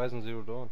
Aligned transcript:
Horizon 0.00 0.22
Zero 0.22 0.40
Dawn. 0.40 0.70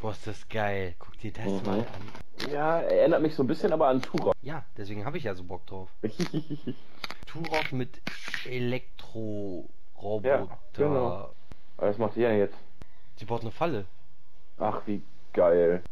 Boah, 0.00 0.12
ist 0.12 0.26
das 0.26 0.48
geil. 0.48 0.94
Guck 0.98 1.18
dir 1.18 1.30
das 1.30 1.44
Mhm. 1.44 1.62
mal 1.66 1.80
an. 1.80 2.50
Ja, 2.50 2.80
erinnert 2.80 3.20
mich 3.20 3.34
so 3.34 3.42
ein 3.42 3.46
bisschen 3.46 3.70
aber 3.70 3.88
an 3.88 4.00
Turok. 4.00 4.34
Ja, 4.40 4.64
deswegen 4.78 5.04
habe 5.04 5.18
ich 5.18 5.24
ja 5.24 5.34
so 5.34 5.44
Bock 5.44 5.66
drauf. 5.66 5.90
Turok 7.26 7.72
mit 7.72 8.00
Elektro-Roboter. 8.46 10.28
Ja, 10.48 10.58
genau. 10.72 11.30
Was 11.76 11.98
macht 11.98 12.16
ihr 12.16 12.28
denn 12.28 12.38
jetzt? 12.38 12.56
Sie 13.16 13.26
baut 13.26 13.42
eine 13.42 13.50
Falle. 13.50 13.84
Ach, 14.58 14.80
wie 14.86 15.02
geil. 15.34 15.82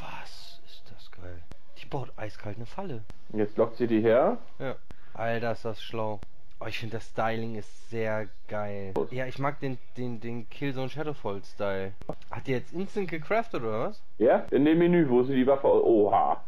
Was 0.00 0.60
ist 0.64 0.84
das 0.94 1.10
geil? 1.10 1.42
Die 1.78 1.86
baut 1.86 2.12
eiskalt 2.16 2.56
eine 2.56 2.66
Falle. 2.66 3.02
Jetzt 3.32 3.56
lockt 3.56 3.76
sie 3.78 3.88
die 3.88 4.00
her. 4.00 4.38
Ja. 4.60 4.76
Alter, 5.14 5.50
ist 5.52 5.64
das 5.64 5.82
schlau. 5.82 6.20
Oh, 6.62 6.66
ich 6.68 6.78
finde 6.78 6.98
das 6.98 7.08
Styling 7.08 7.56
ist 7.56 7.90
sehr 7.90 8.28
geil. 8.46 8.94
Ja, 9.10 9.26
ich 9.26 9.40
mag 9.40 9.58
den, 9.58 9.78
den, 9.96 10.20
den 10.20 10.48
Killzone 10.48 10.88
Shadowfall 10.88 11.42
Style. 11.44 11.92
Hat 12.30 12.46
die 12.46 12.52
jetzt 12.52 12.72
instant 12.72 13.08
gecraftet 13.08 13.62
oder 13.62 13.88
was? 13.88 14.02
Ja, 14.18 14.46
in 14.52 14.64
dem 14.64 14.78
Menü, 14.78 15.08
wo 15.08 15.24
sie 15.24 15.34
die 15.34 15.46
Waffe. 15.46 15.66
Oha. 15.66 16.44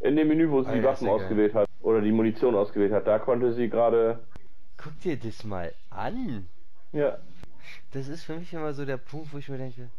In 0.00 0.16
dem 0.16 0.26
Menü, 0.26 0.50
wo 0.50 0.62
sie 0.62 0.70
die 0.72 0.76
Alter, 0.78 0.88
Waffen 0.88 1.06
ja 1.06 1.12
geil. 1.12 1.22
ausgewählt 1.22 1.54
hat. 1.54 1.68
Oder 1.80 2.00
die 2.00 2.10
Munition 2.10 2.56
ausgewählt 2.56 2.92
hat. 2.92 3.06
Da 3.06 3.20
konnte 3.20 3.52
sie 3.52 3.68
gerade. 3.68 4.18
Guck 4.78 4.98
dir 5.00 5.16
das 5.16 5.44
mal 5.44 5.72
an. 5.90 6.48
Ja. 6.92 7.18
Das 7.92 8.08
ist 8.08 8.24
für 8.24 8.34
mich 8.34 8.52
immer 8.52 8.74
so 8.74 8.84
der 8.84 8.96
Punkt, 8.96 9.32
wo 9.32 9.38
ich 9.38 9.48
mir 9.48 9.58
denke, 9.58 9.90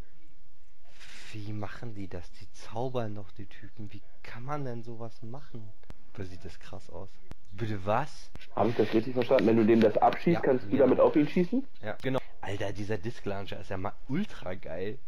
wie 1.31 1.53
machen 1.53 1.95
die 1.95 2.09
das? 2.09 2.29
Die 2.33 2.51
zaubern 2.51 3.15
doch 3.15 3.31
die 3.31 3.45
Typen. 3.45 3.93
Wie 3.93 4.01
kann 4.23 4.43
man 4.43 4.65
denn 4.65 4.83
sowas 4.83 5.21
machen? 5.23 5.69
Da 6.15 6.25
sieht 6.25 6.43
das 6.43 6.59
krass 6.59 6.89
aus. 6.89 7.09
Bitte 7.57 7.79
was? 7.85 8.29
Habe 8.55 8.69
ich 8.69 8.75
das 8.75 8.93
richtig 8.93 9.13
verstanden? 9.13 9.47
Wenn 9.47 9.57
du 9.57 9.65
dem 9.65 9.81
das 9.81 9.97
abschießt, 9.97 10.35
Ja, 10.35 10.39
kannst 10.41 10.65
du 10.65 10.69
genau. 10.69 10.83
damit 10.83 10.99
auf 10.99 11.15
ihn 11.15 11.27
schießen? 11.27 11.65
Ja, 11.83 11.97
genau. 12.01 12.19
Alter, 12.41 12.71
dieser 12.71 12.97
Disc 12.97 13.25
Launcher 13.25 13.59
ist 13.59 13.69
ja 13.69 13.77
mal 13.77 13.93
ultra 14.07 14.53
geil. 14.53 14.99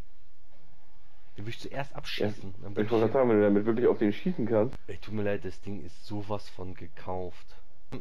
Den 1.36 1.46
will 1.46 1.50
ich 1.50 1.60
zuerst 1.60 1.94
abschießen. 1.94 2.52
Bin 2.52 2.70
Ich 2.72 2.76
wollte 2.76 2.86
gerade 3.06 3.12
sagen, 3.12 3.28
wenn 3.30 3.36
du 3.38 3.44
damit 3.44 3.64
wirklich 3.66 3.86
auf 3.86 3.98
den 3.98 4.12
schießen 4.12 4.46
kannst. 4.46 4.76
Ey, 4.88 4.98
tut 4.98 5.14
mir 5.14 5.22
leid, 5.22 5.44
das 5.44 5.60
Ding 5.60 5.84
ist 5.84 6.04
sowas 6.04 6.48
von 6.50 6.74
gekauft. 6.74 7.46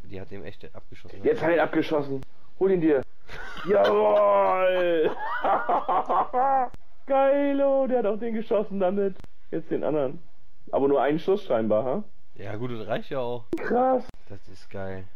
Die 0.10 0.20
hat 0.20 0.32
dem 0.32 0.44
echt 0.44 0.64
abgeschossen. 0.76 1.24
Jetzt 1.24 1.42
hat 1.42 1.50
er 1.50 1.56
ihn 1.56 1.62
abgeschossen. 1.62 2.22
Hol 2.60 2.72
ihn 2.72 2.82
dir. 2.82 3.02
Jawohl! 3.70 5.16
Geilo, 7.06 7.88
der 7.88 8.00
hat 8.00 8.06
auch 8.08 8.20
den 8.20 8.34
geschossen 8.34 8.80
damit. 8.80 9.16
Jetzt 9.52 9.70
den 9.72 9.84
anderen. 9.84 10.20
Aber 10.72 10.88
nur 10.88 11.02
einen 11.02 11.20
Schuss 11.20 11.44
scheinbar, 11.44 11.84
ha? 11.86 12.04
Ja 12.36 12.56
gut, 12.56 12.72
das 12.72 12.88
reicht 12.88 13.10
ja 13.10 13.20
auch. 13.20 13.46
Krass. 13.58 14.09
Das 14.30 14.48
ist 14.48 14.70
geil. 14.70 15.08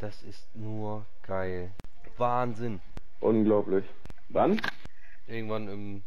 Das 0.00 0.22
ist 0.22 0.48
nur 0.56 1.04
geil. 1.26 1.72
Wahnsinn. 2.16 2.80
Unglaublich. 3.20 3.84
Wann? 4.30 4.62
Irgendwann 5.26 5.68
im... 5.68 6.02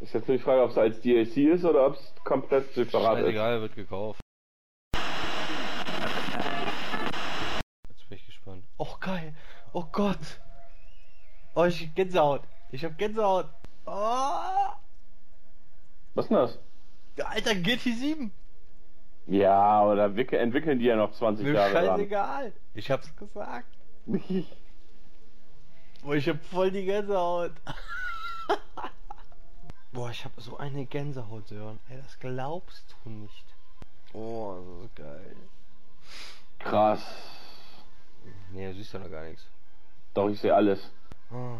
Ist 0.00 0.12
jetzt 0.12 0.28
nur 0.28 0.36
die 0.36 0.42
Frage, 0.42 0.62
ob 0.62 0.70
es 0.72 0.76
als 0.76 1.00
DLC 1.00 1.54
ist 1.54 1.64
oder 1.64 1.86
ob 1.86 1.94
es 1.94 2.14
komplett 2.24 2.74
separat 2.74 3.20
ist. 3.20 3.24
Scheißegal, 3.24 3.60
wird 3.62 3.74
gekauft. 3.74 4.20
Jetzt 7.88 8.06
bin 8.10 8.18
ich 8.18 8.26
gespannt. 8.26 8.64
Oh 8.76 8.96
geil. 9.00 9.34
Oh 9.72 9.84
Gott. 9.90 10.42
Oh, 11.54 11.64
ich 11.64 11.86
hab 11.86 11.94
Gänsehaut. 11.94 12.42
Ich 12.70 12.84
hab 12.84 12.98
Gänsehaut. 12.98 13.48
Oh. 13.86 14.74
Was 16.14 16.26
ist 16.26 16.28
denn 16.28 16.36
das? 16.36 16.58
Alter, 17.22 17.52
GT7. 17.52 18.30
Ja, 19.26 19.82
oder 19.84 20.14
wicke- 20.16 20.36
entwickeln 20.38 20.78
die 20.78 20.84
ja 20.86 20.96
noch 20.96 21.12
20 21.12 21.46
Mir 21.46 21.54
Jahre 21.54 21.72
dran. 21.72 21.86
scheißegal. 21.86 22.52
Ich 22.74 22.90
hab's 22.90 23.14
gesagt. 23.16 23.68
Boah, 26.02 26.14
ich 26.14 26.28
hab 26.28 26.42
voll 26.46 26.70
die 26.70 26.84
Gänsehaut. 26.84 27.52
Boah, 29.92 30.10
ich 30.10 30.24
hab 30.24 30.32
so 30.38 30.58
eine 30.58 30.84
Gänsehaut, 30.86 31.48
Sören. 31.48 31.78
Ey, 31.88 31.96
das 32.02 32.18
glaubst 32.18 32.94
du 33.04 33.10
nicht. 33.10 33.44
Oh, 34.12 34.56
so 34.56 34.88
geil. 34.94 35.36
Krass. 36.58 37.00
Nee, 38.52 38.68
du 38.68 38.74
siehst 38.74 38.92
ja 38.92 38.98
noch 38.98 39.10
gar 39.10 39.24
nichts. 39.24 39.46
Doch, 40.14 40.28
ich 40.28 40.40
sehe 40.40 40.54
alles. 40.54 40.90
Oh, 41.32 41.56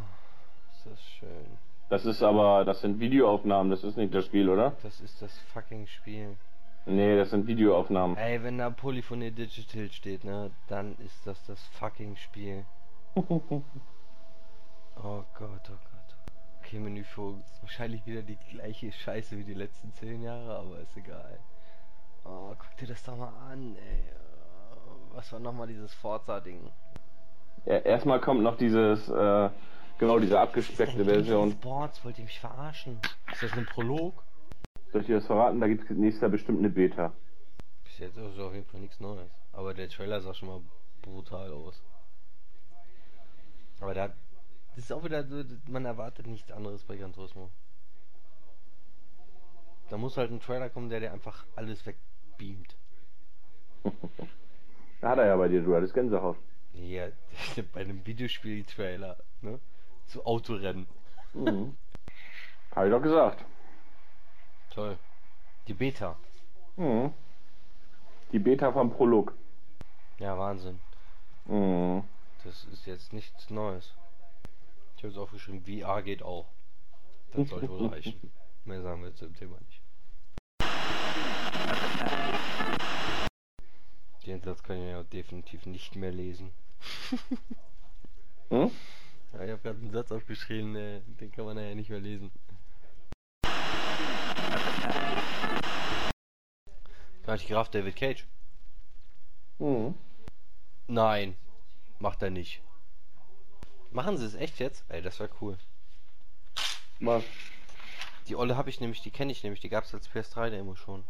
ist 0.75 0.87
das 0.87 1.01
schön. 1.19 1.59
Das 1.89 2.07
ist 2.07 2.23
aber, 2.23 2.65
das 2.65 2.81
sind 2.81 2.99
Videoaufnahmen, 2.99 3.71
das 3.71 3.85
ist 3.85 3.97
nicht 3.97 4.15
das 4.15 4.25
Spiel, 4.25 4.49
oder? 4.49 4.73
Das 4.83 5.01
ist 5.01 5.21
das 5.21 5.37
fucking 5.53 5.87
Spiel. 5.87 6.37
Nee, 6.87 7.17
das 7.17 7.31
sind 7.31 7.47
Videoaufnahmen. 7.47 8.17
Ey, 8.17 8.43
wenn 8.43 8.59
da 8.59 8.71
Polyphony 8.71 9.31
Digital 9.31 9.91
steht, 9.91 10.25
ne, 10.25 10.51
dann 10.69 10.97
ist 10.97 11.27
das 11.27 11.43
das 11.47 11.63
fucking 11.79 12.17
Spiel. 12.17 12.65
Oh 14.97 15.25
Gott, 15.37 15.71
oh 15.71 15.79
Gott. 15.91 16.17
Okay, 16.61 17.01
ist 17.01 17.63
wahrscheinlich 17.63 18.07
wieder 18.07 18.23
die 18.23 18.39
gleiche 18.51 18.93
Scheiße 18.93 19.37
wie 19.37 19.45
die 19.45 19.55
letzten 19.55 19.93
zehn 19.93 20.23
Jahre, 20.23 20.57
aber 20.57 20.79
ist 20.79 20.97
egal. 20.97 21.39
Oh, 22.25 22.55
guck 22.57 22.77
dir 22.79 22.87
das 22.87 23.03
doch 23.03 23.17
mal 23.17 23.33
an, 23.51 23.77
ey. 23.77 24.05
Oh, 24.73 25.17
Was 25.17 25.33
war 25.33 25.41
nochmal 25.41 25.67
dieses 25.67 25.93
Forza-Ding? 25.95 26.71
Ja, 27.67 27.79
erstmal 27.79 28.21
kommt 28.21 28.43
noch 28.43 28.57
dieses, 28.57 29.09
äh, 29.09 29.51
genau, 29.99 30.19
diese 30.19 30.39
abgespeckte 30.39 31.05
Version. 31.05 31.53
Sports, 31.53 32.05
wollt 32.05 32.19
ihr 32.19 32.25
mich 32.25 32.41
verarschen? 32.41 33.01
Ist 33.33 33.43
das 33.43 33.53
ein 33.53 33.67
Prolog? 33.67 34.23
Soll 34.93 35.01
ich 35.01 35.07
dir 35.07 35.17
das 35.17 35.27
verraten? 35.27 35.61
Da 35.61 35.69
gibt 35.69 35.91
es 35.91 35.97
nächstes 35.97 36.23
Jahr 36.23 36.31
bestimmt 36.31 36.59
eine 36.59 36.71
Beta. 36.71 37.13
Bis 37.85 37.99
jetzt 37.99 38.17
ist 38.17 38.39
auf 38.39 38.55
jeden 38.55 38.67
Fall 38.67 38.81
nichts 38.81 39.01
Neues. 39.01 39.31
Aber 39.53 39.75
der 39.75 39.89
Trailer 39.89 40.21
sah 40.21 40.35
schon 40.35 40.49
mal 40.49 40.61
brutal 41.03 41.53
aus. 41.53 41.83
Aber 43.81 43.95
da, 43.95 44.09
das 44.75 44.85
ist 44.85 44.93
auch 44.93 45.05
wieder 45.05 45.25
so, 45.25 45.45
man 45.69 45.85
erwartet 45.85 46.27
nichts 46.27 46.51
anderes 46.51 46.85
bei 46.85 46.97
Gran 46.97 47.13
Turismo. 47.13 47.51
Da 49.91 49.97
muss 49.97 50.17
halt 50.17 50.31
ein 50.31 50.41
Trailer 50.41 50.71
kommen, 50.71 50.89
der 50.89 51.01
dir 51.01 51.13
einfach 51.13 51.45
alles 51.57 51.85
wegbeamt. 51.87 52.77
Da 55.01 55.11
hat 55.11 55.19
er 55.19 55.27
ja 55.27 55.37
bei 55.37 55.49
dir, 55.49 55.61
du 55.61 55.77
hattest 55.77 55.93
Gänsehaut. 55.93 56.39
Ja, 56.73 57.09
bei 57.75 57.83
einem 57.83 58.07
Videospiel-Trailer, 58.07 59.19
ne? 59.43 59.61
Zu 60.07 60.25
Autorennen. 60.25 60.87
Mhm. 61.33 61.77
Hab 62.75 62.85
ich 62.85 62.91
doch 62.91 63.03
gesagt. 63.03 63.45
Toll. 64.71 64.99
Die 65.69 65.75
Beta. 65.75 66.17
Mhm. 66.77 67.13
Die 68.33 68.39
Beta 68.39 68.73
vom 68.73 68.91
Prolog. 68.91 69.35
Ja, 70.19 70.39
Wahnsinn. 70.39 70.81
Mhm. 71.47 72.05
Das 72.43 72.65
ist 72.65 72.87
jetzt 72.87 73.13
nichts 73.13 73.51
Neues. 73.51 73.95
Ich 74.97 75.03
habe 75.03 75.13
es 75.13 75.19
aufgeschrieben, 75.19 75.63
VR 75.63 76.03
geht 76.03 76.23
auch. 76.23 76.47
Das 77.33 77.49
sollte 77.49 77.69
wohl 77.69 77.87
reichen. 77.89 78.33
Mehr 78.65 78.83
sagen 78.83 79.03
wir 79.03 79.15
zu 79.15 79.27
dem 79.27 79.35
Thema 79.35 79.59
nicht. 79.61 79.81
Den 84.27 84.41
Satz 84.41 84.63
kann 84.63 84.77
ich 84.77 84.89
ja 84.89 85.03
definitiv 85.03 85.67
nicht 85.67 85.97
mehr 85.97 86.11
lesen. 86.11 86.51
Hm? 88.51 88.71
Ja, 89.35 89.45
ich 89.45 89.51
habe 89.51 89.63
gerade 89.63 89.79
einen 89.81 89.91
Satz 89.91 90.13
aufgeschrieben, 90.13 90.77
äh, 90.77 91.01
den 91.21 91.33
kann 91.33 91.45
man 91.45 91.59
ja 91.59 91.75
nicht 91.75 91.91
mehr 91.91 91.99
lesen. 91.99 92.31
Gar 97.25 97.33
nicht 97.35 97.49
gerafft, 97.49 97.75
David 97.75 97.97
Cage. 97.97 98.27
Mhm. 99.59 99.95
Nein, 100.87 101.37
macht 101.99 102.23
er 102.23 102.31
nicht. 102.31 102.63
Machen 103.91 104.19
sie 104.19 104.27
es 104.27 104.35
echt 104.35 104.61
jetzt? 104.61 104.85
Ey, 104.89 105.03
das 105.03 105.19
wäre 105.19 105.31
cool. 105.41 105.59
Was? 107.01 107.25
Die 108.29 108.37
Olle 108.37 108.57
habe 108.57 108.71
ich 108.71 108.81
nämlich, 108.81 109.03
die 109.03 109.11
kenne 109.11 109.33
ich 109.33 109.43
nämlich, 109.43 109.61
die 109.61 109.69
gab 109.69 109.85
es 109.85 109.95
als 109.95 110.09
PS3-Demo 110.11 110.77
schon. 110.77 111.05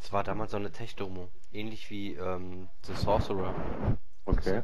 Das 0.00 0.12
war 0.12 0.24
damals 0.24 0.50
so 0.50 0.56
eine 0.56 0.72
Tech-Demo. 0.72 1.28
Ähnlich 1.52 1.88
wie 1.90 2.14
ähm, 2.14 2.68
The 2.82 2.94
Sorcerer. 2.94 3.54
Okay. 4.24 4.62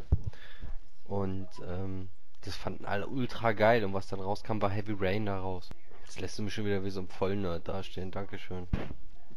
Und 1.05 1.49
ähm, 1.67 2.09
das 2.45 2.57
fanden 2.57 2.85
alle 2.85 3.07
ultra 3.07 3.53
geil. 3.53 3.85
Und 3.85 3.95
was 3.95 4.09
dann 4.09 4.21
rauskam, 4.21 4.61
war 4.61 4.71
Heavy 4.71 4.95
Rain 4.99 5.27
daraus. 5.27 5.71
Jetzt 6.05 6.21
lässt 6.21 6.39
du 6.39 6.43
mich 6.43 6.55
schon 6.55 6.67
wieder 6.67 6.85
wie 6.85 6.91
so 6.91 7.01
ein 7.01 7.09
Vollnerd 7.09 7.67
dastehen. 7.67 8.11
Dankeschön. 8.11 8.69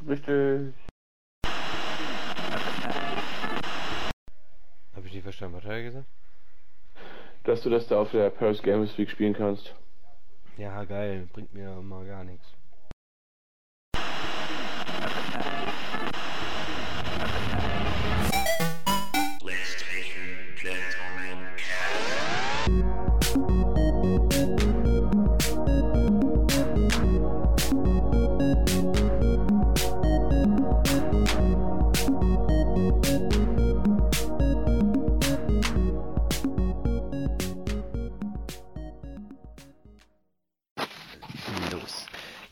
Richtig. 0.08 0.74
Habe 4.94 5.08
ich 5.08 5.14
nicht 5.14 5.24
verstanden, 5.24 5.58
was 5.58 5.64
hat 5.64 5.72
er 5.72 5.84
gesagt? 5.84 6.08
Dass 7.44 7.62
du 7.62 7.70
das 7.70 7.88
da 7.88 8.02
auf 8.02 8.12
der 8.12 8.30
Paris 8.30 8.62
Games 8.62 8.98
Week 8.98 9.10
spielen 9.10 9.34
kannst. 9.34 9.74
Ja, 10.58 10.84
geil. 10.84 11.30
Bringt 11.32 11.54
mir 11.54 11.82
mal 11.82 12.06
gar 12.06 12.24
nichts. 12.26 12.57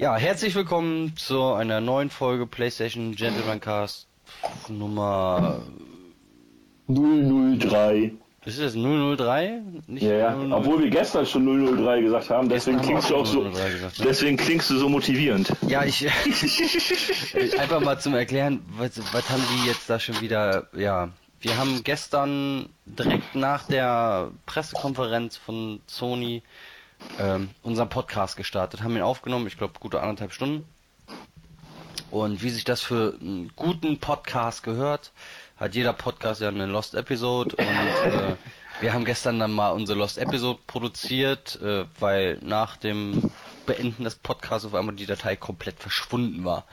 Ja, 0.06 0.18
herzlich 0.18 0.54
willkommen 0.54 1.18
zu 1.18 1.42
einer 1.54 1.82
neuen 1.82 2.12
Folge 2.12 2.46
PlayStation 2.46 3.16
Gentleman 3.16 3.60
Cast 3.60 4.08
Nummer. 4.70 5.64
003. 6.88 8.12
Ist 8.46 8.60
es 8.60 8.76
003? 8.76 9.64
Nicht 9.88 10.04
Ja, 10.04 10.14
ja. 10.14 10.36
003? 10.36 10.54
Obwohl 10.54 10.84
wir 10.84 10.92
gestern 10.92 11.26
schon 11.26 11.44
003 11.76 12.02
gesagt 12.02 12.30
haben, 12.30 12.48
deswegen 12.50 12.78
haben 12.78 12.86
klingst 12.86 13.10
du 13.10 13.16
auch 13.16 13.26
so, 13.26 13.50
003 13.50 13.72
gesagt, 13.72 13.98
ne? 13.98 14.06
deswegen 14.08 14.38
klingst 14.38 14.70
du 14.70 14.78
so 14.78 14.90
motivierend. 14.90 15.52
Ja, 15.68 15.84
ich. 15.84 16.08
einfach 17.60 17.80
mal 17.80 18.00
zum 18.00 18.14
Erklären, 18.14 18.64
was, 18.78 19.00
was 19.12 19.28
haben 19.28 19.42
die 19.56 19.68
jetzt 19.68 19.90
da 19.90 20.00
schon 20.00 20.22
wieder. 20.22 20.68
Ja, 20.78 21.10
wir 21.40 21.58
haben 21.58 21.82
gestern 21.84 22.70
direkt 22.86 23.34
nach 23.34 23.66
der 23.66 24.30
Pressekonferenz 24.46 25.36
von 25.36 25.80
Sony 25.88 26.44
ähm, 27.20 27.50
unseren 27.64 27.90
Podcast 27.90 28.38
gestartet, 28.38 28.84
haben 28.84 28.96
ihn 28.96 29.02
aufgenommen, 29.02 29.48
ich 29.48 29.58
glaube, 29.58 29.80
gute 29.80 30.02
anderthalb 30.02 30.34
Stunden. 30.34 30.66
Und 32.12 32.44
wie 32.44 32.50
sich 32.50 32.64
das 32.64 32.82
für 32.82 33.18
einen 33.20 33.52
guten 33.56 34.00
Podcast 34.00 34.64
gehört, 34.64 35.12
hat 35.58 35.76
jeder 35.76 35.94
Podcast 35.94 36.42
ja 36.42 36.50
eine 36.50 36.66
Lost 36.66 36.96
Episode 36.96 37.56
und 37.56 37.66
äh, 37.66 38.36
wir 38.82 38.94
haben 38.94 39.06
gestern 39.06 39.40
dann 39.40 39.52
mal 39.52 39.72
unsere 39.72 39.98
Lost 39.98 40.18
Episode 40.18 40.60
produziert, 40.68 41.60
äh, 41.62 41.86
weil 42.00 42.40
nach 42.42 42.78
dem 42.78 43.32
Beenden 43.66 44.04
des 44.04 44.16
Podcasts 44.16 44.66
auf 44.66 44.76
einmal 44.76 44.96
die 44.96 45.06
Datei 45.06 45.36
komplett 45.36 45.80
verschwunden 45.80 46.44
war. 46.44 46.66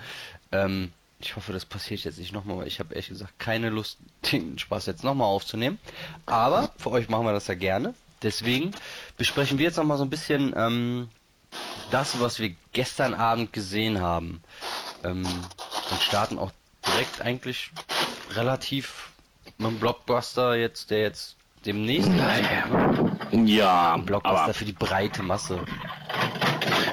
Ähm, 0.50 0.92
ich 1.20 1.36
hoffe, 1.36 1.52
das 1.52 1.64
passiert 1.64 2.02
jetzt 2.02 2.18
nicht 2.18 2.32
nochmal, 2.32 2.58
weil 2.58 2.66
ich 2.66 2.80
habe 2.80 2.94
ehrlich 2.94 3.08
gesagt 3.08 3.38
keine 3.38 3.70
Lust, 3.70 3.98
den 4.32 4.58
Spaß 4.58 4.86
jetzt 4.86 5.04
nochmal 5.04 5.28
aufzunehmen. 5.28 5.78
Aber 6.26 6.72
für 6.76 6.90
euch 6.90 7.08
machen 7.08 7.24
wir 7.24 7.32
das 7.32 7.46
ja 7.46 7.54
gerne. 7.54 7.94
Deswegen 8.22 8.72
besprechen 9.16 9.58
wir 9.58 9.64
jetzt 9.66 9.76
nochmal 9.76 9.98
so 9.98 10.04
ein 10.04 10.10
bisschen 10.10 10.52
ähm, 10.56 11.08
das, 11.90 12.20
was 12.20 12.38
wir 12.38 12.54
gestern 12.72 13.14
Abend 13.14 13.52
gesehen 13.52 14.00
haben. 14.00 14.42
Ähm, 15.04 15.26
und 15.26 16.00
starten 16.00 16.38
auch 16.38 16.52
direkt 16.86 17.20
eigentlich 17.20 17.70
relativ 18.34 19.10
mit 19.58 19.70
dem 19.70 19.78
Blockbuster 19.78 20.54
jetzt, 20.56 20.90
der 20.90 21.00
jetzt 21.02 21.36
demnächst? 21.64 22.10
Ja, 23.32 23.94
Ein 23.94 24.04
Blockbuster 24.04 24.42
aber, 24.44 24.54
für 24.54 24.64
die 24.64 24.72
breite 24.72 25.22
Masse. 25.22 25.60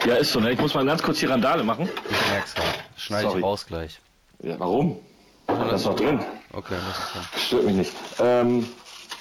ja, 0.06 0.16
ist 0.16 0.32
so, 0.32 0.40
ne? 0.40 0.52
Ich 0.52 0.60
muss 0.60 0.74
mal 0.74 0.86
ganz 0.86 1.02
kurz 1.02 1.20
die 1.20 1.26
Randale 1.26 1.64
machen. 1.64 1.90
Ich 2.10 2.30
merk's 2.32 2.54
grad. 2.56 2.66
Schneide 2.98 3.26
ich 3.26 3.30
Sorry. 3.32 3.42
raus 3.44 3.66
gleich. 3.66 4.00
Ja, 4.42 4.60
warum? 4.60 5.00
Das 5.48 5.82
ist 5.82 5.86
doch 5.88 5.96
drin. 5.96 6.24
Okay, 6.54 6.76
das 6.88 6.98
ist 7.00 7.16
dann. 7.16 7.40
Stört 7.40 7.64
mich 7.66 7.76
nicht. 7.76 7.94
Ähm, 8.20 8.68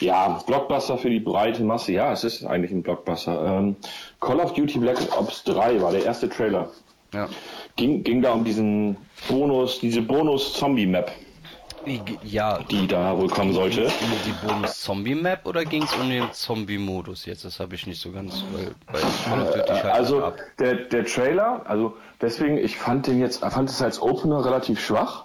ja, 0.01 0.41
Blockbuster 0.47 0.99
für 0.99 1.11
die 1.11 1.21
breite 1.21 1.63
Masse. 1.63 1.93
Ja, 1.93 2.13
es 2.13 2.25
ist 2.25 2.45
eigentlich 2.45 2.71
ein 2.73 2.83
Blockbuster. 2.83 3.59
Ähm, 3.59 3.77
Call 4.21 4.41
of 4.41 4.53
Duty 4.55 4.79
Black 4.79 4.99
Ops 5.19 5.45
3 5.45 5.81
war 5.83 5.93
der 5.93 6.05
erste 6.05 6.29
Trailer. 6.29 6.69
Ja. 7.15 7.29
Ging, 7.77 8.03
ging 8.05 8.21
da 8.23 8.33
um 8.33 8.45
diesen 8.45 8.97
Bonus, 9.29 9.81
diese 9.81 10.03
Bonus-Zombie-Map, 10.03 11.11
Ja, 12.23 12.59
die 12.71 12.87
da 12.87 13.17
wohl 13.17 13.29
kommen 13.29 13.55
sollte. 13.55 13.85
um 13.87 14.13
die 14.27 14.47
Bonus-Zombie-Map 14.47 15.47
oder 15.47 15.65
ging's 15.65 15.95
um 15.95 16.11
den 16.11 16.31
Zombie-Modus 16.33 17.25
jetzt? 17.25 17.45
Das 17.47 17.61
habe 17.61 17.75
ich 17.77 17.87
nicht 17.87 18.01
so 18.01 18.11
ganz, 18.13 18.45
weil 18.53 18.75
bei 18.93 18.99
Call 19.25 19.41
of 19.41 19.47
Duty 19.55 19.67
schaltet 19.69 19.87
Also 19.91 20.33
der, 20.59 20.75
der 20.75 21.05
Trailer, 21.07 21.63
also 21.65 21.97
deswegen, 22.21 22.59
ich 22.59 22.77
fand 22.77 23.07
den 23.07 23.21
jetzt, 23.21 23.43
fand 23.43 23.71
es 23.71 23.81
als 23.81 24.03
Opener 24.03 24.45
relativ 24.45 24.79
schwach, 24.85 25.25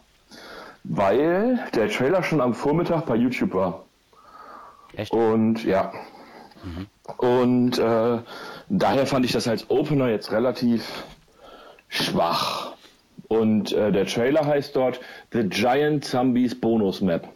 weil 0.86 1.60
der 1.76 1.90
Trailer 1.90 2.24
schon 2.24 2.40
am 2.42 2.54
Vormittag 2.54 3.06
bei 3.06 3.16
YouTube 3.16 3.54
war. 3.54 3.84
Echt? 4.96 5.12
Und 5.12 5.64
ja. 5.64 5.92
Und 7.18 7.78
äh, 7.78 8.20
daher 8.70 9.06
fand 9.08 9.26
ich 9.26 9.32
das 9.32 9.48
als 9.48 9.70
Opener 9.70 10.10
jetzt 10.10 10.32
relativ 10.32 11.04
schwach. 11.90 12.74
Und 13.28 13.72
äh, 13.74 13.92
der 13.92 14.06
Trailer 14.06 14.46
heißt 14.46 14.76
dort 14.76 15.00
The 15.32 15.44
Giant 15.50 16.06
Zombies 16.06 16.60
Bonus 16.60 17.02
Map. 17.02 17.28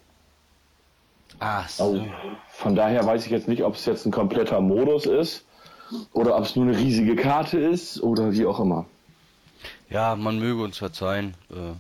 Ach 1.40 1.68
so. 1.68 1.84
Also 1.84 2.08
von 2.50 2.76
daher 2.76 3.06
weiß 3.06 3.26
ich 3.26 3.32
jetzt 3.32 3.48
nicht, 3.48 3.64
ob 3.64 3.76
es 3.76 3.86
jetzt 3.86 4.06
ein 4.06 4.12
kompletter 4.12 4.62
Modus 4.62 5.06
ist 5.06 5.46
oder 6.14 6.36
ob 6.38 6.44
es 6.44 6.56
nur 6.56 6.66
eine 6.66 6.78
riesige 6.78 7.16
Karte 7.16 7.60
ist 7.60 8.02
oder 8.02 8.32
wie 8.32 8.46
auch 8.46 8.60
immer. 8.60 8.86
Ja, 9.90 10.16
man 10.16 10.40
möge 10.40 10.64
uns 10.64 10.78
verzeihen. 10.78 11.36
Äh, 11.50 11.74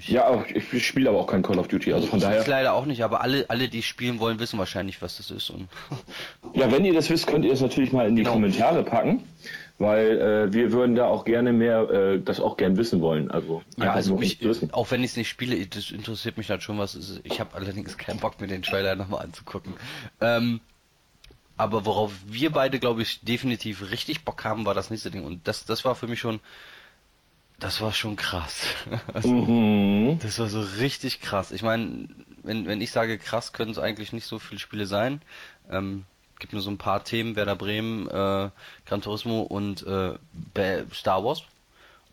ich 0.00 0.08
Ja, 0.08 0.24
aber 0.26 0.44
ich 0.52 0.86
spiele 0.86 1.08
aber 1.10 1.18
auch 1.20 1.26
kein 1.26 1.42
Call 1.42 1.58
of 1.58 1.68
Duty, 1.68 1.92
also 1.92 2.06
von 2.06 2.18
ich 2.18 2.24
daher. 2.24 2.46
leider 2.46 2.74
auch 2.74 2.86
nicht, 2.86 3.02
aber 3.04 3.20
alle, 3.20 3.44
alle, 3.48 3.68
die 3.68 3.82
spielen 3.82 4.18
wollen, 4.20 4.38
wissen 4.40 4.58
wahrscheinlich, 4.58 5.00
was 5.02 5.16
das 5.18 5.30
ist. 5.30 5.50
Und 5.50 5.68
Ja, 6.54 6.70
wenn 6.72 6.84
ihr 6.84 6.92
das 6.94 7.08
wisst, 7.10 7.26
könnt 7.26 7.44
ihr 7.44 7.52
es 7.52 7.60
natürlich 7.60 7.92
mal 7.92 8.08
in 8.08 8.16
die 8.16 8.22
Genau. 8.22 8.34
Kommentare 8.34 8.82
packen, 8.82 9.22
weil 9.78 10.18
äh, 10.20 10.52
wir 10.52 10.72
würden 10.72 10.94
da 10.96 11.06
auch 11.06 11.24
gerne 11.24 11.52
mehr, 11.52 11.88
äh, 11.90 12.20
das 12.20 12.40
auch 12.40 12.56
gern 12.56 12.76
wissen 12.76 13.00
wollen. 13.00 13.30
Also 13.30 13.62
ja, 13.78 13.92
also 13.92 14.16
mich, 14.16 14.38
auch 14.72 14.90
wenn 14.90 15.02
ich 15.04 15.12
es 15.12 15.16
nicht 15.16 15.28
spiele, 15.28 15.66
das 15.66 15.90
interessiert 15.90 16.36
mich 16.36 16.48
dann 16.48 16.60
schon, 16.60 16.78
was 16.78 16.94
ist. 16.94 17.20
Ich 17.24 17.40
habe 17.40 17.54
allerdings 17.54 17.96
keinen 17.96 18.18
Bock, 18.18 18.40
mir 18.40 18.46
den 18.48 18.62
Trailer 18.62 18.96
nochmal 18.96 19.22
anzugucken. 19.24 19.74
Ähm, 20.20 20.60
aber 21.56 21.84
worauf 21.84 22.12
wir 22.26 22.50
beide, 22.50 22.78
glaube 22.78 23.02
ich, 23.02 23.20
definitiv 23.20 23.90
richtig 23.90 24.24
Bock 24.24 24.44
haben, 24.44 24.64
war 24.64 24.72
das 24.74 24.88
nächste 24.90 25.10
Ding. 25.10 25.24
Und 25.24 25.46
das, 25.46 25.66
das 25.66 25.84
war 25.84 25.94
für 25.94 26.06
mich 26.06 26.18
schon, 26.18 26.40
das 27.60 27.80
war 27.80 27.92
schon 27.92 28.16
krass. 28.16 28.64
Also, 29.14 29.28
Mhm. 29.28 30.18
Das 30.22 30.38
war 30.38 30.48
so 30.48 30.60
richtig 30.80 31.20
krass. 31.20 31.52
Ich 31.52 31.62
meine, 31.62 32.08
wenn, 32.42 32.66
wenn 32.66 32.80
ich 32.80 32.90
sage 32.90 33.18
krass, 33.18 33.52
können 33.52 33.70
es 33.70 33.78
eigentlich 33.78 34.12
nicht 34.12 34.26
so 34.26 34.38
viele 34.38 34.58
Spiele 34.58 34.86
sein. 34.86 35.22
Ähm, 35.70 36.04
gibt 36.38 36.52
nur 36.52 36.62
so 36.62 36.70
ein 36.70 36.78
paar 36.78 37.04
Themen, 37.04 37.36
Werder 37.36 37.54
Bremen, 37.56 38.08
äh, 38.08 38.48
Gran 38.86 39.02
Turismo 39.02 39.42
und 39.42 39.86
äh, 39.86 40.14
Star 40.92 41.22
Wars. 41.24 41.42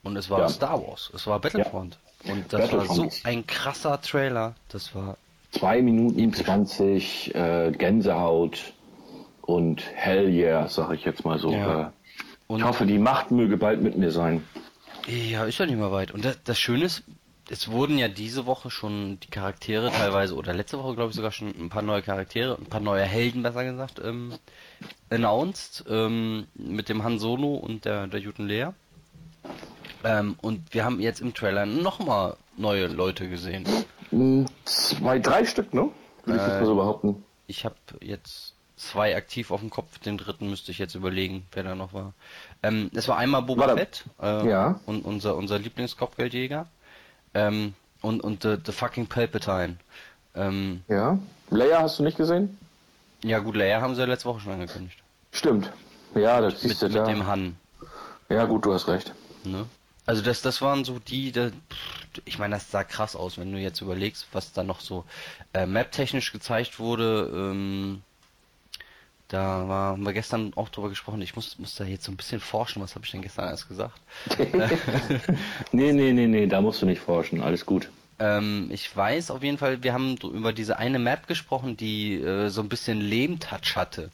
Und 0.04 0.16
es 0.18 0.30
war 0.30 0.40
Ja. 0.40 0.50
Star 0.50 0.82
Wars, 0.86 1.12
es 1.16 1.26
war 1.28 1.40
Battlefront. 1.40 1.98
Und 2.26 2.52
das 2.52 2.72
war 2.72 2.86
so 2.86 3.10
ein 3.24 3.48
krasser 3.48 4.02
Trailer. 4.02 4.56
Das 4.70 4.94
war 4.94 5.18
Zwei 5.52 5.82
Minuten 5.82 6.34
20 6.34 7.34
äh, 7.34 7.72
Gänsehaut 7.72 8.74
und 9.42 9.82
Hell 9.96 10.28
yeah, 10.30 10.68
sag 10.68 10.92
ich 10.94 11.06
jetzt 11.06 11.24
mal 11.24 11.40
so. 11.40 11.52
Ja. 11.52 11.82
Äh, 11.82 11.90
und 12.48 12.60
ich 12.60 12.66
hoffe, 12.66 12.86
die 12.86 13.00
Macht 13.00 13.32
möge 13.32 13.58
bald 13.58 13.82
mit 13.82 13.98
mir 13.98 14.12
sein. 14.12 14.44
Ja, 15.08 15.46
ist 15.46 15.58
ja 15.58 15.66
nicht 15.66 15.78
mehr 15.78 15.92
weit. 15.92 16.12
Und 16.12 16.26
das, 16.26 16.38
das 16.44 16.60
Schöne 16.60 16.86
ist, 16.86 17.04
es 17.50 17.72
wurden 17.72 17.98
ja 17.98 18.10
diese 18.10 18.46
Woche 18.46 18.70
schon 18.70 19.20
die 19.22 19.30
Charaktere 19.30 19.90
teilweise, 19.92 20.36
oder 20.36 20.54
letzte 20.54 20.78
Woche 20.80 20.96
glaube 20.96 21.12
ich 21.12 21.16
sogar 21.16 21.32
schon 21.32 21.48
ein 21.58 21.70
paar 21.70 21.82
neue 21.82 22.02
Charaktere, 22.02 22.58
ein 22.60 22.66
paar 22.66 22.82
neue 22.82 23.04
Helden 23.04 23.42
besser 23.42 23.64
gesagt, 23.64 24.02
ähm, 24.04 24.34
announced, 25.10 25.86
ähm, 25.90 26.48
mit 26.56 26.90
dem 26.90 27.04
Han 27.04 27.20
Solo 27.20 27.56
und 27.56 27.86
der, 27.86 28.08
der 28.08 28.20
Juten 28.20 28.48
Lea. 28.48 28.68
Ähm, 30.04 30.36
und 30.42 30.74
wir 30.74 30.84
haben 30.84 31.00
jetzt 31.00 31.22
im 31.22 31.34
Trailer 31.34 31.66
nochmal 31.66 32.36
neue 32.58 32.88
Leute 32.88 33.30
gesehen. 33.30 33.66
Hm, 34.10 34.46
Zwei, 34.66 35.20
drei 35.20 35.46
Stück, 35.46 35.74
ne? 35.74 35.90
Würde 36.26 36.40
ich 36.40 36.46
jetzt 36.48 36.56
Äh, 36.56 36.60
mal 36.60 36.66
so 36.66 36.76
behaupten. 36.76 37.24
Ich 37.48 37.64
habe 37.64 37.76
jetzt 38.02 38.54
zwei 38.76 39.16
aktiv 39.16 39.52
auf 39.52 39.62
dem 39.62 39.70
Kopf, 39.70 39.98
den 40.00 40.18
dritten 40.18 40.50
müsste 40.50 40.72
ich 40.72 40.78
jetzt 40.78 40.96
überlegen, 40.96 41.46
wer 41.54 41.64
da 41.64 41.76
noch 41.76 41.94
war. 41.94 42.14
Ähm, 42.68 42.92
es 42.94 43.08
war 43.08 43.18
einmal 43.18 43.42
Boba 43.44 43.68
Warte. 43.68 43.78
Fett 43.78 44.06
äh, 44.22 44.50
Ja. 44.50 44.80
und 44.86 45.06
unser 45.06 45.36
unser 45.36 45.60
Lieblingskopfgeldjäger 45.60 46.68
ähm, 47.34 47.74
und 48.02 48.22
und 48.22 48.44
the, 48.44 48.58
the 48.66 48.72
fucking 48.72 49.08
Palpatine. 49.08 49.78
Ähm, 50.36 50.82
Ja. 50.88 51.18
Leia 51.50 51.82
hast 51.82 52.00
du 52.00 52.04
nicht 52.04 52.18
gesehen? 52.18 52.58
ja 53.24 53.40
gut, 53.40 53.56
Leia 53.56 53.82
haben 53.82 53.96
sie 53.96 54.02
ja 54.02 54.08
letzte 54.08 54.30
Woche 54.30 54.42
schon 54.42 54.54
angekündigt. 54.54 55.00
Stimmt. 55.32 55.72
Ja, 56.16 56.40
das 56.42 56.54
Mit, 56.54 56.62
siehst 56.72 56.82
du 56.82 56.88
mit 56.88 56.96
da. 56.98 57.06
dem 57.06 57.26
Han. 57.28 57.56
Ja, 58.30 58.46
gut, 58.46 58.66
du 58.66 58.74
hast 58.74 58.88
recht. 58.88 59.14
Ne? 59.44 59.66
Also 60.06 60.22
das, 60.22 60.42
das 60.42 60.62
waren 60.62 60.84
so 60.86 61.00
die, 61.00 61.32
da, 61.32 61.50
ich 62.26 62.40
meine, 62.40 62.56
das 62.56 62.72
sah 62.72 62.84
krass 62.84 63.16
aus, 63.16 63.38
wenn 63.38 63.52
du 63.52 63.58
jetzt 63.60 63.82
überlegst, 63.82 64.28
was 64.32 64.54
da 64.54 64.64
noch 64.64 64.80
so 64.82 65.04
äh, 65.54 65.66
map-technisch 65.66 66.32
gezeigt 66.32 66.80
wurde. 66.80 67.30
Ähm, 67.34 68.02
da 69.28 69.68
war, 69.68 69.92
haben 69.92 70.06
wir 70.06 70.14
gestern 70.14 70.54
auch 70.56 70.70
drüber 70.70 70.90
gesprochen. 70.90 71.22
Ich 71.22 71.36
muss, 71.36 71.60
muss 71.60 71.76
da 71.76 71.84
jetzt 71.84 72.06
so 72.06 72.12
ein 72.12 72.18
bisschen 72.18 72.40
forschen. 72.40 72.82
Was 72.82 72.96
habe 72.96 73.06
ich 73.06 73.12
denn 73.12 73.22
gestern 73.22 73.50
erst 73.50 73.68
gesagt? 73.68 74.00
Nee, 75.72 75.92
nee, 75.92 76.14
nee, 76.14 76.28
nee, 76.28 76.48
da 76.48 76.62
musst 76.62 76.82
du 76.82 76.86
nicht 76.86 77.02
forschen. 77.02 77.42
Alles 77.42 77.66
gut. 77.66 77.90
Ähm, 78.20 78.70
ich 78.72 78.96
weiß 78.96 79.32
auf 79.32 79.44
jeden 79.44 79.58
Fall, 79.58 79.84
wir 79.84 79.94
haben 79.94 80.18
über 80.18 80.54
diese 80.54 80.78
eine 80.78 80.98
Map 80.98 81.28
gesprochen, 81.28 81.78
die 81.78 82.16
äh, 82.16 82.50
so 82.50 82.62
ein 82.62 82.70
bisschen 82.70 83.00
Lehm-Touch 83.02 83.76
hatte. 83.76 84.10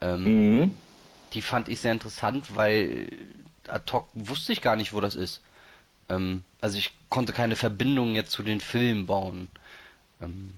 Ähm, 0.00 0.24
Mhm. 0.60 0.74
Die 1.32 1.42
fand 1.42 1.68
ich 1.68 1.78
sehr 1.80 1.92
interessant, 1.92 2.56
weil 2.56 3.08
ad 3.68 3.92
hoc 3.92 4.08
wusste 4.14 4.52
ich 4.52 4.60
gar 4.62 4.74
nicht, 4.74 4.92
wo 4.92 5.00
das 5.00 5.14
ist. 5.14 5.40
Ähm, 6.08 6.42
also 6.60 6.76
ich 6.76 6.90
konnte 7.08 7.32
keine 7.32 7.54
Verbindung 7.54 8.16
jetzt 8.16 8.32
zu 8.32 8.42
den 8.42 8.60
Filmen 8.60 9.06
bauen. 9.06 9.46
Ähm, 10.20 10.54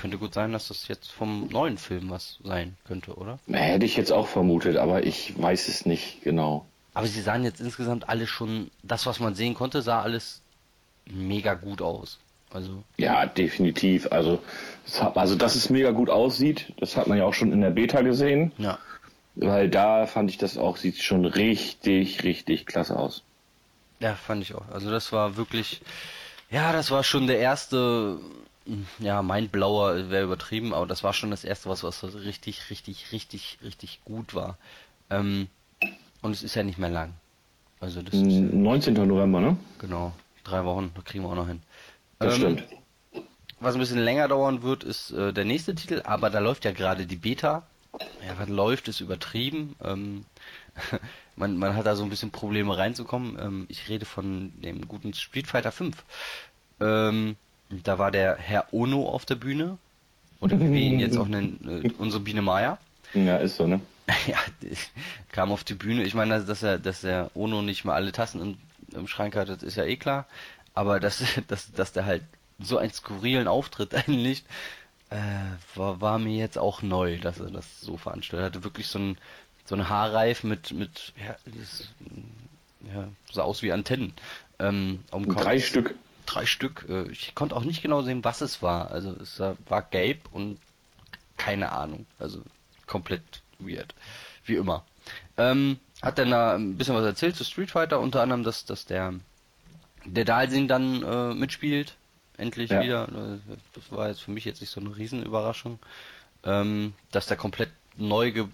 könnte 0.00 0.18
gut 0.18 0.34
sein, 0.34 0.52
dass 0.52 0.68
das 0.68 0.88
jetzt 0.88 1.10
vom 1.10 1.48
neuen 1.48 1.78
Film 1.78 2.10
was 2.10 2.38
sein 2.42 2.76
könnte, 2.84 3.14
oder? 3.14 3.38
Hätte 3.50 3.86
ich 3.86 3.96
jetzt 3.96 4.12
auch 4.12 4.26
vermutet, 4.26 4.76
aber 4.76 5.04
ich 5.04 5.40
weiß 5.40 5.68
es 5.68 5.86
nicht 5.86 6.22
genau. 6.22 6.66
Aber 6.94 7.06
sie 7.06 7.20
sahen 7.20 7.44
jetzt 7.44 7.60
insgesamt 7.60 8.08
alle 8.08 8.26
schon, 8.26 8.70
das 8.82 9.06
was 9.06 9.20
man 9.20 9.34
sehen 9.34 9.54
konnte, 9.54 9.82
sah 9.82 10.02
alles 10.02 10.40
mega 11.06 11.54
gut 11.54 11.82
aus. 11.82 12.18
Also, 12.52 12.82
Ja, 12.96 13.26
definitiv. 13.26 14.10
Also, 14.10 14.40
das 14.84 15.00
hat, 15.02 15.16
also, 15.16 15.36
dass 15.36 15.54
es 15.54 15.70
mega 15.70 15.92
gut 15.92 16.10
aussieht, 16.10 16.72
das 16.78 16.96
hat 16.96 17.06
man 17.06 17.16
ja 17.16 17.24
auch 17.24 17.34
schon 17.34 17.52
in 17.52 17.60
der 17.60 17.70
Beta 17.70 18.02
gesehen. 18.02 18.52
ja. 18.58 18.78
Weil 19.36 19.70
da 19.70 20.06
fand 20.06 20.28
ich 20.28 20.38
das 20.38 20.58
auch, 20.58 20.76
sieht 20.76 20.98
schon 21.00 21.24
richtig, 21.24 22.24
richtig 22.24 22.66
klasse 22.66 22.98
aus. 22.98 23.22
Ja, 24.00 24.16
fand 24.16 24.42
ich 24.42 24.54
auch. 24.56 24.68
Also 24.72 24.90
das 24.90 25.12
war 25.12 25.36
wirklich, 25.36 25.80
ja, 26.50 26.72
das 26.72 26.90
war 26.90 27.04
schon 27.04 27.26
der 27.26 27.38
erste, 27.38 28.18
ja, 28.98 29.22
Mindblower 29.22 30.10
wäre 30.10 30.24
übertrieben, 30.24 30.74
aber 30.74 30.86
das 30.86 31.02
war 31.02 31.12
schon 31.12 31.30
das 31.30 31.44
erste, 31.44 31.68
was, 31.68 31.82
was 31.82 32.02
richtig, 32.14 32.70
richtig, 32.70 33.12
richtig, 33.12 33.58
richtig 33.62 34.00
gut 34.04 34.34
war. 34.34 34.58
Ähm, 35.10 35.48
und 36.22 36.32
es 36.32 36.42
ist 36.42 36.54
ja 36.54 36.62
nicht 36.62 36.78
mehr 36.78 36.90
lang. 36.90 37.14
Also 37.80 38.02
das 38.02 38.14
ist, 38.14 38.22
19. 38.24 38.94
November, 38.94 39.40
ne? 39.40 39.56
genau, 39.78 40.12
drei 40.44 40.64
Wochen, 40.64 40.90
da 40.94 41.00
kriegen 41.02 41.24
wir 41.24 41.30
auch 41.30 41.34
noch 41.34 41.48
hin. 41.48 41.62
Das 42.18 42.34
Ähm, 42.34 42.58
stimmt. 42.58 42.64
Was 43.60 43.74
ein 43.74 43.80
bisschen 43.80 43.98
länger 43.98 44.28
dauern 44.28 44.62
wird, 44.62 44.84
ist 44.84 45.10
äh, 45.10 45.32
der 45.32 45.44
nächste 45.44 45.74
Titel, 45.74 46.02
aber 46.04 46.30
da 46.30 46.38
läuft 46.38 46.64
ja 46.64 46.72
gerade 46.72 47.06
die 47.06 47.16
Beta. 47.16 47.62
Ja, 48.26 48.38
was 48.38 48.48
läuft, 48.48 48.88
ist 48.88 49.00
übertrieben. 49.00 49.76
Ähm, 49.84 50.24
man, 51.36 51.56
man 51.56 51.76
hat 51.76 51.86
da 51.86 51.96
so 51.96 52.02
ein 52.04 52.10
bisschen 52.10 52.30
Probleme 52.30 52.76
reinzukommen. 52.76 53.38
Ähm, 53.40 53.66
ich 53.68 53.88
rede 53.88 54.04
von 54.04 54.52
dem 54.60 54.88
guten 54.88 55.14
Street 55.14 55.46
Fighter 55.46 55.72
5. 55.72 55.96
Ähm, 56.80 57.36
da 57.70 57.98
war 57.98 58.10
der 58.10 58.36
Herr 58.36 58.72
Ono 58.72 59.08
auf 59.08 59.24
der 59.24 59.36
Bühne. 59.36 59.78
Oder 60.40 60.58
wie 60.58 60.72
wir 60.72 60.80
ihn 60.80 61.00
jetzt 61.00 61.18
auch 61.18 61.28
nennen, 61.28 61.82
äh, 61.84 61.90
unsere 61.98 62.22
Biene 62.22 62.42
Maya. 62.42 62.78
Ja, 63.12 63.36
ist 63.36 63.56
so, 63.56 63.66
ne? 63.66 63.80
ja, 64.26 64.38
kam 65.30 65.52
auf 65.52 65.64
die 65.64 65.74
Bühne. 65.74 66.02
Ich 66.04 66.14
meine, 66.14 66.34
dass, 66.34 66.46
dass 66.46 66.62
er, 66.62 66.78
dass 66.78 67.02
der 67.02 67.30
Ono 67.34 67.62
nicht 67.62 67.84
mal 67.84 67.94
alle 67.94 68.12
Tassen 68.12 68.40
im, 68.40 68.58
im 68.98 69.06
Schrank 69.06 69.36
hat, 69.36 69.48
das 69.48 69.62
ist 69.62 69.76
ja 69.76 69.84
eh 69.84 69.96
klar. 69.96 70.26
Aber 70.74 71.00
dass, 71.00 71.22
dass, 71.48 71.72
dass 71.72 71.92
der 71.92 72.06
halt 72.06 72.22
so 72.58 72.78
einen 72.78 72.92
skurrilen 72.92 73.48
Auftritt 73.48 73.94
einlegt, 73.94 74.44
äh, 75.10 75.16
war, 75.74 76.00
war 76.00 76.18
mir 76.18 76.36
jetzt 76.36 76.58
auch 76.58 76.82
neu, 76.82 77.18
dass 77.18 77.40
er 77.40 77.50
das 77.50 77.80
so 77.80 77.96
veranstaltet. 77.96 78.42
Er 78.42 78.46
hatte 78.46 78.64
wirklich 78.64 78.86
so 78.86 78.98
ein, 78.98 79.18
so 79.64 79.74
ein 79.74 79.88
Haarreif 79.88 80.44
mit, 80.44 80.72
mit, 80.72 81.12
ja, 81.24 81.36
das, 81.44 81.88
ja, 82.92 83.08
sah 83.32 83.42
aus 83.42 83.62
wie 83.62 83.72
Antennen. 83.72 84.12
Ähm. 84.58 85.00
Drei 85.12 85.60
Stück. 85.60 85.94
Drei 86.26 86.46
Stück. 86.46 86.86
Äh, 86.88 87.10
ich 87.10 87.34
konnte 87.34 87.56
auch 87.56 87.64
nicht 87.64 87.82
genau 87.82 88.02
sehen, 88.02 88.24
was 88.24 88.40
es 88.40 88.62
war. 88.62 88.90
Also 88.90 89.12
es 89.20 89.40
war 89.40 89.82
gelb 89.82 90.28
und 90.32 90.58
keine 91.36 91.72
Ahnung. 91.72 92.06
Also 92.18 92.42
komplett 92.86 93.22
weird. 93.58 93.94
Wie 94.44 94.56
immer. 94.56 94.84
Ähm, 95.36 95.78
hat 96.02 96.18
dann 96.18 96.30
da 96.30 96.54
ein 96.54 96.76
bisschen 96.76 96.94
was 96.94 97.04
erzählt 97.04 97.36
zu 97.36 97.44
Street 97.44 97.70
Fighter, 97.70 98.00
unter 98.00 98.22
anderem, 98.22 98.42
dass, 98.42 98.64
dass 98.64 98.86
der, 98.86 99.14
der 100.04 100.24
Dalsin 100.24 100.68
dann 100.68 101.02
äh, 101.02 101.34
mitspielt. 101.34 101.96
Endlich 102.36 102.70
Ja. 102.70 102.82
wieder. 102.82 103.38
Das 103.74 103.90
war 103.90 104.08
jetzt 104.08 104.22
für 104.22 104.30
mich 104.30 104.44
jetzt 104.44 104.60
nicht 104.60 104.70
so 104.70 104.80
eine 104.80 104.96
Riesenüberraschung. 104.96 105.78
Ähm, 106.42 106.94
dass 107.10 107.26
der 107.26 107.36
komplett 107.36 107.70
neu 107.96 108.32
ge 108.32 108.46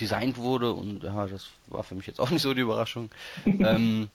designt 0.00 0.36
wurde 0.38 0.72
und 0.72 1.02
ja, 1.02 1.26
das 1.26 1.46
war 1.68 1.82
für 1.82 1.94
mich 1.94 2.06
jetzt 2.06 2.20
auch 2.20 2.30
nicht 2.30 2.42
so 2.42 2.54
die 2.54 2.60
Überraschung. 2.62 3.10
ähm, 3.60 4.08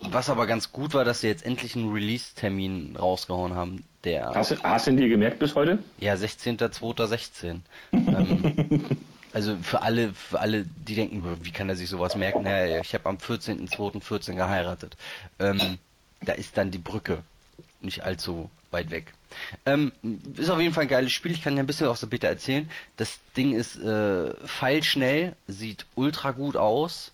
was 0.00 0.28
aber 0.28 0.46
ganz 0.46 0.70
gut 0.72 0.92
war, 0.92 1.04
dass 1.04 1.20
sie 1.20 1.28
jetzt 1.28 1.46
endlich 1.46 1.76
einen 1.76 1.92
Release-Termin 1.92 2.96
rausgehauen 2.96 3.54
haben, 3.54 3.84
der 4.02 4.30
Hast, 4.34 4.50
du- 4.50 4.62
hast 4.62 4.86
du 4.86 4.90
ihn 4.90 4.96
dir 4.98 5.08
gemerkt 5.08 5.38
bis 5.38 5.54
heute? 5.54 5.78
ja, 5.98 6.14
16.02.16. 6.14 7.60
ähm, 7.92 8.96
also 9.32 9.56
für 9.62 9.82
alle, 9.82 10.12
für 10.12 10.40
alle, 10.40 10.66
die 10.86 10.94
denken, 10.94 11.22
wie 11.42 11.50
kann 11.52 11.68
er 11.68 11.76
sich 11.76 11.88
sowas 11.88 12.16
merken? 12.16 12.44
Ja, 12.44 12.80
ich 12.80 12.92
habe 12.94 13.08
am 13.08 13.16
14.02.14 13.16 14.34
geheiratet. 14.34 14.96
Ähm, 15.38 15.78
da 16.22 16.32
ist 16.32 16.56
dann 16.58 16.70
die 16.70 16.78
Brücke 16.78 17.22
nicht 17.80 18.04
allzu 18.04 18.50
weit 18.70 18.90
weg. 18.90 19.12
Ähm, 19.66 19.92
ist 20.36 20.50
auf 20.50 20.60
jeden 20.60 20.74
Fall 20.74 20.84
ein 20.84 20.88
geiles 20.88 21.12
Spiel. 21.12 21.32
Ich 21.32 21.42
kann 21.42 21.56
ja 21.56 21.62
ein 21.62 21.66
bisschen 21.66 21.88
aus 21.88 22.00
der 22.00 22.06
Beta 22.08 22.28
erzählen. 22.28 22.70
Das 22.96 23.18
Ding 23.36 23.54
ist 23.54 23.76
äh, 23.76 24.34
feilschnell, 24.46 25.34
sieht 25.46 25.86
ultra 25.94 26.32
gut 26.32 26.56
aus 26.56 27.12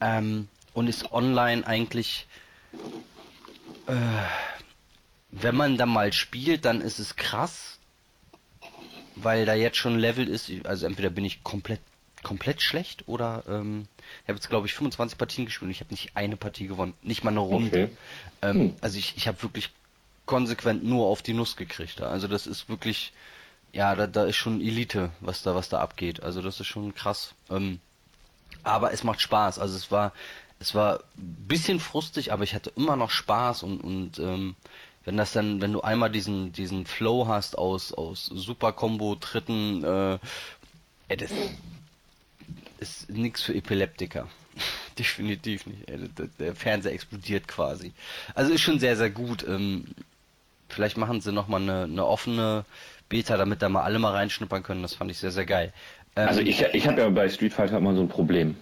ähm, 0.00 0.48
und 0.74 0.88
ist 0.88 1.12
online 1.12 1.66
eigentlich 1.66 2.26
äh, 3.86 3.94
wenn 5.32 5.56
man 5.56 5.76
dann 5.76 5.88
mal 5.88 6.12
spielt, 6.12 6.64
dann 6.64 6.80
ist 6.80 6.98
es 6.98 7.16
krass, 7.16 7.78
weil 9.16 9.46
da 9.46 9.54
jetzt 9.54 9.76
schon 9.76 9.94
ein 9.94 10.00
Level 10.00 10.28
ist. 10.28 10.50
Also 10.64 10.86
entweder 10.86 11.10
bin 11.10 11.24
ich 11.24 11.42
komplett 11.42 11.80
komplett 12.22 12.60
schlecht 12.60 13.08
oder 13.08 13.44
ähm, 13.48 13.86
ich 14.22 14.28
habe 14.28 14.36
jetzt 14.36 14.50
glaube 14.50 14.66
ich 14.66 14.74
25 14.74 15.16
Partien 15.16 15.46
gespielt 15.46 15.68
und 15.68 15.70
ich 15.70 15.80
habe 15.80 15.90
nicht 15.90 16.10
eine 16.16 16.36
Partie 16.36 16.66
gewonnen, 16.66 16.92
nicht 17.02 17.24
mal 17.24 17.30
eine 17.30 17.40
Runde. 17.40 17.84
Okay. 17.84 17.88
Ähm, 18.42 18.56
Hm. 18.56 18.74
Also 18.82 18.98
ich, 18.98 19.16
ich 19.16 19.26
habe 19.26 19.42
wirklich 19.42 19.70
konsequent 20.30 20.84
nur 20.84 21.08
auf 21.08 21.22
die 21.22 21.34
Nuss 21.34 21.56
gekriegt. 21.56 22.00
Also 22.00 22.28
das 22.28 22.46
ist 22.46 22.68
wirklich, 22.68 23.12
ja, 23.72 23.96
da, 23.96 24.06
da 24.06 24.24
ist 24.26 24.36
schon 24.36 24.60
Elite, 24.60 25.10
was 25.18 25.42
da 25.42 25.56
was 25.56 25.68
da 25.68 25.80
abgeht. 25.80 26.22
Also 26.22 26.40
das 26.40 26.60
ist 26.60 26.68
schon 26.68 26.94
krass. 26.94 27.34
Ähm, 27.50 27.80
aber 28.62 28.92
es 28.92 29.02
macht 29.02 29.20
Spaß. 29.20 29.58
Also 29.58 29.76
es 29.76 29.90
war, 29.90 30.12
es 30.60 30.72
war 30.72 31.00
ein 31.18 31.46
bisschen 31.48 31.80
frustig, 31.80 32.32
aber 32.32 32.44
ich 32.44 32.54
hatte 32.54 32.72
immer 32.76 32.94
noch 32.94 33.10
Spaß 33.10 33.64
und 33.64 33.80
und 33.80 34.20
ähm, 34.20 34.54
wenn 35.04 35.16
das 35.16 35.32
dann, 35.32 35.60
wenn 35.60 35.72
du 35.72 35.80
einmal 35.80 36.10
diesen 36.10 36.52
diesen 36.52 36.86
Flow 36.86 37.26
hast 37.26 37.58
aus 37.58 37.92
aus 37.92 38.26
Super 38.26 38.72
Combo 38.72 39.16
Tritten, 39.16 39.82
äh, 39.82 40.18
ey, 41.08 41.16
das 41.16 41.32
ist 42.78 43.10
nichts 43.10 43.42
für 43.42 43.54
Epileptiker. 43.54 44.28
Definitiv 44.98 45.66
nicht. 45.66 45.90
Ey, 45.90 46.08
der, 46.08 46.28
der 46.38 46.54
Fernseher 46.54 46.92
explodiert 46.92 47.48
quasi. 47.48 47.92
Also 48.36 48.52
ist 48.52 48.62
schon 48.62 48.78
sehr 48.78 48.96
sehr 48.96 49.10
gut. 49.10 49.44
Ähm, 49.48 49.86
vielleicht 50.72 50.96
machen 50.96 51.20
sie 51.20 51.32
noch 51.32 51.48
mal 51.48 51.60
eine, 51.60 51.84
eine 51.84 52.06
offene 52.06 52.64
Beta, 53.08 53.36
damit 53.36 53.62
da 53.62 53.68
mal 53.68 53.82
alle 53.82 53.98
mal 53.98 54.12
reinschnuppern 54.12 54.62
können. 54.62 54.82
Das 54.82 54.94
fand 54.94 55.10
ich 55.10 55.18
sehr 55.18 55.30
sehr 55.32 55.46
geil. 55.46 55.72
Ähm, 56.16 56.28
Also 56.28 56.40
ich, 56.40 56.60
ich 56.62 56.86
habe 56.88 57.00
ja 57.00 57.08
bei 57.10 57.28
Street 57.28 57.52
Fighter 57.52 57.78
immer 57.78 57.94
so 57.94 58.00
ein 58.02 58.08
Problem. 58.08 58.56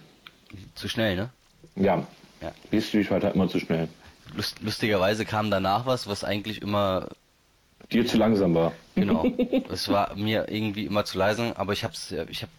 zu 0.75 0.87
schnell, 0.89 1.15
ne? 1.15 1.29
Ja. 1.75 2.05
Ja. 2.41 2.51
Wie 2.71 2.81
Street 2.81 3.07
Fighter 3.07 3.33
immer 3.33 3.47
zu 3.49 3.59
schnell. 3.59 3.87
Lust, 4.35 4.61
lustigerweise 4.61 5.25
kam 5.25 5.49
danach 5.51 5.85
was, 5.85 6.07
was 6.07 6.23
eigentlich 6.23 6.61
immer, 6.61 7.09
Dir 7.91 8.05
zu 8.05 8.17
langsam 8.17 8.53
war. 8.53 8.73
genau, 8.95 9.25
es 9.71 9.87
war 9.89 10.15
mir 10.15 10.47
irgendwie 10.49 10.85
immer 10.85 11.03
zu 11.05 11.17
leise, 11.17 11.53
aber 11.57 11.73
ich 11.73 11.83
hab's, 11.83 12.11
ich 12.29 12.43
hab, 12.43 12.49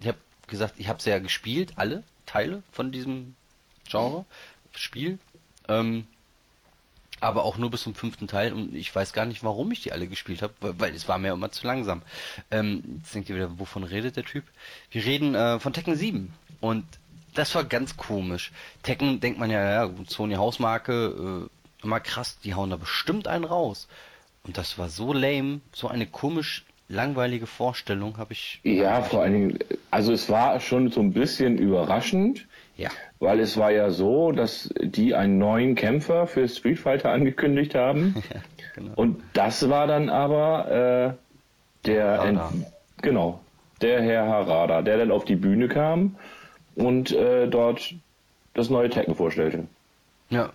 ich 0.00 0.08
hab 0.08 0.16
gesagt, 0.48 0.74
ich 0.78 0.88
hab's 0.88 1.04
ja 1.04 1.18
gespielt, 1.18 1.72
alle 1.76 2.02
Teile 2.24 2.62
von 2.72 2.90
diesem 2.90 3.34
Genre, 3.88 4.24
Spiel, 4.74 5.18
ähm, 5.68 6.06
aber 7.20 7.44
auch 7.44 7.58
nur 7.58 7.70
bis 7.70 7.82
zum 7.82 7.94
fünften 7.94 8.26
Teil 8.26 8.52
und 8.52 8.74
ich 8.74 8.94
weiß 8.94 9.12
gar 9.12 9.26
nicht, 9.26 9.44
warum 9.44 9.70
ich 9.72 9.82
die 9.82 9.92
alle 9.92 10.06
gespielt 10.06 10.42
habe, 10.42 10.54
weil, 10.60 10.80
weil 10.80 10.94
es 10.94 11.08
war 11.08 11.18
mir 11.18 11.32
immer 11.32 11.50
zu 11.50 11.66
langsam. 11.66 12.02
Ähm, 12.50 12.82
jetzt 12.98 13.14
denkt 13.14 13.28
ihr 13.28 13.36
wieder, 13.36 13.58
wovon 13.58 13.84
redet 13.84 14.16
der 14.16 14.24
Typ? 14.24 14.44
Wir 14.90 15.04
reden 15.04 15.34
äh, 15.34 15.60
von 15.60 15.72
Tekken 15.72 15.96
7 15.96 16.32
und 16.60 16.84
das 17.34 17.54
war 17.54 17.64
ganz 17.64 17.96
komisch. 17.96 18.52
Tekken 18.82 19.20
denkt 19.20 19.38
man 19.38 19.50
ja, 19.50 19.84
ja, 19.84 19.90
Sony 20.08 20.34
Hausmarke, 20.34 21.48
äh, 21.48 21.84
immer 21.84 22.00
krass, 22.00 22.38
die 22.42 22.54
hauen 22.54 22.70
da 22.70 22.76
bestimmt 22.76 23.28
einen 23.28 23.44
raus. 23.44 23.88
Und 24.42 24.58
das 24.58 24.78
war 24.78 24.88
so 24.88 25.12
lame, 25.12 25.60
so 25.72 25.88
eine 25.88 26.06
komisch 26.06 26.64
langweilige 26.88 27.46
Vorstellung 27.46 28.18
habe 28.18 28.32
ich. 28.32 28.60
Ja, 28.64 29.02
vor 29.02 29.22
allen 29.22 29.32
Dingen, 29.32 29.58
also 29.90 30.12
es 30.12 30.28
war 30.28 30.58
schon 30.60 30.90
so 30.90 31.00
ein 31.00 31.12
bisschen 31.12 31.56
überraschend, 31.58 32.46
Ja. 32.76 32.90
Weil 33.20 33.38
es 33.40 33.56
war 33.56 33.70
ja 33.70 33.90
so, 33.90 34.32
dass 34.32 34.72
die 34.80 35.14
einen 35.14 35.38
neuen 35.38 35.74
Kämpfer 35.76 36.26
für 36.26 36.48
Street 36.48 36.78
Fighter 36.78 37.10
angekündigt 37.12 37.74
haben. 37.74 38.14
ja 38.34 38.40
genau. 38.74 38.92
Und 38.96 39.22
das 39.34 39.68
war 39.70 39.86
dann 39.86 40.08
aber 40.08 41.16
äh, 41.84 41.86
der. 41.86 42.22
Ent- 42.22 42.40
genau, 43.02 43.40
der 43.80 44.02
Herr 44.02 44.26
Harada, 44.26 44.82
der 44.82 44.98
dann 44.98 45.10
auf 45.10 45.24
die 45.24 45.36
Bühne 45.36 45.68
kam 45.68 46.16
und 46.74 47.12
äh, 47.12 47.46
dort 47.46 47.94
das 48.54 48.68
neue 48.68 48.90
Tekken 48.90 49.14
vorstellte. 49.14 49.66
ja, 50.28 50.50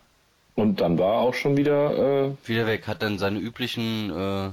Und 0.55 0.79
dann 0.81 0.99
war 0.99 1.21
auch 1.21 1.33
schon 1.33 1.57
wieder, 1.57 2.25
äh, 2.27 2.31
wieder 2.47 2.67
weg, 2.67 2.87
hat 2.87 3.01
dann 3.01 3.17
seine 3.17 3.39
üblichen 3.39 4.09
äh, 4.11 4.49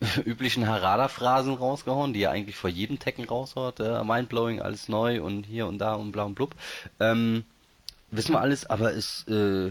üblichen 0.24 0.66
Harada-Phrasen 0.66 1.54
rausgehauen, 1.54 2.12
die 2.12 2.22
er 2.22 2.30
eigentlich 2.30 2.56
vor 2.56 2.70
jedem 2.70 2.98
Tekken 2.98 3.24
raushaut. 3.24 3.80
Äh, 3.80 4.04
Mindblowing, 4.04 4.60
alles 4.60 4.88
neu 4.88 5.22
und 5.22 5.44
hier 5.44 5.66
und 5.66 5.78
da 5.78 5.94
und 5.94 6.12
bla 6.12 6.24
und 6.24 6.34
blub. 6.34 6.54
Ähm, 7.00 7.44
wissen 8.10 8.32
wir 8.32 8.40
alles, 8.40 8.66
aber 8.66 8.94
es 8.94 9.26
äh, 9.28 9.70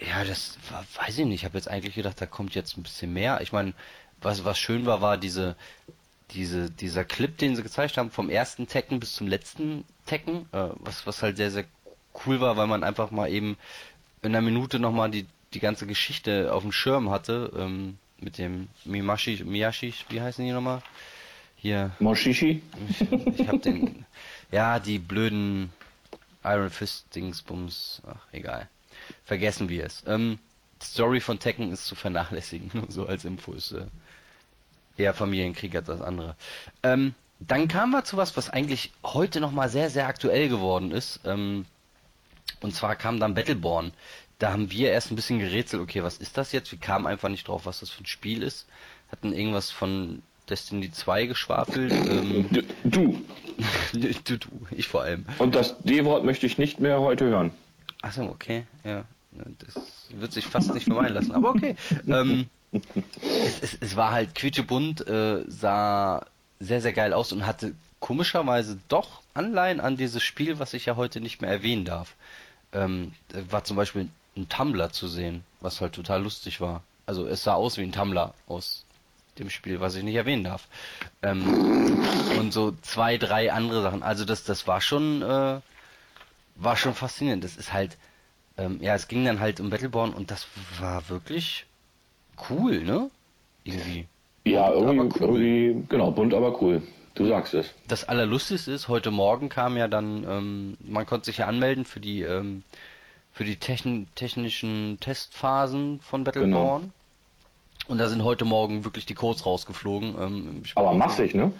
ja, 0.00 0.24
das 0.24 0.58
war, 0.70 0.84
weiß 0.96 1.18
ich 1.18 1.26
nicht. 1.26 1.40
Ich 1.40 1.44
habe 1.44 1.58
jetzt 1.58 1.68
eigentlich 1.68 1.96
gedacht, 1.96 2.20
da 2.20 2.26
kommt 2.26 2.54
jetzt 2.54 2.76
ein 2.76 2.82
bisschen 2.82 3.12
mehr. 3.12 3.40
Ich 3.40 3.52
meine, 3.52 3.74
was 4.20 4.44
was 4.44 4.58
schön 4.58 4.86
war, 4.86 5.00
war 5.00 5.18
diese 5.18 5.56
diese 6.32 6.70
dieser 6.70 7.04
Clip, 7.04 7.36
den 7.36 7.56
sie 7.56 7.62
gezeigt 7.62 7.96
haben, 7.96 8.10
vom 8.10 8.30
ersten 8.30 8.68
Tekken 8.68 9.00
bis 9.00 9.14
zum 9.14 9.26
letzten 9.26 9.84
Tekken, 10.06 10.46
äh, 10.52 10.68
was 10.76 11.06
was 11.06 11.22
halt 11.22 11.36
sehr 11.36 11.50
sehr 11.50 11.64
cool 12.26 12.40
war, 12.40 12.56
weil 12.56 12.66
man 12.68 12.84
einfach 12.84 13.10
mal 13.10 13.28
eben 13.30 13.56
in 14.22 14.34
einer 14.34 14.42
Minute 14.44 14.78
nochmal 14.78 15.10
die 15.10 15.26
die 15.54 15.60
ganze 15.60 15.86
Geschichte 15.86 16.52
auf 16.52 16.62
dem 16.62 16.72
Schirm 16.72 17.10
hatte 17.10 17.50
ähm, 17.56 17.98
mit 18.20 18.38
dem 18.38 18.68
Mimashi 18.84 19.42
Miyashi, 19.44 19.94
wie 20.08 20.20
heißen 20.20 20.44
die 20.44 20.52
nochmal? 20.52 20.82
Hier 21.56 21.90
Moshishi. 21.98 22.62
ich, 22.88 23.40
ich 23.40 23.48
hab 23.48 23.62
den. 23.62 24.04
Ja, 24.50 24.78
die 24.78 24.98
blöden 24.98 25.72
Iron 26.44 26.70
Fist 26.70 27.14
Dingsbums. 27.14 28.00
Ach, 28.06 28.26
egal. 28.32 28.68
Vergessen 29.24 29.68
wir 29.68 29.84
es. 29.84 30.04
Ähm, 30.06 30.38
die 30.80 30.86
Story 30.86 31.20
von 31.20 31.38
Tekken 31.38 31.72
ist 31.72 31.86
zu 31.86 31.94
vernachlässigen, 31.94 32.70
nur 32.72 32.86
so 32.90 33.06
als 33.06 33.24
ist 33.24 33.72
äh, 33.72 33.86
eher 34.96 35.14
Familienkrieg 35.14 35.74
als 35.74 35.86
das 35.86 36.00
andere. 36.00 36.36
Ähm, 36.82 37.14
dann 37.40 37.68
kamen 37.68 37.92
wir 37.92 38.04
zu 38.04 38.16
was, 38.16 38.36
was 38.36 38.50
eigentlich 38.50 38.92
heute 39.04 39.40
nochmal 39.40 39.68
sehr, 39.68 39.90
sehr 39.90 40.06
aktuell 40.08 40.48
geworden 40.48 40.90
ist. 40.90 41.20
Ähm, 41.24 41.66
Und 42.60 42.74
zwar 42.74 42.96
kam 42.96 43.20
dann 43.20 43.34
Battleborn. 43.34 43.92
Da 44.38 44.52
haben 44.52 44.70
wir 44.70 44.90
erst 44.92 45.10
ein 45.10 45.16
bisschen 45.16 45.40
gerätselt, 45.40 45.82
okay, 45.82 46.02
was 46.02 46.18
ist 46.18 46.36
das 46.36 46.52
jetzt? 46.52 46.70
Wir 46.70 46.78
kamen 46.78 47.06
einfach 47.06 47.28
nicht 47.28 47.48
drauf, 47.48 47.66
was 47.66 47.80
das 47.80 47.90
für 47.90 48.02
ein 48.04 48.06
Spiel 48.06 48.42
ist. 48.42 48.66
Hatten 49.10 49.32
irgendwas 49.32 49.70
von 49.70 50.22
Destiny 50.48 50.90
2 50.92 51.26
geschwafelt. 51.26 51.92
Ähm, 51.92 52.48
Du, 52.84 53.20
du. 53.92 54.36
du, 54.36 54.38
ich 54.70 54.86
vor 54.86 55.02
allem. 55.02 55.26
Und 55.38 55.54
das 55.54 55.78
D-Wort 55.80 56.24
möchte 56.24 56.46
ich 56.46 56.58
nicht 56.58 56.78
mehr 56.80 57.00
heute 57.00 57.24
hören. 57.26 57.50
Achso, 58.02 58.24
okay, 58.24 58.64
ja. 58.84 59.04
Das 59.32 59.82
wird 60.10 60.32
sich 60.32 60.46
fast 60.46 60.72
nicht 60.74 60.84
vermeiden 60.84 61.14
lassen, 61.14 61.32
aber 61.32 61.50
okay. 61.50 61.76
ähm, 62.06 62.46
es, 62.72 63.62
es, 63.62 63.78
es 63.80 63.96
war 63.96 64.12
halt 64.12 64.34
quietschebunt, 64.34 65.06
äh, 65.06 65.44
sah 65.48 66.24
sehr, 66.60 66.80
sehr 66.80 66.92
geil 66.92 67.12
aus 67.12 67.32
und 67.32 67.46
hatte 67.46 67.74
komischerweise 68.00 68.78
doch 68.88 69.22
Anleihen 69.34 69.80
an 69.80 69.96
dieses 69.96 70.22
Spiel, 70.22 70.58
was 70.58 70.74
ich 70.74 70.86
ja 70.86 70.96
heute 70.96 71.20
nicht 71.20 71.40
mehr 71.40 71.50
erwähnen 71.50 71.84
darf. 71.84 72.14
Ähm, 72.72 73.12
war 73.50 73.64
zum 73.64 73.76
Beispiel 73.76 74.08
ein 74.36 74.48
Tumblr 74.48 74.90
zu 74.92 75.08
sehen, 75.08 75.44
was 75.60 75.80
halt 75.80 75.94
total 75.94 76.22
lustig 76.22 76.60
war. 76.60 76.82
Also 77.06 77.26
es 77.26 77.42
sah 77.42 77.54
aus 77.54 77.78
wie 77.78 77.82
ein 77.82 77.92
Tumblr 77.92 78.34
aus 78.46 78.84
dem 79.38 79.50
Spiel, 79.50 79.80
was 79.80 79.94
ich 79.94 80.02
nicht 80.02 80.14
erwähnen 80.14 80.44
darf. 80.44 80.68
Ähm, 81.22 82.02
und 82.38 82.52
so 82.52 82.72
zwei, 82.82 83.18
drei 83.18 83.52
andere 83.52 83.82
Sachen. 83.82 84.02
Also 84.02 84.24
das, 84.24 84.44
das 84.44 84.66
war 84.66 84.80
schon, 84.80 85.22
äh, 85.22 85.60
war 86.56 86.76
schon 86.76 86.94
faszinierend. 86.94 87.44
Das 87.44 87.56
ist 87.56 87.72
halt, 87.72 87.96
ähm, 88.56 88.78
ja, 88.82 88.94
es 88.94 89.08
ging 89.08 89.24
dann 89.24 89.40
halt 89.40 89.60
um 89.60 89.70
Battleborn 89.70 90.12
und 90.12 90.30
das 90.30 90.46
war 90.80 91.08
wirklich 91.08 91.66
cool, 92.50 92.82
ne? 92.82 93.10
Irgendwie. 93.64 94.06
Ja, 94.44 94.72
irgendwie, 94.72 95.20
cool. 95.20 95.40
irgendwie, 95.40 95.86
genau, 95.88 96.10
bunt, 96.10 96.34
aber 96.34 96.60
cool. 96.62 96.82
Du 97.14 97.26
sagst 97.26 97.54
es. 97.54 97.74
Das 97.88 98.04
Allerlustigste 98.04 98.70
ist, 98.70 98.88
heute 98.88 99.10
Morgen 99.10 99.48
kam 99.48 99.76
ja 99.76 99.88
dann, 99.88 100.24
ähm, 100.28 100.76
man 100.80 101.04
konnte 101.04 101.26
sich 101.26 101.38
ja 101.38 101.46
anmelden 101.46 101.84
für 101.84 102.00
die, 102.00 102.22
ähm, 102.22 102.62
für 103.38 103.44
die 103.44 103.54
techn 103.54 104.08
technischen 104.16 104.98
Testphasen 104.98 106.00
von 106.00 106.24
Battleborn. 106.24 106.92
Und 107.86 107.98
da 107.98 108.08
sind 108.08 108.24
heute 108.24 108.44
Morgen 108.44 108.84
wirklich 108.84 109.06
die 109.06 109.14
Codes 109.14 109.46
rausgeflogen. 109.46 110.16
Ähm, 110.20 110.62
Aber 110.74 110.92
massig, 110.92 111.36
ne? 111.36 111.52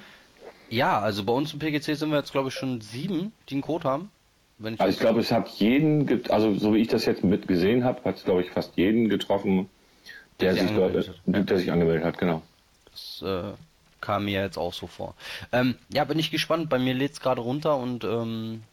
Ja, 0.70 0.98
also 0.98 1.22
bei 1.22 1.32
uns 1.32 1.52
im 1.52 1.60
PGC 1.60 1.94
sind 1.94 2.10
wir 2.10 2.18
jetzt, 2.18 2.32
glaube 2.32 2.48
ich, 2.48 2.54
schon 2.54 2.80
sieben, 2.80 3.30
die 3.48 3.54
einen 3.54 3.62
Code 3.62 3.88
haben. 3.88 4.10
Wenn 4.58 4.74
ich 4.74 4.80
Also 4.80 4.92
ich 4.92 4.98
glaube, 4.98 5.20
es 5.20 5.30
hat 5.30 5.50
jeden, 5.50 6.28
also 6.32 6.52
so 6.58 6.74
wie 6.74 6.78
ich 6.78 6.88
das 6.88 7.04
jetzt 7.04 7.22
mit 7.22 7.46
gesehen 7.46 7.84
habe, 7.84 8.02
hat 8.02 8.16
es 8.16 8.24
glaube 8.24 8.42
ich 8.42 8.50
fast 8.50 8.72
jeden 8.76 9.08
getroffen, 9.08 9.70
der, 10.40 10.54
Der 10.54 10.62
sich 10.64 10.72
dort, 10.72 10.96
angemeldet 10.96 11.20
hat. 11.26 11.48
der 11.48 11.58
sich 11.58 11.70
angemeldet 11.70 12.04
hat, 12.04 12.18
genau. 12.18 12.42
Das 12.90 13.22
äh, 13.24 13.52
kam 14.00 14.24
mir 14.24 14.42
jetzt 14.42 14.58
auch 14.58 14.72
so 14.74 14.88
vor. 14.88 15.14
Ähm, 15.52 15.76
ja, 15.94 16.02
bin 16.02 16.18
ich 16.18 16.32
gespannt. 16.32 16.70
Bei 16.70 16.80
mir 16.80 16.94
lädt's 16.94 17.20
gerade 17.20 17.40
runter 17.40 17.76
und 17.76 18.02
ähm, 18.02 18.64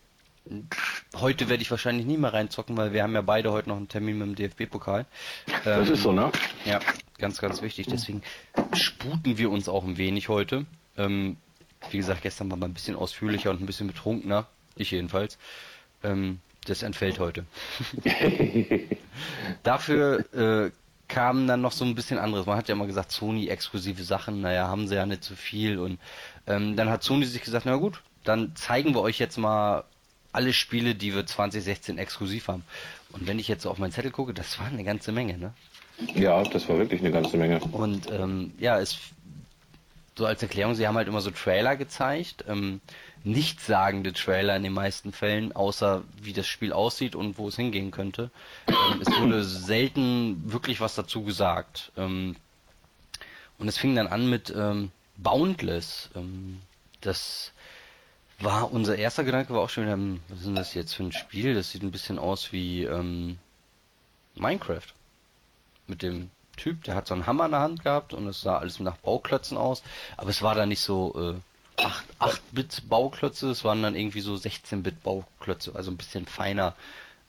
heute 1.20 1.50
werde 1.50 1.62
ich 1.62 1.72
wahrscheinlich 1.72 2.06
nie 2.06 2.18
mehr 2.18 2.34
reinzocken, 2.34 2.76
weil 2.78 2.94
wir 2.94 3.04
haben 3.04 3.14
ja 3.14 3.22
beide 3.22 3.52
heute 3.52 3.70
noch 3.70 3.78
einen 3.78 3.88
Termin 3.88 4.18
mit 4.18 4.28
dem 4.28 4.36
DFB-Pokal. 4.36 5.06
Ähm, 5.48 5.56
Das 5.64 5.90
ist 5.90 6.04
so, 6.04 6.12
ne? 6.12 6.32
Ja, 6.66 6.80
ganz, 7.18 7.40
ganz 7.40 7.62
wichtig. 7.62 7.88
Deswegen 7.88 8.22
sputen 8.74 9.38
wir 9.38 9.50
uns 9.52 9.70
auch 9.70 9.84
ein 9.84 9.98
wenig 9.98 10.30
heute. 10.30 10.66
Ähm, 10.98 11.38
wie 11.92 11.98
gesagt, 11.98 12.22
gestern 12.24 12.50
war 12.50 12.58
mal 12.58 12.68
ein 12.68 12.74
bisschen 12.74 12.96
ausführlicher 12.96 13.52
und 13.52 13.62
ein 13.62 13.66
bisschen 13.66 13.88
betrunkener. 13.88 14.48
Ich 14.76 14.92
jedenfalls. 14.92 15.38
Ähm, 16.04 16.40
das 16.66 16.82
entfällt 16.82 17.20
heute. 17.20 17.46
Dafür 19.64 20.26
äh, 20.34 20.72
kam 21.08 21.48
dann 21.48 21.62
noch 21.62 21.72
so 21.72 21.86
ein 21.86 21.96
bisschen 21.96 22.18
anderes. 22.18 22.46
Man 22.46 22.58
hat 22.58 22.68
ja 22.68 22.74
immer 22.74 22.88
gesagt, 22.88 23.12
Sony 23.12 23.48
exklusive 23.48 24.04
Sachen, 24.04 24.42
naja, 24.42 24.68
haben 24.68 24.88
sie 24.88 24.96
ja 24.96 25.06
nicht 25.06 25.24
so 25.24 25.36
viel. 25.36 25.78
Und 25.78 26.00
ähm, 26.48 26.76
dann 26.76 26.90
hat 26.90 27.04
Sony 27.04 27.26
sich 27.26 27.44
gesagt, 27.44 27.66
na 27.66 27.76
gut, 27.76 28.02
dann 28.24 28.56
zeigen 28.56 28.96
wir 28.96 29.02
euch 29.02 29.20
jetzt 29.20 29.38
mal 29.38 29.84
alle 30.36 30.54
Spiele, 30.54 30.96
die 30.96 31.16
wir 31.16 31.26
2016 31.26 31.98
exklusiv 31.98 32.48
haben. 32.48 32.64
Und 33.12 33.28
wenn 33.28 33.40
ich 33.40 33.48
jetzt 33.48 33.64
so 33.64 33.72
auf 33.72 33.78
meinen 33.78 33.92
Zettel 33.92 34.12
gucke, 34.12 34.34
das 34.34 34.60
war 34.60 34.68
eine 34.68 34.84
ganze 34.84 35.12
Menge, 35.12 35.38
ne? 35.38 35.54
Ja, 36.14 36.44
das 36.44 36.68
war 36.68 36.78
wirklich 36.78 37.02
eine 37.02 37.12
ganze 37.12 37.38
Menge. 37.38 37.60
Und 37.60 38.12
ähm, 38.12 38.52
ja, 38.60 38.80
es 38.80 38.98
so 40.18 40.26
als 40.26 40.42
Erklärung, 40.42 40.76
sie 40.76 40.88
haben 40.88 40.96
halt 40.96 41.08
immer 41.08 41.22
so 41.22 41.32
Trailer 41.32 41.76
gezeigt, 41.76 42.46
ähm, 42.48 42.80
nichtssagende 43.24 44.14
Trailer 44.14 44.56
in 44.56 44.64
den 44.64 44.74
meisten 44.74 45.12
Fällen, 45.12 45.54
außer 45.54 46.04
wie 46.22 46.32
das 46.32 46.48
Spiel 46.48 46.72
aussieht 46.72 47.16
und 47.16 47.38
wo 47.38 47.50
es 47.50 47.56
hingehen 47.56 47.92
könnte. 47.92 48.32
Ähm, 48.68 49.02
es 49.02 49.08
wurde 49.20 49.44
selten 49.44 50.52
wirklich 50.52 50.80
was 50.80 50.96
dazu 50.96 51.24
gesagt. 51.24 51.92
Ähm, 51.98 52.36
und 53.58 53.68
es 53.68 53.78
fing 53.78 53.96
dann 53.96 54.08
an 54.08 54.30
mit 54.30 54.54
ähm, 54.56 54.92
Boundless. 55.18 56.10
Ähm, 56.16 56.62
das 57.02 57.52
war 58.40 58.72
unser 58.72 58.98
erster 58.98 59.24
Gedanke, 59.24 59.54
war 59.54 59.62
auch 59.62 59.70
schon 59.70 59.86
wieder, 59.86 59.94
hm, 59.94 60.20
was 60.28 60.40
ist 60.40 60.46
denn 60.46 60.56
das 60.56 60.74
jetzt 60.74 60.94
für 60.94 61.04
ein 61.04 61.12
Spiel? 61.12 61.54
Das 61.54 61.72
sieht 61.72 61.84
ein 61.84 61.92
bisschen 61.92 62.20
aus 62.20 62.52
wie 62.52 62.84
ähm, 62.84 63.38
Minecraft 64.36 64.94
mit 65.88 66.02
dem 66.02 66.30
Typ, 66.58 66.84
der 66.86 66.96
hat 66.96 67.08
so 67.08 67.14
einen 67.14 67.28
Hammer 67.28 67.46
in 67.46 67.52
der 67.52 67.60
Hand 67.60 67.84
gehabt 67.84 68.14
und 68.14 68.28
es 68.28 68.42
sah 68.42 68.58
alles 68.58 68.80
nach 68.80 68.98
Bauklötzen 68.98 69.58
aus, 69.58 69.84
aber 70.18 70.30
es 70.30 70.42
war 70.42 70.56
dann 70.56 70.70
nicht 70.70 70.80
so 70.80 71.36
äh, 71.78 71.84
8, 71.84 72.06
8-Bit-Bauklötze, 72.20 73.50
es 73.50 73.64
waren 73.64 73.84
dann 73.84 73.96
irgendwie 73.96 74.22
so 74.22 74.34
16-Bit-Bauklötze, 74.34 75.76
also 75.76 75.92
ein 75.92 75.98
bisschen 75.98 76.26
feiner. 76.26 76.74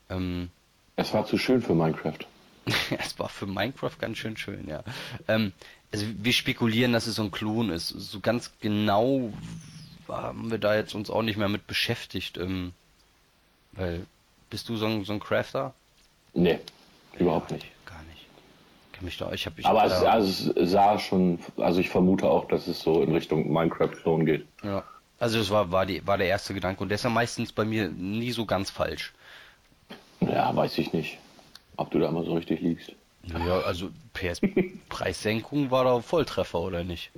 Ähm, 0.09 0.51
Es 0.95 1.13
war 1.13 1.27
zu 1.27 1.39
schön 1.39 1.61
für 1.61 1.75
Minecraft. 1.75 2.19
es 2.99 3.19
war 3.19 3.29
für 3.29 3.47
Minecraft 3.47 3.99
ganz 3.99 4.19
schön 4.19 4.37
schön, 4.37 4.69
ja. 4.69 4.85
Ähm, 5.27 5.53
also 5.93 6.07
wir 6.19 6.33
spekulieren, 6.33 6.93
dass 6.93 7.07
es 7.07 7.17
so 7.17 7.23
ein 7.23 7.31
Klon 7.31 7.71
ist. 7.71 7.89
So 7.89 8.21
ganz 8.21 8.53
genau 8.61 9.33
haben 10.09 10.51
wir 10.51 10.59
da 10.59 10.75
jetzt 10.75 10.95
uns 10.95 11.11
auch 11.11 11.23
nicht 11.23 11.37
mehr 11.37 11.49
mit 11.49 11.67
beschäftigt. 11.67 12.39
Ähm, 12.39 12.73
weil, 13.73 14.07
bist 14.51 14.69
du 14.69 14.77
so 14.77 14.87
ein, 14.87 15.05
so 15.05 15.13
ein 15.13 15.21
Crafter? 15.21 15.75
Nee, 16.35 16.59
überhaupt 17.19 17.51
nicht. 17.51 17.67
Gar 17.85 18.03
nicht. 18.05 18.27
Kenn 18.93 19.05
mich 19.05 19.17
da, 19.17 19.33
ich 19.33 19.47
hab, 19.47 19.59
ich 19.59 19.67
Aber 19.67 19.83
hab 19.83 19.87
es, 19.89 20.03
also 20.03 20.53
es 20.53 20.71
sah 20.71 20.99
schon, 20.99 21.39
also 21.57 21.81
ich 21.81 21.91
vermute 21.91 22.27
auch, 22.27 22.47
dass 22.49 22.67
es 22.67 22.81
so 22.81 23.03
in 23.03 23.13
Richtung 23.13 23.53
Minecraft-Klon 23.53 24.27
geht. 24.27 24.47
Ja. 24.63 24.85
Also 25.19 25.39
das 25.39 25.51
war, 25.51 25.71
war, 25.73 25.87
die, 25.87 26.07
war 26.07 26.19
der 26.19 26.27
erste 26.27 26.53
Gedanke 26.53 26.83
und 26.83 26.91
der 26.91 26.97
ist 26.97 27.05
ja 27.05 27.11
meistens 27.11 27.53
bei 27.53 27.65
mir 27.65 27.89
nie 27.89 28.33
so 28.33 28.45
ganz 28.45 28.71
falsch. 28.71 29.15
Ja, 30.21 30.55
weiß 30.55 30.77
ich 30.79 30.93
nicht, 30.93 31.19
ob 31.77 31.91
du 31.91 31.99
da 31.99 32.11
mal 32.11 32.25
so 32.25 32.35
richtig 32.35 32.61
liegst. 32.61 32.93
Ja, 33.23 33.61
also 33.61 33.91
PS-Preissenkung 34.13 35.71
war 35.71 35.85
da 35.85 36.01
Volltreffer, 36.01 36.61
oder 36.61 36.85
nicht? 36.85 37.11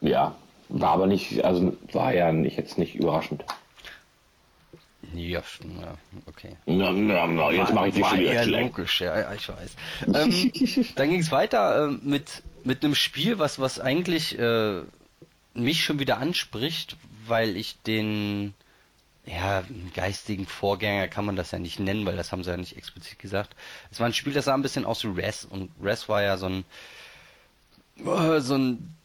Ja, 0.00 0.34
war 0.72 0.90
aber 0.90 1.06
nicht, 1.06 1.44
also 1.44 1.76
war 1.92 2.14
ja 2.14 2.32
nicht, 2.32 2.56
jetzt 2.56 2.78
nicht 2.78 2.94
überraschend. 2.94 3.44
Ja, 5.14 5.42
okay. 6.26 6.56
Na, 6.64 6.90
na, 6.92 7.26
na, 7.26 7.50
jetzt 7.50 7.74
mache 7.74 7.88
ich 7.88 7.94
dich 7.94 8.06
schon 8.06 8.20
wieder 8.20 8.42
schlecht. 8.44 8.76
logisch, 8.76 9.00
ja, 9.02 9.20
ja, 9.20 9.34
ich 9.34 9.48
weiß. 9.48 9.76
Ähm, 10.06 10.86
dann 10.96 11.10
ging 11.10 11.20
es 11.20 11.30
weiter 11.30 11.84
ähm, 11.84 12.00
mit, 12.02 12.42
mit 12.64 12.82
einem 12.82 12.94
Spiel, 12.94 13.38
was, 13.38 13.58
was 13.58 13.78
eigentlich 13.78 14.38
äh, 14.38 14.80
mich 15.52 15.84
schon 15.84 15.98
wieder 15.98 16.18
anspricht, 16.18 16.96
weil 17.26 17.56
ich 17.56 17.82
den 17.82 18.54
ja, 19.26 19.64
geistigen 19.94 20.46
Vorgänger 20.46 21.08
kann 21.08 21.26
man 21.26 21.36
das 21.36 21.50
ja 21.50 21.58
nicht 21.58 21.78
nennen, 21.78 22.06
weil 22.06 22.16
das 22.16 22.32
haben 22.32 22.42
sie 22.42 22.50
ja 22.50 22.56
nicht 22.56 22.76
explizit 22.76 23.18
gesagt. 23.18 23.54
Es 23.90 24.00
war 24.00 24.06
ein 24.06 24.14
Spiel, 24.14 24.32
das 24.32 24.46
sah 24.46 24.54
ein 24.54 24.62
bisschen 24.62 24.86
aus 24.86 25.04
wie 25.04 25.20
Res 25.20 25.44
und 25.44 25.70
Res 25.82 26.08
war 26.08 26.22
ja 26.22 26.38
so 26.38 26.46
ein 26.46 26.64
äh, 28.04 28.40
so 28.40 28.56
ein 28.56 28.96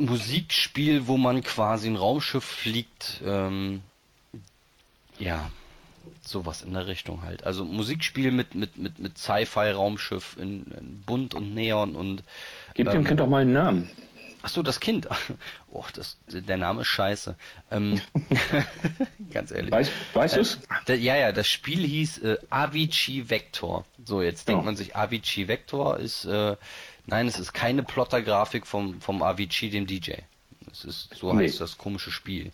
Musikspiel, 0.00 1.06
wo 1.06 1.16
man 1.16 1.42
quasi 1.42 1.88
ein 1.88 1.96
Raumschiff 1.96 2.44
fliegt. 2.44 3.22
Ähm, 3.24 3.82
ja, 5.18 5.50
sowas 6.22 6.62
in 6.62 6.72
der 6.72 6.86
Richtung 6.86 7.22
halt. 7.22 7.44
Also 7.44 7.64
Musikspiel 7.64 8.32
mit 8.32 8.54
mit 8.54 8.76
mit 8.76 8.98
mit 8.98 9.18
Sci-Fi-Raumschiff 9.18 10.36
in, 10.38 10.64
in 10.66 11.02
bunt 11.04 11.34
und 11.34 11.54
Neon 11.54 11.94
und 11.94 12.22
Gib 12.74 12.90
dem 12.90 13.00
ähm, 13.00 13.04
Kind 13.04 13.20
doch 13.20 13.28
mal 13.28 13.42
einen 13.42 13.52
Namen. 13.52 13.90
Ach 14.42 14.48
so, 14.48 14.62
das 14.62 14.80
Kind. 14.80 15.08
Oh, 15.72 15.84
das, 15.94 16.16
der 16.26 16.56
Name 16.56 16.80
ist 16.80 16.88
scheiße. 16.88 17.36
Ähm, 17.70 18.00
ganz 19.32 19.52
ehrlich. 19.52 19.70
Weißt, 19.70 19.92
weißt 20.14 20.36
du's? 20.36 20.58
Da, 20.86 20.94
ja, 20.94 21.14
ja, 21.16 21.30
das 21.30 21.46
Spiel 21.48 21.86
hieß 21.86 22.18
äh, 22.18 22.38
Avicii 22.50 23.30
Vector. 23.30 23.84
So, 24.04 24.20
jetzt 24.20 24.48
denkt 24.48 24.62
Ja. 24.62 24.64
man 24.66 24.74
sich, 24.76 24.96
Avicii 24.96 25.46
Vector 25.46 25.98
ist, 25.98 26.24
äh, 26.24 26.56
nein, 27.06 27.28
es 27.28 27.38
ist 27.38 27.52
keine 27.52 27.84
Plottergrafik 27.84 28.66
vom, 28.66 29.00
vom 29.00 29.22
Avicii, 29.22 29.70
dem 29.70 29.86
DJ. 29.86 30.14
Es 30.72 30.84
ist, 30.84 31.14
so 31.14 31.32
Nee. 31.32 31.44
heißt 31.44 31.60
das 31.60 31.78
komische 31.78 32.10
Spiel. 32.10 32.50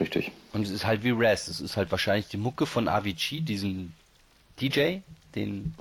Richtig. 0.00 0.32
Und 0.54 0.62
es 0.62 0.70
ist 0.70 0.86
halt 0.86 1.02
wie 1.04 1.10
Res. 1.10 1.48
Es 1.48 1.60
ist 1.60 1.76
halt 1.76 1.90
wahrscheinlich 1.90 2.28
die 2.28 2.36
Mucke 2.38 2.64
von 2.64 2.88
Avicii, 2.88 3.42
diesem 3.42 3.92
DJ, 4.60 4.98
den 5.34 5.74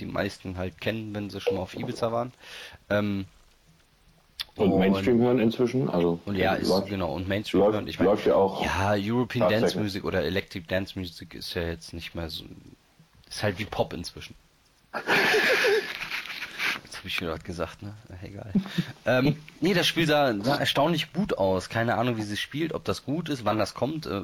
die 0.00 0.06
meisten 0.06 0.58
halt 0.58 0.80
kennen, 0.80 1.14
wenn 1.14 1.28
sie 1.30 1.40
schon 1.40 1.54
mal 1.56 1.62
auf 1.62 1.74
Ibiza 1.74 2.12
waren. 2.12 2.32
Ähm, 2.90 3.24
Und 4.58 4.78
Mainstream 4.78 5.20
hören 5.20 5.38
inzwischen, 5.38 5.88
also 5.88 6.18
Und 6.26 6.36
ja, 6.36 6.54
ist, 6.54 6.68
läuft, 6.68 6.88
genau, 6.88 7.14
und 7.14 7.28
Mainstream 7.28 7.60
läuft, 7.62 7.74
hören. 7.74 7.88
Ich 7.88 7.98
meine, 7.98 8.10
läuft 8.10 8.26
ja 8.26 8.34
auch. 8.34 8.64
ja, 8.64 8.94
European 8.96 9.48
Dance. 9.48 9.78
Music 9.78 10.04
oder 10.04 10.24
Electric 10.24 10.66
Dance 10.66 10.98
Music 10.98 11.34
ist 11.34 11.54
ja 11.54 11.62
jetzt 11.62 11.92
nicht 11.92 12.14
mehr 12.14 12.28
so. 12.28 12.44
Ist 13.28 13.42
halt 13.42 13.58
wie 13.58 13.64
Pop 13.64 13.92
inzwischen. 13.92 14.34
Jetzt 16.84 16.98
habe 16.98 17.08
ich 17.08 17.14
schon 17.14 17.28
was 17.28 17.44
gesagt, 17.44 17.82
ne? 17.82 17.94
Egal. 18.22 18.50
ähm, 19.06 19.36
nee, 19.60 19.74
das 19.74 19.86
Spiel 19.86 20.06
sah, 20.06 20.34
sah 20.42 20.56
erstaunlich 20.56 21.12
gut 21.12 21.36
aus. 21.36 21.68
Keine 21.68 21.96
Ahnung, 21.96 22.16
wie 22.16 22.22
sie 22.22 22.36
spielt, 22.36 22.72
ob 22.72 22.84
das 22.84 23.04
gut 23.04 23.28
ist, 23.28 23.44
wann 23.44 23.58
das 23.58 23.74
kommt. 23.74 24.06
Äh, 24.06 24.22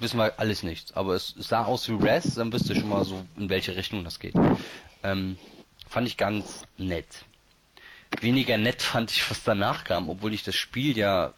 wissen 0.00 0.18
wir 0.18 0.38
alles 0.38 0.62
nichts. 0.62 0.94
Aber 0.94 1.14
es, 1.14 1.34
es 1.38 1.48
sah 1.48 1.64
aus 1.64 1.88
wie 1.88 1.94
Res, 1.94 2.34
dann 2.34 2.52
wisst 2.52 2.70
ihr 2.70 2.76
schon 2.76 2.88
mal 2.88 3.04
so, 3.04 3.22
in 3.36 3.48
welche 3.48 3.76
Richtung 3.76 4.04
das 4.04 4.18
geht. 4.18 4.34
Ähm, 5.02 5.36
fand 5.88 6.06
ich 6.06 6.16
ganz 6.16 6.62
nett. 6.78 7.06
Weniger 8.22 8.56
nett 8.56 8.82
fand 8.82 9.10
ich, 9.10 9.28
was 9.30 9.42
danach 9.42 9.84
kam, 9.84 10.08
obwohl 10.08 10.32
ich 10.32 10.44
das 10.44 10.54
Spiel 10.54 10.96
ja 10.96 11.34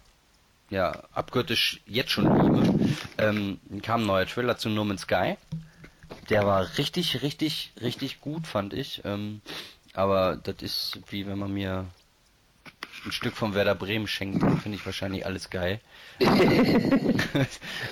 ja 0.71 1.03
abgöttisch 1.13 1.81
jetzt 1.87 2.11
schon 2.11 2.25
liebe. 2.25 2.97
Ähm, 3.19 3.61
kam 3.83 4.03
ein 4.03 4.07
neuer 4.07 4.27
Trailer 4.27 4.57
zu 4.57 4.69
No 4.69 4.85
Man's 4.85 5.03
Sky. 5.03 5.37
Der 6.31 6.47
war 6.47 6.79
richtig, 6.79 7.23
richtig, 7.23 7.73
richtig 7.81 8.21
gut, 8.21 8.47
fand 8.47 8.73
ich. 8.73 9.03
Ähm, 9.05 9.41
aber 9.93 10.37
das 10.37 10.57
ist 10.61 11.01
wie 11.11 11.27
wenn 11.27 11.39
man 11.39 11.53
mir 11.53 11.87
ein 13.05 13.13
Stück 13.13 13.37
von 13.37 13.55
Werder 13.55 13.75
Bremen 13.75 14.07
schenkt, 14.07 14.43
dann 14.43 14.61
finde 14.61 14.77
ich 14.77 14.87
wahrscheinlich 14.87 15.27
alles 15.27 15.51
geil. 15.51 15.81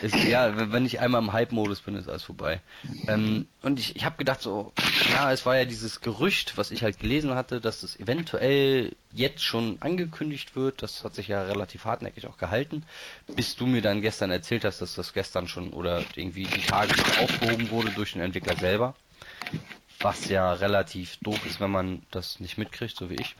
ist, 0.02 0.24
ja, 0.24 0.72
wenn 0.72 0.86
ich 0.86 1.00
einmal 1.00 1.22
im 1.22 1.32
Hype-Modus 1.32 1.80
bin, 1.80 1.96
ist 1.96 2.08
alles 2.08 2.22
vorbei. 2.22 2.60
Ähm, 3.08 3.46
und 3.62 3.78
ich, 3.78 3.96
ich 3.96 4.04
habe 4.04 4.16
gedacht 4.16 4.40
so, 4.40 4.72
ja, 5.10 5.32
es 5.32 5.44
war 5.44 5.56
ja 5.56 5.64
dieses 5.64 6.00
Gerücht, 6.00 6.56
was 6.56 6.70
ich 6.70 6.82
halt 6.82 6.98
gelesen 7.00 7.34
hatte, 7.34 7.60
dass 7.60 7.82
es 7.82 7.98
eventuell 7.98 8.94
jetzt 9.12 9.42
schon 9.42 9.76
angekündigt 9.80 10.56
wird. 10.56 10.82
Das 10.82 11.04
hat 11.04 11.14
sich 11.14 11.28
ja 11.28 11.42
relativ 11.42 11.84
hartnäckig 11.84 12.26
auch 12.26 12.38
gehalten, 12.38 12.84
bis 13.34 13.56
du 13.56 13.66
mir 13.66 13.82
dann 13.82 14.02
gestern 14.02 14.30
erzählt 14.30 14.64
hast, 14.64 14.80
dass 14.80 14.94
das 14.94 15.12
gestern 15.12 15.48
schon 15.48 15.70
oder 15.70 16.04
irgendwie 16.14 16.44
die 16.44 16.62
Tage 16.62 16.94
schon 16.96 17.24
aufgehoben 17.24 17.70
wurde 17.70 17.90
durch 17.90 18.12
den 18.12 18.22
Entwickler 18.22 18.56
selber. 18.56 18.94
Was 20.02 20.28
ja 20.28 20.52
relativ 20.52 21.16
doof 21.18 21.46
ist, 21.46 21.60
wenn 21.60 21.70
man 21.70 22.02
das 22.10 22.40
nicht 22.40 22.58
mitkriegt, 22.58 22.96
so 22.96 23.08
wie 23.08 23.14
ich. 23.14 23.36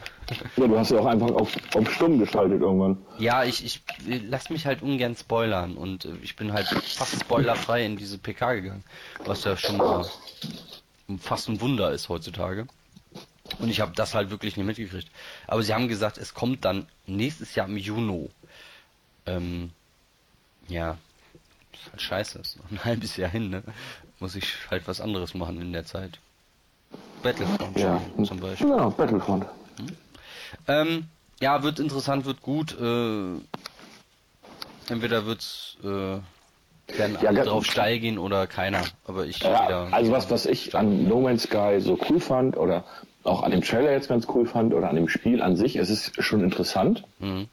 Ja, 0.57 0.67
du 0.69 0.79
hast 0.79 0.91
ja 0.91 1.01
auch 1.01 1.07
einfach 1.07 1.31
auf, 1.31 1.57
auf 1.75 1.93
stumm 1.93 2.19
geschaltet 2.19 2.61
irgendwann. 2.61 2.99
Ja, 3.19 3.45
ich, 3.45 3.65
ich 3.65 3.83
lass 4.29 4.49
mich 4.49 4.67
halt 4.67 4.83
ungern 4.83 5.17
spoilern 5.17 5.77
und 5.77 6.05
äh, 6.05 6.15
ich 6.23 6.37
bin 6.37 6.53
halt 6.53 6.67
fast 6.69 7.21
spoilerfrei 7.21 7.85
in 7.85 7.97
diese 7.97 8.19
PK 8.19 8.55
gegangen, 8.55 8.85
was 9.25 9.45
ja 9.45 9.57
schon 9.57 9.77
mal 9.77 10.09
fast 11.19 11.49
ein 11.49 11.61
Wunder 11.61 11.91
ist 11.91 12.09
heutzutage. 12.09 12.67
Und 13.59 13.69
ich 13.69 13.81
habe 13.81 13.93
das 13.95 14.15
halt 14.15 14.31
wirklich 14.31 14.57
nicht 14.57 14.67
mitgekriegt. 14.67 15.11
Aber 15.47 15.63
sie 15.63 15.75
haben 15.75 15.89
gesagt, 15.89 16.17
es 16.19 16.35
kommt 16.35 16.65
dann 16.65 16.87
nächstes 17.07 17.55
Jahr 17.55 17.69
im 17.69 17.77
Juni. 17.77 18.31
Ähm, 19.27 19.71
ja, 20.69 20.97
ist 21.73 21.91
halt 21.91 22.03
scheiße, 22.03 22.39
ist 22.39 22.57
noch 22.57 22.71
ein 22.71 22.85
halbes 22.85 23.17
Jahr 23.17 23.31
hin, 23.31 23.51
ne? 23.51 23.63
Muss 24.21 24.37
ich 24.37 24.55
halt 24.71 24.87
was 24.87 25.01
anderes 25.01 25.35
machen 25.35 25.61
in 25.61 25.73
der 25.73 25.85
Zeit. 25.85 26.19
Battlefront 27.23 27.79
Ja, 27.79 28.01
zum 28.25 28.41
Beispiel. 28.41 28.69
Ja, 28.69 28.89
Battlefront. 28.89 29.47
Ähm, 30.69 31.05
ja, 31.41 31.63
wird 31.63 31.79
interessant, 31.79 32.25
wird 32.25 32.43
gut. 32.43 32.77
Äh, 32.81 33.35
entweder 34.89 35.27
wird's 35.27 35.77
äh, 35.83 35.87
werden 35.87 37.19
Ja, 37.21 37.29
alle 37.29 37.45
drauf 37.45 37.65
steil 37.65 37.99
gehen 38.01 38.19
oder 38.19 38.47
keiner. 38.47 38.83
Aber 39.07 39.27
ich 39.27 39.41
Ja, 39.41 39.65
wieder. 39.65 39.89
also 39.91 40.13
was, 40.13 40.31
was 40.31 40.47
ich 40.47 40.75
an 40.75 41.09
No 41.09 41.21
Man's 41.21 41.45
Sky 41.45 41.79
so 41.81 41.99
cool 42.09 42.21
fand 42.21 42.57
oder 42.57 42.85
auch 43.25 43.43
an 43.43 43.53
dem 43.53 43.63
Trailer 43.63 43.93
jetzt 43.93 44.09
ganz 44.09 44.27
cool 44.35 44.47
fand 44.47 44.75
oder 44.75 44.89
an 44.89 44.97
dem 44.97 45.09
Spiel 45.09 45.43
an 45.43 45.57
sich, 45.57 45.77
es 45.77 45.91
ist 45.91 46.21
schon 46.23 46.43
interessant, 46.43 47.05
Mhm. 47.21 47.47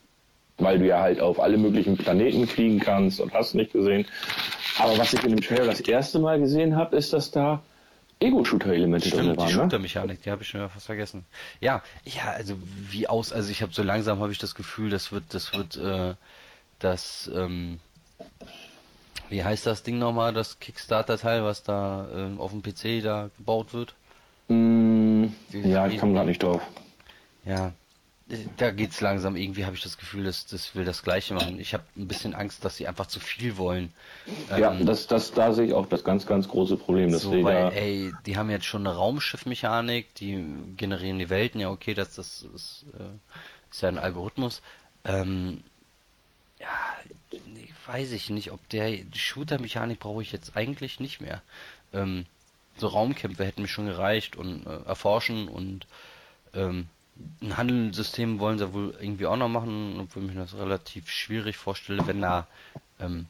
weil 0.57 0.79
du 0.79 0.87
ja 0.87 0.99
halt 0.99 1.19
auf 1.21 1.39
alle 1.39 1.57
möglichen 1.57 1.95
Planeten 1.95 2.47
fliegen 2.47 2.79
kannst 2.79 3.19
und 3.21 3.33
hast 3.33 3.53
nicht 3.53 3.73
gesehen. 3.73 4.07
Aber 4.79 4.97
was 4.97 5.13
ich 5.13 5.23
in 5.23 5.29
dem 5.35 5.41
Trailer 5.41 5.65
das 5.67 5.81
erste 5.81 6.17
Mal 6.19 6.39
gesehen 6.39 6.75
habe, 6.75 6.95
ist, 6.95 7.13
dass 7.13 7.29
da 7.31 7.61
Ego-Shooter-Elemente 8.19 9.09
drin 9.09 9.19
Stimmt, 9.19 9.33
die 9.33 9.37
waren. 9.37 9.47
Ne? 9.47 9.53
Shooter-Mechanik, 9.53 10.21
die 10.23 10.31
habe 10.31 10.41
ich 10.41 10.49
schon 10.49 10.69
fast 10.69 10.85
vergessen. 10.85 11.25
Ja, 11.61 11.81
ja, 12.05 12.31
also 12.31 12.55
wie 12.89 13.07
aus, 13.07 13.31
also 13.31 13.49
ich 13.49 13.61
habe 13.61 13.73
so 13.73 13.81
langsam 13.81 14.19
habe 14.19 14.31
ich 14.31 14.37
das 14.37 14.55
Gefühl, 14.55 14.89
das 14.89 15.11
wird, 15.11 15.23
das 15.33 15.53
wird, 15.53 15.77
äh, 15.77 16.15
das, 16.79 17.31
ähm, 17.33 17.79
wie 19.29 19.43
heißt 19.43 19.65
das 19.65 19.83
Ding 19.83 19.99
nochmal, 19.99 20.33
das 20.33 20.59
Kickstarter-Teil, 20.59 21.43
was 21.43 21.63
da 21.63 22.07
ähm, 22.13 22.41
auf 22.41 22.51
dem 22.51 22.61
PC 22.61 23.01
da 23.03 23.29
gebaut 23.37 23.73
wird? 23.73 23.93
Mm, 24.49 25.27
ja, 25.51 25.87
ich 25.87 25.99
komme 25.99 26.13
gerade 26.13 26.27
nicht 26.27 26.43
drauf. 26.43 26.61
Ja, 27.45 27.67
äh, 27.67 27.71
da 28.57 28.71
geht's 28.71 29.01
langsam. 29.01 29.35
Irgendwie 29.35 29.65
habe 29.65 29.75
ich 29.75 29.81
das 29.81 29.97
Gefühl, 29.97 30.23
dass 30.23 30.45
das 30.45 30.75
will 30.75 30.85
das 30.85 31.03
Gleiche 31.03 31.33
machen. 31.33 31.59
Ich 31.59 31.73
habe 31.73 31.83
ein 31.97 32.07
bisschen 32.07 32.35
Angst, 32.35 32.63
dass 32.63 32.77
sie 32.77 32.87
einfach 32.87 33.07
zu 33.07 33.19
viel 33.19 33.57
wollen. 33.57 33.91
ja, 34.55 34.71
Ähm, 34.73 34.85
das, 34.85 35.07
das, 35.07 35.31
da 35.31 35.53
sehe 35.53 35.67
ich 35.67 35.73
auch 35.73 35.87
das 35.87 36.03
ganz, 36.03 36.25
ganz 36.27 36.47
große 36.47 36.77
Problem. 36.77 37.11
So, 37.11 37.31
weil, 37.43 37.55
da, 37.55 37.69
ey, 37.71 38.13
die 38.25 38.37
haben 38.37 38.49
jetzt 38.49 38.65
schon 38.65 38.85
eine 38.85 38.95
Raumschiffmechanik, 38.95 40.13
die 40.15 40.45
generieren 40.77 41.17
die 41.17 41.29
Welten, 41.29 41.59
ja 41.59 41.69
okay, 41.69 41.93
das, 41.93 42.15
das 42.15 42.45
ist, 42.53 42.85
äh, 42.99 43.03
ist 43.71 43.81
ja 43.81 43.89
ein 43.89 43.97
Algorithmus. 43.97 44.61
Ähm, 45.05 45.63
ja, 46.59 46.67
nee, 47.31 47.69
weiß 47.87 48.11
ich 48.11 48.29
nicht, 48.29 48.51
ob 48.51 48.67
der 48.69 48.99
Shooter-Mechanik 49.13 49.99
brauche 49.99 50.21
ich 50.21 50.31
jetzt 50.31 50.55
eigentlich 50.55 50.99
nicht 50.99 51.19
mehr. 51.19 51.41
Ähm, 51.93 52.25
so 52.77 52.87
Raumkämpfe 52.87 53.43
hätten 53.43 53.63
mir 53.63 53.67
schon 53.67 53.87
gereicht 53.87 54.35
und 54.35 54.67
äh, 54.67 54.85
erforschen 54.85 55.47
und 55.47 55.87
ähm, 56.53 56.87
ein 57.41 57.57
Handelssystem 57.57 58.39
wollen 58.39 58.57
sie 58.57 58.73
wohl 58.73 58.93
irgendwie 58.99 59.25
auch 59.25 59.37
noch 59.37 59.49
machen, 59.49 59.99
obwohl 60.01 60.23
ich 60.25 60.33
mir 60.33 60.41
das 60.41 60.55
relativ 60.55 61.09
schwierig 61.09 61.57
vorstelle, 61.57 62.05
wenn 62.07 62.21
da, 62.21 62.47
ähm, 62.99 63.25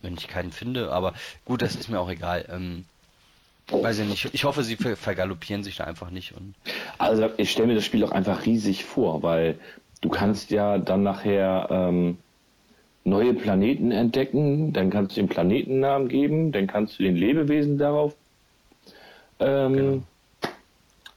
wenn 0.00 0.14
ich 0.14 0.28
keinen 0.28 0.52
finde, 0.52 0.92
aber 0.92 1.14
gut, 1.44 1.62
das 1.62 1.76
ist 1.76 1.88
mir 1.88 2.00
auch 2.00 2.10
egal. 2.10 2.46
Ähm, 2.50 2.84
weiß 3.70 4.00
ich 4.00 4.08
nicht. 4.08 4.34
Ich 4.34 4.44
hoffe, 4.44 4.64
sie 4.64 4.76
ver 4.76 4.96
vergaloppieren 4.96 5.62
sich 5.62 5.76
da 5.76 5.84
einfach 5.84 6.10
nicht 6.10 6.32
und 6.32 6.54
Also 6.98 7.28
ich 7.36 7.50
stelle 7.50 7.68
mir 7.68 7.74
das 7.74 7.84
Spiel 7.84 8.04
auch 8.04 8.12
einfach 8.12 8.44
riesig 8.44 8.84
vor, 8.84 9.22
weil 9.22 9.58
du 10.00 10.08
kannst 10.08 10.50
ja 10.50 10.78
dann 10.78 11.02
nachher 11.02 11.68
ähm, 11.70 12.18
neue 13.04 13.34
Planeten 13.34 13.90
entdecken, 13.90 14.72
dann 14.72 14.90
kannst 14.90 15.16
du 15.16 15.20
den 15.20 15.28
Planetennamen 15.28 16.08
geben, 16.08 16.52
dann 16.52 16.66
kannst 16.66 16.98
du 16.98 17.02
den 17.04 17.16
Lebewesen 17.16 17.78
darauf 17.78 18.14
ähm, 19.40 19.72
Genau. 19.76 20.02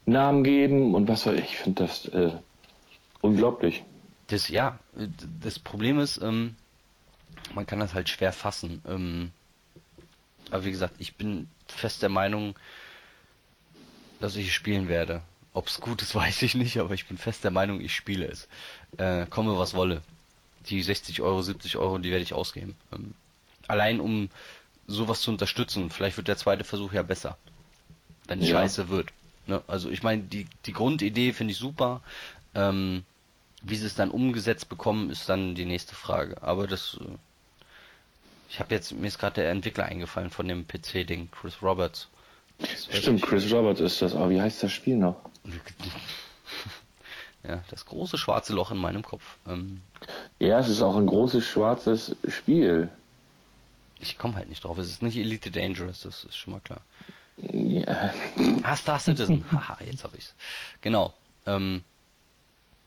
Namen 0.06 0.44
geben 0.44 0.94
und 0.96 1.08
was 1.08 1.26
weiß 1.26 1.36
ich. 1.40 1.46
Ich 1.46 1.58
finde 1.58 1.84
das 1.84 2.06
äh, 2.08 2.32
unglaublich. 3.22 3.84
Das, 4.28 4.48
ja, 4.50 4.80
das 5.42 5.60
Problem 5.60 6.00
ist, 6.00 6.22
ähm, 6.22 6.56
man 7.54 7.66
kann 7.66 7.80
das 7.80 7.94
halt 7.94 8.10
schwer 8.10 8.34
fassen. 8.34 8.82
Ähm, 8.88 9.32
aber 10.52 10.66
wie 10.66 10.72
gesagt, 10.72 10.96
ich 11.00 11.16
bin 11.16 11.48
fest 11.68 12.02
der 12.02 12.10
Meinung, 12.10 12.56
dass 14.20 14.36
ich 14.36 14.48
es 14.48 14.54
spielen 14.54 14.88
werde. 14.88 15.22
Ob 15.54 15.68
es 15.68 15.80
gut 15.80 16.02
ist, 16.02 16.16
weiß 16.16 16.42
ich 16.44 16.56
nicht, 16.56 16.80
aber 16.80 16.94
ich 16.94 17.08
bin 17.08 17.18
fest 17.18 17.44
der 17.44 17.52
Meinung, 17.52 17.82
ich 17.82 17.96
spiele 17.96 18.28
es. 18.28 18.48
Äh, 18.98 19.26
komme 19.28 19.58
was 19.58 19.74
wolle. 19.74 20.02
Die 20.70 20.82
60 20.82 21.22
Euro, 21.22 21.42
70 21.42 21.78
Euro, 21.78 21.98
die 22.00 22.10
werde 22.10 22.24
ich 22.24 22.34
ausgeben. 22.34 22.76
Ähm, 22.92 23.14
allein 23.68 24.00
um 24.00 24.30
sowas 24.88 25.22
zu 25.22 25.32
unterstützen. 25.32 25.90
Vielleicht 25.90 26.18
wird 26.18 26.28
der 26.28 26.38
zweite 26.38 26.64
Versuch 26.64 26.94
ja 26.94 27.04
besser. 27.04 27.38
Wenn 28.28 28.40
es 28.40 28.50
Ja. 28.50 28.60
scheiße 28.60 28.90
wird. 28.90 29.10
Ne? 29.48 29.62
Also 29.68 29.90
ich 29.90 30.04
meine, 30.04 30.24
die, 30.24 30.48
die 30.66 30.74
Grundidee 30.74 31.34
finde 31.34 31.52
ich 31.52 31.58
super. 31.58 32.02
Ähm, 32.54 33.04
wie 33.62 33.76
sie 33.76 33.88
es 33.88 33.96
dann 33.96 34.12
umgesetzt 34.12 34.70
bekommen, 34.70 35.10
ist 35.10 35.28
dann 35.28 35.56
die 35.56 35.66
nächste 35.66 35.96
Frage. 35.96 36.42
Aber 36.44 36.68
das, 36.68 36.98
äh, 37.02 37.06
ich 38.50 38.60
habe 38.60 38.74
jetzt, 38.76 38.92
mir 38.94 39.08
ist 39.08 39.18
gerade 39.20 39.42
der 39.42 39.50
Entwickler 39.52 39.86
eingefallen 39.86 40.30
von 40.30 40.48
dem 40.48 40.68
PC-Ding, 40.68 41.30
Chris 41.32 41.62
Roberts. 41.62 42.08
Stimmt, 42.92 43.22
Chris 43.24 43.52
Roberts 43.52 43.82
ist 43.82 44.02
das. 44.02 44.16
Aber 44.16 44.30
wie 44.30 44.40
heißt 44.40 44.64
das 44.64 44.72
Spiel 44.72 44.98
noch? 44.98 45.18
Ja, 47.48 47.64
das 47.70 47.86
große 47.86 48.18
schwarze 48.18 48.54
Loch 48.54 48.72
in 48.72 48.78
meinem 48.78 49.04
Kopf. 49.04 49.38
Ähm, 49.48 49.82
Ja, 50.40 50.60
es 50.60 50.68
ist 50.68 50.82
auch 50.82 50.96
ein 50.96 51.06
großes 51.06 51.46
schwarzes 51.46 52.16
Spiel. 52.28 52.90
ich 54.00 54.18
komme 54.18 54.36
halt 54.36 54.50
nicht 54.50 54.64
drauf. 54.64 54.78
Es 54.80 54.90
ist 54.90 55.04
nicht 55.04 55.16
Elite 55.18 55.52
Dangerous, 55.52 56.02
das 56.02 56.24
ist 56.24 56.36
schon 56.36 56.54
mal 56.54 56.60
klar. 56.62 56.82
Ja, 57.38 58.14
Ah, 58.64 58.76
Star 58.76 59.00
Citizen. 59.00 59.44
Haha, 59.52 59.78
jetzt 59.86 60.04
habe 60.04 60.18
ich's. 60.18 60.34
Genau. 60.82 61.14
Ähm, 61.46 61.84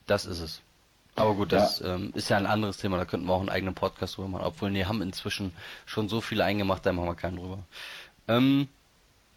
das 0.07 0.25
ist 0.27 0.41
es. 0.41 0.61
Aber 1.17 1.35
gut, 1.35 1.53
das 1.53 1.81
ähm, 1.81 2.13
ist 2.15 2.29
ja 2.31 2.37
ein 2.37 2.47
anderes 2.47 2.77
Thema, 2.79 2.97
da 2.97 3.05
könnten 3.05 3.27
wir 3.27 3.33
auch 3.35 3.41
einen 3.41 3.49
eigenen 3.49 3.75
Podcast 3.75 4.17
drüber 4.17 4.29
machen. 4.29 4.45
Obwohl, 4.47 4.71
nee, 4.71 4.85
haben 4.85 5.03
inzwischen 5.03 5.53
schon 5.85 6.09
so 6.09 6.21
viele 6.21 6.45
eingemacht, 6.45 6.87
da 6.87 6.93
machen 6.93 7.09
wir 7.09 7.15
keinen 7.17 7.37
drüber. 7.39 7.59
Ähm, 8.29 8.69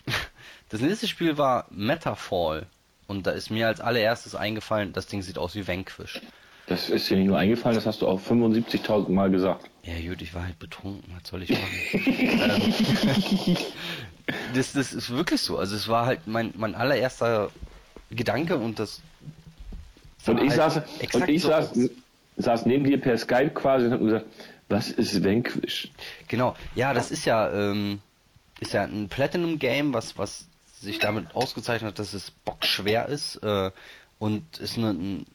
das 0.70 0.80
nächste 0.82 1.08
Spiel 1.08 1.38
war 1.38 1.66
Metafall. 1.72 2.68
Und 3.08 3.28
da 3.28 3.32
ist 3.32 3.50
mir 3.50 3.68
als 3.68 3.82
allererstes 3.82 4.36
eingefallen, 4.36 4.94
das 4.94 5.08
Ding 5.08 5.22
sieht 5.24 5.38
aus 5.38 5.56
wie 5.56 5.68
Vanquish. 5.68 6.22
das 6.68 6.90
ist 6.90 7.10
dir 7.10 7.18
nicht 7.18 7.28
nur 7.28 7.38
eingefallen, 7.38 7.76
das 7.76 7.86
hast 7.86 8.02
du 8.02 8.08
auch 8.08 8.22
75.000 8.22 9.10
Mal 9.10 9.30
gesagt. 9.32 9.70
Ja 9.84 9.96
gut, 10.10 10.22
ich 10.22 10.34
war 10.34 10.46
halt 10.46 10.60
betrunken, 10.60 11.12
was 11.20 11.28
soll 11.30 11.44
ich 11.44 11.50
machen? 11.52 11.72
ähm, 13.34 13.58
das, 14.54 14.74
das 14.74 14.94
ist 14.94 15.10
wirklich 15.10 15.42
so. 15.42 15.58
Also 15.58 15.76
es 15.76 15.88
war 15.88 16.06
halt 16.06 16.28
mein, 16.28 16.54
mein 16.58 16.76
allererster 16.76 17.50
Gedanke 18.10 18.58
und 18.58 18.80
das 18.80 19.02
Und 20.26 20.42
ich 20.42 20.58
halt 20.58 20.74
saß, 20.74 20.82
und 21.14 21.30
ich 21.30 21.42
so 21.42 21.50
saß, 21.50 21.72
saß 22.38 22.66
neben 22.66 22.84
dir 22.84 23.00
per 23.00 23.18
Skype 23.18 23.52
quasi 23.52 23.86
und 23.88 23.94
hab 23.94 24.00
gesagt, 24.00 24.26
was 24.70 24.90
ist 24.90 25.24
Vanquish? 25.24 25.92
Genau, 26.28 26.56
ja, 26.76 26.94
das 26.94 27.12
ist 27.12 27.26
ja, 27.26 27.52
ähm, 27.52 28.00
ist 28.60 28.74
ja 28.74 28.84
ein 28.84 29.10
Platinum 29.10 29.60
Game, 29.60 29.94
was, 29.94 30.18
was 30.18 30.46
sich 30.80 31.00
damit 31.00 31.36
ausgezeichnet 31.36 31.92
hat, 31.92 32.00
dass 32.00 32.14
es 32.14 32.32
bockschwer 32.32 33.08
ist, 33.08 33.38
äh, 33.44 33.72
und 34.18 34.58
ist 34.60 34.78
eine, 34.78 34.92
ein, 34.92 35.26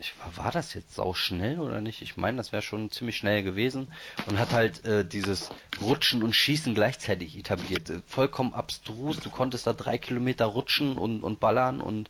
ich, 0.00 0.14
war, 0.36 0.52
das 0.52 0.74
jetzt 0.74 0.94
sau 0.94 1.12
schnell 1.12 1.58
oder 1.58 1.80
nicht? 1.80 2.02
Ich 2.02 2.16
meine, 2.16 2.36
das 2.36 2.52
wäre 2.52 2.62
schon 2.62 2.90
ziemlich 2.90 3.16
schnell 3.16 3.42
gewesen 3.42 3.88
und 4.26 4.38
hat 4.38 4.52
halt 4.52 4.84
äh, 4.84 5.04
dieses 5.04 5.50
Rutschen 5.80 6.22
und 6.22 6.34
Schießen 6.34 6.74
gleichzeitig 6.74 7.36
etabliert. 7.36 7.90
Äh, 7.90 8.00
vollkommen 8.06 8.54
abstrus. 8.54 9.18
Du 9.18 9.30
konntest 9.30 9.66
da 9.66 9.72
drei 9.72 9.98
Kilometer 9.98 10.46
rutschen 10.46 10.96
und, 10.96 11.24
und 11.24 11.40
ballern 11.40 11.80
und 11.80 12.08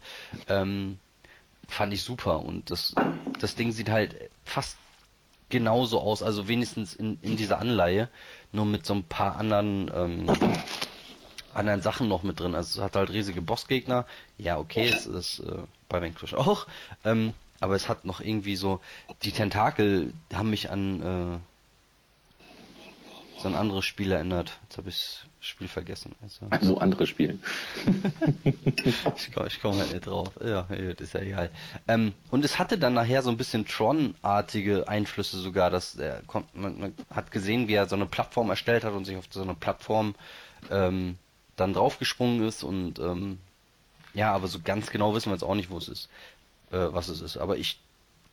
ähm, 0.49 0.99
fand 1.67 1.95
ich 1.95 2.03
super. 2.03 2.41
Und 2.41 2.71
das, 2.71 2.95
das 3.41 3.55
Ding 3.55 3.73
sieht 3.73 3.89
halt 3.89 4.17
fast 4.45 4.77
genauso 5.49 5.99
aus, 6.01 6.23
also 6.23 6.47
wenigstens 6.47 6.95
in, 6.95 7.19
in 7.23 7.39
dieser 7.39 7.59
Anleihe, 7.59 8.11
nur 8.53 8.67
mit 8.67 8.85
so 8.85 8.93
ein 8.93 9.05
paar 9.05 9.37
anderen 9.37 9.91
ähm, 9.95 10.27
anderen 11.55 11.81
Sachen 11.81 12.07
noch 12.09 12.23
mit 12.23 12.39
drin. 12.39 12.55
Also 12.55 12.81
es 12.81 12.85
hat 12.85 12.97
halt 12.97 13.11
riesige 13.11 13.41
Bossgegner. 13.41 14.05
Ja, 14.37 14.59
okay, 14.59 14.89
es 14.89 15.07
ist 15.07 15.41
äh, 15.41 15.63
bei 15.89 16.03
Vanquish 16.03 16.35
auch. 16.35 16.67
Ähm, 17.05 17.33
aber 17.61 17.75
es 17.75 17.89
hat 17.89 18.05
noch 18.05 18.21
irgendwie 18.21 18.57
so, 18.57 18.81
die 19.23 19.33
Tentakel 19.33 20.13
haben 20.33 20.51
mich 20.51 20.71
an 20.71 21.03
äh, 21.03 21.39
so 23.41 23.49
ein 23.49 23.55
anderes 23.55 23.85
Spiel 23.85 24.13
erinnert. 24.13 24.59
Jetzt 24.65 24.79
habe 24.79 24.89
ich 24.89 25.21
das 25.39 25.49
Spiel 25.49 25.69
vergessen. 25.69 26.15
Also. 26.23 26.47
So 26.61 26.79
andere 26.79 27.07
Spiele. 27.07 27.39
ich 28.45 29.33
komme 29.33 29.49
komm 29.63 29.79
halt 29.79 29.93
nicht 29.93 30.07
drauf. 30.07 30.31
Ja, 30.45 30.67
das 30.69 31.01
ist 31.01 31.15
ja 31.15 31.21
egal. 31.21 31.51
Ähm, 31.87 32.13
und 32.31 32.45
es 32.45 32.59
hatte 32.59 32.79
dann 32.79 32.95
nachher 32.95 33.23
so 33.23 33.31
ein 33.31 33.37
bisschen 33.37 33.67
Tron-artige 33.67 34.89
Einflüsse 34.89 35.39
sogar. 35.39 35.71
Dass 35.71 35.97
er 35.97 36.23
kommt, 36.27 36.55
man, 36.57 36.81
man, 36.81 36.95
hat 37.15 37.31
gesehen, 37.31 37.69
wie 37.69 37.75
er 37.75 37.87
so 37.87 37.97
eine 37.97 38.07
Plattform 38.07 38.51
erstellt 38.51 38.85
hat 38.85 38.93
und 38.93 39.05
sich 39.05 39.17
auf 39.17 39.27
so 39.31 39.43
eine 39.43 39.55
Plattform 39.55 40.15
ähm, 40.71 41.17
dann 41.59 41.75
draufgesprungen 41.75 42.47
ist 42.47 42.63
und 42.63 42.99
ähm, 42.99 43.39
ja, 44.15 44.33
aber 44.33 44.49
so 44.49 44.61
ganz 44.61 44.91
genau 44.91 45.15
wissen 45.15 45.31
wir 45.31 45.35
jetzt 45.35 45.43
auch 45.43 45.55
nicht, 45.55 45.71
wo 45.71 45.79
es 45.79 45.89
ist, 45.89 46.09
äh, 46.71 46.79
was 46.79 47.09
es 47.09 47.21
ist. 47.21 47.37
Aber 47.37 47.57
ich 47.57 47.79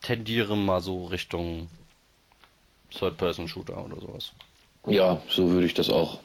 tendiere 0.02 0.56
mal 0.56 0.82
so 0.82 1.06
Richtung 1.06 1.70
Third-Person-Shooter 2.92 3.84
oder 3.86 4.00
sowas. 4.00 4.32
Ja, 4.88 5.22
so 5.30 5.50
würde 5.50 5.66
ich 5.66 5.74
das 5.74 5.90
auch 5.90 6.20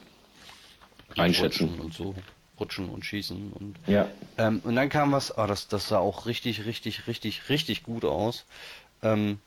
einschätzen. 1.17 1.69
Rutschen 1.69 1.81
und 1.81 1.93
so. 1.93 2.15
Rutschen 2.59 2.89
und 2.89 3.03
schießen 3.03 3.53
und. 3.53 3.75
Ja. 3.87 4.07
Ähm, 4.37 4.61
und 4.63 4.75
dann 4.75 4.89
kam 4.89 5.11
was, 5.11 5.35
oh, 5.37 5.47
das, 5.47 5.67
das 5.67 5.87
sah 5.87 5.97
auch 5.97 6.27
richtig, 6.27 6.65
richtig, 6.65 7.07
richtig, 7.07 7.49
richtig 7.49 7.83
gut 7.83 8.05
aus. 8.05 8.45
Ähm, 9.01 9.39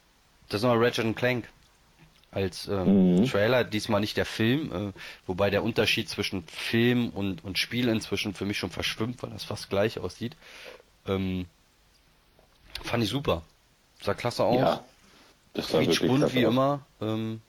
das 0.48 0.62
war 0.62 0.80
Ratchet 0.80 1.16
Clank 1.16 1.48
als 2.32 2.66
ähm, 2.66 3.14
mhm. 3.16 3.26
Trailer, 3.26 3.62
diesmal 3.62 4.00
nicht 4.00 4.16
der 4.16 4.26
Film, 4.26 4.72
äh, 4.72 4.92
wobei 5.26 5.50
der 5.50 5.62
Unterschied 5.62 6.08
zwischen 6.08 6.42
Film 6.48 7.10
und, 7.10 7.44
und 7.44 7.58
Spiel 7.58 7.88
inzwischen 7.88 8.34
für 8.34 8.44
mich 8.44 8.58
schon 8.58 8.70
verschwimmt, 8.70 9.22
weil 9.22 9.30
das 9.30 9.44
fast 9.44 9.70
gleich 9.70 10.00
aussieht. 10.00 10.36
Ähm, 11.06 11.46
fand 12.82 13.02
ich 13.04 13.10
super. 13.10 13.42
Sah 14.02 14.14
klasse 14.14 14.44
aus. 14.44 14.58
Ja, 14.58 14.84
das 15.54 15.72
war 15.72 15.80
wirklich 15.80 16.00
bunt 16.00 16.34
wie 16.34 16.42
immer. 16.42 16.80
Ähm, 17.00 17.40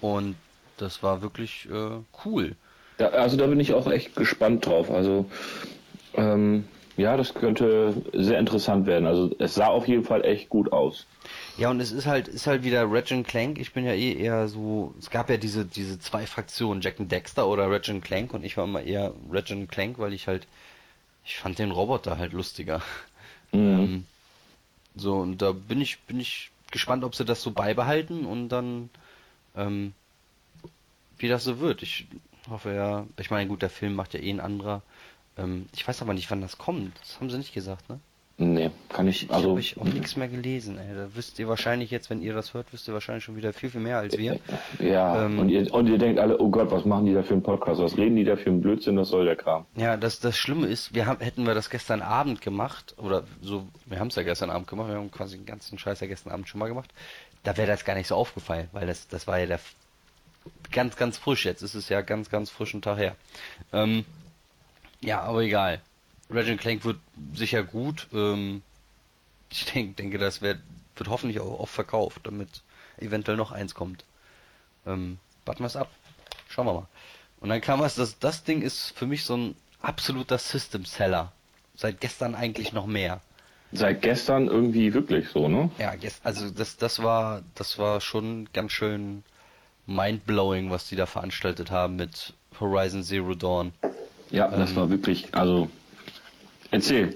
und 0.00 0.36
das 0.78 1.02
war 1.02 1.22
wirklich 1.22 1.68
äh, 1.70 2.00
cool. 2.24 2.56
Ja, 2.98 3.08
also 3.10 3.36
da 3.36 3.46
bin 3.46 3.60
ich 3.60 3.74
auch 3.74 3.86
echt 3.90 4.14
gespannt 4.16 4.66
drauf. 4.66 4.90
Also 4.90 5.26
ähm, 6.14 6.64
ja, 6.96 7.16
das 7.16 7.34
könnte 7.34 7.94
sehr 8.12 8.38
interessant 8.38 8.86
werden. 8.86 9.06
Also 9.06 9.34
es 9.38 9.54
sah 9.54 9.68
auf 9.68 9.88
jeden 9.88 10.04
Fall 10.04 10.24
echt 10.24 10.48
gut 10.48 10.72
aus. 10.72 11.06
Ja, 11.56 11.70
und 11.70 11.80
es 11.80 11.90
ist 11.90 12.06
halt, 12.06 12.28
ist 12.28 12.46
halt 12.46 12.64
wieder 12.64 12.84
Ratchet 12.90 13.26
Clank. 13.26 13.58
Ich 13.58 13.72
bin 13.72 13.84
ja 13.84 13.92
eh 13.92 14.12
eher 14.12 14.48
so, 14.48 14.94
es 14.98 15.10
gab 15.10 15.30
ja 15.30 15.36
diese, 15.36 15.64
diese 15.64 15.98
zwei 15.98 16.26
Fraktionen, 16.26 16.82
Jack 16.82 17.00
and 17.00 17.10
Dexter 17.10 17.46
oder 17.48 17.70
Ratchet 17.70 18.02
Clank 18.02 18.34
und 18.34 18.44
ich 18.44 18.56
war 18.56 18.64
immer 18.64 18.82
eher 18.82 19.12
Ratchet 19.30 19.70
Clank, 19.70 19.98
weil 19.98 20.12
ich 20.12 20.26
halt, 20.26 20.46
ich 21.24 21.36
fand 21.36 21.58
den 21.58 21.70
Roboter 21.70 22.18
halt 22.18 22.32
lustiger. 22.32 22.82
Mhm. 23.52 23.60
Ähm, 23.60 24.06
so, 24.96 25.16
und 25.18 25.42
da 25.42 25.52
bin 25.52 25.80
ich, 25.80 26.00
bin 26.02 26.20
ich 26.20 26.50
gespannt, 26.70 27.04
ob 27.04 27.14
sie 27.14 27.24
das 27.24 27.42
so 27.42 27.52
beibehalten 27.52 28.26
und 28.26 28.50
dann, 28.50 28.90
ähm, 29.56 29.94
wie 31.18 31.28
das 31.28 31.44
so 31.44 31.60
wird. 31.60 31.82
Ich 31.82 32.06
hoffe 32.48 32.74
ja, 32.74 33.06
ich 33.18 33.30
meine, 33.30 33.48
gut, 33.48 33.62
der 33.62 33.70
Film 33.70 33.94
macht 33.94 34.14
ja 34.14 34.20
eh 34.20 34.30
ein 34.30 34.40
anderer. 34.40 34.82
Ähm, 35.38 35.68
ich 35.74 35.86
weiß 35.86 36.02
aber 36.02 36.14
nicht, 36.14 36.30
wann 36.30 36.40
das 36.40 36.58
kommt. 36.58 36.98
Das 37.00 37.20
haben 37.20 37.30
sie 37.30 37.38
nicht 37.38 37.54
gesagt, 37.54 37.88
ne? 37.88 38.00
Nee, 38.42 38.70
kann 38.88 39.08
ich, 39.08 39.30
also. 39.30 39.50
habe 39.50 39.60
ich 39.60 39.78
auch 39.78 39.84
nichts 39.84 40.16
mehr 40.16 40.28
gelesen, 40.28 40.78
ey. 40.78 40.94
Da 40.94 41.08
wisst 41.14 41.38
ihr 41.38 41.48
wahrscheinlich 41.48 41.90
jetzt, 41.90 42.10
wenn 42.10 42.20
ihr 42.22 42.34
das 42.34 42.54
hört, 42.54 42.72
wisst 42.72 42.88
ihr 42.88 42.94
wahrscheinlich 42.94 43.24
schon 43.24 43.36
wieder 43.36 43.52
viel, 43.52 43.70
viel 43.70 43.80
mehr 43.80 43.98
als 43.98 44.18
wir. 44.18 44.38
Ja, 44.80 45.24
ähm, 45.24 45.38
und, 45.38 45.48
ihr, 45.48 45.72
und 45.72 45.86
ihr 45.86 45.98
denkt 45.98 46.18
alle, 46.18 46.38
oh 46.38 46.50
Gott, 46.50 46.70
was 46.70 46.84
machen 46.84 47.06
die 47.06 47.14
da 47.14 47.22
für 47.22 47.34
einen 47.34 47.42
Podcast? 47.42 47.80
Was 47.80 47.96
reden 47.96 48.16
die 48.16 48.24
da 48.24 48.36
für 48.36 48.50
einen 48.50 48.60
Blödsinn? 48.60 48.96
Das 48.96 49.08
soll 49.08 49.24
der 49.24 49.36
Kram. 49.36 49.66
Ja, 49.76 49.96
das, 49.96 50.20
das 50.20 50.36
Schlimme 50.36 50.66
ist, 50.66 50.94
wir 50.94 51.06
haben, 51.06 51.20
hätten 51.20 51.46
wir 51.46 51.54
das 51.54 51.70
gestern 51.70 52.02
Abend 52.02 52.40
gemacht, 52.40 52.94
oder 52.98 53.24
so, 53.40 53.66
wir 53.86 54.00
haben 54.00 54.08
es 54.08 54.16
ja 54.16 54.22
gestern 54.22 54.50
Abend 54.50 54.66
gemacht, 54.66 54.88
wir 54.88 54.96
haben 54.96 55.10
quasi 55.10 55.36
den 55.36 55.46
ganzen 55.46 55.78
Scheiß 55.78 56.00
ja 56.00 56.06
gestern 56.06 56.32
Abend 56.32 56.48
schon 56.48 56.58
mal 56.58 56.68
gemacht, 56.68 56.90
da 57.44 57.56
wäre 57.56 57.68
das 57.68 57.84
gar 57.84 57.94
nicht 57.94 58.06
so 58.06 58.14
aufgefallen, 58.14 58.68
weil 58.72 58.86
das, 58.86 59.08
das 59.08 59.26
war 59.26 59.38
ja 59.38 59.46
der 59.46 59.60
ganz, 60.70 60.96
ganz 60.96 61.18
frisch. 61.18 61.44
Jetzt 61.44 61.62
ist 61.62 61.74
es 61.74 61.88
ja 61.88 62.00
ganz, 62.00 62.30
ganz 62.30 62.50
frischen 62.50 62.82
Tag 62.82 62.98
her. 62.98 63.16
Ähm, 63.72 64.04
ja, 65.00 65.20
aber 65.22 65.42
egal. 65.42 65.80
Regent 66.32 66.60
Clank 66.60 66.84
wird 66.84 66.98
sicher 67.34 67.62
gut. 67.62 68.08
Ähm, 68.12 68.62
ich 69.50 69.66
denk, 69.66 69.96
denke, 69.96 70.18
das 70.18 70.42
wird, 70.42 70.58
wird 70.96 71.08
hoffentlich 71.08 71.40
auch 71.40 71.60
oft 71.60 71.74
verkauft, 71.74 72.20
damit 72.24 72.48
eventuell 72.98 73.36
noch 73.36 73.52
eins 73.52 73.74
kommt. 73.74 74.04
Ähm, 74.86 75.18
warten 75.44 75.62
wir 75.62 75.66
es 75.66 75.76
ab. 75.76 75.90
Schauen 76.48 76.66
wir 76.66 76.74
mal. 76.74 76.86
Und 77.40 77.48
dann 77.48 77.60
kam 77.60 77.80
was, 77.80 77.96
das, 77.96 78.18
das 78.18 78.44
Ding 78.44 78.62
ist 78.62 78.92
für 78.96 79.06
mich 79.06 79.24
so 79.24 79.36
ein 79.36 79.56
absoluter 79.80 80.38
System 80.38 80.84
Seller. 80.84 81.32
Seit 81.74 82.00
gestern 82.00 82.34
eigentlich 82.34 82.72
noch 82.72 82.86
mehr. 82.86 83.20
Seit 83.72 84.02
gestern 84.02 84.48
irgendwie 84.48 84.92
wirklich 84.92 85.28
so, 85.30 85.48
ne? 85.48 85.70
Ja, 85.78 85.94
also 86.22 86.50
das, 86.50 86.76
das 86.76 87.02
war, 87.02 87.42
das 87.54 87.78
war 87.78 88.00
schon 88.00 88.48
ganz 88.52 88.72
schön 88.72 89.24
mindblowing, 89.86 90.70
was 90.70 90.88
die 90.88 90.96
da 90.96 91.06
veranstaltet 91.06 91.70
haben 91.70 91.96
mit 91.96 92.34
Horizon 92.60 93.02
Zero 93.02 93.34
Dawn. 93.34 93.72
Ja, 94.30 94.48
das 94.48 94.70
ähm, 94.70 94.76
war 94.76 94.90
wirklich, 94.90 95.34
also 95.34 95.68
erzähl. 96.72 97.14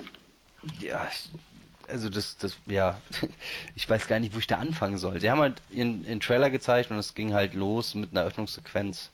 Ja, 0.80 1.08
also 1.88 2.08
das, 2.08 2.36
das, 2.38 2.56
ja, 2.66 3.00
ich 3.74 3.88
weiß 3.88 4.08
gar 4.08 4.18
nicht, 4.20 4.34
wo 4.34 4.38
ich 4.38 4.46
da 4.46 4.56
anfangen 4.56 4.98
soll. 4.98 5.20
Sie 5.20 5.30
haben 5.30 5.40
halt 5.40 5.54
ihren, 5.70 6.06
ihren 6.06 6.20
Trailer 6.20 6.50
gezeigt 6.50 6.90
und 6.90 6.98
es 6.98 7.14
ging 7.14 7.34
halt 7.34 7.54
los 7.54 7.94
mit 7.94 8.10
einer 8.12 8.24
Öffnungssequenz. 8.24 9.10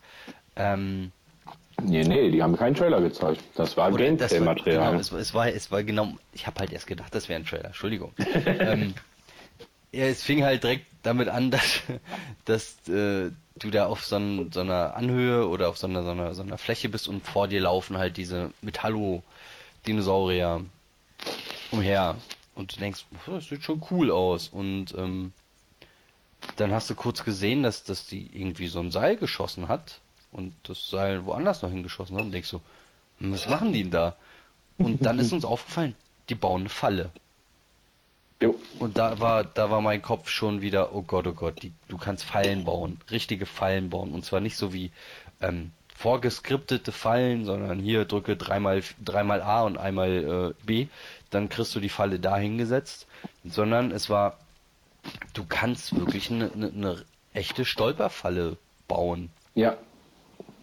Ähm, 0.57 1.12
nee, 1.83 2.05
nee, 2.05 2.31
die 2.31 2.42
haben 2.42 2.57
keinen 2.57 2.74
Trailer 2.74 3.00
gezeigt. 3.00 3.42
Das 3.55 3.76
war 3.76 3.90
Gameplay-Material. 3.90 4.90
Genau, 4.90 5.00
es, 5.00 5.12
es, 5.12 5.35
war, 5.35 5.48
es 5.48 5.70
war 5.70 5.83
genau, 5.83 6.14
ich 6.33 6.46
habe 6.46 6.61
halt 6.61 6.72
erst 6.72 6.87
gedacht, 6.87 7.14
das 7.14 7.28
wäre 7.28 7.40
ein 7.40 7.46
Trailer, 7.46 7.66
Entschuldigung. 7.66 8.12
ähm, 8.46 8.94
ja, 9.92 10.05
es 10.07 10.22
fing 10.22 10.42
halt 10.44 10.62
direkt 10.62 10.87
damit 11.02 11.28
an, 11.28 11.50
dass, 11.50 11.83
dass 12.44 12.88
äh, 12.88 13.31
du 13.57 13.70
da 13.70 13.87
auf 13.87 14.05
so, 14.05 14.16
ein, 14.16 14.50
so, 14.52 14.61
einer 14.61 14.96
Anhöhe 14.96 15.46
oder 15.46 15.68
auf 15.68 15.78
so 15.78 15.87
einer, 15.87 16.02
so, 16.02 16.11
einer, 16.11 16.35
so 16.35 16.42
einer 16.42 16.59
Fläche 16.59 16.88
bist 16.88 17.09
und 17.09 17.26
vor 17.26 17.48
dir 17.48 17.61
laufen 17.61 17.98
halt 17.98 18.16
diese 18.16 18.50
Metallo-Dinosaurier 19.82 20.64
umher. 21.70 22.16
Und 22.54 22.74
du 22.74 22.80
denkst, 22.80 23.06
das 23.26 23.48
sieht 23.48 23.62
schon 23.62 23.82
cool 23.90 24.10
aus. 24.10 24.48
Und 24.48 24.94
ähm, 24.96 25.32
dann 26.56 26.72
hast 26.72 26.90
du 26.90 26.94
kurz 26.94 27.24
gesehen, 27.24 27.62
dass, 27.62 27.84
dass 27.84 28.06
die 28.06 28.28
irgendwie 28.32 28.68
so 28.68 28.80
ein 28.80 28.90
Seil 28.90 29.16
geschossen 29.16 29.68
hat 29.68 30.00
und 30.32 30.54
das 30.64 30.88
Seil 30.88 31.24
woanders 31.24 31.62
noch 31.62 31.70
hingeschossen 31.70 32.16
hat 32.16 32.24
und 32.24 32.32
denkst 32.32 32.48
so, 32.48 32.60
hm, 33.18 33.32
was 33.32 33.48
machen 33.48 33.72
die 33.72 33.82
denn 33.82 33.90
da? 33.90 34.16
Und 34.78 35.04
dann 35.04 35.18
ist 35.18 35.32
uns 35.32 35.44
aufgefallen, 35.44 35.94
die 36.28 36.34
bauen 36.34 36.62
eine 36.62 36.68
Falle. 36.68 37.10
Jo. 38.40 38.58
Und 38.80 38.98
da 38.98 39.20
war, 39.20 39.44
da 39.44 39.70
war 39.70 39.80
mein 39.80 40.02
Kopf 40.02 40.28
schon 40.28 40.62
wieder, 40.62 40.94
oh 40.94 41.02
Gott, 41.02 41.26
oh 41.28 41.32
Gott, 41.32 41.62
die, 41.62 41.72
du 41.88 41.96
kannst 41.96 42.24
Fallen 42.24 42.64
bauen, 42.64 43.00
richtige 43.10 43.46
Fallen 43.46 43.88
bauen. 43.88 44.12
Und 44.12 44.24
zwar 44.24 44.40
nicht 44.40 44.56
so 44.56 44.72
wie 44.72 44.90
ähm, 45.40 45.70
vorgeskriptete 45.94 46.92
Fallen, 46.92 47.44
sondern 47.44 47.78
hier 47.78 48.05
drücke 48.05 48.37
dreimal, 48.37 48.83
dreimal 49.05 49.40
A 49.42 49.62
und 49.62 49.78
einmal 49.78 50.55
äh, 50.61 50.64
B, 50.64 50.88
dann 51.31 51.48
kriegst 51.48 51.74
du 51.74 51.81
die 51.81 51.88
Falle 51.88 52.18
da 52.18 52.37
hingesetzt. 52.37 53.07
Sondern 53.44 53.90
es 53.90 54.11
war, 54.11 54.38
du 55.35 55.44
kannst 55.44 55.96
wirklich 55.96 56.31
eine, 56.31 56.50
eine, 56.52 56.68
eine 56.68 57.05
echte 57.35 57.64
Stolperfalle 57.64 58.57
bauen. 58.88 59.31
Ja. 59.55 59.76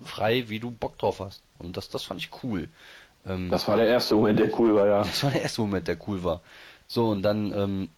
Frei, 0.04 0.50
wie 0.50 0.60
du 0.60 0.72
Bock 0.72 0.98
drauf 0.98 1.20
hast. 1.20 1.42
Und 1.58 1.78
das, 1.78 1.90
das 1.90 2.04
fand 2.04 2.22
ich 2.22 2.30
cool. 2.44 2.68
Ähm, 3.26 3.50
das 3.50 3.68
war 3.68 3.78
der 3.78 3.88
erste 3.88 4.16
Moment, 4.16 4.40
der 4.40 4.60
cool 4.60 4.76
war, 4.76 4.88
ja. 4.88 5.00
Das 5.04 5.24
war 5.24 5.32
der 5.32 5.42
erste 5.42 5.62
Moment, 5.62 5.88
der 5.88 5.98
cool 6.08 6.24
war. 6.24 6.42
So, 6.88 7.10
und 7.10 7.22
dann 7.22 7.54
ähm, 7.54 7.90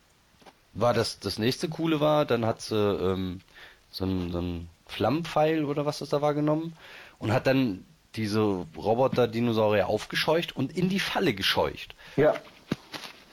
war 0.73 0.93
das 0.93 1.19
das 1.19 1.39
nächste 1.39 1.69
Coole 1.69 1.99
war, 1.99 2.25
dann 2.25 2.45
hat 2.45 2.61
sie 2.61 2.75
ähm, 2.75 3.41
so 3.89 4.05
ein, 4.05 4.31
so 4.31 4.43
Flammenpfeil 4.87 5.65
oder 5.65 5.85
was 5.85 5.99
das 5.99 6.09
da 6.09 6.21
war 6.21 6.33
genommen 6.33 6.75
und 7.21 7.31
hat 7.31 7.47
dann 7.47 7.85
diese 8.15 8.65
Roboter-Dinosaurier 8.75 9.87
aufgescheucht 9.87 10.55
und 10.55 10.75
in 10.77 10.89
die 10.89 10.99
Falle 10.99 11.33
gescheucht. 11.33 11.95
Ja. 12.17 12.33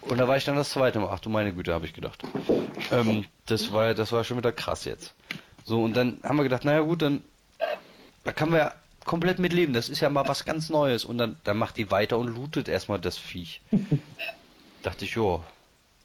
Und 0.02 0.18
da 0.18 0.28
war 0.28 0.36
ich 0.36 0.44
dann 0.44 0.56
das 0.56 0.70
zweite 0.70 1.00
Mal. 1.00 1.10
Ach 1.12 1.18
du 1.20 1.28
meine 1.28 1.52
Güte, 1.52 1.74
habe 1.74 1.84
ich 1.86 1.92
gedacht. 1.92 2.22
Ähm, 2.92 3.24
das 3.46 3.72
war 3.72 3.94
das 3.94 4.12
war 4.12 4.22
schon 4.24 4.36
wieder 4.36 4.52
krass 4.52 4.84
jetzt. 4.84 5.14
So, 5.64 5.82
und 5.82 5.94
dann 5.96 6.20
haben 6.22 6.36
wir 6.36 6.44
gedacht, 6.44 6.64
naja 6.64 6.80
gut, 6.80 7.02
dann 7.02 7.22
da 8.24 8.32
kann 8.32 8.50
man 8.50 8.58
ja 8.60 8.72
komplett 9.04 9.38
mit 9.38 9.52
leben. 9.52 9.72
Das 9.72 9.88
ist 9.88 10.00
ja 10.00 10.08
mal 10.10 10.28
was 10.28 10.44
ganz 10.44 10.68
Neues. 10.70 11.04
Und 11.04 11.18
dann, 11.18 11.36
dann 11.44 11.56
macht 11.56 11.76
die 11.76 11.90
weiter 11.90 12.18
und 12.18 12.28
lootet 12.28 12.68
erstmal 12.68 12.98
das 13.00 13.18
Viech. 13.18 13.60
dachte 14.82 15.04
ich, 15.06 15.12
jo, 15.12 15.42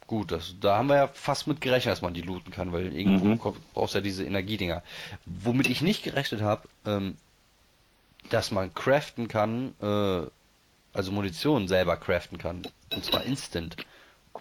gut. 0.08 0.32
Das, 0.32 0.56
da 0.60 0.78
haben 0.78 0.88
wir 0.90 0.96
ja 0.96 1.08
fast 1.08 1.48
mit 1.48 1.62
gerechnet, 1.62 1.92
dass 1.92 2.02
man 2.02 2.14
die 2.14 2.22
looten 2.22 2.52
kann, 2.52 2.72
weil 2.74 2.94
irgendwo 2.96 3.26
Mhm. 3.26 3.40
brauchst 3.74 3.94
du 3.94 4.00
ja 4.00 4.04
diese 4.04 4.24
Energiedinger. 4.26 4.84
Womit 5.26 5.70
ich 5.70 5.82
nicht 5.82 6.04
gerechnet 6.04 6.42
habe, 6.42 6.68
ähm, 6.86 7.18
dass 8.30 8.52
man 8.52 8.74
craften 8.74 9.28
kann, 9.28 9.74
äh, 9.82 10.22
also 10.94 11.12
Munition 11.12 11.68
selber 11.68 11.98
craften 11.98 12.38
kann. 12.38 12.62
Und 12.94 13.04
zwar 13.06 13.24
instant. 13.24 13.76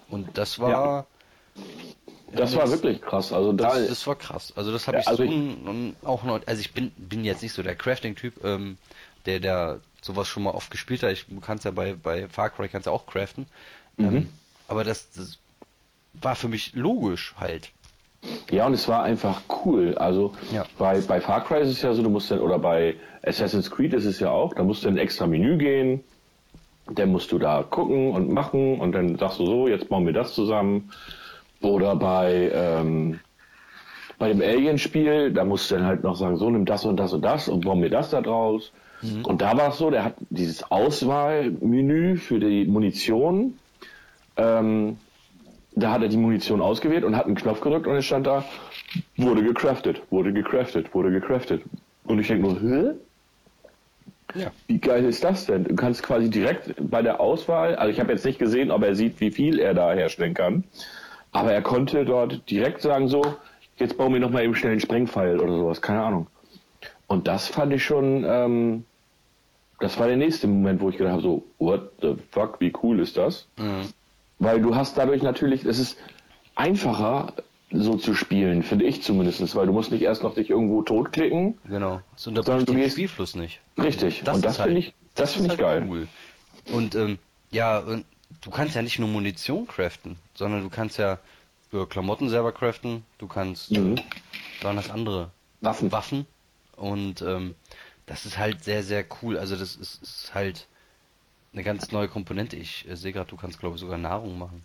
Und 0.09 0.37
das 0.39 0.59
war. 0.59 1.07
Das 2.35 2.57
war 2.57 2.71
wirklich 2.71 3.03
krass. 3.03 3.33
Also 3.33 3.53
da, 3.53 3.75
Das, 3.79 3.89
das 3.89 4.07
war 4.07 4.17
krass. 4.17 4.53
Also 4.57 4.73
das 4.73 4.87
habe 4.87 4.97
Ja, 4.97 5.01
ich 5.03 5.09
also 5.09 5.25
so 5.25 5.31
ich- 5.31 5.95
auch 6.07 6.23
noch. 6.23 6.41
Also 6.47 6.61
ich 6.61 6.73
bin 6.73 6.91
bin 6.97 7.25
jetzt 7.25 7.43
nicht 7.43 7.53
so 7.53 7.63
der 7.63 7.77
Crafting-Typ, 7.77 8.43
ähm, 8.45 8.79
der 9.27 9.39
der 9.41 9.81
sowas 10.01 10.29
schon 10.29 10.43
mal 10.43 10.51
oft 10.53 10.71
gespielt 10.71 11.03
hat. 11.03 11.13
Ich 11.13 11.27
du 11.27 11.41
kannst 11.41 11.65
ja 11.67 11.71
bei 11.71 11.93
bei 11.95 12.29
Far 12.29 12.51
Cry 12.51 12.69
kannst 12.69 12.87
ja 12.87 12.93
auch 12.93 13.07
craften. 13.07 13.47
Mhm. 13.99 14.05
Ähm, 14.17 14.29
aber 14.69 14.83
das, 14.85 15.11
das 15.13 15.39
war 16.15 16.35
für 16.35 16.49
mich 16.49 16.75
logisch 16.75 17.35
halt. 17.39 17.71
Ja, 18.51 18.67
und 18.67 18.75
es 18.75 18.87
war 18.89 19.03
einfach 19.03 19.43
cool. 19.65 19.95
Also 19.97 20.33
Ja. 20.53 20.65
bei, 20.79 21.01
bei 21.01 21.21
Far 21.21 21.43
Cry 21.45 21.61
ist 21.63 21.69
es 21.69 21.83
ja 21.83 21.93
so, 21.93 22.03
du 22.03 22.11
musst 22.11 22.31
dann, 22.31 22.41
oder 22.41 22.59
bei 22.59 22.97
Assassin's 23.25 23.71
Creed 23.71 23.95
ist 23.95 24.05
es 24.05 24.21
ja 24.21 24.31
auch, 24.31 24.55
da 24.55 24.63
musst 24.63 24.85
du 24.85 24.89
in 24.89 24.95
ein 24.95 24.99
extra 24.99 25.27
Menü 25.27 25.57
gehen, 25.59 26.05
dann 26.93 27.11
musst 27.11 27.33
du 27.33 27.39
da 27.39 27.63
gucken 27.63 28.11
und 28.11 28.31
machen 28.31 28.81
und 28.81 28.93
dann 28.93 29.17
sagst 29.17 29.39
du 29.41 29.47
so, 29.47 29.69
jetzt 29.69 29.89
bauen 29.89 30.07
wir 30.07 30.13
das 30.13 30.35
zusammen. 30.35 30.91
Oder 31.61 31.95
bei, 31.97 32.51
ähm, 32.53 33.21
bei 34.19 34.29
dem 34.29 34.41
Alien-Spiel, 34.41 35.33
da 35.33 35.45
musst 35.45 35.71
du 35.71 35.77
dann 35.77 35.87
halt 35.87 36.03
noch 36.03 36.17
sagen, 36.17 36.37
so 36.37 36.51
nimm 36.51 36.65
das 36.65 36.85
und 36.85 36.97
das 36.97 37.13
und 37.13 37.23
das 37.25 37.49
und 37.49 37.65
bauen 37.65 37.83
wir 37.83 37.91
das 37.91 38.11
da 38.11 38.21
draus. 38.21 38.73
Und 39.25 39.43
da 39.43 39.57
war 39.57 39.71
es 39.71 39.79
so, 39.79 39.91
der 39.91 40.05
hat 40.05 40.15
dieses 40.31 40.71
Auswahlmenü 40.71 42.17
für 42.19 42.39
die 42.39 42.67
Munition, 42.67 43.59
ähm, 44.37 44.97
da 45.75 45.93
hat 45.93 46.03
er 46.03 46.09
die 46.09 46.17
Munition 46.17 46.61
ausgewählt 46.61 47.05
und 47.05 47.17
hat 47.17 47.27
einen 47.27 47.35
Knopf 47.35 47.61
gedrückt 47.61 47.87
und 47.87 47.97
es 47.97 48.05
stand 48.05 48.27
da, 48.27 48.45
wurde 49.17 49.43
gecraftet, 49.43 50.03
wurde 50.11 50.33
gecraftet, 50.33 50.95
wurde 50.95 51.11
gecraftet. 51.11 51.63
Und 52.05 52.19
ich 52.19 52.29
denke 52.29 52.43
nur, 52.43 52.61
hä? 52.61 52.91
Ja. 54.35 54.51
Wie 54.67 54.79
geil 54.79 55.05
ist 55.05 55.23
das 55.25 55.47
denn? 55.47 55.65
Du 55.65 55.75
kannst 55.77 56.03
quasi 56.03 56.31
direkt 56.31 56.75
bei 56.79 57.03
der 57.03 57.21
Auswahl, 57.21 57.77
also 57.77 57.93
ich 57.93 58.01
habe 58.01 58.13
jetzt 58.13 58.25
nicht 58.25 58.39
gesehen, 58.39 58.71
ob 58.71 58.83
er 58.83 58.95
sieht, 58.95 59.21
wie 59.21 59.31
viel 59.31 59.59
er 59.59 59.75
da 59.75 59.93
herstellen 59.93 60.35
kann, 60.35 60.65
aber 61.33 61.53
er 61.53 61.63
konnte 61.63 62.05
dort 62.05 62.51
direkt 62.51 62.81
sagen, 62.81 63.09
so, 63.09 63.23
jetzt 63.77 63.99
bauen 63.99 64.13
wir 64.13 64.21
nochmal 64.21 64.45
eben 64.45 64.55
schnell 64.55 64.73
einen 64.73 64.81
Sprengpfeil 64.81 65.39
oder 65.39 65.53
sowas, 65.53 65.83
keine 65.83 66.03
Ahnung. 66.03 66.27
Und 67.07 67.29
das 67.29 67.49
fand 67.49 67.75
ich 67.75 67.85
schon, 67.85 68.25
ähm, 68.27 68.85
das 69.81 69.99
war 69.99 70.07
der 70.07 70.17
nächste 70.17 70.47
Moment, 70.47 70.81
wo 70.81 70.89
ich 70.89 70.97
gedacht 70.97 71.13
habe, 71.13 71.23
so, 71.23 71.45
what 71.59 71.91
the 72.01 72.15
fuck, 72.31 72.59
wie 72.61 72.73
cool 72.83 73.01
ist 73.01 73.17
das? 73.19 73.49
Weil 74.43 74.61
du 74.61 74.75
hast 74.75 74.99
dadurch 74.99 75.23
natürlich, 75.23 75.65
es 75.65 75.79
ist 75.79 75.97
einfacher, 76.57 77.33
so 77.71 77.97
zu 77.97 78.13
spielen, 78.15 78.63
finde 78.65 78.85
ich 78.85 79.03
zumindest, 79.03 79.55
weil 79.55 79.67
du 79.67 79.73
musst 79.73 79.93
nicht 79.93 80.03
erst 80.03 80.23
noch 80.25 80.35
dich 80.35 80.51
irgendwo 80.51 80.83
totklicken. 80.83 81.59
Genau. 81.65 82.01
Das 82.15 82.27
unterbricht 82.27 82.69
den 82.69 82.77
gehst- 82.77 82.93
Spielfluss 82.97 83.37
nicht. 83.37 83.61
Richtig. 83.79 84.23
Das 84.25 84.37
und 84.37 84.45
das 84.45 84.59
halt- 84.59 84.69
finde 84.69 84.81
ich, 84.81 84.95
das 85.15 85.33
finde 85.35 85.47
ich 85.49 85.53
ist 85.55 85.59
geil. 85.61 85.81
halt 85.83 85.91
Cool. 85.91 86.09
Und 86.73 86.95
ähm, 86.97 87.19
ja, 87.51 87.79
und 87.79 88.05
du 88.43 88.51
kannst 88.51 88.75
ja 88.75 88.83
nicht 88.83 88.99
nur 88.99 89.09
Munition 89.09 89.67
craften, 89.67 90.17
sondern 90.35 90.63
du 90.63 90.69
kannst 90.71 90.99
ja 90.99 91.19
äh, 91.73 91.87
Klamotten 91.87 92.29
selber 92.29 92.53
craften, 92.53 93.05
du 93.19 93.27
kannst 93.29 93.71
Mhm. 93.71 93.95
dann 94.61 94.77
das 94.77 94.91
andere 94.91 95.31
Waffen. 95.61 95.93
Waffen 95.93 96.27
und 96.77 97.23
ähm, 97.23 97.55
das 98.07 98.27
ist 98.27 98.37
halt 98.39 98.65
sehr 98.65 98.83
sehr 98.83 99.05
cool. 99.23 99.39
Also 99.39 99.57
das 99.57 99.77
ist, 99.77 100.03
ist 100.03 100.35
halt 100.35 100.67
eine 101.53 101.63
ganz 101.63 101.93
neue 101.93 102.09
Komponente. 102.09 102.57
Ich 102.57 102.89
äh, 102.89 102.97
sehe 102.97 103.13
gerade, 103.13 103.31
du 103.31 103.37
kannst 103.37 103.61
glaube 103.61 103.77
ich 103.77 103.81
sogar 103.81 103.99
Nahrung 103.99 104.39
machen. 104.39 104.63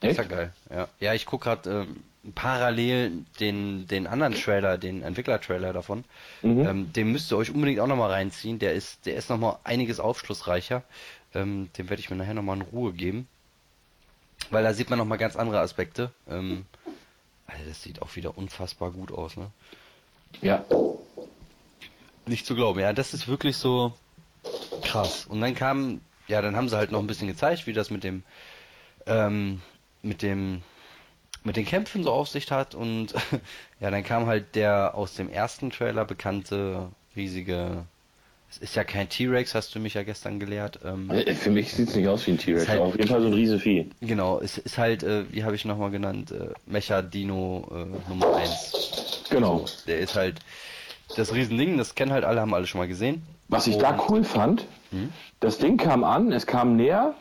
Das 0.00 0.12
ist 0.12 0.16
ja 0.16 0.22
Echt? 0.22 0.32
geil. 0.32 0.52
Ja, 0.70 0.88
ja 1.00 1.14
ich 1.14 1.26
gucke 1.26 1.44
gerade 1.44 1.70
ähm, 1.70 2.02
parallel 2.34 3.24
den, 3.40 3.86
den 3.86 4.06
anderen 4.06 4.34
Trailer, 4.34 4.78
den 4.78 5.02
Entwickler-Trailer 5.02 5.72
davon. 5.72 6.04
Mhm. 6.42 6.66
Ähm, 6.66 6.92
den 6.92 7.12
müsst 7.12 7.30
ihr 7.32 7.36
euch 7.36 7.50
unbedingt 7.50 7.80
auch 7.80 7.86
nochmal 7.86 8.10
reinziehen. 8.10 8.58
Der 8.58 8.74
ist, 8.74 9.06
der 9.06 9.16
ist 9.16 9.30
nochmal 9.30 9.58
einiges 9.64 10.00
aufschlussreicher. 10.00 10.82
Ähm, 11.34 11.70
den 11.78 11.88
werde 11.88 12.00
ich 12.00 12.10
mir 12.10 12.16
nachher 12.16 12.34
nochmal 12.34 12.56
in 12.56 12.62
Ruhe 12.62 12.92
geben. 12.92 13.28
Weil 14.50 14.64
da 14.64 14.74
sieht 14.74 14.90
man 14.90 14.98
nochmal 14.98 15.18
ganz 15.18 15.36
andere 15.36 15.60
Aspekte. 15.60 16.10
Ähm, 16.28 16.66
also 17.46 17.64
das 17.68 17.82
sieht 17.82 18.02
auch 18.02 18.14
wieder 18.16 18.36
unfassbar 18.36 18.90
gut 18.90 19.12
aus, 19.12 19.36
ne? 19.36 19.50
Ja. 20.40 20.64
Nicht 22.26 22.46
zu 22.46 22.54
glauben, 22.54 22.80
ja, 22.80 22.92
das 22.92 23.14
ist 23.14 23.28
wirklich 23.28 23.56
so 23.56 23.92
krass. 24.82 25.26
Und 25.26 25.40
dann 25.40 25.54
kam, 25.54 26.00
ja, 26.32 26.42
dann 26.42 26.56
haben 26.56 26.68
sie 26.68 26.76
halt 26.76 26.90
noch 26.90 26.98
ein 27.00 27.06
bisschen 27.06 27.28
gezeigt, 27.28 27.66
wie 27.66 27.72
das 27.72 27.90
mit 27.90 28.02
dem, 28.04 28.22
ähm, 29.06 29.60
mit 30.02 30.22
dem, 30.22 30.62
mit 31.44 31.56
den 31.56 31.66
Kämpfen 31.66 32.02
so 32.04 32.10
auf 32.10 32.28
sich 32.28 32.50
hat. 32.50 32.74
Und 32.74 33.08
ja, 33.80 33.90
dann 33.90 34.02
kam 34.02 34.26
halt 34.26 34.54
der 34.54 34.94
aus 34.94 35.14
dem 35.14 35.28
ersten 35.28 35.70
Trailer 35.70 36.04
bekannte 36.04 36.88
riesige, 37.14 37.84
es 38.50 38.58
ist 38.58 38.74
ja 38.76 38.84
kein 38.84 39.08
T-Rex, 39.08 39.54
hast 39.54 39.74
du 39.74 39.78
mich 39.80 39.94
ja 39.94 40.02
gestern 40.02 40.40
gelehrt. 40.40 40.80
Ähm, 40.84 41.10
Äh, 41.10 41.34
Für 41.34 41.50
mich 41.50 41.72
sieht 41.72 41.88
es 41.88 41.96
nicht 41.96 42.08
aus 42.08 42.26
wie 42.26 42.32
ein 42.32 42.38
T-Rex, 42.38 42.68
halt- 42.68 42.80
aber 42.80 42.88
auf 42.88 42.96
jeden 42.96 43.08
Fall 43.08 43.20
so 43.20 43.26
ein 43.28 43.34
Riesenvieh. 43.34 43.90
genau, 44.00 44.40
es 44.40 44.58
ist 44.58 44.78
halt, 44.78 45.02
äh, 45.02 45.24
wie 45.32 45.44
habe 45.44 45.54
ich 45.54 45.64
nochmal 45.64 45.90
genannt, 45.90 46.30
äh, 46.32 46.48
Mecha 46.66 47.02
Dino 47.02 47.66
äh, 47.70 48.08
Nummer 48.10 48.36
1. 48.36 49.24
Genau. 49.30 49.64
Der 49.86 49.98
ist 50.00 50.14
halt 50.16 50.40
das 51.16 51.34
Riesending, 51.34 51.76
das 51.78 51.94
kennen 51.94 52.12
halt 52.12 52.24
alle, 52.24 52.40
haben 52.40 52.54
alle 52.54 52.66
schon 52.66 52.78
mal 52.78 52.88
gesehen. 52.88 53.22
Was 53.52 53.66
ich 53.66 53.78
da 53.78 53.96
cool 54.08 54.24
fand, 54.24 54.66
das 55.40 55.58
Ding 55.58 55.76
kam 55.76 56.04
an, 56.04 56.32
es 56.32 56.46
kam 56.46 56.74
näher 56.76 57.14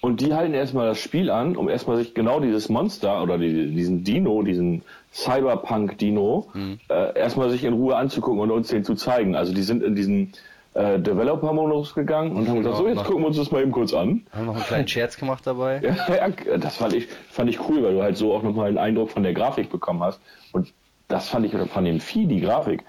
und 0.00 0.20
die 0.20 0.34
halten 0.34 0.54
erstmal 0.54 0.86
das 0.88 0.98
Spiel 0.98 1.30
an, 1.30 1.56
um 1.56 1.68
erstmal 1.68 1.96
sich 1.96 2.14
genau 2.14 2.40
dieses 2.40 2.68
Monster 2.68 3.22
oder 3.22 3.38
die, 3.38 3.72
diesen 3.74 4.02
Dino, 4.04 4.42
diesen 4.42 4.82
Cyberpunk-Dino, 5.12 6.48
äh, 6.88 7.18
erstmal 7.18 7.50
sich 7.50 7.64
in 7.64 7.74
Ruhe 7.74 7.96
anzugucken 7.96 8.40
und 8.40 8.50
uns 8.50 8.68
den 8.68 8.84
zu 8.84 8.94
zeigen. 8.94 9.36
Also 9.36 9.54
die 9.54 9.62
sind 9.62 9.82
in 9.82 9.94
diesen 9.94 10.32
äh, 10.74 10.98
Developer-Modus 10.98 11.94
gegangen 11.94 12.32
und 12.36 12.48
haben 12.48 12.58
gesagt, 12.58 12.76
so 12.78 12.88
jetzt 12.88 13.04
gucken 13.04 13.22
wir 13.22 13.26
uns 13.28 13.36
das 13.36 13.50
mal 13.50 13.62
eben 13.62 13.72
kurz 13.72 13.92
an. 13.92 14.26
Haben 14.32 14.46
noch 14.46 14.54
einen 14.56 14.64
kleinen 14.64 14.88
Scherz 14.88 15.16
gemacht 15.16 15.46
dabei. 15.46 15.80
Ja, 16.08 16.16
ja, 16.28 16.58
das 16.58 16.76
fand 16.76 16.94
ich, 16.94 17.06
fand 17.30 17.50
ich 17.50 17.60
cool, 17.68 17.82
weil 17.82 17.94
du 17.94 18.02
halt 18.02 18.16
so 18.16 18.34
auch 18.34 18.42
nochmal 18.42 18.68
einen 18.68 18.78
Eindruck 18.78 19.10
von 19.10 19.22
der 19.22 19.34
Grafik 19.34 19.70
bekommen 19.70 20.02
hast. 20.02 20.20
Und 20.52 20.72
das 21.08 21.28
fand 21.28 21.46
ich 21.46 21.52
von 21.52 21.84
dem 21.84 22.00
Vieh, 22.00 22.26
die 22.26 22.40
Grafik, 22.40 22.84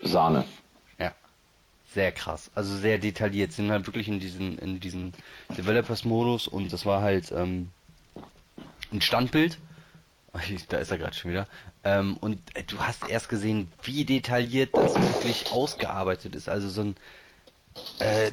Sahne. 0.00 0.44
Ja. 1.88 1.94
Sehr 1.94 2.12
krass. 2.12 2.50
Also 2.54 2.76
sehr 2.76 2.98
detailliert. 2.98 3.52
Sind 3.52 3.70
halt 3.70 3.86
wirklich 3.86 4.08
in 4.08 4.20
diesen, 4.20 4.58
in 4.58 4.80
diesen 4.80 5.14
Developers-Modus 5.56 6.46
und 6.46 6.72
das 6.72 6.84
war 6.84 7.02
halt 7.02 7.32
ähm, 7.32 7.70
ein 8.92 9.00
Standbild. 9.00 9.58
Da 10.68 10.76
ist 10.78 10.90
er 10.90 10.98
gerade 10.98 11.14
schon 11.14 11.30
wieder. 11.30 11.48
Ähm, 11.84 12.16
und 12.18 12.38
äh, 12.54 12.62
du 12.62 12.78
hast 12.78 13.08
erst 13.08 13.28
gesehen, 13.28 13.72
wie 13.82 14.04
detailliert 14.04 14.70
das 14.74 14.94
wirklich 14.94 15.50
ausgearbeitet 15.50 16.36
ist. 16.36 16.48
Also 16.48 16.68
so 16.68 16.82
ein 16.82 16.96
äh, 17.98 18.30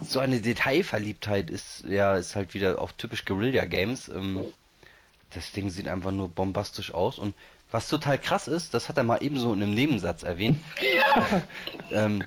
so 0.00 0.18
eine 0.18 0.40
Detailverliebtheit 0.40 1.50
ist 1.50 1.84
ja 1.86 2.16
ist 2.16 2.34
halt 2.34 2.54
wieder 2.54 2.80
auch 2.80 2.92
typisch 2.92 3.24
Guerilla 3.24 3.66
Games. 3.66 4.08
Ähm, 4.08 4.44
das 5.30 5.52
Ding 5.52 5.70
sieht 5.70 5.88
einfach 5.88 6.12
nur 6.12 6.28
bombastisch 6.28 6.92
aus 6.94 7.18
und 7.18 7.34
was 7.70 7.88
total 7.88 8.18
krass 8.18 8.46
ist, 8.48 8.74
das 8.74 8.88
hat 8.88 8.96
er 8.96 9.02
mal 9.02 9.22
ebenso 9.22 9.52
in 9.52 9.62
einem 9.62 9.74
Nebensatz 9.74 10.22
erwähnt. 10.22 10.58
ähm, 11.90 12.24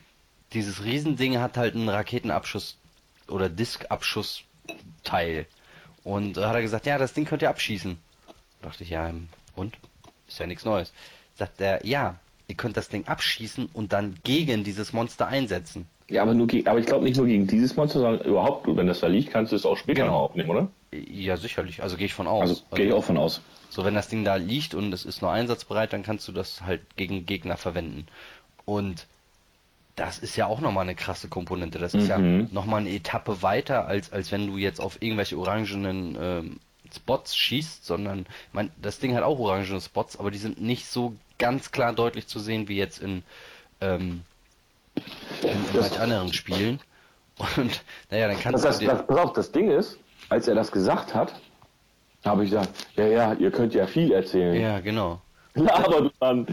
dieses 0.53 0.83
Riesending 0.83 1.39
hat 1.39 1.57
halt 1.57 1.75
einen 1.75 1.89
Raketenabschuss 1.89 2.77
oder 3.27 3.49
Diskabschussteil. 3.49 5.45
Und 6.03 6.33
da 6.37 6.49
hat 6.49 6.55
er 6.55 6.61
gesagt, 6.61 6.85
ja, 6.85 6.97
das 6.97 7.13
Ding 7.13 7.25
könnt 7.25 7.41
ihr 7.41 7.49
abschießen. 7.49 7.97
Da 8.61 8.67
dachte 8.69 8.83
ich, 8.83 8.89
ja, 8.89 9.07
ähm, 9.09 9.27
und? 9.55 9.77
Ist 10.27 10.39
ja 10.39 10.47
nichts 10.47 10.65
Neues. 10.65 10.93
Sagt 11.35 11.61
er, 11.61 11.85
ja, 11.85 12.15
ihr 12.47 12.55
könnt 12.55 12.77
das 12.77 12.89
Ding 12.89 13.07
abschießen 13.07 13.69
und 13.73 13.93
dann 13.93 14.15
gegen 14.23 14.63
dieses 14.63 14.93
Monster 14.93 15.27
einsetzen. 15.27 15.87
Ja, 16.09 16.23
aber, 16.23 16.33
nur 16.33 16.47
gegen, 16.47 16.67
aber 16.67 16.79
ich 16.79 16.87
glaube 16.87 17.03
nicht 17.05 17.17
nur 17.17 17.27
gegen 17.27 17.45
dieses 17.45 17.75
Monster, 17.75 17.99
sondern 17.99 18.25
überhaupt, 18.27 18.65
wenn 18.67 18.87
das 18.87 18.99
da 19.01 19.07
liegt, 19.07 19.31
kannst 19.31 19.51
du 19.51 19.55
es 19.55 19.65
auch 19.65 19.77
später 19.77 20.01
Genau. 20.01 20.13
noch 20.13 20.21
aufnehmen, 20.29 20.49
oder? 20.49 20.67
Ja, 20.91 21.37
sicherlich. 21.37 21.83
Also 21.83 21.97
gehe 21.97 22.07
ich 22.07 22.15
von 22.15 22.25
aus. 22.27 22.41
Also 22.41 22.63
gehe 22.73 22.87
ich 22.87 22.93
auch 22.93 23.03
von 23.03 23.17
aus. 23.17 23.41
So, 23.69 23.85
wenn 23.85 23.93
das 23.93 24.07
Ding 24.07 24.23
da 24.25 24.35
liegt 24.35 24.73
und 24.73 24.91
es 24.91 25.05
ist 25.05 25.21
nur 25.21 25.31
einsatzbereit, 25.31 25.93
dann 25.93 26.01
kannst 26.01 26.27
du 26.27 26.31
das 26.31 26.63
halt 26.63 26.81
gegen 26.97 27.27
Gegner 27.27 27.57
verwenden. 27.57 28.07
Und 28.65 29.05
das 29.99 30.17
ist 30.19 30.35
ja 30.35 30.47
auch 30.47 30.61
nochmal 30.61 30.83
eine 30.83 30.95
krasse 30.95 31.27
Komponente. 31.27 31.77
Das 31.77 31.93
ist 31.93 32.07
ja 32.07 32.17
Mhm. 32.17 32.47
nochmal 32.51 32.79
eine 32.81 32.89
Etappe 32.89 33.41
weiter, 33.41 33.85
als, 33.87 34.11
als 34.13 34.31
wenn 34.31 34.47
du 34.47 34.57
jetzt 34.57 34.79
auf 34.79 35.01
irgendwelche 35.01 35.37
orangenen 35.37 36.17
ähm, 36.19 36.59
Spots 36.93 37.35
schießt, 37.35 37.85
sondern 37.85 38.25
mein, 38.53 38.71
das 38.81 38.99
Ding 38.99 39.13
hat 39.15 39.23
auch 39.23 39.37
orangene 39.39 39.79
Spots, 39.81 40.17
aber 40.17 40.31
die 40.31 40.37
sind 40.37 40.61
nicht 40.61 40.87
so 40.87 41.15
ganz 41.37 41.71
klar 41.71 41.93
deutlich 41.93 42.27
zu 42.27 42.39
sehen 42.39 42.67
wie 42.67 42.77
jetzt 42.77 42.99
in, 43.01 43.23
ähm, 43.81 44.21
in, 45.43 45.49
in 45.49 45.57
Das- 45.73 45.89
manch 45.91 45.99
anderen 46.01 46.33
Spielen. 46.33 46.79
Und 47.55 47.81
naja, 48.09 48.27
dann 48.27 48.39
kannst 48.39 48.63
Das, 48.65 48.77
das, 48.77 48.79
du 48.79 48.85
dir. 48.85 48.91
das, 48.91 49.07
pass 49.07 49.17
auf, 49.17 49.33
das 49.33 49.51
Ding 49.51 49.69
ist, 49.71 49.97
als 50.29 50.47
er 50.47 50.55
das 50.55 50.71
gesagt 50.71 51.13
hat, 51.13 51.33
habe 52.25 52.43
ich 52.43 52.49
gesagt, 52.51 52.69
ja, 52.97 53.05
ja, 53.07 53.33
ihr 53.33 53.51
könnt 53.51 53.73
ja 53.73 53.87
viel 53.87 54.11
erzählen. 54.11 54.59
Ja, 54.59 54.79
genau. 54.79 55.21
Aber 55.67 56.01
du 56.01 56.11
dann, 56.19 56.47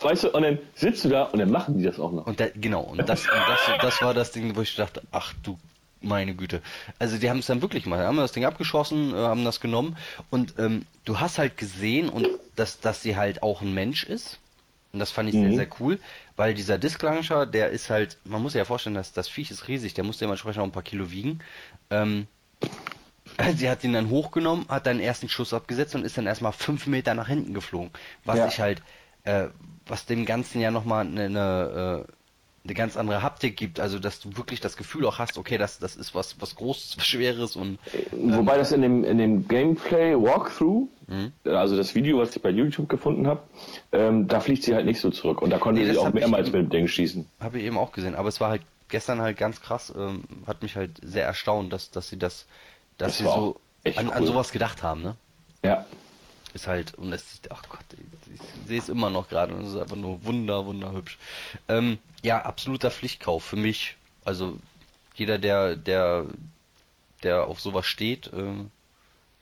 weißt 0.00 0.24
du, 0.24 0.30
und 0.30 0.42
dann 0.42 0.58
sitzt 0.74 1.04
du 1.04 1.08
da 1.08 1.24
und 1.24 1.38
dann 1.38 1.50
machen 1.50 1.78
die 1.78 1.84
das 1.84 1.98
auch 1.98 2.12
noch. 2.12 2.26
Und 2.26 2.38
da, 2.40 2.46
genau, 2.54 2.82
und 2.82 3.08
das, 3.08 3.22
und 3.22 3.48
das, 3.48 3.60
das 3.80 4.02
war 4.02 4.14
das 4.14 4.32
Ding, 4.32 4.54
wo 4.54 4.60
ich 4.60 4.76
dachte, 4.76 5.02
ach 5.10 5.32
du 5.42 5.58
meine 6.00 6.34
Güte. 6.34 6.60
Also 6.98 7.18
die 7.18 7.30
haben 7.30 7.38
es 7.38 7.46
dann 7.46 7.62
wirklich 7.62 7.86
mal, 7.86 8.04
haben 8.04 8.16
das 8.16 8.32
Ding 8.32 8.44
abgeschossen, 8.44 9.12
äh, 9.14 9.16
haben 9.16 9.44
das 9.44 9.60
genommen 9.60 9.96
und 10.30 10.54
ähm, 10.58 10.84
du 11.04 11.20
hast 11.20 11.38
halt 11.38 11.56
gesehen 11.56 12.08
und 12.08 12.28
dass, 12.56 12.80
dass 12.80 13.02
sie 13.02 13.16
halt 13.16 13.42
auch 13.42 13.62
ein 13.62 13.72
Mensch 13.72 14.04
ist. 14.04 14.38
Und 14.92 14.98
das 14.98 15.10
fand 15.10 15.30
ich 15.30 15.36
Mhm. 15.36 15.40
sehr, 15.40 15.52
sehr 15.54 15.68
cool, 15.80 15.98
weil 16.36 16.52
dieser 16.54 16.76
Disc 16.76 17.00
Launcher, 17.02 17.46
der 17.46 17.70
ist 17.70 17.88
halt, 17.88 18.18
man 18.24 18.42
muss 18.42 18.52
sich 18.52 18.58
ja 18.58 18.66
vorstellen, 18.66 18.94
dass 18.94 19.12
das 19.12 19.28
Viech 19.28 19.50
ist 19.50 19.68
riesig, 19.68 19.94
der 19.94 20.04
muss 20.04 20.18
dementsprechend 20.18 20.60
auch 20.60 20.66
ein 20.66 20.72
paar 20.72 20.82
Kilo 20.82 21.10
wiegen. 21.10 21.40
Ähm, 21.90 22.26
sie 23.56 23.68
hat 23.70 23.84
ihn 23.84 23.92
dann 23.92 24.10
hochgenommen, 24.10 24.66
hat 24.68 24.86
dann 24.86 25.00
ersten 25.00 25.28
Schuss 25.28 25.52
abgesetzt 25.54 25.94
und 25.94 26.04
ist 26.04 26.16
dann 26.18 26.26
erstmal 26.26 26.52
fünf 26.52 26.86
Meter 26.86 27.14
nach 27.14 27.28
hinten 27.28 27.54
geflogen. 27.54 27.90
Was 28.24 28.38
Ja. 28.38 28.48
ich 28.48 28.60
halt, 28.60 28.82
äh, 29.24 29.46
was 29.86 30.06
dem 30.06 30.24
Ganzen 30.26 30.60
ja 30.60 30.70
nochmal 30.70 31.06
eine, 31.06 31.24
eine, 31.24 32.04
äh, 32.08 32.12
eine 32.64 32.74
ganz 32.74 32.96
andere 32.96 33.22
Haptik 33.22 33.56
gibt, 33.56 33.80
also 33.80 33.98
dass 33.98 34.20
du 34.20 34.36
wirklich 34.36 34.60
das 34.60 34.76
Gefühl 34.76 35.04
auch 35.06 35.18
hast, 35.18 35.36
okay, 35.36 35.58
das, 35.58 35.80
das 35.80 35.96
ist 35.96 36.14
was, 36.14 36.40
was 36.40 36.54
Großes, 36.54 36.96
was 36.96 37.04
Schweres 37.06 37.56
und 37.56 37.78
Wobei 38.12 38.56
das 38.56 38.70
in 38.70 38.82
dem, 38.82 39.02
in 39.02 39.18
dem 39.18 39.48
Gameplay 39.48 40.14
Walkthrough, 40.14 40.88
Mhm. 41.08 41.32
also 41.44 41.76
das 41.76 41.94
Video, 41.96 42.18
was 42.18 42.34
ich 42.36 42.40
bei 42.40 42.50
YouTube 42.50 42.88
gefunden 42.88 43.26
habe, 43.26 43.42
ähm, 43.90 44.28
da 44.28 44.38
fliegt 44.40 44.62
sie 44.62 44.74
halt 44.74 44.86
nicht 44.86 45.00
so 45.00 45.10
zurück. 45.10 45.42
Und 45.42 45.50
da 45.50 45.58
konnte 45.58 45.80
Nee, 45.82 45.90
sie 45.92 45.98
auch 45.98 46.06
hab 46.06 46.14
ich- 46.14 46.20
mehrmals 46.20 46.46
mit 46.52 46.62
dem 46.62 46.70
Ding 46.70 46.86
schießen. 46.86 47.26
Habe 47.40 47.58
ich 47.58 47.64
eben 47.64 47.76
auch 47.76 47.90
gesehen, 47.92 48.14
aber 48.14 48.28
es 48.28 48.40
war 48.40 48.50
halt 48.50 48.62
gestern 48.88 49.20
halt 49.20 49.36
ganz 49.36 49.60
krass, 49.60 49.92
ähm, 49.96 50.22
hat 50.46 50.62
mich 50.62 50.76
halt 50.76 50.92
sehr 51.02 51.26
erstaunt, 51.26 51.72
dass, 51.72 51.90
dass 51.90 52.08
sie 52.08 52.18
das, 52.18 52.46
dass 52.98 53.12
Das 53.12 53.18
sie 53.18 53.24
war 53.24 53.36
so 53.36 53.60
an, 53.84 54.10
an 54.10 54.22
cool. 54.22 54.26
sowas 54.28 54.52
gedacht 54.52 54.82
haben, 54.82 55.02
ne? 55.02 55.16
Ja. 55.64 55.86
Ist 56.54 56.66
halt, 56.66 56.94
und 56.94 57.12
es 57.12 57.32
sieht, 57.32 57.50
ach 57.50 57.62
Gott, 57.68 57.80
ich, 57.92 58.34
ich 58.34 58.68
sehe 58.68 58.78
es 58.78 58.88
immer 58.88 59.08
noch 59.10 59.28
gerade 59.28 59.54
und 59.54 59.62
es 59.62 59.70
ist 59.74 59.80
einfach 59.80 59.96
nur 59.96 60.24
wunder, 60.24 60.66
wunderhübsch. 60.66 61.18
Ähm, 61.68 61.98
ja, 62.22 62.42
absoluter 62.42 62.90
Pflichtkauf 62.90 63.42
für 63.44 63.56
mich. 63.56 63.96
Also 64.24 64.58
jeder, 65.14 65.38
der, 65.38 65.76
der, 65.76 66.26
der 67.22 67.46
auf 67.46 67.60
sowas 67.60 67.86
steht, 67.86 68.30
ähm, 68.34 68.70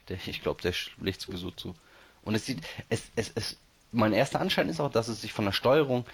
der, 0.08 0.18
ich 0.24 0.42
glaube, 0.42 0.62
der 0.62 0.72
schlägt 0.72 1.20
sowieso 1.20 1.50
zu. 1.50 1.74
Und 2.22 2.34
es 2.34 2.46
sieht, 2.46 2.60
es, 2.88 3.10
es, 3.16 3.32
es, 3.34 3.56
mein 3.92 4.12
erster 4.12 4.40
Anschein 4.40 4.68
ist 4.68 4.80
auch, 4.80 4.90
dass 4.92 5.08
es 5.08 5.20
sich 5.20 5.32
von 5.32 5.44
der 5.44 5.52
Steuerung 5.52 6.04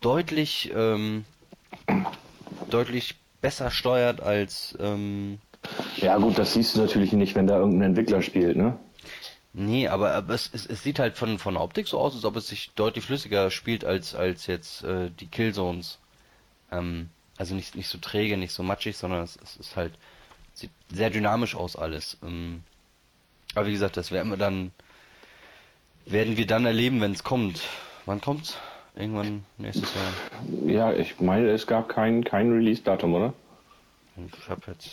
deutlich, 0.00 0.70
ähm, 0.74 1.24
deutlich 2.70 3.16
besser 3.40 3.70
steuert 3.70 4.20
als, 4.20 4.76
ähm, 4.80 5.38
Ja 5.96 6.16
gut, 6.18 6.38
das 6.38 6.54
siehst 6.54 6.76
du 6.76 6.80
natürlich 6.80 7.12
nicht, 7.12 7.34
wenn 7.34 7.46
da 7.46 7.58
irgendein 7.58 7.90
Entwickler 7.90 8.22
spielt, 8.22 8.56
ne? 8.56 8.78
Nee, 9.58 9.88
aber, 9.88 10.12
aber 10.12 10.34
es, 10.34 10.50
es, 10.52 10.66
es 10.66 10.82
sieht 10.82 10.98
halt 10.98 11.16
von, 11.16 11.38
von 11.38 11.54
der 11.54 11.62
Optik 11.62 11.88
so 11.88 11.98
aus, 11.98 12.14
als 12.14 12.26
ob 12.26 12.36
es 12.36 12.48
sich 12.48 12.72
deutlich 12.74 13.06
flüssiger 13.06 13.50
spielt 13.50 13.86
als, 13.86 14.14
als 14.14 14.46
jetzt 14.46 14.84
äh, 14.84 15.10
die 15.18 15.28
Killzones. 15.28 15.98
Ähm, 16.70 17.08
also 17.38 17.54
nicht, 17.54 17.74
nicht 17.74 17.88
so 17.88 17.96
träge, 17.96 18.36
nicht 18.36 18.52
so 18.52 18.62
matschig, 18.62 18.98
sondern 18.98 19.22
es, 19.22 19.38
es 19.42 19.56
ist 19.56 19.76
halt, 19.76 19.94
sieht 20.52 20.70
sehr 20.92 21.08
dynamisch 21.08 21.54
aus 21.54 21.74
alles. 21.74 22.18
Ähm, 22.22 22.64
aber 23.54 23.66
wie 23.66 23.72
gesagt, 23.72 23.96
das 23.96 24.12
werden 24.12 24.30
wir 24.30 24.36
dann, 24.36 24.72
werden 26.04 26.36
wir 26.36 26.46
dann 26.46 26.66
erleben, 26.66 27.00
wenn 27.00 27.12
es 27.12 27.24
kommt. 27.24 27.62
Wann 28.04 28.20
kommt's? 28.20 28.58
Irgendwann 28.94 29.44
nächstes 29.56 29.90
Jahr. 29.94 30.70
Ja, 30.70 30.92
ich 30.92 31.18
meine, 31.20 31.48
es 31.48 31.66
gab 31.66 31.88
kein, 31.88 32.24
kein 32.24 32.52
Release-Datum, 32.52 33.14
oder? 33.14 33.32
Ich 34.16 34.48
habe 34.48 34.62
jetzt 34.68 34.90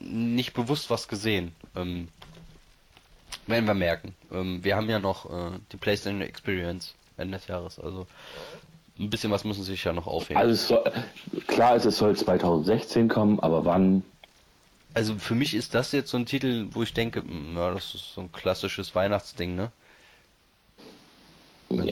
nicht 0.00 0.54
bewusst 0.54 0.90
was 0.90 1.08
gesehen. 1.08 1.52
Ähm, 1.76 2.08
werden 3.46 3.66
wir 3.66 3.74
merken. 3.74 4.14
Ähm, 4.32 4.62
wir 4.62 4.76
haben 4.76 4.88
ja 4.88 4.98
noch 4.98 5.26
äh, 5.26 5.58
die 5.72 5.76
PlayStation 5.76 6.20
Experience 6.22 6.94
Ende 7.16 7.38
des 7.38 7.48
Jahres, 7.48 7.78
also 7.78 8.06
ein 8.98 9.10
bisschen 9.10 9.30
was 9.30 9.44
müssen 9.44 9.62
sie 9.62 9.72
sich 9.72 9.84
ja 9.84 9.92
noch 9.92 10.06
aufhängen. 10.06 10.40
Also 10.40 10.52
es 10.52 10.68
soll, 10.68 10.92
klar 11.46 11.76
ist, 11.76 11.84
es 11.84 11.98
soll 11.98 12.16
2016 12.16 13.08
kommen, 13.08 13.40
aber 13.40 13.64
wann? 13.64 14.02
Also 14.94 15.16
für 15.16 15.34
mich 15.34 15.54
ist 15.54 15.74
das 15.74 15.92
jetzt 15.92 16.10
so 16.10 16.16
ein 16.16 16.26
Titel, 16.26 16.68
wo 16.72 16.82
ich 16.82 16.94
denke, 16.94 17.22
mh, 17.22 17.60
ja, 17.60 17.74
das 17.74 17.94
ist 17.94 18.14
so 18.14 18.22
ein 18.22 18.32
klassisches 18.32 18.94
Weihnachtsding, 18.94 19.54
ne? 19.54 19.70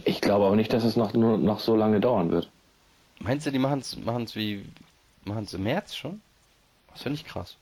Ich 0.05 0.21
glaube 0.21 0.47
aber 0.47 0.57
nicht, 0.57 0.73
dass 0.73 0.85
es 0.85 0.97
noch, 0.97 1.13
nur 1.13 1.37
noch 1.37 1.61
so 1.61 1.77
lange 1.77 2.01
dauern 2.01 2.31
wird. 2.31 2.49
Meinst 3.19 3.47
du, 3.47 3.51
die 3.51 3.59
machen's 3.59 3.97
machen's 3.97 4.35
wie 4.35 4.65
machen's 5.25 5.53
im 5.55 5.65
März 5.65 5.95
schon? 5.95 6.23
Das 6.93 7.03
finde 7.03 7.19
ich 7.19 7.27
krass. 7.27 7.57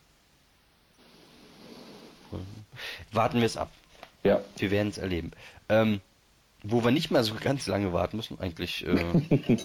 Warten 3.12 3.38
wir 3.40 3.46
es 3.46 3.56
ab. 3.56 3.70
Ja. 4.22 4.40
Wir 4.56 4.70
werden 4.70 4.88
es 4.88 4.98
erleben. 4.98 5.32
Ähm, 5.68 6.00
wo 6.62 6.82
wir 6.82 6.90
nicht 6.90 7.10
mehr 7.10 7.22
so 7.24 7.34
ganz 7.34 7.66
lange 7.66 7.92
warten 7.92 8.16
müssen, 8.16 8.38
eigentlich. 8.40 8.86
Äh, 8.86 9.58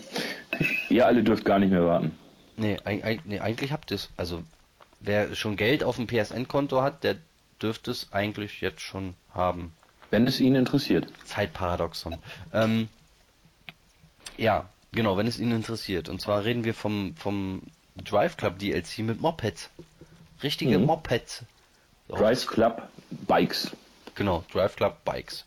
Ihr 0.90 1.06
alle 1.06 1.24
dürft 1.24 1.46
gar 1.46 1.60
nicht 1.60 1.72
mehr 1.72 1.86
warten. 1.86 2.18
nee, 2.58 2.78
eig 2.84 3.26
nee, 3.26 3.40
eigentlich 3.40 3.72
habt 3.72 3.92
ihr 3.92 3.96
es. 3.96 4.10
Also, 4.18 4.44
wer 5.00 5.34
schon 5.36 5.56
Geld 5.56 5.84
auf 5.84 5.96
dem 5.96 6.08
PSN-Konto 6.08 6.82
hat, 6.82 7.04
der 7.06 7.16
dürfte 7.62 7.92
es 7.92 8.12
eigentlich 8.12 8.60
jetzt 8.62 8.82
schon 8.82 9.14
haben. 9.34 9.74
Wenn 10.12 10.28
es 10.28 10.40
Ihnen 10.42 10.56
interessiert. 10.58 11.08
Zeitparadoxon. 11.26 12.18
Ähm, 12.54 12.90
ja, 14.38 14.68
genau, 14.92 15.16
wenn 15.18 15.28
es 15.28 15.40
Ihnen 15.40 15.52
interessiert. 15.54 16.10
Und 16.10 16.20
zwar 16.22 16.44
reden 16.44 16.64
wir 16.66 16.74
vom, 16.74 17.16
vom 17.16 17.62
Drive 17.96 18.36
Club 18.38 18.60
DLC 18.60 19.00
mit 19.00 19.22
Mopeds. 19.22 19.70
Richtige 20.44 20.80
Mhm. 20.80 20.86
Mopeds. 20.86 21.44
Drive 22.10 22.48
Club 22.48 22.88
Bikes. 23.28 23.72
Genau, 24.16 24.44
Drive 24.52 24.76
Club 24.76 25.04
Bikes. 25.06 25.46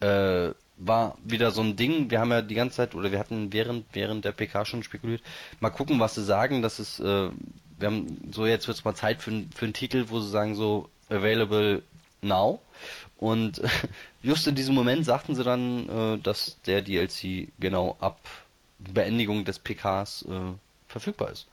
Äh, 0.00 0.50
war 0.80 1.18
wieder 1.22 1.50
so 1.50 1.60
ein 1.60 1.76
Ding, 1.76 2.10
wir 2.10 2.20
haben 2.20 2.30
ja 2.30 2.42
die 2.42 2.54
ganze 2.54 2.76
Zeit, 2.76 2.94
oder 2.94 3.12
wir 3.12 3.18
hatten 3.18 3.52
während, 3.52 3.84
während 3.92 4.24
der 4.24 4.32
PK 4.32 4.64
schon 4.64 4.82
spekuliert, 4.82 5.22
mal 5.60 5.70
gucken, 5.70 6.00
was 6.00 6.14
sie 6.14 6.24
sagen, 6.24 6.62
dass 6.62 6.78
es, 6.78 6.98
äh, 7.00 7.04
wir 7.78 7.86
haben 7.86 8.30
so 8.32 8.46
jetzt 8.46 8.66
wird's 8.66 8.84
mal 8.84 8.94
Zeit 8.94 9.20
für, 9.20 9.30
für 9.54 9.66
einen 9.66 9.74
Titel, 9.74 10.06
wo 10.08 10.20
sie 10.20 10.30
sagen 10.30 10.54
so, 10.54 10.88
available 11.10 11.82
now. 12.22 12.60
Und 13.18 13.60
just 14.22 14.46
in 14.46 14.54
diesem 14.54 14.74
Moment 14.74 15.04
sagten 15.04 15.34
sie 15.34 15.44
dann, 15.44 15.88
äh, 15.88 16.18
dass 16.18 16.58
der 16.66 16.82
DLC 16.82 17.48
genau 17.58 17.96
ab 18.00 18.18
Beendigung 18.78 19.44
des 19.44 19.58
PKs 19.58 20.22
äh, 20.22 20.52
verfügbar 20.88 21.30
ist. 21.30 21.46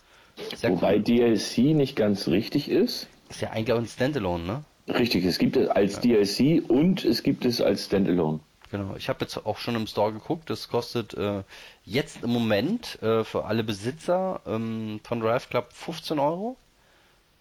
Sehr 0.55 0.71
Wobei 0.71 0.95
cool. 0.95 1.03
DLC 1.03 1.57
nicht 1.75 1.95
ganz 1.95 2.27
richtig 2.27 2.69
ist. 2.69 3.07
Ist 3.29 3.41
ja 3.41 3.49
eigentlich 3.51 3.73
auch 3.73 3.77
ein 3.77 3.87
Standalone, 3.87 4.43
ne? 4.43 4.63
Richtig, 4.87 5.25
es 5.25 5.37
gibt 5.37 5.57
es 5.57 5.67
als 5.67 5.99
DLC 5.99 6.63
und 6.67 7.03
es 7.03 7.23
gibt 7.23 7.43
es 7.45 7.61
als 7.61 7.85
Standalone. 7.85 8.39
Genau, 8.71 8.95
ich 8.97 9.09
habe 9.09 9.19
jetzt 9.21 9.45
auch 9.45 9.57
schon 9.57 9.75
im 9.75 9.87
Store 9.87 10.11
geguckt. 10.11 10.49
Das 10.49 10.67
kostet 10.67 11.13
äh, 11.13 11.43
jetzt 11.85 12.23
im 12.23 12.31
Moment 12.31 13.01
äh, 13.01 13.23
für 13.23 13.45
alle 13.45 13.63
Besitzer 13.63 14.41
ähm, 14.45 14.99
von 15.03 15.19
Drive 15.19 15.49
Club 15.49 15.71
15 15.71 16.19
Euro 16.19 16.57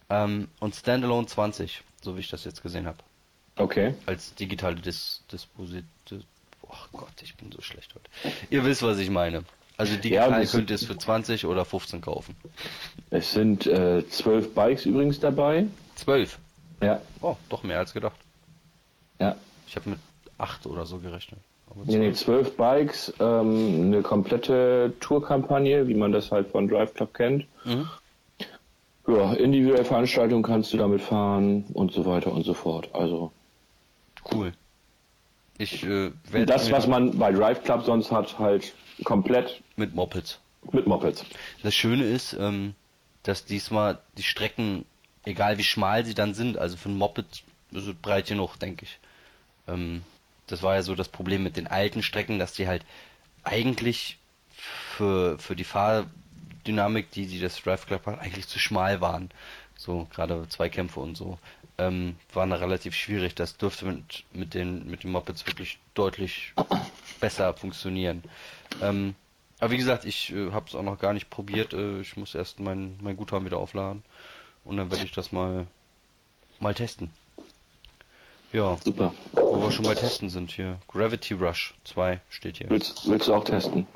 ähm, 0.09 0.49
und 0.61 0.75
Standalone 0.75 1.27
20, 1.27 1.83
so 2.03 2.17
wie 2.17 2.21
ich 2.21 2.29
das 2.29 2.45
jetzt 2.45 2.63
gesehen 2.63 2.87
habe. 2.87 2.99
Okay. 3.57 3.95
Als 4.07 4.35
digitale 4.35 4.77
Dis 4.77 5.23
Disposit. 5.33 5.85
Oh 6.63 6.75
Gott, 6.93 7.23
ich 7.23 7.35
bin 7.37 7.51
so 7.51 7.61
schlecht 7.63 7.95
heute. 7.95 8.37
Ihr 8.51 8.65
wisst, 8.65 8.83
was 8.83 8.99
ich 8.99 9.11
meine. 9.11 9.45
Also 9.79 9.97
digital 9.97 10.29
und 10.35 10.41
es- 10.41 10.53
könnt 10.53 10.71
ihr 10.71 10.75
es 10.77 10.85
für 10.85 10.97
20 10.97 11.45
oder 11.47 11.65
15 11.65 12.01
kaufen. 12.01 12.35
Es 13.11 13.33
sind 13.33 13.67
äh, 13.67 14.09
zwölf 14.09 14.55
Bikes 14.55 14.87
übrigens 14.87 15.21
dabei. 15.21 15.67
12. 15.97 16.39
Ja. 16.83 17.01
Oh, 17.21 17.37
doch 17.49 17.63
mehr 17.63 17.79
als 17.79 17.93
gedacht. 17.93 18.17
Ja. 19.19 19.37
Ich 19.67 19.77
habe 19.77 19.91
mit 19.91 19.99
8 20.39 20.67
oder 20.67 20.87
so 20.87 20.99
gerechnet. 20.99 21.41
Nee, 21.85 21.99
nee, 21.99 22.13
12. 22.13 22.17
zwölf 22.19 22.57
Bikes, 22.57 23.13
ähm, 23.21 23.83
eine 23.87 24.01
komplette 24.03 24.95
Tourkampagne, 25.01 25.87
wie 25.89 25.95
man 25.95 26.11
das 26.13 26.31
halt 26.33 26.49
von 26.49 26.69
Drive 26.69 26.95
Club 26.95 27.13
kennt. 27.13 27.45
Mhm. 27.65 27.87
Ja, 29.09 29.35
individuelle 29.35 29.85
Veranstaltungen 29.85 30.43
kannst 30.43 30.73
du 30.73 30.79
damit 30.79 31.01
fahren 31.03 31.65
und 31.75 31.93
so 31.93 32.07
weiter 32.07 32.33
und 32.33 32.45
so 32.45 32.55
fort. 32.55 32.89
Also 32.95 33.31
Cool. 34.33 34.53
Ich 35.59 35.85
äh, 35.85 36.11
werde 36.31 36.47
das, 36.47 36.71
was 36.73 36.87
man 36.87 37.17
bei 37.19 37.31
Drive 37.31 37.63
Club 37.63 37.85
sonst 37.85 38.11
hat, 38.11 38.39
halt 38.39 38.73
komplett 39.05 39.63
mit 39.77 39.95
Mopeds. 39.95 40.39
mit 40.73 40.87
Mopeds. 40.87 41.25
Das 41.63 41.75
Schöne 41.75 42.05
ist, 42.05 42.33
ähm, 42.35 42.75
dass 43.23 43.45
diesmal 43.45 43.99
die 44.17 44.23
Strecken, 44.23 44.85
egal 45.25 45.59
wie 45.59 45.65
schmal 45.65 46.05
sie 46.05 46.15
dann 46.15 46.35
sind, 46.35 46.59
also 46.59 46.77
für 46.77 46.89
ein 46.89 46.97
Moped 46.97 47.45
ist 47.73 47.87
es 47.87 47.95
breit 47.95 48.27
genug, 48.27 48.59
denke 48.59 48.85
ich. 48.85 48.99
Ähm, 49.69 50.03
das 50.47 50.63
war 50.63 50.75
ja 50.75 50.83
so 50.83 50.95
das 50.95 51.09
Problem 51.09 51.43
mit 51.43 51.57
den 51.57 51.67
alten 51.67 52.03
Strecken, 52.03 52.39
dass 52.39 52.53
die 52.53 52.69
halt 52.69 52.85
eigentlich 53.43 54.19
für, 54.97 55.39
für 55.39 55.57
die 55.57 55.65
Fahrdynamik, 55.65 57.11
die, 57.11 57.27
die 57.27 57.41
das 57.41 57.61
Drive 57.63 57.87
Club 57.87 58.07
hat, 58.07 58.21
eigentlich 58.21 58.47
zu 58.47 58.59
schmal 58.59 59.01
waren. 59.01 59.31
So, 59.77 60.07
gerade 60.13 60.49
Zweikämpfe 60.49 61.01
und 61.01 61.17
so. 61.17 61.39
Ähm, 61.79 62.17
waren 62.33 62.51
da 62.51 62.57
relativ 62.57 62.95
schwierig. 62.95 63.35
Das 63.35 63.59
dürfte 63.59 63.85
mit, 63.85 64.25
mit, 64.33 64.55
den, 64.55 64.89
mit 64.89 65.03
den 65.03 65.11
Mopeds 65.11 65.47
wirklich 65.47 65.79
deutlich 65.95 66.55
besser 67.21 67.53
funktionieren. 67.55 68.23
Ähm, 68.83 69.15
aber 69.59 69.71
wie 69.71 69.77
gesagt, 69.79 70.05
ich 70.05 70.33
äh, 70.33 70.51
habe 70.53 70.67
es 70.69 70.75
auch 70.75 70.83
noch 70.83 70.99
gar 70.99 71.13
nicht 71.13 71.31
probiert. 71.31 71.73
Äh, 71.73 72.01
ich 72.01 72.17
muss 72.17 72.35
erst 72.35 72.61
mein, 72.61 72.99
mein 73.01 73.17
Guthaben 73.17 73.47
wieder 73.47 73.59
aufladen. 73.59 74.03
Und 74.65 74.77
dann 74.77 74.91
werde 74.91 75.05
ich 75.05 75.13
das 75.13 75.33
mal, 75.33 75.67
mal 76.61 76.75
testen. 76.75 77.11
Ja, 78.53 78.79
Super. 78.83 79.13
wo 79.33 79.63
wir 79.63 79.71
schon 79.71 79.85
bei 79.85 79.95
Testen 79.95 80.31
sind 80.31 80.51
hier. 80.51 80.79
Gravity 80.89 81.35
Rush 81.35 81.75
2 81.85 82.21
steht 82.31 82.59
hier. 82.59 82.71
Willst, 82.71 83.09
willst 83.09 83.29
du 83.29 83.35
auch 83.35 83.45
testen? 83.45 83.87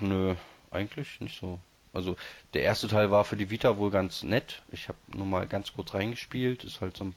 Nö, 0.00 0.34
eigentlich 0.70 1.20
nicht 1.20 1.40
so. 1.40 1.58
Also 1.92 2.16
der 2.54 2.62
erste 2.62 2.86
Teil 2.86 3.10
war 3.10 3.24
für 3.24 3.36
die 3.36 3.50
Vita 3.50 3.76
wohl 3.76 3.90
ganz 3.90 4.22
nett. 4.22 4.62
Ich 4.70 4.88
habe 4.88 4.98
nur 5.08 5.26
mal 5.26 5.46
ganz 5.46 5.72
kurz 5.72 5.94
reingespielt. 5.94 6.64
Ist 6.64 6.80
halt 6.80 6.96
so 6.96 7.04
ein 7.04 7.14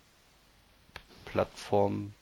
Plattform 1.26 2.14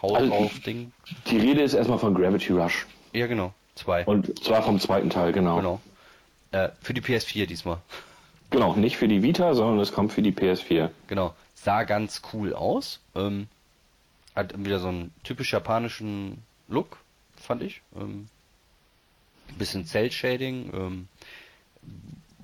Haut 0.00 0.16
Also, 0.16 0.50
Ding. 0.64 0.92
Die 1.26 1.36
Rede 1.36 1.62
ist 1.62 1.74
erstmal 1.74 1.98
von 1.98 2.14
Gravity 2.14 2.52
Rush. 2.52 2.86
Ja 3.14 3.28
genau, 3.28 3.54
zwei. 3.76 4.04
Und 4.04 4.44
zwar 4.44 4.62
vom 4.62 4.78
zweiten 4.80 5.08
Teil, 5.08 5.32
genau. 5.32 5.56
Genau. 5.56 5.80
Äh, 6.50 6.70
für 6.82 6.94
die 6.94 7.00
PS4 7.00 7.46
diesmal. 7.46 7.78
Genau, 8.50 8.74
nicht 8.74 8.96
für 8.96 9.08
die 9.08 9.22
Vita, 9.22 9.54
sondern 9.54 9.78
es 9.78 9.92
kommt 9.92 10.12
für 10.12 10.22
die 10.22 10.32
PS4. 10.32 10.90
Genau. 11.06 11.34
Sah 11.54 11.84
ganz 11.84 12.22
cool 12.32 12.54
aus. 12.54 13.00
Ähm, 13.14 13.46
hat 14.34 14.52
wieder 14.64 14.80
so 14.80 14.88
einen 14.88 15.14
typisch 15.22 15.52
japanischen 15.52 16.42
Look, 16.68 16.98
fand 17.36 17.62
ich. 17.62 17.82
Ähm, 17.96 18.28
bisschen 19.58 19.86
Cell-Shading, 19.86 20.72
ähm, 20.74 21.08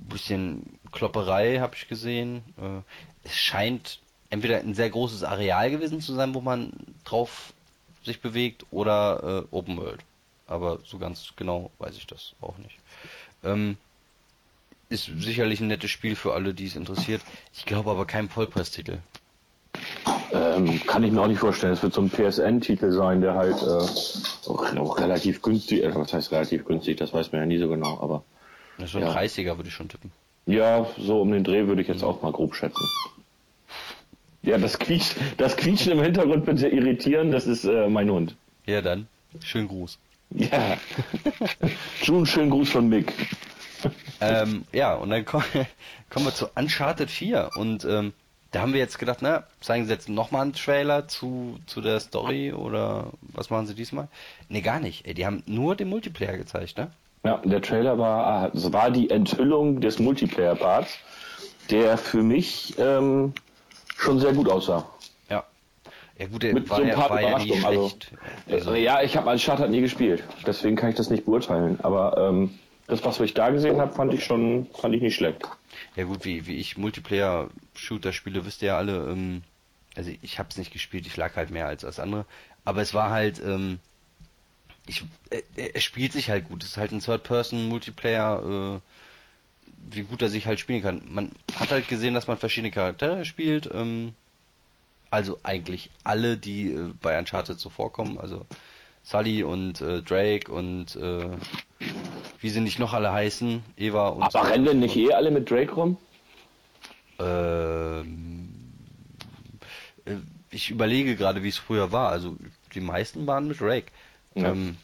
bisschen 0.08 0.78
Klopperei 0.92 1.58
habe 1.58 1.74
ich 1.74 1.88
gesehen. 1.88 2.42
Äh, 2.58 2.82
es 3.24 3.36
scheint 3.36 3.98
entweder 4.30 4.58
ein 4.58 4.74
sehr 4.74 4.90
großes 4.90 5.24
Areal 5.24 5.70
gewesen 5.70 6.00
zu 6.00 6.14
sein, 6.14 6.34
wo 6.34 6.40
man 6.40 6.72
drauf 7.04 7.52
sich 8.04 8.20
bewegt, 8.20 8.66
oder 8.70 9.46
äh, 9.50 9.54
Open 9.54 9.76
World. 9.76 10.00
Aber 10.51 10.80
so 10.84 10.98
ganz 10.98 11.32
genau 11.36 11.70
weiß 11.78 11.96
ich 11.96 12.07
das 12.09 12.34
auch 12.40 12.59
nicht. 12.59 12.76
Ähm, 13.44 13.76
ist 14.88 15.05
sicherlich 15.18 15.61
ein 15.61 15.68
nettes 15.68 15.92
Spiel 15.92 16.16
für 16.16 16.34
alle, 16.34 16.53
die 16.53 16.66
es 16.66 16.74
interessiert. 16.74 17.22
Ich 17.55 17.64
glaube 17.64 17.88
aber 17.90 18.05
kein 18.05 18.28
Vollpreistitel. 18.28 18.98
Ähm, 20.32 20.84
kann 20.86 21.05
ich 21.05 21.12
mir 21.12 21.22
auch 21.22 21.28
nicht 21.28 21.38
vorstellen. 21.38 21.72
Es 21.72 21.82
wird 21.84 21.94
so 21.94 22.03
ein 22.03 22.11
PSN-Titel 22.11 22.90
sein, 22.90 23.20
der 23.20 23.34
halt 23.34 23.62
äh, 23.62 24.48
auch, 24.51 24.98
relativ 24.98 25.40
günstig, 25.40 25.84
äh, 25.84 25.94
was 25.94 26.12
heißt 26.12 26.32
relativ 26.32 26.64
günstig, 26.64 26.96
das 26.96 27.12
weiß 27.14 27.30
man 27.30 27.42
ja 27.42 27.46
nie 27.46 27.59
so 27.59 27.68
genau, 27.68 28.01
aber 28.01 28.24
so 28.84 28.98
ein 28.98 29.05
Ja. 29.05 29.12
30er 29.16 29.57
würde 29.57 29.68
ich 29.68 29.74
schon 29.74 29.88
tippen. 29.88 30.11
ja, 30.46 30.84
so 30.98 31.20
um 31.20 31.30
den 31.30 31.44
Dreh 31.44 31.68
würde 31.68 31.82
ich 31.82 31.88
jetzt 31.88 32.03
auch 32.03 32.22
mal 32.22 32.32
grob 32.32 32.57
schätzen. 32.57 32.84
Ja, 34.42 34.59
das 34.59 34.78
quietscht, 34.78 35.14
das 35.36 35.57
Quietschen 35.57 35.92
im 35.92 36.03
Hintergrund 36.03 36.44
bitte 36.46 36.66
irritieren, 36.68 37.30
das 37.30 37.46
ist 37.46 37.64
äh, 37.64 37.88
mein 37.88 38.11
Hund. 38.11 38.34
Ja, 38.66 38.82
dann. 38.82 39.07
Schönen 39.44 39.68
Gruß. 39.68 39.98
Ja. 40.34 40.76
Schon 42.02 42.26
schönen 42.26 42.50
Gruß 42.50 42.70
von 42.70 42.88
Mick. 42.88 43.12
ähm, 44.20 44.64
ja, 44.72 44.94
und 44.94 45.10
dann 45.10 45.24
kommen, 45.24 45.44
kommen 46.10 46.26
wir 46.26 46.34
zu 46.34 46.48
Uncharted 46.54 47.10
4. 47.10 47.50
Und 47.56 47.84
ähm, 47.84 48.12
da 48.50 48.60
haben 48.60 48.72
wir 48.72 48.80
jetzt 48.80 48.98
gedacht, 48.98 49.18
na, 49.20 49.44
zeigen 49.60 49.86
sie 49.86 49.92
jetzt 49.92 50.08
nochmal 50.08 50.42
einen 50.42 50.52
Trailer 50.52 51.08
zu, 51.08 51.58
zu 51.66 51.80
der 51.80 52.00
Story 52.00 52.52
oder 52.52 53.12
was 53.22 53.50
machen 53.50 53.66
sie 53.66 53.74
diesmal? 53.74 54.08
Nee, 54.48 54.60
gar 54.60 54.80
nicht. 54.80 55.06
Ey, 55.06 55.14
die 55.14 55.24
haben 55.26 55.42
nur 55.46 55.76
den 55.76 55.88
Multiplayer 55.88 56.36
gezeigt, 56.36 56.78
ne? 56.78 56.90
Ja, 57.22 57.36
der 57.44 57.60
Trailer 57.60 57.98
war, 57.98 58.54
es 58.54 58.72
war 58.72 58.90
die 58.90 59.10
Enthüllung 59.10 59.80
des 59.80 59.98
Multiplayer-Parts, 59.98 60.98
der 61.70 61.98
für 61.98 62.22
mich 62.22 62.74
ähm, 62.78 63.34
schon 63.96 64.18
sehr 64.18 64.32
gut 64.32 64.48
aussah. 64.48 64.88
Ja. 66.20 66.26
Ja 66.26 66.30
gut, 66.30 66.42
Mit 66.42 66.68
war, 66.68 66.76
so 66.76 66.82
ein 66.82 66.88
ja, 66.88 66.94
paar 66.96 67.20
ja 67.20 67.28
Überraschungen, 67.28 67.64
also- 67.64 67.88
schlecht. 67.88 68.12
Also, 68.50 68.72
Äh, 68.74 68.82
ja, 68.82 69.02
ich 69.02 69.16
habe 69.16 69.30
Uncharted 69.30 69.70
nie 69.70 69.80
gespielt, 69.80 70.22
deswegen 70.46 70.76
kann 70.76 70.90
ich 70.90 70.96
das 70.96 71.08
nicht 71.08 71.24
beurteilen. 71.24 71.78
Aber 71.82 72.16
ähm, 72.18 72.58
das, 72.88 73.02
was 73.04 73.18
ich 73.20 73.32
da 73.34 73.48
gesehen 73.50 73.80
habe, 73.80 73.94
fand 73.94 74.12
ich 74.12 74.24
schon, 74.24 74.66
fand 74.74 74.94
ich 74.94 75.00
nicht 75.00 75.14
schlecht. 75.16 75.42
Ja 75.96 76.04
gut, 76.04 76.24
wie, 76.24 76.46
wie 76.46 76.56
ich 76.56 76.76
Multiplayer-Shooter 76.76 78.12
spiele, 78.12 78.44
wisst 78.44 78.60
ihr 78.62 78.68
ja 78.68 78.76
alle, 78.76 79.08
ähm, 79.10 79.42
also 79.96 80.10
ich 80.20 80.38
hab's 80.38 80.58
nicht 80.58 80.72
gespielt, 80.72 81.06
ich 81.06 81.16
lag 81.16 81.36
halt 81.36 81.50
mehr 81.50 81.66
als 81.66 81.82
das 81.82 81.98
andere, 81.98 82.26
aber 82.64 82.82
es 82.82 82.92
war 82.92 83.10
halt, 83.10 83.40
ähm, 83.42 83.78
ich, 84.86 85.04
äh, 85.30 85.40
er 85.72 85.80
spielt 85.80 86.12
sich 86.12 86.28
halt 86.30 86.48
gut, 86.48 86.62
es 86.62 86.70
ist 86.70 86.76
halt 86.76 86.92
ein 86.92 87.00
Third-Person-Multiplayer, 87.00 88.78
äh, 88.78 88.80
wie 89.94 90.02
gut 90.02 90.20
er 90.20 90.28
sich 90.28 90.46
halt 90.46 90.60
spielen 90.60 90.82
kann. 90.82 91.00
Man 91.08 91.32
hat 91.56 91.70
halt 91.70 91.88
gesehen, 91.88 92.12
dass 92.14 92.26
man 92.26 92.36
verschiedene 92.36 92.70
Charaktere 92.70 93.24
spielt, 93.24 93.70
ähm, 93.72 94.12
also 95.11 95.38
eigentlich 95.42 95.90
alle, 96.04 96.36
die 96.36 96.72
äh, 96.72 96.92
bei 97.00 97.18
Uncharted 97.18 97.58
so 97.58 97.68
vorkommen, 97.68 98.18
also 98.18 98.46
Sully 99.02 99.42
und 99.42 99.80
äh, 99.80 100.02
Drake 100.02 100.50
und 100.52 100.96
äh, 100.96 101.30
wie 102.40 102.48
sie 102.48 102.61
nicht 102.61 102.78
noch 102.78 102.92
alle 102.92 103.12
heißen, 103.12 103.62
Eva 103.76 104.08
und 104.08 104.22
Aber 104.22 104.50
rennen 104.50 104.64
denn 104.64 104.80
nicht 104.80 104.96
eh 104.96 105.12
alle 105.12 105.30
mit 105.30 105.50
Drake 105.50 105.72
rum? 105.72 105.96
Ähm, 107.18 108.52
äh, 110.04 110.16
ich 110.50 110.70
überlege 110.70 111.16
gerade, 111.16 111.42
wie 111.42 111.48
es 111.48 111.58
früher 111.58 111.92
war. 111.92 112.11
Also 112.11 112.36
die 112.74 112.80
meisten 112.80 113.26
waren 113.26 113.48
mit 113.48 113.61
Rake. 113.61 113.92
Ja. 114.34 114.52
Ähm, 114.52 114.76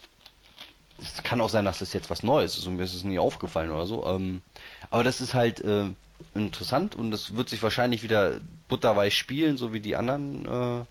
es 0.99 1.23
kann 1.23 1.41
auch 1.41 1.51
sein, 1.51 1.65
dass 1.65 1.81
das 1.81 1.93
jetzt 1.93 2.11
was 2.11 2.23
Neues 2.23 2.57
ist 2.57 2.67
und 2.67 2.77
mir 2.77 2.85
ist 2.85 2.95
es 2.95 3.05
nie 3.05 3.19
aufgefallen 3.19 3.71
oder 3.71 3.87
so. 3.87 4.07
Ähm, 4.07 4.43
aber 4.91 5.05
das 5.05 5.21
ist 5.21 5.35
halt 5.35 5.61
äh, 5.61 5.91
interessant 6.35 6.95
und 6.95 7.11
das 7.11 7.37
wird 7.37 7.49
sich 7.49 7.63
wahrscheinlich 7.63 8.03
wieder 8.03 8.41
butterweich 8.69 9.17
spielen, 9.17 9.57
so 9.57 9.73
wie 9.73 9.81
die 9.81 9.97
anderen 9.97 10.45
äh, 10.81 10.85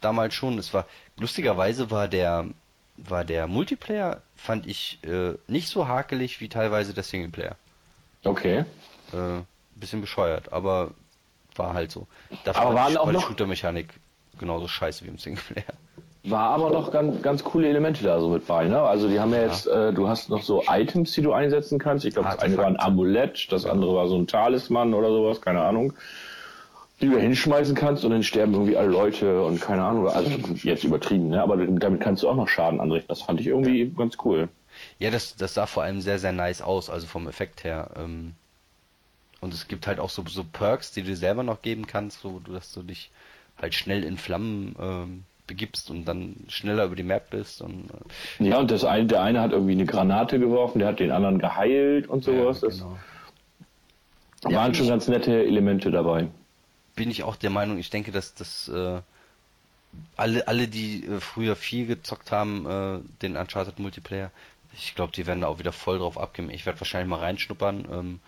damals 0.00 0.34
schon. 0.34 0.58
Es 0.58 0.72
war 0.74 0.86
lustigerweise 1.18 1.90
war 1.90 2.08
der 2.08 2.46
war 2.96 3.24
der 3.24 3.46
Multiplayer 3.46 4.22
fand 4.36 4.66
ich 4.66 4.98
äh, 5.04 5.34
nicht 5.46 5.68
so 5.68 5.86
hakelig 5.86 6.40
wie 6.40 6.48
teilweise 6.48 6.94
der 6.94 7.04
Singleplayer. 7.04 7.56
Okay. 8.24 8.64
Äh, 9.12 9.40
bisschen 9.76 10.00
bescheuert, 10.00 10.52
aber 10.52 10.90
war 11.54 11.74
halt 11.74 11.92
so. 11.92 12.06
Dafür 12.44 12.62
Aber 12.62 12.74
war 12.74 12.82
waren 12.84 12.92
die, 12.92 12.98
auch 12.98 13.12
noch- 13.12 13.26
Shooter-Mechanik 13.28 13.88
genauso 14.38 14.66
scheiße 14.68 15.04
wie 15.04 15.08
im 15.08 15.18
Singleplayer. 15.18 15.64
War 16.30 16.50
aber 16.50 16.70
noch 16.70 16.90
ganz, 16.90 17.22
ganz 17.22 17.44
coole 17.44 17.68
Elemente 17.68 18.02
da 18.04 18.20
so 18.20 18.28
mit 18.28 18.46
bei, 18.46 18.66
ne? 18.66 18.80
Also 18.80 19.08
die 19.08 19.20
haben 19.20 19.32
ja 19.32 19.42
jetzt, 19.42 19.66
äh, 19.66 19.92
du 19.92 20.08
hast 20.08 20.30
noch 20.30 20.42
so 20.42 20.64
Items, 20.68 21.12
die 21.12 21.22
du 21.22 21.32
einsetzen 21.32 21.78
kannst. 21.78 22.04
Ich 22.04 22.14
glaube, 22.14 22.28
das 22.30 22.38
eine 22.38 22.56
war 22.56 22.66
ein. 22.66 22.78
Amulett, 22.78 23.50
das 23.50 23.66
andere 23.66 23.94
war 23.94 24.08
so 24.08 24.16
ein 24.16 24.26
Talisman 24.26 24.94
oder 24.94 25.08
sowas, 25.08 25.40
keine 25.40 25.62
Ahnung. 25.62 25.92
Die 27.00 27.08
du 27.08 27.16
hinschmeißen 27.16 27.76
kannst 27.76 28.04
und 28.04 28.10
dann 28.10 28.24
sterben 28.24 28.54
irgendwie 28.54 28.76
alle 28.76 28.88
Leute 28.88 29.42
und 29.42 29.60
keine 29.60 29.84
Ahnung. 29.84 30.08
Also 30.08 30.30
jetzt 30.62 30.82
übertrieben, 30.82 31.28
ne? 31.28 31.42
Aber 31.42 31.56
damit 31.56 32.00
kannst 32.00 32.22
du 32.22 32.28
auch 32.28 32.34
noch 32.34 32.48
Schaden 32.48 32.80
anrichten. 32.80 33.08
Das 33.08 33.22
fand 33.22 33.40
ich 33.40 33.46
irgendwie 33.46 33.88
ganz 33.96 34.16
cool. 34.24 34.48
Ja, 34.98 35.10
das, 35.10 35.36
das 35.36 35.54
sah 35.54 35.66
vor 35.66 35.82
allem 35.84 36.00
sehr, 36.00 36.18
sehr 36.18 36.32
nice 36.32 36.62
aus, 36.62 36.90
also 36.90 37.06
vom 37.06 37.28
Effekt 37.28 37.64
her. 37.64 37.90
Ähm, 37.96 38.34
und 39.40 39.54
es 39.54 39.68
gibt 39.68 39.86
halt 39.86 40.00
auch 40.00 40.10
so, 40.10 40.24
so 40.26 40.44
Perks, 40.44 40.92
die 40.92 41.02
du 41.02 41.08
dir 41.08 41.16
selber 41.16 41.42
noch 41.42 41.62
geben 41.62 41.86
kannst, 41.86 42.20
so 42.20 42.40
dass 42.40 42.72
du 42.72 42.82
dich 42.82 43.10
halt 43.60 43.74
schnell 43.74 44.04
in 44.04 44.16
Flammen 44.16 44.74
ähm, 44.80 45.24
begibst 45.48 45.90
und 45.90 46.04
dann 46.06 46.36
schneller 46.48 46.84
über 46.86 46.96
die 46.96 47.02
Map 47.04 47.30
bist 47.30 47.62
und 47.62 47.90
äh, 47.90 48.04
Ja, 48.38 48.58
und 48.58 48.70
das 48.70 48.84
eine, 48.84 49.06
der 49.06 49.22
eine 49.22 49.40
hat 49.40 49.52
irgendwie 49.52 49.72
eine 49.72 49.86
Granate 49.86 50.38
geworfen, 50.38 50.78
der 50.80 50.88
hat 50.88 51.00
den 51.00 51.10
anderen 51.12 51.38
geheilt 51.38 52.08
und 52.08 52.24
sowas. 52.24 52.60
ja, 52.60 52.68
Das 52.68 52.78
genau. 52.78 53.04
waren 54.42 54.74
Ja, 54.74 54.74
schon 54.74 54.88
ganz 54.88 55.06
nette 55.08 55.44
Elemente 55.44 55.90
dabei. 55.92 56.30
bin 56.96 57.10
ich 57.10 57.22
auch 57.22 57.36
der 57.36 57.50
Meinung, 57.50 57.78
ich 57.78 57.90
denke, 57.90 58.12
dass 58.12 58.34
das 58.34 58.68
äh, 58.68 59.00
alle, 60.16 60.48
alle, 60.48 60.68
die 60.68 61.04
äh, 61.06 61.20
früher 61.20 61.56
viel 61.56 61.86
gezockt 61.86 62.32
haben, 62.32 62.66
äh, 62.66 63.00
den 63.22 63.36
Uncharted 63.36 63.78
Multiplayer, 63.78 64.32
ich 64.72 64.94
glaube, 64.94 65.12
die 65.12 65.26
werden 65.26 65.40
da 65.42 65.48
auch 65.48 65.58
wieder 65.58 65.72
voll 65.72 65.98
drauf 65.98 66.18
abgehen. 66.18 66.50
Ich 66.50 66.66
werde 66.66 66.80
wahrscheinlich 66.80 67.08
mal 67.08 67.20
reinschnuppern, 67.20 67.86
ähm, 67.90 68.20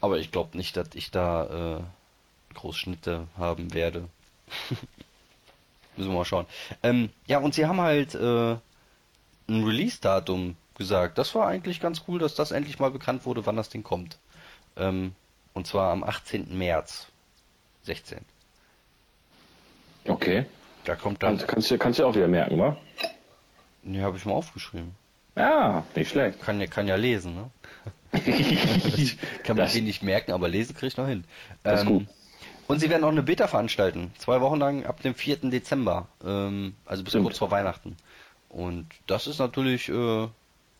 aber 0.00 0.18
ich 0.18 0.30
glaube 0.32 0.56
nicht, 0.56 0.76
dass 0.76 0.88
ich 0.94 1.10
da 1.10 1.78
äh, 1.78 2.54
Großschnitte 2.54 3.28
haben 3.36 3.72
werde. 3.74 4.08
Müssen 5.96 6.10
wir 6.10 6.18
mal 6.18 6.24
schauen. 6.24 6.46
Ähm, 6.82 7.10
ja, 7.26 7.38
und 7.38 7.54
sie 7.54 7.66
haben 7.66 7.80
halt 7.80 8.14
äh, 8.14 8.52
ein 9.48 9.64
Release-Datum 9.64 10.56
gesagt. 10.78 11.18
Das 11.18 11.34
war 11.34 11.46
eigentlich 11.48 11.80
ganz 11.80 12.02
cool, 12.08 12.18
dass 12.18 12.34
das 12.34 12.50
endlich 12.50 12.78
mal 12.78 12.90
bekannt 12.90 13.26
wurde, 13.26 13.44
wann 13.46 13.56
das 13.56 13.68
Ding 13.68 13.82
kommt. 13.82 14.18
Ähm, 14.76 15.14
und 15.54 15.66
zwar 15.66 15.92
am 15.92 16.02
18. 16.02 16.56
März 16.56 17.08
16. 17.84 18.18
Okay. 20.06 20.46
Da 20.84 20.96
kommt 20.96 21.22
dann. 21.22 21.36
Kannst, 21.36 21.48
kannst, 21.48 21.70
du- 21.70 21.78
kannst 21.78 21.98
du 21.98 22.06
auch 22.06 22.14
wieder 22.14 22.28
merken, 22.28 22.58
wa? 22.58 22.76
Ne, 23.82 24.02
habe 24.02 24.16
ich 24.16 24.24
mal 24.24 24.32
aufgeschrieben. 24.34 24.94
Ja, 25.36 25.84
nicht 25.94 26.10
schlecht. 26.10 26.40
Kann 26.40 26.60
ja, 26.60 26.66
kann 26.66 26.88
ja 26.88 26.96
lesen, 26.96 27.34
ne? 27.34 27.50
Kann 28.12 29.56
man 29.56 29.66
Das- 29.66 29.74
nicht 29.74 30.02
merken, 30.02 30.32
aber 30.32 30.48
lesen 30.48 30.74
kriege 30.74 30.88
ich 30.88 30.96
noch 30.96 31.06
hin. 31.06 31.24
Das 31.62 31.80
ist 31.82 31.86
gut. 31.86 32.06
Und 32.68 32.78
sie 32.78 32.90
werden 32.90 33.04
auch 33.04 33.10
eine 33.10 33.22
Beta 33.22 33.48
veranstalten. 33.48 34.12
Zwei 34.16 34.40
Wochen 34.40 34.58
lang 34.58 34.86
ab 34.86 35.02
dem 35.02 35.14
4. 35.14 35.50
Dezember. 35.50 36.08
Ähm, 36.24 36.74
also 36.86 37.02
bis 37.04 37.12
kurz 37.12 37.38
vor 37.38 37.50
Weihnachten. 37.50 37.96
Und 38.48 38.86
das 39.06 39.26
ist 39.26 39.38
natürlich, 39.38 39.88
äh, 39.88 40.28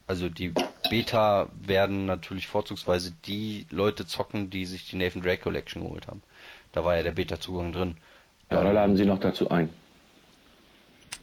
also 0.06 0.28
die 0.28 0.52
Beta 0.90 1.48
werden 1.54 2.06
natürlich 2.06 2.46
vorzugsweise 2.46 3.12
die 3.24 3.66
Leute 3.70 4.06
zocken, 4.06 4.50
die 4.50 4.66
sich 4.66 4.88
die 4.88 4.96
Nathan 4.96 5.22
Drake 5.22 5.42
Collection 5.42 5.82
geholt 5.82 6.06
haben. 6.06 6.22
Da 6.72 6.84
war 6.84 6.96
ja 6.96 7.02
der 7.02 7.12
Beta-Zugang 7.12 7.72
drin. 7.72 7.96
Ja, 8.50 8.60
oder 8.60 8.72
laden 8.72 8.96
sie 8.96 9.06
noch 9.06 9.20
dazu 9.20 9.50
ein? 9.50 9.70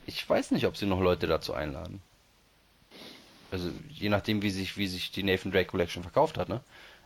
Ich 0.05 0.27
weiß 0.27 0.51
nicht, 0.51 0.65
ob 0.65 0.75
sie 0.75 0.87
noch 0.87 1.01
Leute 1.01 1.27
dazu 1.27 1.53
einladen. 1.53 2.01
Also 3.51 3.69
je 3.89 4.09
nachdem, 4.09 4.41
wie 4.41 4.49
sich, 4.49 4.77
wie 4.77 4.87
sich 4.87 5.11
die 5.11 5.23
Nathan 5.23 5.51
Drake 5.51 5.69
Collection 5.69 6.03
verkauft 6.03 6.37
hat, 6.37 6.49
ne? 6.49 6.61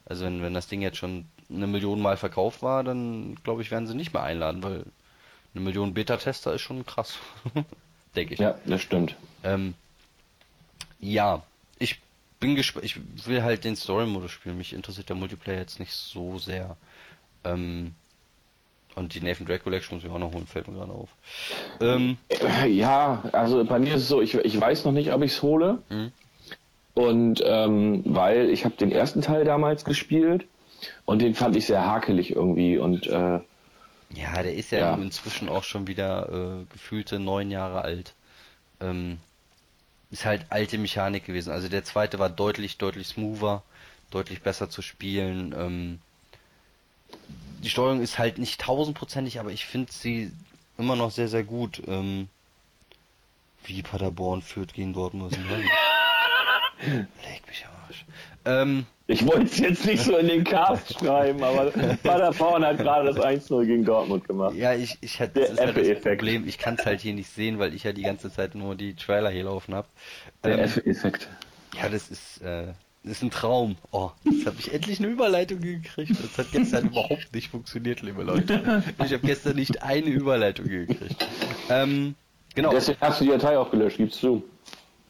Also 0.05 0.25
wenn, 0.25 0.41
wenn 0.41 0.53
das 0.53 0.67
Ding 0.67 0.81
jetzt 0.81 0.97
schon 0.97 1.25
eine 1.53 1.67
Million 1.67 2.01
Mal 2.01 2.17
verkauft 2.17 2.61
war, 2.61 2.83
dann 2.83 3.35
glaube 3.43 3.61
ich, 3.61 3.71
werden 3.71 3.87
sie 3.87 3.95
nicht 3.95 4.13
mehr 4.13 4.23
einladen, 4.23 4.63
weil 4.63 4.85
eine 5.53 5.63
Million 5.63 5.93
Beta-Tester 5.93 6.53
ist 6.53 6.61
schon 6.61 6.85
krass. 6.85 7.17
Denke 8.15 8.33
ich. 8.33 8.39
Ja, 8.39 8.55
das 8.65 8.81
stimmt. 8.81 9.15
Ähm, 9.43 9.73
ja, 10.99 11.43
ich 11.79 11.99
bin 12.39 12.55
gespannt. 12.55 12.85
Ich 12.85 12.99
will 13.27 13.43
halt 13.43 13.63
den 13.63 13.75
Story-Modus 13.75 14.31
spielen. 14.31 14.57
Mich 14.57 14.73
interessiert 14.73 15.09
der 15.09 15.15
Multiplayer 15.15 15.59
jetzt 15.59 15.79
nicht 15.79 15.93
so 15.93 16.37
sehr. 16.37 16.77
Ähm, 17.43 17.93
und 18.95 19.15
die 19.15 19.21
Nathan 19.21 19.47
Drake 19.47 19.63
Collection 19.63 19.97
muss 19.97 20.05
ich 20.05 20.11
auch 20.11 20.19
noch 20.19 20.33
holen, 20.33 20.45
fällt 20.45 20.67
mir 20.67 20.75
gerade 20.75 20.91
auf. 20.91 21.09
Ähm, 21.81 22.17
Ja, 22.67 23.23
also 23.31 23.65
bei 23.65 23.79
mir 23.79 23.95
ist 23.95 24.03
es 24.03 24.07
so, 24.07 24.21
ich, 24.21 24.35
ich 24.35 24.59
weiß 24.59 24.85
noch 24.85 24.91
nicht, 24.91 25.11
ob 25.11 25.23
ich 25.23 25.31
es 25.31 25.41
hole. 25.41 25.79
Mhm. 25.89 26.11
Und 26.93 27.43
ähm, 27.43 28.03
weil 28.05 28.49
ich 28.51 28.65
habe 28.65 28.75
den 28.75 28.91
ersten 28.91 29.21
Teil 29.21 29.45
damals 29.45 29.83
gespielt 29.83 30.45
und 31.05 31.21
den 31.21 31.36
fand 31.36 31.55
ich 31.55 31.65
sehr 31.65 31.86
hakelig 31.86 32.36
irgendwie 32.36 32.77
und 32.77 33.07
äh, 33.07 33.39
ja, 34.15 34.43
der 34.43 34.53
ist 34.53 34.71
ja, 34.71 34.79
Ja. 34.79 34.93
inzwischen 34.95 35.49
auch 35.49 35.63
schon 35.63 35.88
wieder 35.88 36.29
äh, 36.29 36.65
gefühlte 36.71 37.19
neun 37.19 37.49
Jahre 37.51 37.81
alt. 37.81 38.13
Ähm, 38.79 39.17
ist 40.11 40.25
halt 40.25 40.45
alte 40.49 40.77
Mechanik 40.77 41.25
gewesen. 41.25 41.51
Also 41.51 41.67
der 41.69 41.84
zweite 41.84 42.19
war 42.19 42.29
deutlich, 42.29 42.77
deutlich 42.77 43.07
smoother, 43.07 43.63
deutlich 44.11 44.41
besser 44.43 44.69
zu 44.69 44.84
spielen. 44.84 45.55
Ähm, 45.57 45.99
die 47.63 47.69
Steuerung 47.69 48.01
ist 48.01 48.19
halt 48.19 48.38
nicht 48.38 48.61
tausendprozentig, 48.61 49.39
aber 49.39 49.49
ich 49.51 49.65
finde 49.65 49.91
sie 49.91 50.31
immer 50.77 50.95
noch 50.95 51.09
sehr, 51.09 51.27
sehr 51.27 51.43
gut. 51.43 51.81
Ähm, 51.88 52.29
wie 53.65 53.81
Paderborn 53.81 54.41
führt 54.43 54.73
gegen 54.75 54.93
Dortmund. 54.93 55.36
Leg 56.86 57.47
mich 57.47 57.65
Arsch. 57.65 57.72
Ähm, 58.45 58.85
ich 59.07 59.25
wollte 59.27 59.43
es 59.43 59.57
jetzt 59.57 59.85
nicht 59.85 60.03
so 60.03 60.17
in 60.17 60.27
den 60.27 60.43
Cast 60.43 60.93
schreiben, 60.99 61.43
aber 61.43 61.71
Paderborn 62.03 62.65
hat 62.65 62.77
gerade 62.77 63.13
das 63.13 63.17
1-0 63.23 63.65
gegen 63.65 63.83
Dortmund 63.85 64.27
gemacht. 64.27 64.55
Ja, 64.55 64.73
ich, 64.73 64.97
ich 65.01 65.19
hatte 65.19 65.41
das 65.41 65.59
halt 65.59 65.77
das. 65.77 66.01
Problem, 66.01 66.47
ich 66.47 66.57
kann 66.57 66.75
es 66.79 66.85
halt 66.85 67.01
hier 67.01 67.13
nicht 67.13 67.29
sehen, 67.29 67.59
weil 67.59 67.73
ich 67.73 67.83
ja 67.83 67.91
die 67.93 68.03
ganze 68.03 68.31
Zeit 68.31 68.55
nur 68.55 68.75
die 68.75 68.95
Trailer 68.95 69.29
hier 69.29 69.43
laufen 69.43 69.75
habe. 69.75 69.87
Der 70.43 70.53
Ähm, 70.59 70.59
F-Effekt. 70.65 71.27
ja, 71.75 71.89
das 71.89 72.09
ist, 72.09 72.41
äh, 72.41 72.67
das 73.03 73.11
ist 73.17 73.23
ein 73.23 73.31
Traum. 73.31 73.75
Oh, 73.91 74.11
jetzt 74.23 74.45
habe 74.45 74.55
ich 74.59 74.73
endlich 74.73 74.99
eine 74.99 75.09
Überleitung 75.09 75.59
gekriegt. 75.59 76.11
Das 76.11 76.37
hat 76.37 76.51
gestern 76.53 76.87
überhaupt 76.91 77.33
nicht 77.33 77.49
funktioniert, 77.49 78.01
liebe 78.01 78.23
Leute. 78.23 78.83
Ich 79.03 79.11
habe 79.11 79.19
gestern 79.27 79.57
nicht 79.57 79.83
eine 79.83 80.07
Überleitung 80.07 80.67
gekriegt. 80.67 81.27
Ähm, 81.69 82.15
genau. 82.55 82.71
Deswegen 82.71 82.97
hast 83.01 83.19
du 83.19 83.25
die 83.25 83.31
Datei 83.31 83.57
auch 83.57 83.69
gelöscht, 83.69 83.97
gibst 83.97 84.23
du. 84.23 84.43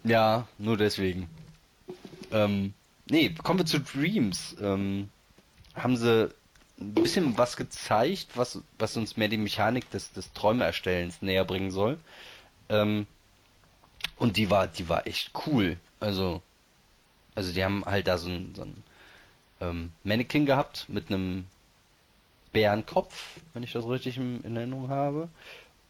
Ja, 0.04 0.48
nur 0.58 0.78
deswegen. 0.78 1.30
Ähm, 2.32 2.74
nee, 3.10 3.30
kommen 3.30 3.60
wir 3.60 3.66
zu 3.66 3.80
Dreams. 3.80 4.56
Ähm, 4.62 5.10
haben 5.76 5.98
sie 5.98 6.30
ein 6.80 6.94
bisschen 6.94 7.38
was 7.38 7.58
gezeigt, 7.58 8.28
was, 8.36 8.62
was 8.80 8.98
uns 8.98 9.18
mehr 9.18 9.28
die 9.28 9.38
Mechanik 9.38 9.90
des, 9.92 10.12
des 10.12 10.34
Träumeerstellens 10.34 11.22
näher 11.22 11.46
bringen 11.46 11.72
soll. 11.72 11.98
Ähm, 12.70 13.08
und 14.18 14.38
die 14.38 14.50
war, 14.50 14.68
die 14.68 14.90
war 14.90 15.08
echt 15.08 15.32
cool. 15.46 15.78
Also, 16.00 16.42
also 17.36 17.54
die 17.54 17.64
haben 17.64 17.86
halt 17.86 18.08
da 18.08 18.18
so 18.18 18.30
ein, 18.30 18.54
so 18.56 18.64
ein 18.64 18.84
ähm, 19.62 19.92
Mannequin 20.04 20.46
gehabt 20.46 20.86
mit 20.90 21.10
einem 21.10 21.46
Bärenkopf, 22.52 23.40
wenn 23.54 23.64
ich 23.64 23.74
das 23.74 23.88
richtig 23.88 24.18
in, 24.18 24.42
in 24.44 24.56
Erinnerung 24.56 24.90
habe. 24.90 25.30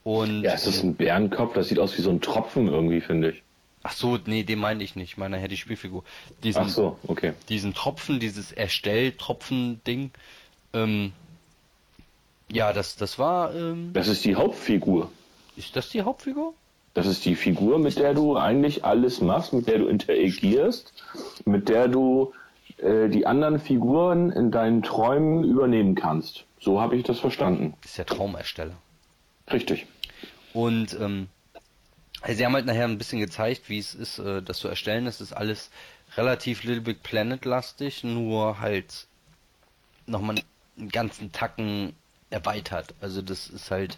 Und 0.03 0.43
Ja, 0.43 0.53
ist 0.53 0.83
ein 0.83 0.95
Bärenkopf, 0.95 1.53
das 1.53 1.69
sieht 1.69 1.79
aus 1.79 1.97
wie 1.97 2.01
so 2.01 2.09
ein 2.09 2.21
Tropfen 2.21 2.67
irgendwie, 2.67 3.01
finde 3.01 3.31
ich. 3.31 3.42
Ach 3.83 3.91
so, 3.91 4.17
nee, 4.25 4.43
den 4.43 4.59
meine 4.59 4.81
ich 4.83 4.95
nicht. 4.95 5.11
Ich 5.11 5.17
meine 5.17 5.39
ja 5.41 5.47
die 5.49 5.57
Spielfigur. 5.57 6.03
Diesen, 6.43 6.63
Ach 6.63 6.69
so, 6.69 6.97
okay. 7.07 7.33
diesen 7.49 7.73
Tropfen, 7.73 8.19
dieses 8.21 8.53
Erstelltropfen-Ding. 8.53 10.11
Ähm, 10.73 11.11
ja, 12.49 12.71
das, 12.71 12.95
das 12.95 13.19
war. 13.19 13.53
Ähm, 13.53 13.91
Das 13.93 14.07
ist 14.07 14.23
die 14.23 14.35
Hauptfigur. 14.35 15.11
ist 15.57 15.75
das 15.75 15.89
die 15.89 16.01
Hauptfigur? 16.01 16.53
Das 16.93 17.07
ist 17.07 17.25
die 17.25 17.35
Figur, 17.35 17.79
mit 17.79 17.97
der 17.97 18.13
du 18.13 18.37
eigentlich 18.37 18.85
alles 18.85 19.19
machst, 19.19 19.51
mit 19.51 19.67
der 19.67 19.79
du 19.79 19.87
interagierst, 19.87 20.93
mit 21.43 21.67
der 21.67 21.87
du 21.87 22.33
äh, 22.77 23.09
die 23.09 23.25
anderen 23.25 23.59
Figuren 23.59 24.31
in 24.31 24.51
deinen 24.51 24.83
Träumen 24.83 25.43
übernehmen 25.43 25.95
kannst. 25.95 26.45
So 26.59 26.79
habe 26.79 26.95
ich 26.95 27.03
das 27.03 27.19
verstanden. 27.19 27.73
Ist 27.83 27.97
der 27.97 28.05
Traumersteller. 28.05 28.75
Richtig. 29.51 29.87
Und 30.53 30.95
ähm, 31.01 31.27
also 32.23 32.37
sie 32.37 32.45
haben 32.45 32.53
halt 32.53 32.65
nachher 32.65 32.85
ein 32.85 32.97
bisschen 32.97 33.19
gezeigt, 33.19 33.67
wie 33.67 33.79
es 33.79 33.93
ist, 33.93 34.17
äh, 34.17 34.41
das 34.41 34.59
zu 34.59 34.69
erstellen. 34.69 35.03
Das 35.03 35.19
ist 35.19 35.33
alles 35.33 35.69
relativ 36.15 36.63
Little 36.63 36.81
Big 36.81 37.03
Planet 37.03 37.43
lastig, 37.43 38.03
nur 38.05 38.61
halt 38.61 39.07
nochmal 40.05 40.41
einen 40.77 40.89
ganzen 40.89 41.33
Tacken 41.33 41.93
erweitert. 42.29 42.93
Also 43.01 43.21
das 43.21 43.47
ist 43.47 43.71
halt 43.71 43.97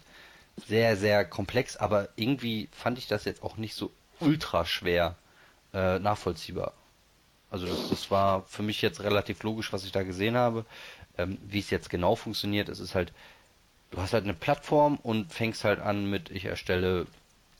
sehr, 0.56 0.96
sehr 0.96 1.24
komplex, 1.24 1.76
aber 1.76 2.08
irgendwie 2.16 2.68
fand 2.72 2.98
ich 2.98 3.06
das 3.06 3.24
jetzt 3.26 3.44
auch 3.44 3.58
nicht 3.58 3.74
so 3.76 3.92
ultra 4.18 4.66
schwer 4.66 5.14
äh, 5.72 6.00
nachvollziehbar. 6.00 6.72
Also 7.52 7.66
das, 7.66 7.90
das 7.90 8.10
war 8.10 8.42
für 8.48 8.64
mich 8.64 8.82
jetzt 8.82 9.00
relativ 9.02 9.44
logisch, 9.44 9.72
was 9.72 9.84
ich 9.84 9.92
da 9.92 10.02
gesehen 10.02 10.36
habe. 10.36 10.66
Ähm, 11.16 11.38
wie 11.46 11.60
es 11.60 11.70
jetzt 11.70 11.90
genau 11.90 12.16
funktioniert, 12.16 12.68
es 12.68 12.80
ist 12.80 12.96
halt, 12.96 13.12
du 13.92 13.98
hast 13.98 14.14
halt 14.14 14.24
eine 14.24 14.34
Plattform 14.34 14.96
und 14.96 15.32
fängst 15.32 15.62
halt 15.62 15.78
an 15.78 16.10
mit, 16.10 16.30
ich 16.30 16.46
erstelle 16.46 17.06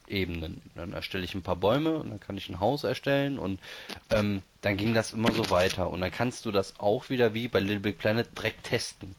Ebenen. 0.09 0.63
Dann 0.75 0.93
erstelle 0.93 1.25
ich 1.25 1.35
ein 1.35 1.43
paar 1.43 1.57
Bäume 1.57 1.99
und 1.99 2.11
dann 2.11 2.21
kann 2.21 2.37
ich 2.37 2.49
ein 2.49 2.61
Haus 2.61 2.85
erstellen 2.85 3.39
und 3.39 3.61
ähm, 4.11 4.43
dann 4.63 4.77
ging 4.77 4.95
das 4.95 5.13
immer 5.13 5.33
so 5.33 5.51
weiter. 5.51 5.91
Und 5.91 6.01
dann 6.01 6.11
kannst 6.11 6.45
du 6.47 6.53
das 6.53 6.79
auch 6.79 7.11
wieder 7.11 7.35
wie 7.35 7.49
bei 7.49 7.61
Little 7.61 7.81
Big 7.81 7.99
Planet 7.99 8.29
direkt 8.37 8.65
testen. 8.65 9.15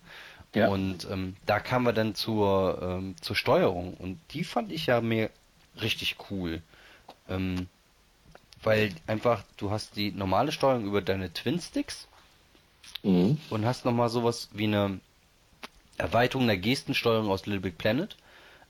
Ja. 0.55 0.69
Und 0.69 1.07
ähm, 1.11 1.35
da 1.45 1.59
kamen 1.59 1.85
wir 1.85 1.93
dann 1.93 2.15
zur, 2.15 2.79
ähm, 2.81 3.15
zur 3.21 3.35
Steuerung 3.35 3.93
und 3.95 4.19
die 4.31 4.43
fand 4.43 4.71
ich 4.71 4.87
ja 4.87 5.01
mir 5.01 5.29
richtig 5.81 6.15
cool. 6.31 6.61
Ähm, 7.29 7.67
weil 8.63 8.93
einfach, 9.05 9.43
du 9.57 9.71
hast 9.71 9.95
die 9.95 10.11
normale 10.11 10.51
Steuerung 10.51 10.85
über 10.85 11.01
deine 11.01 11.31
Twin-Sticks 11.31 12.07
Mhm. 13.03 13.37
und 13.49 13.65
hast 13.65 13.85
nochmal 13.85 14.09
sowas 14.09 14.49
wie 14.53 14.65
eine 14.65 14.99
Erweiterung 15.97 16.47
der 16.47 16.57
Gestensteuerung 16.57 17.29
aus 17.29 17.45
Little 17.45 17.61
Big 17.61 17.77
Planet 17.77 18.15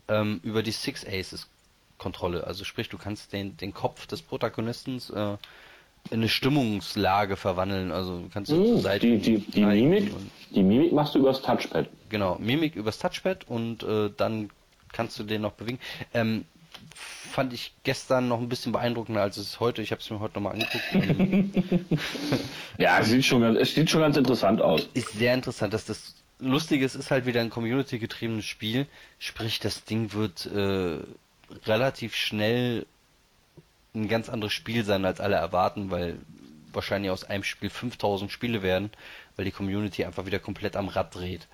ähm, 0.08 0.40
über 0.44 0.64
die 0.64 0.72
Six 0.72 1.06
Aces 1.06 1.48
Kontrolle. 1.98 2.46
Also 2.46 2.64
sprich, 2.64 2.90
du 2.90 2.98
kannst 2.98 3.34
den, 3.34 3.58
den 3.58 3.74
Kopf 3.74 4.08
des 4.08 4.22
Protagonisten 4.22 4.98
äh, 5.14 5.38
in 6.10 6.20
eine 6.20 6.30
Stimmungslage 6.30 7.36
verwandeln. 7.36 7.92
Also 7.92 8.20
du 8.20 8.30
kannst 8.30 8.52
Mhm. 8.52 8.80
Seite 8.80 9.08
Die, 9.08 9.18
die, 9.18 9.38
die, 9.40 9.66
Mimik, 9.66 10.12
die 10.52 10.64
Mimik 10.64 10.94
machst 10.94 11.16
du 11.16 11.20
übers 11.20 11.42
Touchpad. 11.42 11.88
Genau, 12.10 12.38
Mimik 12.40 12.76
übers 12.76 13.00
Touchpad 13.00 13.48
und 13.48 13.84
äh, 13.84 14.10
dann 14.16 14.50
kannst 14.94 15.20
du 15.20 15.24
den 15.24 15.42
noch 15.42 15.54
bewegen. 15.54 15.80
Ähm, 16.14 16.46
fand 16.96 17.54
ich 17.54 17.74
gestern 17.84 18.28
noch 18.28 18.40
ein 18.40 18.50
bisschen 18.50 18.72
beeindruckender 18.72 19.22
als 19.22 19.38
es 19.38 19.60
heute. 19.60 19.82
Ich 19.82 19.92
habe 19.92 20.02
es 20.02 20.10
mir 20.10 20.20
heute 20.20 20.36
nochmal 20.36 20.54
angeguckt. 20.54 20.84
Ähm, 20.94 21.86
Ja, 22.78 23.00
es 23.00 23.10
sieht 23.10 23.26
schon 23.26 23.42
ganz, 23.42 23.58
es 23.60 23.74
sieht 23.74 23.90
schon 23.90 24.02
ganz 24.02 24.18
interessant 24.18 24.62
aus. 24.62 24.88
ist 24.94 25.12
sehr 25.14 25.34
interessant, 25.34 25.74
dass 25.74 25.86
das 25.86 26.16
Lustige 26.40 26.86
ist, 26.86 26.94
ist 26.96 27.10
halt 27.10 27.26
wieder 27.26 27.42
ein 27.42 27.50
Community-getriebenes 27.50 28.46
Spiel. 28.46 28.86
Sprich, 29.18 29.60
das 29.60 29.84
Ding 29.86 30.14
wird 30.14 30.46
äh, 30.46 31.00
relativ 31.66 32.16
schnell 32.16 32.86
ein 33.96 34.08
ganz 34.08 34.30
anderes 34.30 34.54
Spiel 34.54 34.84
sein, 34.84 35.06
als 35.06 35.20
alle 35.20 35.36
erwarten, 35.36 35.90
weil 35.92 36.18
wahrscheinlich 36.72 37.12
aus 37.12 37.24
einem 37.24 37.44
Spiel 37.44 37.70
5000 37.70 38.32
Spiele 38.32 38.62
werden, 38.62 38.92
weil 39.36 39.46
die 39.46 39.52
Community 39.52 40.06
einfach 40.06 40.26
wieder 40.26 40.40
komplett 40.40 40.76
am 40.76 40.88
Rad 40.88 41.16
dreht 41.16 41.48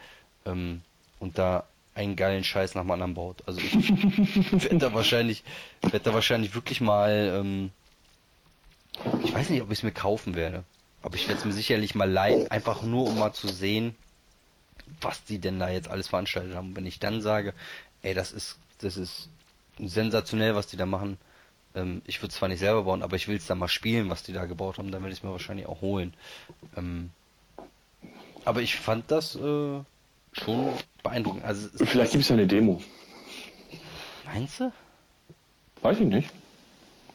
ähm, 0.45 0.81
und 1.19 1.37
da 1.37 1.65
einen 1.95 2.15
geilen 2.15 2.43
Scheiß 2.43 2.75
nach 2.75 2.81
dem 2.81 2.91
anderen 2.91 3.13
baut. 3.13 3.43
Also 3.45 3.61
ich 3.61 3.73
werde 4.63 4.77
da 4.77 4.93
wahrscheinlich, 4.93 5.43
werde 5.81 5.99
da 5.99 6.13
wahrscheinlich 6.13 6.55
wirklich 6.55 6.81
mal, 6.81 7.39
ähm, 7.39 7.71
ich 9.23 9.33
weiß 9.33 9.49
nicht, 9.49 9.61
ob 9.61 9.71
ich 9.71 9.79
es 9.79 9.83
mir 9.83 9.91
kaufen 9.91 10.35
werde. 10.35 10.63
Aber 11.01 11.15
ich 11.15 11.27
werde 11.27 11.39
es 11.39 11.45
mir 11.45 11.53
sicherlich 11.53 11.95
mal 11.95 12.09
leihen, 12.09 12.49
einfach 12.49 12.81
nur 12.81 13.07
um 13.07 13.19
mal 13.19 13.33
zu 13.33 13.47
sehen, 13.47 13.95
was 15.01 15.23
die 15.23 15.39
denn 15.39 15.59
da 15.59 15.69
jetzt 15.69 15.89
alles 15.89 16.07
veranstaltet 16.07 16.55
haben. 16.55 16.75
Wenn 16.75 16.85
ich 16.85 16.99
dann 16.99 17.21
sage, 17.21 17.53
ey, 18.01 18.13
das 18.13 18.31
ist, 18.31 18.57
das 18.79 18.97
ist 18.97 19.29
sensationell, 19.80 20.55
was 20.55 20.67
die 20.67 20.78
da 20.78 20.86
machen. 20.86 21.17
Ähm, 21.76 22.01
ich 22.05 22.21
würde 22.21 22.34
zwar 22.34 22.49
nicht 22.49 22.59
selber 22.59 22.84
bauen, 22.84 23.01
aber 23.03 23.15
ich 23.15 23.28
will 23.28 23.38
es 23.38 23.47
dann 23.47 23.57
mal 23.59 23.67
spielen, 23.67 24.09
was 24.09 24.24
die 24.24 24.34
da 24.34 24.45
gebaut 24.45 24.78
haben, 24.78 24.91
dann 24.91 25.01
werde 25.01 25.13
ich 25.13 25.19
es 25.19 25.24
mir 25.24 25.32
wahrscheinlich 25.32 25.65
auch 25.67 25.82
holen. 25.82 26.13
Ähm, 26.78 27.09
aber 28.45 28.61
ich 28.61 28.76
fand 28.76 29.09
das 29.09 29.36
äh, 29.36 29.80
schon 30.34 30.74
beeindruckend. 31.01 31.43
Also 31.43 31.69
Vielleicht 31.86 32.11
gibt 32.11 32.24
es 32.24 32.30
ja 32.30 32.36
eine 32.36 32.47
Demo. 32.47 32.82
meinst 34.26 34.59
du? 34.59 34.71
Weiß 35.82 35.99
ich 35.99 36.05
nicht. 36.07 36.30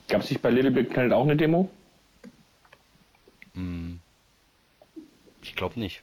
Gab 0.08 0.22
es 0.22 0.30
nicht 0.30 0.40
bei 0.42 0.50
Little 0.50 0.70
Big 0.70 0.90
Planet 0.90 1.12
auch 1.12 1.24
eine 1.24 1.36
Demo? 1.36 1.70
Hm. 3.54 4.00
Ich 5.42 5.54
glaube 5.54 5.78
nicht. 5.78 6.02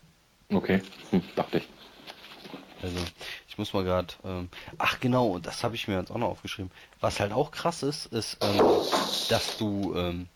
Okay, 0.50 0.82
hm, 1.12 1.22
dachte 1.36 1.58
ich. 1.58 1.68
Also, 2.86 2.98
ich 3.48 3.58
muss 3.58 3.74
mal 3.74 3.84
gerade. 3.84 4.14
Ähm, 4.24 4.50
ach 4.78 5.00
genau, 5.00 5.40
das 5.40 5.64
habe 5.64 5.76
ich 5.76 5.88
mir 5.88 5.98
jetzt 6.00 6.12
auch 6.12 6.18
noch 6.18 6.30
aufgeschrieben. 6.30 6.70
Was 7.02 7.20
halt 7.20 7.32
auch 7.32 7.50
krass 7.52 7.82
ist, 7.84 8.06
ist, 8.08 8.38
ähm, 8.42 8.62
dass 9.30 9.58
du 9.58 9.96
ähm, 9.96 10.28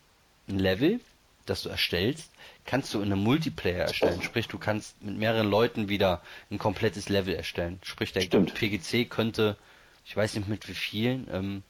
ein 0.48 0.58
Level, 0.58 1.00
das 1.46 1.62
du 1.62 1.68
erstellst, 1.68 2.30
kannst 2.64 2.92
du 2.92 2.98
in 3.00 3.12
einem 3.12 3.22
Multiplayer 3.22 3.84
erstellen. 3.84 4.20
Sprich, 4.22 4.48
du 4.48 4.58
kannst 4.58 5.00
mit 5.02 5.16
mehreren 5.16 5.48
Leuten 5.48 5.88
wieder 5.88 6.22
ein 6.50 6.58
komplettes 6.58 7.08
Level 7.08 7.34
erstellen. 7.34 7.78
Sprich, 7.84 8.12
der 8.12 8.22
Stimmt. 8.22 8.54
PGC 8.54 9.08
könnte, 9.08 9.56
ich 10.04 10.16
weiß 10.16 10.34
nicht 10.34 10.48
mit 10.48 10.68
wie 10.68 10.74
vielen, 10.74 11.28
ähm, 11.32 11.62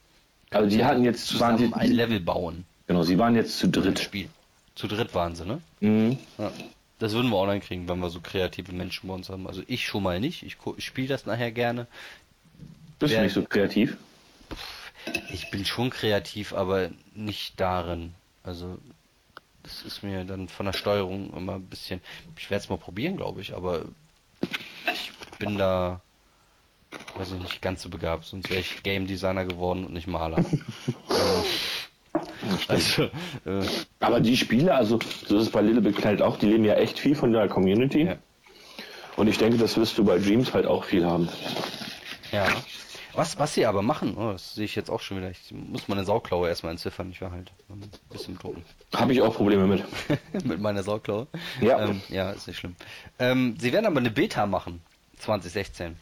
Also 0.50 0.68
die 0.74 0.84
hatten 0.84 1.04
jetzt, 1.04 1.26
zusammen 1.26 1.74
ein 1.74 1.88
die, 1.90 1.94
Level 1.94 2.20
bauen. 2.20 2.64
genau, 2.86 3.02
sie 3.02 3.18
waren 3.18 3.34
jetzt 3.36 3.58
zu 3.58 3.68
Dritt 3.68 3.84
dritt. 3.84 3.98
Spiel. 4.00 4.28
Zu 4.74 4.88
dritt 4.88 5.14
waren 5.14 5.36
sie, 5.36 5.44
ne? 5.44 5.60
Mhm. 5.80 6.18
Ja. 6.38 6.50
Das 7.00 7.12
würden 7.12 7.30
wir 7.30 7.36
auch 7.36 7.46
dann 7.46 7.60
kriegen, 7.60 7.88
wenn 7.88 7.98
wir 7.98 8.10
so 8.10 8.20
kreative 8.20 8.72
Menschen 8.72 9.08
bei 9.08 9.14
uns 9.14 9.28
haben. 9.30 9.46
Also 9.48 9.62
ich 9.66 9.86
schon 9.86 10.02
mal 10.02 10.20
nicht. 10.20 10.42
Ich, 10.44 10.56
ich 10.76 10.84
spiele 10.84 11.08
das 11.08 11.26
nachher 11.26 11.50
gerne. 11.50 11.86
Bist 12.98 13.12
du 13.12 13.16
Wer- 13.16 13.24
nicht 13.24 13.32
so 13.32 13.42
kreativ? 13.42 13.96
Ich 15.32 15.50
bin 15.50 15.64
schon 15.64 15.88
kreativ, 15.90 16.52
aber 16.52 16.90
nicht 17.14 17.58
darin. 17.58 18.12
Also 18.44 18.78
das 19.62 19.82
ist 19.82 20.02
mir 20.02 20.24
dann 20.24 20.48
von 20.48 20.66
der 20.66 20.74
Steuerung 20.74 21.32
immer 21.34 21.54
ein 21.54 21.66
bisschen. 21.66 22.00
Ich 22.36 22.50
werde 22.50 22.62
es 22.64 22.68
mal 22.68 22.76
probieren, 22.78 23.16
glaube 23.16 23.40
ich, 23.40 23.54
aber 23.54 23.86
ich 24.92 25.10
bin 25.38 25.56
da, 25.56 26.02
weiß 27.16 27.32
ich 27.32 27.40
nicht, 27.40 27.62
ganz 27.62 27.80
so 27.82 27.88
begabt. 27.88 28.26
Sonst 28.26 28.50
wäre 28.50 28.60
ich 28.60 28.82
Game 28.82 29.06
Designer 29.06 29.46
geworden 29.46 29.86
und 29.86 29.94
nicht 29.94 30.06
Maler. 30.06 30.44
Ähm, 31.10 31.44
also, 32.68 33.04
äh, 33.04 33.66
Aber 34.00 34.20
die 34.20 34.36
Spiele, 34.36 34.74
also 34.74 34.98
so 35.26 35.36
ist 35.36 35.42
es 35.42 35.50
bei 35.50 35.60
Little 35.60 35.82
Big 35.82 35.96
Planet 35.96 36.22
auch, 36.22 36.38
die 36.38 36.46
leben 36.46 36.64
ja 36.64 36.74
echt 36.74 36.98
viel 36.98 37.14
von 37.14 37.32
der 37.32 37.48
Community. 37.48 38.04
Ja. 38.04 38.16
Und 39.16 39.28
ich 39.28 39.38
denke, 39.38 39.58
das 39.58 39.76
wirst 39.76 39.98
du 39.98 40.04
bei 40.04 40.18
Dreams 40.18 40.54
halt 40.54 40.66
auch 40.66 40.84
viel 40.84 41.04
haben. 41.04 41.28
ja. 42.32 42.46
Was, 43.12 43.38
was 43.38 43.54
sie 43.54 43.66
aber 43.66 43.82
machen, 43.82 44.16
oh, 44.16 44.32
das 44.32 44.54
sehe 44.54 44.64
ich 44.64 44.76
jetzt 44.76 44.88
auch 44.88 45.00
schon 45.00 45.16
wieder. 45.16 45.30
Ich 45.30 45.50
muss 45.50 45.88
meine 45.88 46.04
Sauklaue 46.04 46.48
erstmal 46.48 46.72
entziffern, 46.72 47.10
ich 47.10 47.20
war 47.20 47.32
halt 47.32 47.50
ein 47.68 47.90
bisschen 48.08 48.38
drucken. 48.38 48.64
Habe 48.94 49.12
ich 49.12 49.20
auch 49.20 49.34
Probleme 49.34 49.66
mit. 49.66 49.84
mit 50.44 50.60
meiner 50.60 50.82
Sauklaue. 50.82 51.26
Ja. 51.60 51.84
Ähm, 51.84 52.00
ja, 52.08 52.30
ist 52.30 52.46
nicht 52.46 52.58
schlimm. 52.58 52.76
Ähm, 53.18 53.56
sie 53.58 53.72
werden 53.72 53.86
aber 53.86 53.98
eine 53.98 54.10
Beta 54.10 54.46
machen, 54.46 54.80
2016. 55.18 55.96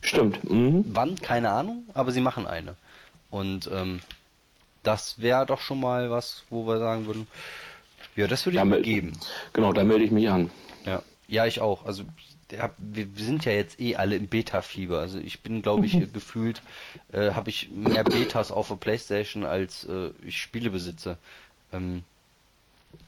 Stimmt. 0.00 0.42
Mhm. 0.48 0.84
Wann? 0.88 1.16
Keine 1.16 1.50
Ahnung, 1.50 1.84
aber 1.92 2.12
sie 2.12 2.20
machen 2.20 2.46
eine. 2.46 2.76
Und 3.30 3.68
ähm, 3.72 4.00
das 4.88 5.20
wäre 5.20 5.44
doch 5.46 5.60
schon 5.60 5.80
mal 5.80 6.10
was, 6.10 6.44
wo 6.50 6.66
wir 6.66 6.78
sagen 6.78 7.06
würden, 7.06 7.26
ja, 8.16 8.26
das 8.26 8.46
würde 8.46 8.56
ich 8.56 8.58
Ja, 8.58 8.64
mir 8.64 8.80
geben. 8.80 9.12
Genau, 9.52 9.72
da 9.72 9.84
melde 9.84 10.04
ich 10.04 10.10
mich 10.10 10.28
an. 10.30 10.50
Ja, 10.86 11.02
ja, 11.28 11.46
ich 11.46 11.60
auch. 11.60 11.84
Also 11.84 12.04
wir, 12.48 13.06
wir 13.14 13.24
sind 13.24 13.44
ja 13.44 13.52
jetzt 13.52 13.78
eh 13.80 13.96
alle 13.96 14.16
im 14.16 14.28
Beta-Fieber. 14.28 14.98
Also 14.98 15.18
ich 15.18 15.42
bin, 15.42 15.60
glaube 15.62 15.86
ich, 15.86 15.92
gefühlt, 16.12 16.62
äh, 17.12 17.32
habe 17.32 17.50
ich 17.50 17.70
mehr 17.70 18.04
Betas 18.04 18.50
auf 18.50 18.68
der 18.68 18.76
Playstation 18.76 19.44
als 19.44 19.84
äh, 19.84 20.10
ich 20.22 20.40
Spiele 20.40 20.70
besitze. 20.70 21.18
Ähm, 21.72 22.02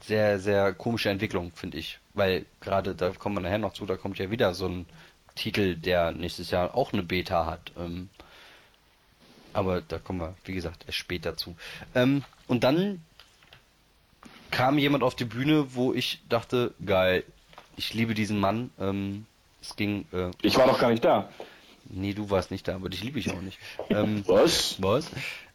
sehr, 0.01 0.39
sehr 0.39 0.73
komische 0.73 1.09
Entwicklung, 1.09 1.51
finde 1.55 1.77
ich. 1.79 1.99
Weil 2.13 2.45
gerade, 2.61 2.95
da 2.95 3.09
kommen 3.11 3.35
wir 3.37 3.41
nachher 3.41 3.57
noch 3.57 3.73
zu, 3.73 3.85
da 3.87 3.97
kommt 3.97 4.19
ja 4.19 4.29
wieder 4.31 4.53
so 4.53 4.67
ein 4.67 4.85
Titel, 5.35 5.75
der 5.75 6.11
nächstes 6.11 6.51
Jahr 6.51 6.75
auch 6.75 6.93
eine 6.93 7.03
Beta 7.03 7.45
hat. 7.47 7.71
Ähm, 7.77 8.09
aber 9.53 9.81
da 9.81 9.99
kommen 9.99 10.19
wir, 10.19 10.35
wie 10.45 10.53
gesagt, 10.53 10.83
erst 10.87 10.97
später 10.97 11.35
zu. 11.37 11.55
Ähm, 11.95 12.23
und 12.47 12.63
dann 12.63 13.01
kam 14.51 14.77
jemand 14.77 15.03
auf 15.03 15.15
die 15.15 15.25
Bühne, 15.25 15.73
wo 15.75 15.93
ich 15.93 16.19
dachte, 16.29 16.73
geil, 16.85 17.23
ich 17.77 17.93
liebe 17.93 18.13
diesen 18.13 18.39
Mann. 18.39 18.69
Ähm, 18.79 19.25
es 19.61 19.75
ging, 19.75 20.05
äh, 20.11 20.31
Ich 20.41 20.57
war 20.57 20.67
doch 20.67 20.79
gar 20.79 20.89
nicht 20.89 21.03
da. 21.05 21.29
nee, 21.85 22.13
du 22.13 22.29
warst 22.29 22.51
nicht 22.51 22.67
da, 22.67 22.75
aber 22.75 22.89
dich 22.89 23.03
liebe 23.03 23.19
ich 23.19 23.31
auch 23.31 23.41
nicht. 23.41 23.57
Ähm, 23.89 24.23
Was? 24.27 24.81
was? 24.81 25.09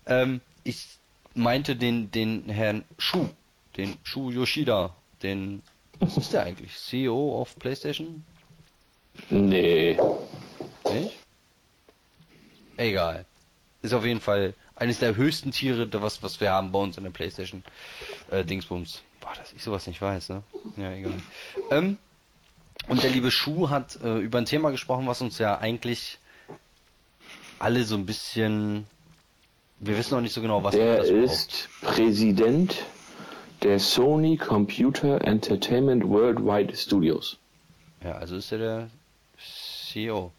Ähm, 0.06 0.40
ich 0.64 0.86
meinte 1.34 1.76
den, 1.76 2.10
den 2.10 2.48
Herrn 2.48 2.84
Shu, 2.98 3.28
den 3.76 3.96
Shu 4.02 4.30
Yoshida, 4.30 4.94
den, 5.22 5.62
was 5.98 6.16
ist 6.16 6.32
der 6.32 6.44
eigentlich? 6.44 6.74
CEO 6.78 7.40
of 7.40 7.58
PlayStation? 7.58 8.24
Nee. 9.30 9.98
Nicht? 10.92 11.12
Egal. 12.76 13.24
Ist 13.86 13.92
auf 13.92 14.04
jeden 14.04 14.20
Fall 14.20 14.54
eines 14.74 14.98
der 14.98 15.14
höchsten 15.14 15.52
Tiere, 15.52 15.88
was, 16.02 16.20
was 16.20 16.40
wir 16.40 16.50
haben 16.50 16.72
bei 16.72 16.80
uns 16.80 16.98
in 16.98 17.04
der 17.04 17.12
Playstation. 17.12 17.62
Äh, 18.32 18.44
Dingsbums. 18.44 19.02
Boah, 19.20 19.32
dass 19.36 19.52
ich 19.52 19.62
sowas 19.62 19.86
nicht 19.86 20.02
weiß, 20.02 20.30
ne? 20.30 20.42
Ja, 20.76 20.90
egal. 20.90 21.12
Ähm, 21.70 21.96
und 22.88 23.00
der 23.04 23.10
liebe 23.10 23.30
Schuh 23.30 23.70
hat 23.70 23.96
äh, 24.02 24.18
über 24.18 24.38
ein 24.38 24.44
Thema 24.44 24.70
gesprochen, 24.70 25.06
was 25.06 25.20
uns 25.20 25.38
ja 25.38 25.58
eigentlich 25.58 26.18
alle 27.60 27.84
so 27.84 27.94
ein 27.94 28.06
bisschen. 28.06 28.88
Wir 29.78 29.96
wissen 29.96 30.14
noch 30.14 30.20
nicht 30.20 30.32
so 30.32 30.42
genau, 30.42 30.64
was 30.64 30.74
Der 30.74 30.96
das 30.96 31.10
ist 31.10 31.68
Präsident 31.82 32.84
der 33.62 33.78
Sony 33.78 34.36
Computer 34.36 35.20
Entertainment 35.24 36.02
Worldwide 36.08 36.74
Studios. 36.76 37.38
Ja, 38.02 38.12
also 38.12 38.34
ist 38.34 38.50
er 38.50 38.58
der 38.58 38.90
CEO. 39.38 40.32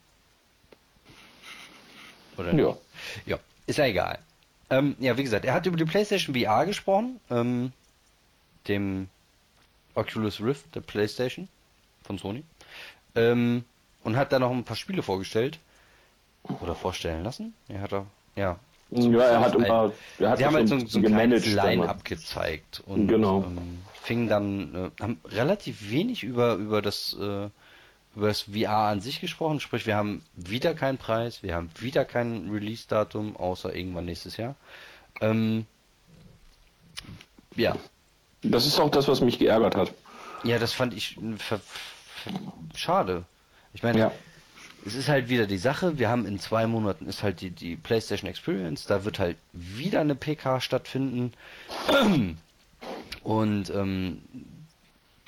Oder 2.37 2.53
Ja. 2.53 2.77
Ja, 3.25 3.39
ist 3.65 3.77
ja 3.77 3.85
egal. 3.85 4.19
Ähm, 4.69 4.95
ja, 4.99 5.17
wie 5.17 5.23
gesagt, 5.23 5.45
er 5.45 5.53
hat 5.53 5.65
über 5.65 5.77
die 5.77 5.85
PlayStation 5.85 6.35
VR 6.35 6.65
gesprochen, 6.65 7.19
ähm, 7.29 7.71
dem 8.67 9.07
Oculus 9.95 10.41
Rift 10.41 10.75
der 10.75 10.81
PlayStation 10.81 11.47
von 12.03 12.17
Sony, 12.17 12.43
ähm, 13.15 13.63
und 14.03 14.15
hat 14.17 14.31
da 14.31 14.39
noch 14.39 14.51
ein 14.51 14.63
paar 14.63 14.75
Spiele 14.75 15.03
vorgestellt 15.03 15.59
oder 16.61 16.75
vorstellen 16.75 17.23
lassen. 17.23 17.53
Er 17.67 17.81
hat 17.81 17.91
da, 17.91 18.05
ja. 18.35 18.59
Ja, 18.89 19.21
er 19.21 19.39
hat 19.41 19.55
immer, 19.55 19.91
er 20.17 20.29
hat 20.29 20.37
Sie 20.37 20.45
haben 20.45 20.55
halt 20.55 20.69
so, 20.69 20.75
ein 20.75 20.87
so 20.87 20.99
ein 20.99 21.05
kleines 21.05 21.43
gemanagt. 21.43 21.67
Line-Up 21.75 22.05
gezeigt 22.05 22.81
und 22.85 23.07
Genau. 23.07 23.43
ähm, 23.43 23.79
fingen 24.01 24.29
dann, 24.29 24.75
äh, 24.75 25.01
haben 25.03 25.19
relativ 25.25 25.89
wenig 25.89 26.23
über, 26.23 26.55
über 26.55 26.81
das, 26.81 27.13
äh, 27.19 27.49
über 28.17 28.27
das 28.29 28.41
VR 28.41 28.89
an 28.89 28.99
sich 28.99 29.21
gesprochen, 29.21 29.59
sprich 29.59 29.85
wir 29.85 29.95
haben 29.95 30.23
wieder 30.35 30.73
keinen 30.73 30.97
Preis, 30.97 31.43
wir 31.43 31.53
haben 31.53 31.69
wieder 31.79 32.03
kein 32.03 32.49
Release-Datum, 32.49 33.37
außer 33.37 33.75
irgendwann 33.75 34.05
nächstes 34.05 34.37
Jahr. 34.37 34.55
Ähm, 35.21 35.67
ja, 37.55 37.75
Das 38.41 38.65
ist 38.65 38.79
auch 38.79 38.89
das, 38.89 39.07
was 39.07 39.21
mich 39.21 39.37
geärgert 39.37 39.75
hat. 39.75 39.93
ja, 40.43 40.57
das 40.57 40.73
fand 40.73 40.95
ich 40.95 41.15
äh, 41.17 41.57
schade. 42.75 43.23
Ich 43.73 43.83
meine, 43.83 43.99
Ja. 43.99 44.11
es 44.83 44.95
ist 44.95 45.09
halt 45.09 45.29
wieder 45.29 45.45
die 45.45 45.59
Sache, 45.59 45.99
wir 45.99 46.09
haben 46.09 46.25
in 46.25 46.39
zwei 46.39 46.65
Monaten 46.65 47.05
ist 47.07 47.21
halt 47.21 47.41
die, 47.41 47.51
die 47.51 47.75
PlayStation 47.75 48.27
Experience, 48.27 48.85
da 48.87 49.05
wird 49.05 49.19
halt 49.19 49.37
wieder 49.53 50.01
eine 50.01 50.15
PK 50.15 50.59
stattfinden. 50.59 51.33
Und 53.23 53.69
ähm, 53.69 54.21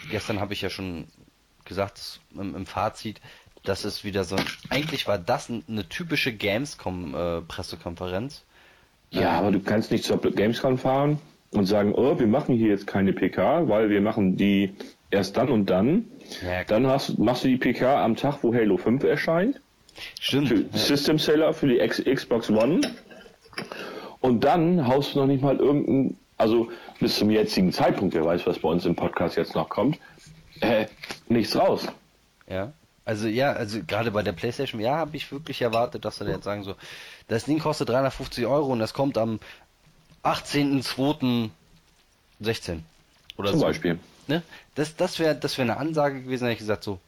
gestern 0.09 0.39
habe 0.39 0.53
ich 0.53 0.61
ja 0.61 0.69
schon 0.71 1.07
gesagt 1.70 2.20
im, 2.36 2.53
im 2.53 2.65
Fazit, 2.65 3.22
dass 3.63 3.86
es 3.86 4.03
wieder 4.03 4.26
so 4.26 4.36
eigentlich 4.70 5.07
war 5.07 5.17
das 5.17 5.49
eine 5.49 5.88
typische 5.88 6.34
Gamescom 6.34 7.15
äh. 7.15 7.41
Ja, 9.11 9.32
aber 9.32 9.51
du 9.51 9.61
kannst 9.61 9.91
nicht 9.91 10.03
zur 10.03 10.20
Gamescom 10.20 10.78
fahren 10.78 11.20
und 11.51 11.65
sagen, 11.65 11.93
oh, 11.95 12.20
wir 12.20 12.28
machen 12.28 12.55
hier 12.55 12.67
jetzt 12.67 12.86
keine 12.86 13.13
PK, 13.13 13.67
weil 13.70 13.89
wir 13.89 14.01
machen 14.01 14.38
die 14.38 14.74
erst 15.09 15.38
dann 15.38 15.49
und 15.49 15.70
dann. 15.70 16.05
Ja, 16.43 16.63
Dann 16.63 16.86
hast, 16.88 17.17
machst 17.17 17.43
du 17.43 17.47
die 17.47 17.57
PK 17.57 18.03
am 18.03 18.15
Tag, 18.15 18.43
wo 18.43 18.53
Halo 18.53 18.78
5 18.78 19.03
erscheint. 19.03 19.59
Stimmt. 20.20 20.49
Für 20.49 20.65
System 20.78 21.17
Seller 21.17 21.53
für 21.53 21.67
die 21.67 21.80
X 21.80 22.03
Xbox 22.03 22.49
One. 22.49 22.82
Und 24.22 24.43
dann 24.43 24.88
haust 24.88 25.15
du 25.15 25.20
noch 25.20 25.28
nicht 25.28 25.41
mal 25.41 25.57
irgendein, 25.57 26.17
also 26.38 26.70
bis 26.99 27.17
zum 27.17 27.30
jetzigen 27.32 27.72
Zeitpunkt, 27.72 28.13
wer 28.13 28.26
weiß, 28.26 28.45
was 28.45 28.59
bei 28.59 28.70
uns 28.70 28.86
im 28.86 28.95
Podcast 28.95 29.38
jetzt 29.38 29.55
noch 29.55 29.70
kommt, 29.70 29.97
äh, 30.62 30.88
nichts 31.28 31.55
raus. 31.55 31.88
Ja. 32.47 32.74
Also 33.05 33.28
ja, 33.28 33.53
also 33.53 33.80
gerade 33.86 34.12
bei 34.12 34.22
der 34.22 34.34
PlayStation, 34.34 34.80
ja, 34.80 34.97
habe 34.97 35.18
ich 35.18 35.32
wirklich 35.32 35.62
erwartet, 35.62 36.05
dass 36.05 36.18
sie 36.18 36.26
da 36.26 36.32
jetzt 36.32 36.43
sagen 36.43 36.64
so, 36.64 36.76
das 37.28 37.45
Ding 37.45 37.60
kostet 37.60 37.89
350 37.89 38.45
Euro 38.45 38.68
und 38.68 38.80
das 38.80 38.93
kommt 38.93 39.18
am 39.18 39.39
18.02.16 40.24 42.80
oder 43.38 43.49
Zum 43.49 43.60
so. 43.60 43.66
Beispiel. 43.66 43.99
Ne? 44.28 44.43
Das, 44.76 44.95
das 44.95 45.18
wäre 45.18 45.36
das 45.36 45.57
wäre 45.57 45.72
eine 45.72 45.80
Ansage 45.80 46.22
gewesen, 46.22 46.43
hätte 46.43 46.53
ich 46.53 46.60
gesagt 46.60 46.84
so, 46.84 46.99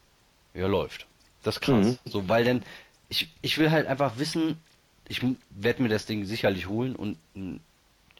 ja 0.53 0.67
läuft. 0.67 1.05
Das 1.43 1.57
ist 1.57 1.61
krass. 1.61 1.85
Mhm. 1.85 1.97
So, 2.05 2.27
weil 2.27 2.45
denn 2.45 2.63
ich, 3.09 3.29
ich 3.41 3.57
will 3.57 3.69
halt 3.69 3.87
einfach 3.87 4.17
wissen, 4.17 4.57
ich 5.07 5.21
werde 5.49 5.83
mir 5.83 5.89
das 5.89 6.05
Ding 6.05 6.25
sicherlich 6.25 6.67
holen 6.67 6.95
und 6.95 7.17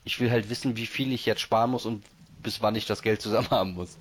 ich 0.04 0.20
will 0.20 0.30
halt 0.30 0.50
wissen, 0.50 0.76
wie 0.76 0.86
viel 0.86 1.12
ich 1.12 1.26
jetzt 1.26 1.40
sparen 1.40 1.70
muss 1.70 1.86
und 1.86 2.04
bis 2.42 2.62
wann 2.62 2.74
ich 2.74 2.86
das 2.86 3.02
Geld 3.02 3.20
zusammen 3.22 3.48
haben 3.50 3.74
muss. 3.74 3.98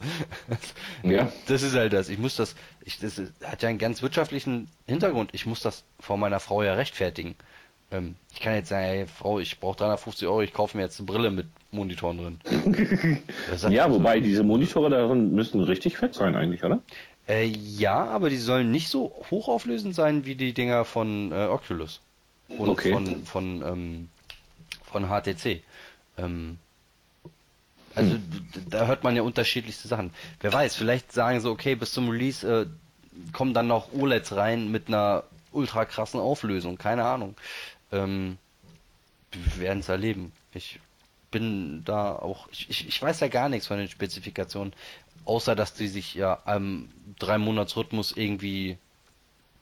Ja. 1.03 1.31
Das 1.47 1.61
ist 1.63 1.75
halt 1.75 1.93
das. 1.93 2.09
Ich 2.09 2.17
muss 2.17 2.35
das, 2.35 2.55
ich, 2.83 2.99
das 2.99 3.21
hat 3.43 3.61
ja 3.61 3.69
einen 3.69 3.77
ganz 3.77 4.01
wirtschaftlichen 4.01 4.67
Hintergrund. 4.87 5.31
Ich 5.33 5.45
muss 5.45 5.61
das 5.61 5.83
vor 5.99 6.17
meiner 6.17 6.39
Frau 6.39 6.63
ja 6.63 6.73
rechtfertigen. 6.73 7.35
Ähm, 7.91 8.15
ich 8.33 8.39
kann 8.39 8.53
jetzt 8.55 8.69
sagen, 8.69 8.83
hey 8.85 9.05
Frau, 9.07 9.39
ich 9.39 9.59
brauche 9.59 9.77
350 9.77 10.27
Euro, 10.27 10.41
ich 10.41 10.53
kaufe 10.53 10.77
mir 10.77 10.83
jetzt 10.83 10.99
eine 10.99 11.05
Brille 11.05 11.29
mit 11.29 11.47
Monitoren 11.71 12.17
drin. 12.17 13.19
Ja, 13.69 13.87
so, 13.87 13.95
wobei 13.95 14.19
diese 14.19 14.43
Monitore 14.43 14.89
darin 14.89 15.33
müssen 15.33 15.61
richtig 15.61 15.97
fett 15.97 16.13
sein 16.13 16.35
eigentlich, 16.35 16.63
oder? 16.63 16.81
Äh, 17.27 17.45
ja, 17.45 18.05
aber 18.05 18.29
die 18.29 18.37
sollen 18.37 18.71
nicht 18.71 18.87
so 18.89 19.13
hochauflösend 19.29 19.93
sein 19.93 20.25
wie 20.25 20.35
die 20.35 20.53
Dinger 20.53 20.85
von 20.85 21.31
äh, 21.31 21.45
Oculus. 21.47 22.01
Und 22.49 22.69
Okay. 22.69 22.91
von, 22.91 23.25
von, 23.25 23.61
ähm, 23.61 24.09
von 24.83 25.07
HTC. 25.07 25.61
Ähm, 26.17 26.57
also 27.95 28.17
da 28.69 28.87
hört 28.87 29.03
man 29.03 29.15
ja 29.15 29.21
unterschiedlichste 29.21 29.87
Sachen. 29.87 30.11
Wer 30.39 30.53
weiß, 30.53 30.75
vielleicht 30.75 31.11
sagen 31.11 31.39
sie, 31.39 31.49
okay, 31.49 31.75
bis 31.75 31.93
zum 31.93 32.09
Release 32.09 32.47
äh, 32.47 32.65
kommen 33.33 33.53
dann 33.53 33.67
noch 33.67 33.93
OLEDs 33.93 34.33
rein 34.33 34.71
mit 34.71 34.87
einer 34.87 35.23
ultra 35.51 35.85
krassen 35.85 36.19
Auflösung. 36.19 36.77
Keine 36.77 37.05
Ahnung. 37.05 37.35
Ähm, 37.91 38.37
wir 39.31 39.63
werden 39.63 39.79
es 39.79 39.89
erleben. 39.89 40.31
Ich 40.53 40.79
bin 41.31 41.83
da 41.85 42.13
auch, 42.13 42.47
ich, 42.51 42.69
ich, 42.69 42.87
ich 42.87 43.01
weiß 43.01 43.19
ja 43.21 43.27
gar 43.27 43.49
nichts 43.49 43.67
von 43.67 43.77
den 43.77 43.87
Spezifikationen, 43.87 44.73
außer 45.25 45.55
dass 45.55 45.73
die 45.73 45.87
sich 45.87 46.13
ja 46.13 46.41
am 46.45 46.89
drei 47.19 47.37
Monats 47.37 47.77
Rhythmus 47.77 48.11
irgendwie 48.15 48.77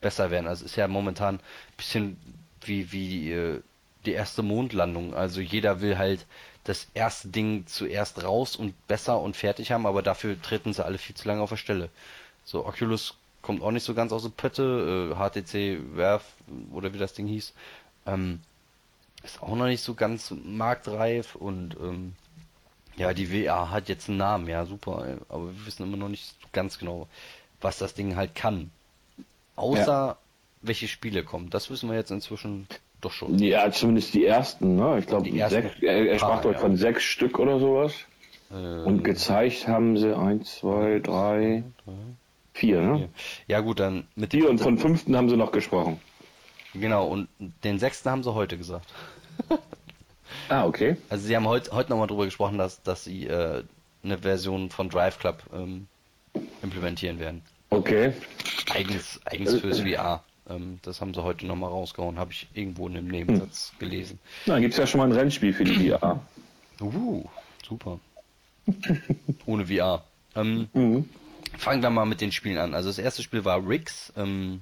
besser 0.01 0.31
werden. 0.31 0.47
Also 0.47 0.65
ist 0.65 0.75
ja 0.75 0.87
momentan 0.87 1.35
ein 1.35 1.41
bisschen 1.77 2.17
wie, 2.61 2.91
wie 2.91 3.31
äh, 3.31 3.61
die 4.05 4.13
erste 4.13 4.41
Mondlandung. 4.41 5.13
Also 5.13 5.41
jeder 5.41 5.81
will 5.81 5.97
halt 5.97 6.25
das 6.69 6.87
erste 6.93 7.29
Ding 7.29 7.65
zuerst 7.65 8.23
raus 8.23 8.55
und 8.55 8.75
besser 8.87 9.19
und 9.19 9.35
fertig 9.35 9.71
haben, 9.71 9.87
aber 9.87 10.03
dafür 10.03 10.39
treten 10.39 10.71
sie 10.71 10.85
alle 10.85 10.99
viel 10.99 11.15
zu 11.15 11.27
lange 11.27 11.41
auf 11.41 11.49
der 11.49 11.57
Stelle. 11.57 11.89
So, 12.45 12.63
Oculus 12.63 13.15
kommt 13.41 13.63
auch 13.63 13.71
nicht 13.71 13.83
so 13.83 13.95
ganz 13.95 14.11
aus 14.11 14.21
der 14.21 14.29
Pötte, 14.29 15.11
äh, 15.11 15.15
HTC 15.15 15.95
Werf 15.95 16.23
oder 16.71 16.93
wie 16.93 16.99
das 16.99 17.13
Ding 17.13 17.25
hieß, 17.25 17.53
ähm, 18.05 18.41
ist 19.23 19.41
auch 19.41 19.55
noch 19.55 19.65
nicht 19.65 19.81
so 19.81 19.95
ganz 19.95 20.31
marktreif 20.43 21.33
und 21.35 21.75
ähm, 21.81 22.13
ja, 22.97 23.15
die 23.15 23.31
WA 23.33 23.71
hat 23.71 23.89
jetzt 23.89 24.07
einen 24.07 24.19
Namen, 24.19 24.47
ja 24.47 24.65
super, 24.67 25.17
aber 25.29 25.47
wir 25.47 25.65
wissen 25.65 25.83
immer 25.83 25.97
noch 25.97 26.09
nicht 26.09 26.35
ganz 26.53 26.77
genau, 26.77 27.07
was 27.61 27.79
das 27.79 27.95
Ding 27.95 28.15
halt 28.15 28.35
kann. 28.35 28.69
Außer 29.55 29.85
Ja. 29.87 30.17
welche 30.61 30.87
Spiele 30.87 31.23
kommen. 31.23 31.49
Das 31.49 31.71
wissen 31.71 31.89
wir 31.89 31.95
jetzt 31.97 32.11
inzwischen 32.11 32.67
doch 33.01 33.11
schon. 33.11 33.37
Ja, 33.39 33.71
zumindest 33.71 34.13
die 34.13 34.25
ersten, 34.25 34.75
ne? 34.75 34.99
Ich 34.99 35.07
glaube, 35.07 35.29
sechs, 35.49 35.81
er, 35.81 36.07
er 36.07 36.19
sprach 36.19 36.41
dort 36.41 36.55
ja. 36.55 36.61
von 36.61 36.75
sechs 36.75 37.03
Stück 37.03 37.39
oder 37.39 37.59
sowas. 37.59 37.93
Äh, 38.51 38.55
Und 38.55 39.03
gezeigt 39.03 39.67
haben 39.67 39.97
sie 39.97 40.15
eins, 40.15 40.59
zwei, 40.59 40.99
drei, 40.99 41.63
vier, 42.53 42.81
ne? 42.81 43.09
ja 43.47 43.59
gut, 43.61 43.79
dann 43.79 44.07
mit 44.15 44.31
Vier 44.31 44.49
und 44.49 44.59
von 44.59 44.77
fünften 44.77 45.15
haben 45.15 45.29
sie 45.29 45.37
noch 45.37 45.51
gesprochen. 45.51 45.99
Genau, 46.73 47.07
und 47.07 47.27
den 47.63 47.79
sechsten 47.79 48.09
haben 48.09 48.23
sie 48.23 48.33
heute 48.33 48.57
gesagt. 48.57 48.87
Ah, 50.47 50.65
okay. 50.65 50.95
Also 51.09 51.25
sie 51.27 51.35
haben 51.35 51.47
heute 51.47 51.71
heute 51.71 51.89
nochmal 51.89 52.07
drüber 52.07 52.25
gesprochen, 52.25 52.57
dass, 52.57 52.81
dass 52.83 53.03
sie 53.03 53.25
äh, 53.27 53.63
eine 54.03 54.17
Version 54.19 54.69
von 54.69 54.89
Drive 54.89 55.19
Club 55.19 55.43
ähm, 55.53 55.87
implementieren 56.61 57.19
werden. 57.19 57.41
Okay. 57.69 58.13
Eigens, 58.71 59.19
eigens 59.25 59.59
fürs 59.59 59.81
VR. 59.81 60.23
Ähm, 60.49 60.79
das 60.81 61.01
haben 61.01 61.13
sie 61.13 61.23
heute 61.23 61.45
nochmal 61.45 61.69
rausgehauen, 61.69 62.17
habe 62.19 62.31
ich 62.31 62.47
irgendwo 62.53 62.87
in 62.87 62.97
einem 62.97 63.07
Nebensatz 63.07 63.73
gelesen. 63.79 64.19
Na, 64.45 64.53
dann 64.53 64.61
gibt's 64.61 64.77
ja 64.77 64.87
schon 64.87 64.99
mal 64.99 65.05
ein 65.05 65.11
Rennspiel 65.11 65.53
für 65.53 65.63
die 65.63 65.89
VR. 65.89 66.19
Uh, 66.81 67.25
super. 67.67 67.99
Ohne 69.45 69.67
VR. 69.67 70.03
Ähm, 70.35 70.67
Mhm. 70.73 71.09
Fangen 71.57 71.81
wir 71.81 71.89
mal 71.89 72.05
mit 72.05 72.21
den 72.21 72.31
Spielen 72.31 72.57
an. 72.59 72.73
Also 72.75 72.89
das 72.89 72.99
erste 72.99 73.23
Spiel 73.23 73.43
war 73.43 73.67
Rix, 73.67 74.13
ähm, 74.15 74.61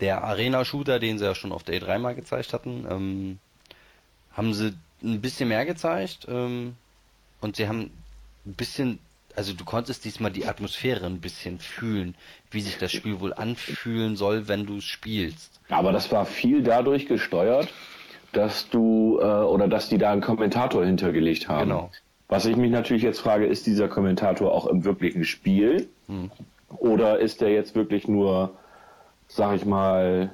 der 0.00 0.22
Arena-Shooter, 0.22 0.98
den 0.98 1.18
sie 1.18 1.24
ja 1.24 1.34
schon 1.34 1.50
auf 1.52 1.62
der 1.62 1.80
E3 1.80 1.98
mal 1.98 2.14
gezeigt 2.14 2.52
hatten. 2.52 2.86
Ähm, 2.90 3.38
haben 4.32 4.52
sie 4.52 4.74
ein 5.02 5.20
bisschen 5.22 5.48
mehr 5.48 5.64
gezeigt 5.64 6.26
ähm, 6.28 6.76
und 7.40 7.56
sie 7.56 7.68
haben 7.68 7.90
ein 8.44 8.52
bisschen, 8.54 8.98
also 9.36 9.52
du 9.52 9.64
konntest 9.64 10.04
diesmal 10.04 10.30
die 10.30 10.46
Atmosphäre 10.46 11.06
ein 11.06 11.20
bisschen 11.20 11.58
fühlen, 11.58 12.14
wie 12.50 12.60
sich 12.60 12.78
das 12.78 12.92
Spiel 12.92 13.20
wohl 13.20 13.32
anfühlen 13.32 14.16
soll, 14.16 14.48
wenn 14.48 14.66
du 14.66 14.78
es 14.78 14.84
spielst. 14.84 15.60
Aber 15.68 15.92
das 15.92 16.10
war 16.10 16.26
viel 16.26 16.62
dadurch 16.62 17.06
gesteuert, 17.06 17.68
dass 18.32 18.68
du 18.68 19.18
äh, 19.20 19.24
oder 19.24 19.68
dass 19.68 19.88
die 19.88 19.98
da 19.98 20.12
einen 20.12 20.20
Kommentator 20.20 20.84
hintergelegt 20.84 21.48
haben. 21.48 21.68
Genau. 21.68 21.90
Was 22.28 22.46
ich 22.46 22.56
mich 22.56 22.70
natürlich 22.70 23.02
jetzt 23.02 23.20
frage, 23.20 23.46
ist 23.46 23.66
dieser 23.66 23.88
Kommentator 23.88 24.52
auch 24.52 24.66
im 24.66 24.84
wirklichen 24.84 25.24
Spiel? 25.24 25.88
Hm. 26.06 26.30
Oder 26.78 27.18
ist 27.18 27.40
der 27.40 27.50
jetzt 27.50 27.74
wirklich 27.74 28.06
nur, 28.06 28.52
sag 29.26 29.56
ich 29.56 29.64
mal, 29.64 30.32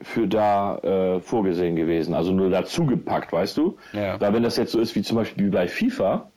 für 0.00 0.26
da 0.26 0.78
äh, 0.78 1.20
vorgesehen 1.20 1.76
gewesen? 1.76 2.12
Also 2.12 2.32
nur 2.32 2.50
dazugepackt, 2.50 3.32
weißt 3.32 3.56
du? 3.56 3.78
Ja. 3.92 4.20
Weil 4.20 4.32
wenn 4.32 4.42
das 4.42 4.56
jetzt 4.56 4.72
so 4.72 4.80
ist 4.80 4.96
wie 4.96 5.02
zum 5.02 5.16
Beispiel 5.16 5.50
bei 5.50 5.68
FIFA 5.68 6.28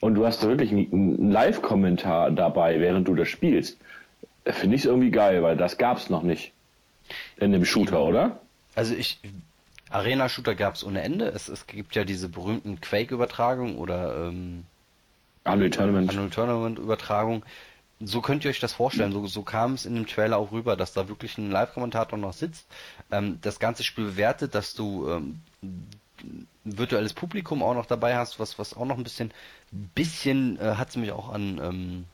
und 0.00 0.14
du 0.14 0.26
hast 0.26 0.42
da 0.42 0.48
wirklich 0.48 0.70
einen, 0.70 1.30
Live-Kommentar 1.30 2.30
dabei, 2.30 2.80
während 2.80 3.08
du 3.08 3.14
das 3.14 3.28
spielst, 3.28 3.78
finde 4.44 4.76
ich 4.76 4.82
es 4.82 4.86
irgendwie 4.86 5.10
geil, 5.10 5.42
weil 5.42 5.56
das 5.56 5.78
gab's 5.78 6.10
noch 6.10 6.22
nicht 6.22 6.52
in 7.36 7.52
dem 7.52 7.64
Shooter, 7.64 8.02
oder? 8.02 8.40
Also 8.74 8.94
ich, 8.94 9.18
Arena-Shooter 9.90 10.54
gab 10.54 10.74
es 10.74 10.84
ohne 10.84 11.02
Ende. 11.02 11.26
Es, 11.26 11.48
es 11.48 11.66
gibt 11.66 11.94
ja 11.94 12.04
diese 12.04 12.28
berühmten 12.28 12.80
Quake-Übertragungen 12.80 13.76
oder 13.76 14.28
ähm, 14.28 14.64
Unreal 15.44 15.70
Tournament. 15.70 16.10
Unreal 16.12 16.30
Tournament-Übertragung. 16.30 17.44
So 18.00 18.20
könnt 18.20 18.44
ihr 18.44 18.50
euch 18.50 18.60
das 18.60 18.74
vorstellen. 18.74 19.12
So, 19.12 19.26
so 19.26 19.42
kam 19.42 19.74
es 19.74 19.84
in 19.84 19.94
dem 19.94 20.06
Trailer 20.06 20.36
auch 20.36 20.52
rüber, 20.52 20.76
dass 20.76 20.92
da 20.92 21.08
wirklich 21.08 21.36
ein 21.38 21.50
Live-Kommentator 21.50 22.18
noch 22.18 22.32
sitzt, 22.32 22.66
ähm, 23.10 23.38
das 23.40 23.58
ganze 23.58 23.82
Spiel 23.82 24.04
bewertet, 24.04 24.54
dass 24.54 24.74
du 24.74 25.08
ähm, 25.08 25.40
ein 26.68 26.78
virtuelles 26.78 27.12
Publikum 27.12 27.62
auch 27.62 27.74
noch 27.74 27.86
dabei 27.86 28.16
hast, 28.16 28.38
was, 28.38 28.58
was 28.58 28.74
auch 28.76 28.84
noch 28.84 28.96
ein 28.96 29.04
bisschen, 29.04 29.32
bisschen 29.72 30.58
äh, 30.60 30.74
hat 30.76 30.90
es 30.90 30.96
mich 30.96 31.12
auch 31.12 31.30
an, 31.30 31.60
ähm, 31.62 32.04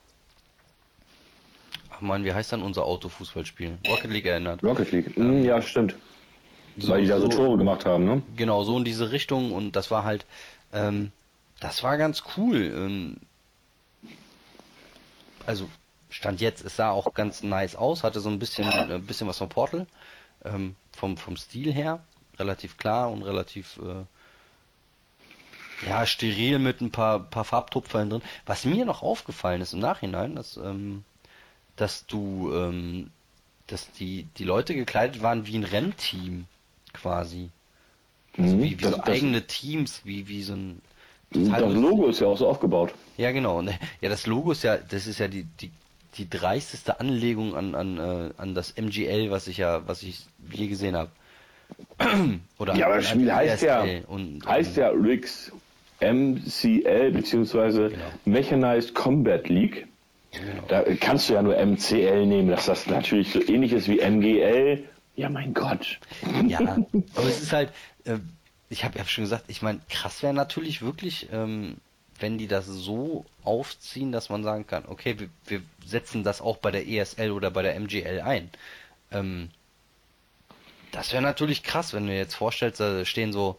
ach 1.91 2.01
man, 2.01 2.23
wie 2.23 2.33
heißt 2.33 2.51
dann 2.53 2.61
unser 2.61 2.85
Autofußballspiel? 2.85 3.77
Rocket 3.87 4.11
League 4.11 4.25
erinnert. 4.25 4.63
Rocket 4.63 4.91
League. 4.91 5.17
Mm, 5.17 5.43
ja, 5.43 5.61
stimmt. 5.61 5.95
weil 6.77 7.01
die 7.01 7.07
da 7.07 7.19
so 7.19 7.29
so- 7.29 7.37
Tore 7.37 7.57
gemacht 7.57 7.85
haben, 7.85 8.05
ne? 8.05 8.21
Genau, 8.35 8.63
so 8.63 8.77
in 8.77 8.85
diese 8.85 9.11
Richtung 9.11 9.51
und 9.53 9.75
das 9.75 9.91
war 9.91 10.03
halt, 10.03 10.25
ähm, 10.73 11.11
das 11.59 11.83
war 11.83 11.97
ganz 11.97 12.23
cool. 12.37 12.57
Ähm, 12.75 13.17
also 15.45 15.69
stand 16.09 16.41
jetzt, 16.41 16.63
es 16.65 16.75
sah 16.77 16.91
auch 16.91 17.13
ganz 17.13 17.43
nice 17.43 17.75
aus, 17.75 18.03
hatte 18.03 18.19
so 18.19 18.29
ein 18.29 18.39
bisschen, 18.39 18.67
äh, 18.89 18.99
bisschen 18.99 19.27
was 19.27 19.37
von 19.37 19.49
Portal, 19.49 19.85
ähm, 20.43 20.75
vom, 20.91 21.17
vom 21.17 21.37
Stil 21.37 21.73
her, 21.73 21.99
relativ 22.39 22.77
klar 22.77 23.11
und 23.11 23.21
relativ, 23.23 23.77
äh, 23.77 24.03
ja, 25.87 26.05
steril 26.05 26.59
mit 26.59 26.81
ein 26.81 26.91
paar, 26.91 27.19
paar 27.19 27.43
Farbtupfern 27.45 28.09
drin. 28.09 28.21
Was 28.45 28.65
mir 28.65 28.85
noch 28.85 29.01
aufgefallen 29.03 29.61
ist 29.61 29.73
im 29.73 29.79
Nachhinein, 29.79 30.35
dass, 30.35 30.57
ähm, 30.57 31.03
dass 31.75 32.05
du, 32.05 32.51
ähm, 32.53 33.11
dass 33.67 33.91
die, 33.93 34.27
die 34.37 34.43
Leute 34.43 34.75
gekleidet 34.75 35.21
waren 35.21 35.45
wie 35.47 35.57
ein 35.57 35.63
Rennteam, 35.63 36.45
quasi. 36.93 37.49
Also 38.37 38.55
Mhm. 38.55 38.61
wie, 38.63 38.71
wie 38.71 38.83
Das- 38.83 38.91
so 38.91 38.97
das- 38.97 39.07
eigene 39.07 39.45
Teams, 39.47 40.01
wie, 40.03 40.27
wie 40.27 40.43
so 40.43 40.53
ein. 40.53 40.81
Das 41.31 41.73
Logo 41.73 42.07
ist 42.07 42.21
ja 42.21 42.27
auch 42.27 42.37
so 42.37 42.47
aufgebaut. 42.47 42.93
Ja, 43.17 43.31
genau. 43.31 43.57
Und, 43.59 43.67
Ja, 43.99 44.09
das 44.09 44.25
Logo 44.27 44.51
ist 44.51 44.63
ja, 44.63 44.77
das 44.77 45.07
ist 45.07 45.19
ja 45.19 45.27
die, 45.27 45.43
die, 45.59 45.71
die 46.17 46.29
dreisteste 46.29 46.99
Anlegung 47.01 47.55
an, 47.55 47.75
an, 47.75 47.97
äh, 47.97 48.31
an 48.37 48.55
das 48.55 48.71
MGL, 48.77 49.31
was 49.31 49.47
ich 49.47 49.57
ja, 49.57 49.85
was 49.87 50.03
ich 50.03 50.25
je 50.51 50.67
gesehen 50.67 50.95
habe. 50.95 51.09
Oder 52.57 52.75
Ja, 52.75 52.85
aber 52.85 52.97
das 52.97 53.09
Spiel 53.09 53.33
heißt 53.33 53.63
ja, 53.63 53.83
und, 54.07 54.45
heißt 54.45 54.77
ähm, 54.77 54.83
ja 54.83 54.89
Riggs 54.89 55.51
MCL 55.99 57.11
beziehungsweise 57.11 57.89
Genau. 57.89 58.03
Mechanized 58.25 58.93
Combat 58.93 59.47
League. 59.49 59.87
Genau. 60.31 60.63
Da 60.67 60.83
kannst 60.99 61.29
du 61.29 61.33
ja 61.33 61.41
nur 61.41 61.55
MCL 61.55 62.25
nehmen, 62.25 62.49
dass 62.49 62.65
das 62.65 62.87
natürlich 62.87 63.31
so 63.31 63.41
ähnlich 63.41 63.71
ist 63.73 63.87
wie 63.87 63.99
MGL. 64.01 64.83
Ja, 65.15 65.29
mein 65.29 65.53
Gott. 65.53 65.99
Ja, 66.47 66.59
aber 67.15 67.27
es 67.27 67.41
ist 67.41 67.53
halt, 67.53 67.71
äh, 68.03 68.17
ich 68.69 68.83
habe 68.83 68.97
ja 68.97 69.05
schon 69.05 69.23
gesagt, 69.23 69.45
ich 69.47 69.61
meine, 69.61 69.79
krass 69.89 70.21
wäre 70.23 70.33
natürlich 70.33 70.81
wirklich, 70.81 71.29
ähm, 71.31 71.77
wenn 72.19 72.37
die 72.37 72.47
das 72.47 72.65
so 72.65 73.25
aufziehen, 73.43 74.11
dass 74.11 74.29
man 74.29 74.43
sagen 74.43 74.67
kann, 74.67 74.83
okay, 74.87 75.19
wir, 75.19 75.29
wir 75.47 75.61
setzen 75.85 76.23
das 76.23 76.41
auch 76.41 76.57
bei 76.57 76.71
der 76.71 76.87
ESL 76.87 77.31
oder 77.31 77.51
bei 77.51 77.61
der 77.61 77.79
MGL 77.79 78.21
ein. 78.21 78.49
Ähm, 79.11 79.49
das 80.91 81.11
wäre 81.11 81.21
natürlich 81.23 81.63
krass, 81.63 81.93
wenn 81.93 82.03
du 82.05 82.11
dir 82.11 82.17
jetzt 82.17 82.35
vorstellst, 82.35 82.79
da 82.79 83.03
stehen 83.05 83.33
so, 83.33 83.57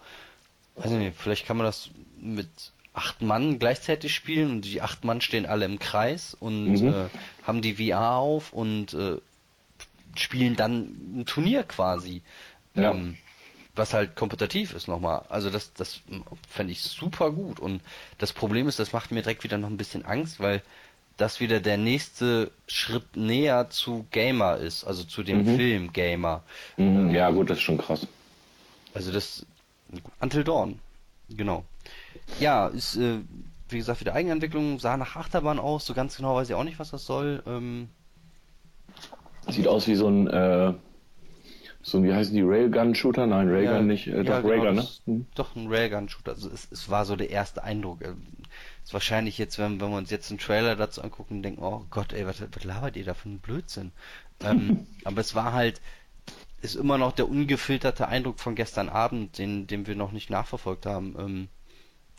weiß 0.77 0.91
ich 0.93 0.99
nicht, 0.99 1.17
vielleicht 1.19 1.47
kann 1.47 1.57
man 1.57 1.67
das 1.67 1.91
mit 2.21 2.49
acht 2.95 3.21
Mann 3.23 3.59
gleichzeitig 3.59 4.15
spielen 4.15 4.51
und 4.51 4.63
die 4.65 4.81
acht 4.81 5.05
Mann 5.05 5.21
stehen 5.21 5.47
alle 5.47 5.67
im 5.67 5.79
Kreis 5.79 6.35
und 6.39 6.65
Mhm. 6.67 6.89
äh, 6.89 7.09
haben 7.47 7.61
die 7.63 7.75
VR 7.75 8.17
auf 8.17 8.53
und 8.53 8.95
äh, 8.95 9.17
spielen 10.17 10.57
dann 10.57 11.21
ein 11.21 11.27
Turnier 11.27 11.63
quasi. 11.65 12.23
Ja. 12.75 12.91
Ähm, 12.93 13.17
was 13.75 13.93
halt 13.93 14.17
kompetitiv 14.17 14.73
ist 14.73 14.89
nochmal. 14.89 15.27
Also 15.29 15.51
das, 15.51 15.75
das 15.75 16.01
fände 16.49 16.73
ich 16.73 16.81
super 16.81 17.31
gut. 17.31 17.61
Und 17.61 17.83
das 18.17 18.33
Problem 18.33 18.69
ist, 18.69 18.79
das 18.79 18.95
macht 18.95 19.11
mir 19.11 19.21
direkt 19.21 19.45
wieder 19.45 19.59
noch 19.59 19.69
ein 19.69 19.77
bisschen 19.77 20.05
Angst, 20.07 20.41
weil 20.41 20.63
das 21.19 21.41
wieder 21.41 21.61
der 21.61 21.77
nächste 21.77 22.51
Schritt 22.67 23.17
näher 23.17 23.69
zu 23.69 24.07
Gamer 24.13 24.57
ist, 24.57 24.85
also 24.85 25.05
zu 25.05 25.23
dem 25.23 25.45
Mhm. 25.45 25.57
Film 25.57 25.93
Gamer. 25.93 26.43
Mhm, 26.79 27.11
Ja, 27.15 27.31
gut, 27.31 27.51
das 27.51 27.59
ist 27.59 27.65
schon 27.65 27.77
krass. 27.79 28.07
Also 28.95 29.13
das 29.13 29.45
Until 30.21 30.45
Dawn. 30.45 30.79
Genau. 31.29 31.65
Ja, 32.41 32.69
ist 32.69 32.97
äh, 32.97 33.19
wie 33.69 33.79
gesagt 33.79 34.01
wieder 34.01 34.15
Eigenentwicklung, 34.15 34.79
sah 34.79 34.97
nach 34.97 35.17
Achterbahn 35.17 35.59
aus, 35.59 35.87
so 35.87 35.95
ganz 35.95 36.17
genau 36.17 36.37
weiß 36.37 36.49
ich 36.49 36.55
auch 36.55 36.65
nicht, 36.65 36.79
was 36.79 36.91
das 36.91 37.05
soll. 37.05 37.43
Ähm, 37.47 37.89
Sieht 39.49 39.69
aus 39.69 39.87
wie 39.87 39.95
so 39.95 40.09
ein, 40.09 40.27
äh, 40.29 40.75
so 41.83 41.99
ein, 41.99 42.05
wie 42.05 42.13
heißen 42.13 42.35
die, 42.35 42.43
Railgun-Shooter? 42.43 43.27
Nein, 43.27 43.49
Railgun 43.49 43.75
Ja, 43.75 43.83
nicht, 43.83 44.07
äh, 44.09 44.17
ja, 44.19 44.23
doch 44.23 44.43
genau, 44.43 44.49
Railgun, 44.49 44.75
ne? 44.75 44.81
das- 44.83 45.03
Doch, 45.35 45.55
ein 45.57 45.69
Railgun-Shooter. 45.69 46.33
Also 46.33 46.51
es, 46.51 46.69
es 46.71 46.91
war 46.91 47.05
so 47.05 47.15
der 47.17 47.31
erste 47.31 47.63
Eindruck. 47.63 48.03
Ähm, 48.05 48.27
Ist 48.85 48.93
wahrscheinlich 48.93 49.39
jetzt, 49.39 49.59
wenn, 49.59 49.81
wenn 49.81 49.91
wir 49.91 49.97
uns 49.99 50.11
jetzt 50.11 50.31
einen 50.31 50.39
Trailer 50.41 50.75
dazu 50.77 51.03
angucken, 51.03 51.43
denken, 51.43 51.63
oh 51.63 51.85
Gott, 51.91 52.13
ey, 52.13 52.27
was, 52.27 52.41
was 52.41 52.65
labert 52.65 52.97
ihr 52.97 53.05
da 53.05 53.15
für 53.15 53.29
einen 53.29 53.39
Blödsinn? 53.39 53.93
ähm, 54.45 54.87
aber 55.05 55.21
es 55.21 55.35
war 55.37 55.53
halt, 55.53 55.81
ist 56.61 56.75
immer 56.75 56.99
noch 56.99 57.13
der 57.13 57.29
ungefilterte 57.29 58.09
Eindruck 58.09 58.41
von 58.41 58.57
gestern 58.57 58.89
Abend, 58.89 59.39
den, 59.39 59.67
den 59.69 59.87
wir 59.87 59.95
noch 59.95 60.11
nicht 60.13 60.29
nachverfolgt 60.31 60.87
haben. 60.87 61.15
Ähm, 61.19 61.49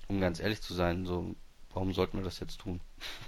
um 0.08 0.20
ganz 0.20 0.40
ehrlich 0.40 0.62
zu 0.62 0.74
sein, 0.74 1.06
so, 1.06 1.36
warum 1.74 1.94
sollten 1.94 2.18
wir 2.18 2.24
das 2.24 2.40
jetzt 2.40 2.60
tun? 2.60 2.80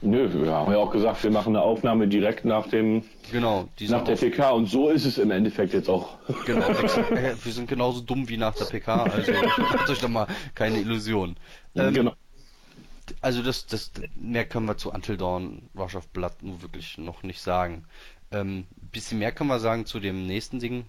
Nö, 0.01 0.29
wir 0.33 0.51
haben 0.51 0.71
ja 0.71 0.79
auch 0.79 0.91
gesagt, 0.91 1.23
wir 1.23 1.31
machen 1.31 1.55
eine 1.55 1.63
Aufnahme 1.63 2.07
direkt 2.07 2.45
nach 2.45 2.67
dem 2.67 3.03
Genau, 3.31 3.69
nach 3.79 4.03
der 4.03 4.15
PK 4.15 4.51
und 4.51 4.65
so 4.65 4.89
ist 4.89 5.05
es 5.05 5.17
im 5.17 5.31
Endeffekt 5.31 5.73
jetzt 5.73 5.89
auch. 5.89 6.17
Genau. 6.45 6.67
Äh, 7.09 7.35
wir 7.43 7.51
sind 7.51 7.67
genauso 7.67 8.01
dumm 8.01 8.29
wie 8.29 8.37
nach 8.37 8.55
der 8.55 8.65
PK, 8.65 9.03
also 9.03 9.31
macht 9.31 9.89
euch 9.89 9.99
doch 9.99 10.09
mal 10.09 10.27
keine 10.55 10.79
Illusion. 10.79 11.35
Ähm, 11.75 11.93
genau. 11.93 12.13
Also 13.21 13.41
das, 13.41 13.65
das, 13.65 13.91
mehr 14.15 14.45
können 14.45 14.67
wir 14.67 14.77
zu 14.77 14.91
Until 14.91 15.17
Dawn, 15.17 15.69
Rush 15.75 15.95
of 15.95 16.07
Blood 16.09 16.41
nur 16.41 16.61
wirklich 16.61 16.97
noch 16.97 17.23
nicht 17.23 17.41
sagen. 17.41 17.85
Ähm, 18.31 18.65
bisschen 18.91 19.19
mehr 19.19 19.31
können 19.31 19.49
wir 19.49 19.59
sagen 19.59 19.85
zu 19.85 19.99
dem 19.99 20.27
nächsten 20.27 20.59
Ding. 20.59 20.85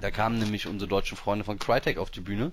Da 0.00 0.10
kamen 0.10 0.38
nämlich 0.38 0.66
unsere 0.66 0.88
deutschen 0.88 1.16
Freunde 1.16 1.44
von 1.44 1.58
Crytek 1.58 1.98
auf 1.98 2.10
die 2.10 2.20
Bühne. 2.20 2.52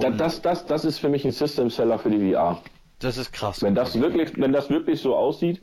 Da, 0.00 0.10
das, 0.10 0.42
das, 0.42 0.66
das 0.66 0.84
ist 0.84 0.98
für 0.98 1.08
mich 1.08 1.24
ein 1.24 1.32
System 1.32 1.70
Seller 1.70 1.98
für 1.98 2.10
die 2.10 2.32
VR. 2.32 2.60
das 2.98 3.16
ist 3.16 3.32
krass. 3.32 3.62
Wenn 3.62 3.74
das 3.74 3.98
wirklich, 3.98 4.36
wenn 4.36 4.52
das 4.52 4.70
wirklich 4.70 5.00
so 5.00 5.14
aussieht, 5.16 5.62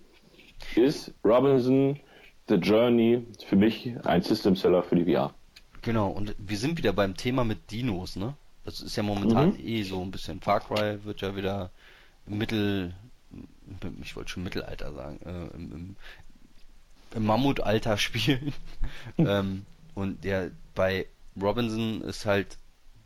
ist 0.76 1.13
Robinson 1.24 1.99
The 2.47 2.55
Journey 2.55 3.26
für 3.47 3.55
mich 3.55 3.93
ein 4.05 4.22
System 4.22 4.55
Seller 4.55 4.84
für 4.84 4.95
die 4.95 5.11
VR. 5.13 5.34
Genau, 5.82 6.07
und 6.09 6.36
wir 6.38 6.57
sind 6.57 6.78
wieder 6.78 6.93
beim 6.93 7.16
Thema 7.18 7.43
mit 7.43 7.72
Dinos, 7.72 8.16
ne? 8.16 8.36
Das 8.63 8.82
ist 8.82 8.95
ja 8.95 9.03
momentan 9.03 9.49
Mhm. 9.53 9.59
eh 9.68 9.84
so 9.84 10.01
ein 10.01 10.11
bisschen 10.11 10.41
Far 10.41 10.59
Cry 10.61 11.03
wird 11.03 11.22
ja 11.22 11.36
wieder 11.36 11.70
im 12.26 12.38
Mittel, 12.39 12.95
ich 14.01 14.16
wollte 14.16 14.32
schon 14.32 14.43
Mittelalter 14.43 14.91
sagen, 14.93 15.20
äh, 15.26 15.55
im, 15.55 15.72
im, 15.72 15.95
im 17.16 17.26
Mammutalter 17.26 17.97
spielen. 17.99 18.53
ähm, 19.18 19.66
und 19.93 20.24
ja, 20.26 20.47
bei 20.74 21.05
Robinson 21.39 22.01
ist 22.01 22.26
halt, 22.26 22.57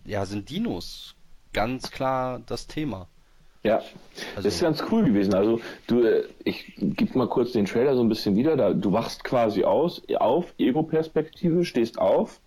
ja, 0.10 0.26
sind 0.26 0.49
Dinos 0.49 1.16
ganz 1.53 1.91
klar 1.91 2.41
das 2.45 2.68
Thema. 2.68 3.07
Ja, 3.64 3.78
Also- 4.36 4.43
das 4.43 4.45
ist 4.55 4.62
ganz 4.62 4.84
cool 4.91 5.03
gewesen. 5.03 5.34
Also 5.34 5.60
du, 5.88 6.01
äh, 6.03 6.24
ich 6.43 6.74
gebe 6.78 7.18
mal 7.18 7.28
kurz 7.28 7.51
den 7.51 7.66
Trailer 7.66 7.95
so 7.95 8.01
ein 8.01 8.10
bisschen 8.10 8.36
wieder. 8.38 8.55
Da, 8.55 8.74
du 8.74 8.91
wachst 8.93 9.24
quasi 9.24 9.64
aus, 9.66 10.01
auf, 10.18 10.53
Ego-Perspektive, 10.57 11.66
stehst 11.66 11.99
auf 11.99 12.39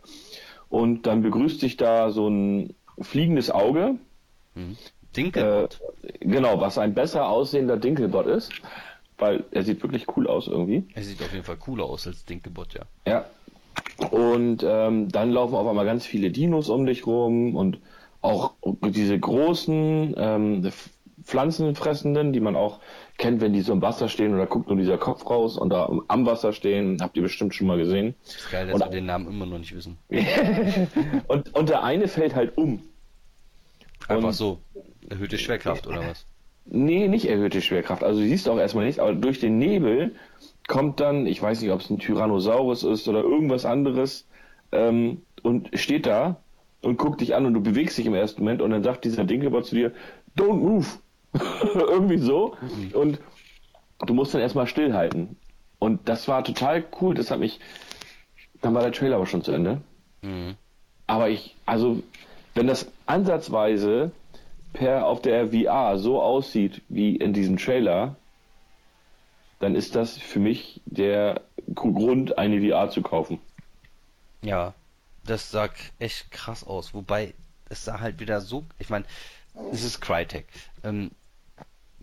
und 0.71 1.07
dann 1.07 1.23
begrüßt 1.23 1.61
dich 1.61 1.77
da 1.77 2.11
so 2.11 2.29
ein 2.29 2.75
fliegendes 3.01 3.51
Auge. 3.51 3.97
Äh, 4.57 4.61
Dinkelbot. 5.17 5.81
genau, 6.21 6.61
was 6.61 6.79
ein 6.79 6.95
besser 6.95 7.29
aussehender 7.29 7.77
Dinkelbot 7.77 8.27
ist, 8.27 8.51
weil 9.19 9.45
er 9.51 9.63
sieht 9.63 9.83
wirklich 9.83 10.07
cool 10.17 10.27
aus 10.27 10.47
irgendwie. 10.47 10.87
er 10.95 11.03
sieht 11.03 11.21
auf 11.21 11.33
jeden 11.33 11.45
Fall 11.45 11.59
cooler 11.59 11.85
aus 11.85 12.07
als 12.07 12.25
Dinkelbot, 12.25 12.73
ja. 12.75 12.83
Ja. 13.07 13.27
Und 14.11 14.65
ähm, 14.67 15.09
dann 15.09 15.31
laufen 15.31 15.55
auf 15.55 15.67
einmal 15.67 15.85
ganz 15.85 16.05
viele 16.07 16.31
Dinos 16.31 16.69
um 16.69 16.87
dich 16.87 17.07
rum 17.07 17.55
und 17.57 17.79
auch 18.21 18.53
diese 18.91 19.19
großen 19.19 20.15
ähm, 20.17 20.71
Pflanzenfressenden, 21.25 22.33
die 22.33 22.41
man 22.41 22.57
auch 22.57 22.81
kennt, 23.19 23.41
wenn 23.41 23.53
die 23.53 23.61
so 23.61 23.73
im 23.73 23.83
Wasser 23.83 24.09
stehen 24.09 24.33
und 24.33 24.39
da 24.39 24.45
guckt 24.45 24.69
nur 24.69 24.77
dieser 24.77 24.99
Kopf 24.99 25.29
raus 25.29 25.57
und 25.57 25.71
da 25.71 25.89
am 26.09 26.27
Wasser 26.27 26.53
stehen, 26.53 26.99
habt 27.01 27.17
ihr 27.17 27.23
bestimmt 27.23 27.55
schon 27.55 27.67
mal 27.69 27.79
gesehen. 27.79 28.15
Ist 28.25 28.51
geil, 28.51 28.67
dass 28.67 28.75
Und- 28.75 28.81
wir 28.81 28.91
den 28.91 29.07
Namen 29.07 29.29
immer 29.29 29.47
noch 29.47 29.59
nicht 29.59 29.75
wissen. 29.75 29.99
Und, 31.29 31.55
und 31.55 31.69
der 31.69 31.85
eine 31.85 32.09
fällt 32.09 32.35
halt 32.35 32.57
um. 32.57 32.83
Einfach 34.09 34.29
Und- 34.29 34.33
so. 34.35 34.59
Erhöhte 35.09 35.39
Schwerkraft 35.39 35.87
oder 35.87 36.01
was? 36.09 36.27
Nee, 36.65 37.09
nicht 37.09 37.27
erhöhte 37.29 37.61
Schwerkraft. 37.61 38.03
Also 38.05 38.21
du 38.21 38.27
siehst 38.27 38.49
auch 38.49 38.59
erstmal 38.59 38.85
nichts, 38.87 38.99
aber 39.01 39.15
durch 39.15 39.41
den 39.41 39.59
Nebel 39.59 40.15
kommt 40.69 41.01
dann, 41.01 41.27
ich 41.27 41.43
weiß 41.43 41.61
nicht, 41.61 41.71
ob 41.71 41.81
es 41.81 41.91
ein 41.91 41.99
Tyrannosaurus 41.99 42.85
ist 42.85 43.09
oder 43.09 43.23
irgendwas 43.23 43.65
anderes, 43.65 44.27
ähm, 44.73 45.23
und 45.43 45.71
steht 45.75 46.07
da 46.07 46.37
und 46.83 46.99
guckt 46.99 47.21
dich 47.21 47.35
an 47.35 47.47
und 47.47 47.55
du 47.55 47.61
bewegst 47.61 47.99
dich 47.99 48.07
im 48.07 48.15
ersten 48.15 48.43
Moment 48.43 48.63
und 48.63 48.71
dann 48.71 48.83
sagt 48.83 49.05
dieser 49.05 49.25
Dinkelbot 49.25 49.67
zu 49.67 49.75
dir, 49.75 49.93
don't 50.37 50.55
move. 50.55 50.87
Irgendwie 51.75 52.19
so. 52.19 52.57
Und 52.93 53.19
du 54.05 54.15
musst 54.15 54.35
dann 54.35 54.41
erstmal 54.41 54.67
stillhalten. 54.67 55.37
Und 55.79 56.09
das 56.09 56.29
war 56.29 56.45
total 56.45 56.85
cool. 57.01 57.15
Das 57.15 57.31
hat 57.31 57.39
mich, 57.39 57.59
dann 58.61 58.75
war 58.75 58.83
der 58.83 58.93
Trailer 58.93 59.17
aber 59.17 59.27
schon 59.27 59.43
zu 59.43 59.53
Ende. 59.53 59.81
Mhm. 60.23 60.55
Aber 61.07 61.29
ich, 61.29 61.57
also, 61.67 62.03
wenn 62.55 62.67
das 62.67 62.91
ansatzweise 63.07 64.13
per 64.73 65.07
auf 65.07 65.23
der 65.23 65.49
VR 65.49 65.99
so 65.99 66.21
aussieht 66.21 66.83
wie 66.89 67.17
in 67.17 67.33
diesem 67.33 67.57
Trailer, 67.57 68.17
dann 69.63 69.77
ist 69.77 69.95
das 69.95 70.19
für 70.19 70.41
mich 70.41 70.81
der 70.87 71.41
Grund, 71.73 72.37
eine 72.37 72.61
VR 72.61 72.91
zu 72.91 73.01
kaufen. 73.01 73.39
Ja, 74.43 74.75
das 75.25 75.53
sah 75.53 75.69
echt 76.01 76.33
krass 76.33 76.65
aus. 76.65 76.95
Wobei, 76.95 77.33
es 77.69 77.85
sah 77.85 78.01
halt 78.01 78.19
wieder 78.19 78.41
so, 78.41 78.65
ich 78.81 78.91
meine, 78.91 79.05
es 79.71 79.85
ist 79.85 80.01
Crytek. 80.01 80.49
Ähm, 80.83 81.13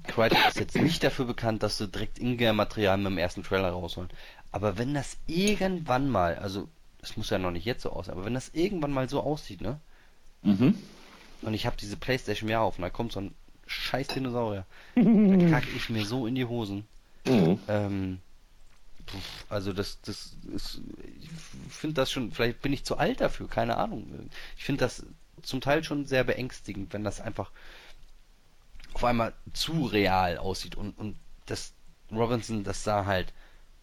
Crytek 0.08 0.48
ist 0.48 0.60
jetzt 0.60 0.78
nicht 0.78 1.04
dafür 1.04 1.26
bekannt, 1.26 1.62
dass 1.62 1.78
sie 1.78 1.90
direkt 1.90 2.18
Ingame-Material 2.18 2.98
mit 2.98 3.08
dem 3.08 3.18
ersten 3.18 3.44
Trailer 3.44 3.72
rausholen. 3.72 4.10
Aber 4.54 4.78
wenn 4.78 4.94
das 4.94 5.18
irgendwann 5.28 6.10
mal, 6.10 6.36
also, 6.36 6.70
es 7.02 7.18
muss 7.18 7.30
ja 7.30 7.40
noch 7.40 7.52
nicht 7.52 7.66
jetzt 7.66 7.84
so 7.84 7.92
aussehen, 7.92 8.14
aber 8.14 8.24
wenn 8.24 8.34
das 8.34 8.50
irgendwann 8.54 8.94
mal 8.94 9.10
so 9.10 9.20
aussieht, 9.20 9.60
ne? 9.60 9.82
Mhm. 10.44 10.76
Und 11.42 11.54
ich 11.54 11.66
habe 11.66 11.76
diese 11.76 11.98
Playstation 11.98 12.48
mehr 12.48 12.62
auf 12.62 12.78
und 12.78 12.84
da 12.84 12.90
kommt 12.90 13.12
so 13.12 13.20
ein 13.20 13.36
scheiß 13.68 14.08
Dinosaurier. 14.08 14.66
da 14.96 15.50
kacke 15.50 15.68
ich 15.76 15.90
mir 15.90 16.06
so 16.06 16.26
in 16.26 16.36
die 16.36 16.46
Hosen. 16.46 16.88
Mhm. 17.30 17.60
Ähm, 17.68 18.20
also 19.50 19.74
das, 19.74 20.00
das 20.02 20.36
ist, 20.54 20.82
ich 21.22 21.30
finde 21.74 21.96
das 21.96 22.12
schon, 22.12 22.32
vielleicht 22.32 22.62
bin 22.62 22.74
ich 22.74 22.86
zu 22.86 22.98
alt 22.98 23.22
dafür, 23.22 23.48
keine 23.48 23.78
Ahnung. 23.78 24.30
Ich 24.58 24.64
finde 24.64 24.86
das 24.86 25.06
zum 25.42 25.62
Teil 25.62 25.84
schon 25.84 26.06
sehr 26.06 26.24
beängstigend, 26.24 26.94
wenn 26.94 27.04
das 27.04 27.22
einfach 27.22 27.52
auf 28.94 29.04
einmal 29.04 29.34
zu 29.54 29.86
real 29.86 30.38
aussieht 30.38 30.76
und, 30.76 30.98
und 30.98 31.18
das 31.46 31.74
Robinson, 32.12 32.64
das 32.64 32.84
sah 32.84 33.06
halt 33.06 33.34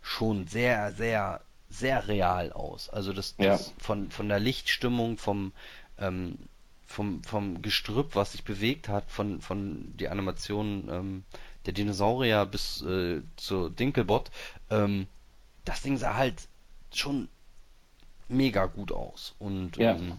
schon 0.02 0.46
sehr, 0.46 0.92
sehr, 0.92 1.40
sehr 1.68 2.06
real 2.08 2.52
aus. 2.52 2.88
Also 2.90 3.12
das, 3.12 3.34
Ja. 3.38 3.50
das 3.50 3.72
von, 3.78 4.10
von 4.10 4.28
der 4.28 4.40
Lichtstimmung, 4.40 5.18
vom, 5.18 5.52
ähm, 5.98 6.38
vom, 6.86 7.22
vom 7.24 7.62
Gestrüpp, 7.62 8.14
was 8.14 8.32
sich 8.32 8.44
bewegt 8.44 8.88
hat, 8.88 9.10
von, 9.10 9.40
von 9.40 9.96
die 9.96 10.08
Animationen 10.08 10.88
ähm, 10.88 11.24
der 11.66 11.72
Dinosaurier 11.74 12.46
bis 12.46 12.82
äh, 12.82 13.22
zu 13.36 13.68
Dinkelbot, 13.68 14.30
ähm, 14.70 15.06
das 15.64 15.82
Ding 15.82 15.96
sah 15.98 16.14
halt 16.14 16.48
schon 16.94 17.28
mega 18.28 18.66
gut 18.66 18.92
aus. 18.92 19.34
Und 19.38 19.76
Ja. 19.76 19.96
ähm, 19.96 20.18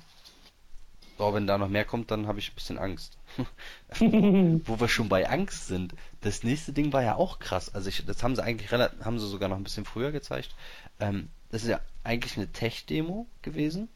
oh, 1.18 1.34
wenn 1.34 1.48
da 1.48 1.58
noch 1.58 1.70
mehr 1.70 1.86
kommt, 1.86 2.12
dann 2.12 2.28
habe 2.28 2.40
ich 2.40 2.52
ein 2.52 2.56
bisschen 2.56 2.78
Angst. 2.78 3.18
Wo 4.00 4.80
wir 4.80 4.88
schon 4.88 5.10
bei 5.10 5.30
Angst 5.30 5.68
sind. 5.68 5.94
Das 6.22 6.44
nächste 6.44 6.74
Ding 6.74 6.92
war 6.94 7.04
ja 7.04 7.16
auch 7.16 7.40
krass. 7.40 7.74
Also 7.74 7.90
ich, 7.90 8.06
das 8.06 8.24
haben 8.24 8.36
sie 8.36 8.44
eigentlich 8.44 8.72
relativ, 8.72 9.04
haben 9.06 9.20
sie 9.20 9.28
sogar 9.28 9.50
noch 9.50 9.58
ein 9.58 9.64
bisschen 9.64 9.86
früher 9.86 10.12
gezeigt. 10.12 10.54
Ähm, 11.00 11.30
das 11.50 11.64
ist 11.64 11.70
ja 11.70 11.80
eigentlich 12.04 12.38
eine 12.38 12.52
Tech-Demo 12.52 13.28
gewesen 13.42 13.88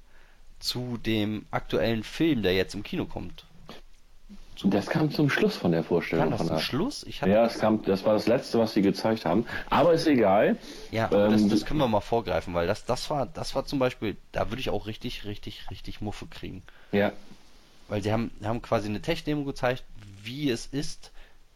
zu 0.60 0.98
dem 0.98 1.46
aktuellen 1.52 2.04
Film, 2.04 2.44
der 2.44 2.54
jetzt 2.54 2.76
im 2.76 2.84
Kino 2.84 3.06
kommt. 3.06 3.46
Das 4.64 4.88
kam 4.88 5.12
zum 5.12 5.30
Schluss 5.30 5.56
von 5.56 5.72
der 5.72 5.84
Vorstellung. 5.84 6.26
Kam 6.26 6.32
das 6.32 6.40
von 6.40 6.48
zum 6.48 6.60
Schluss? 6.60 7.04
Ich 7.04 7.22
Ja, 7.22 7.46
es 7.46 7.60
kam, 7.60 7.82
das 7.84 8.06
war 8.06 8.14
das 8.14 8.28
letzte, 8.28 8.60
was 8.60 8.74
sie 8.74 8.82
gezeigt 8.82 9.26
haben. 9.26 9.46
Aber 9.70 9.94
ist 9.94 10.08
egal. 10.08 10.58
Ja, 10.92 11.08
das, 11.08 11.42
Ähm, 11.42 11.50
das 11.50 11.66
können 11.66 11.80
wir 11.80 11.88
mal 11.88 12.02
vorgreifen, 12.02 12.54
weil 12.54 12.68
das, 12.68 12.86
das 12.86 13.10
war, 13.10 13.26
das 13.26 13.56
war 13.56 13.66
zum 13.66 13.80
Beispiel, 13.80 14.18
da 14.32 14.50
würde 14.50 14.60
ich 14.60 14.70
auch 14.70 14.88
richtig, 14.88 15.26
richtig, 15.26 15.70
richtig 15.72 16.02
Muffe 16.02 16.28
kriegen. 16.28 16.62
Ja. 16.92 17.12
Weil 17.88 18.04
sie 18.04 18.12
haben, 18.12 18.32
haben 18.44 18.62
quasi 18.62 18.88
eine 18.90 19.02
Tech-Demo 19.02 19.44
gezeigt, 19.44 19.84
wie 20.24 20.50
es 20.50 20.66
ist, 20.66 21.12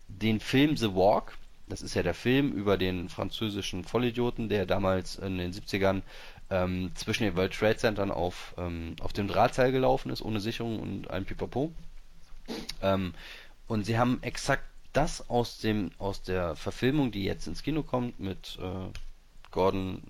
den 0.08 0.40
Film 0.40 0.78
The 0.78 0.96
Walk, 0.96 1.38
das 1.68 1.82
ist 1.82 1.96
ja 1.96 2.04
der 2.04 2.14
Film 2.14 2.52
über 2.52 2.78
den 2.78 3.10
französischen 3.10 3.84
Vollidioten, 3.84 4.50
der 4.50 4.66
damals 4.66 5.16
in 5.16 5.38
den 5.38 5.52
70ern 5.52 6.02
ähm, 6.50 6.92
zwischen 6.96 7.24
den 7.24 7.36
World 7.36 7.54
Trade 7.54 7.78
Centern 7.78 8.12
auf, 8.12 8.54
ähm, 8.58 8.96
auf 9.02 9.14
dem 9.14 9.28
Drahtseil 9.28 9.72
gelaufen 9.72 10.12
ist, 10.12 10.22
ohne 10.22 10.40
Sicherung 10.40 10.80
und 10.80 11.10
ein 11.10 11.26
Pipapo. 11.26 11.72
Ähm, 12.82 13.14
und 13.68 13.86
sie 13.86 13.98
haben 13.98 14.22
exakt 14.22 14.64
das 14.94 15.30
aus 15.30 15.58
dem 15.58 15.92
aus 15.98 16.22
der 16.22 16.56
Verfilmung, 16.56 17.12
die 17.12 17.24
jetzt 17.24 17.48
ins 17.48 17.64
Kino 17.64 17.84
kommt, 17.84 18.20
mit 18.20 18.58
äh, 18.62 18.92
Gordon 19.52 20.02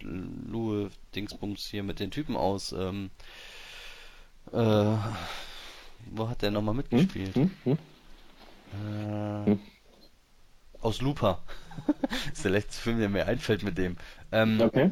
Lue 0.00 0.90
Dingsbums 1.14 1.66
hier 1.66 1.82
mit 1.82 2.00
den 2.00 2.10
Typen 2.10 2.36
aus 2.36 2.72
ähm, 2.72 3.10
äh, 4.52 4.96
wo 6.12 6.28
hat 6.28 6.42
der 6.42 6.50
nochmal 6.50 6.74
mitgespielt? 6.74 7.34
Hm? 7.34 7.50
Hm? 7.64 7.78
Äh, 8.72 9.56
aus 10.80 11.00
Looper. 11.00 11.42
das 11.86 12.28
ist 12.32 12.44
der 12.44 12.50
letzte 12.52 12.80
Film, 12.80 12.98
der 12.98 13.08
mir 13.08 13.26
einfällt 13.26 13.62
mit 13.62 13.76
dem. 13.78 13.96
Ähm, 14.32 14.60
Okay. 14.60 14.90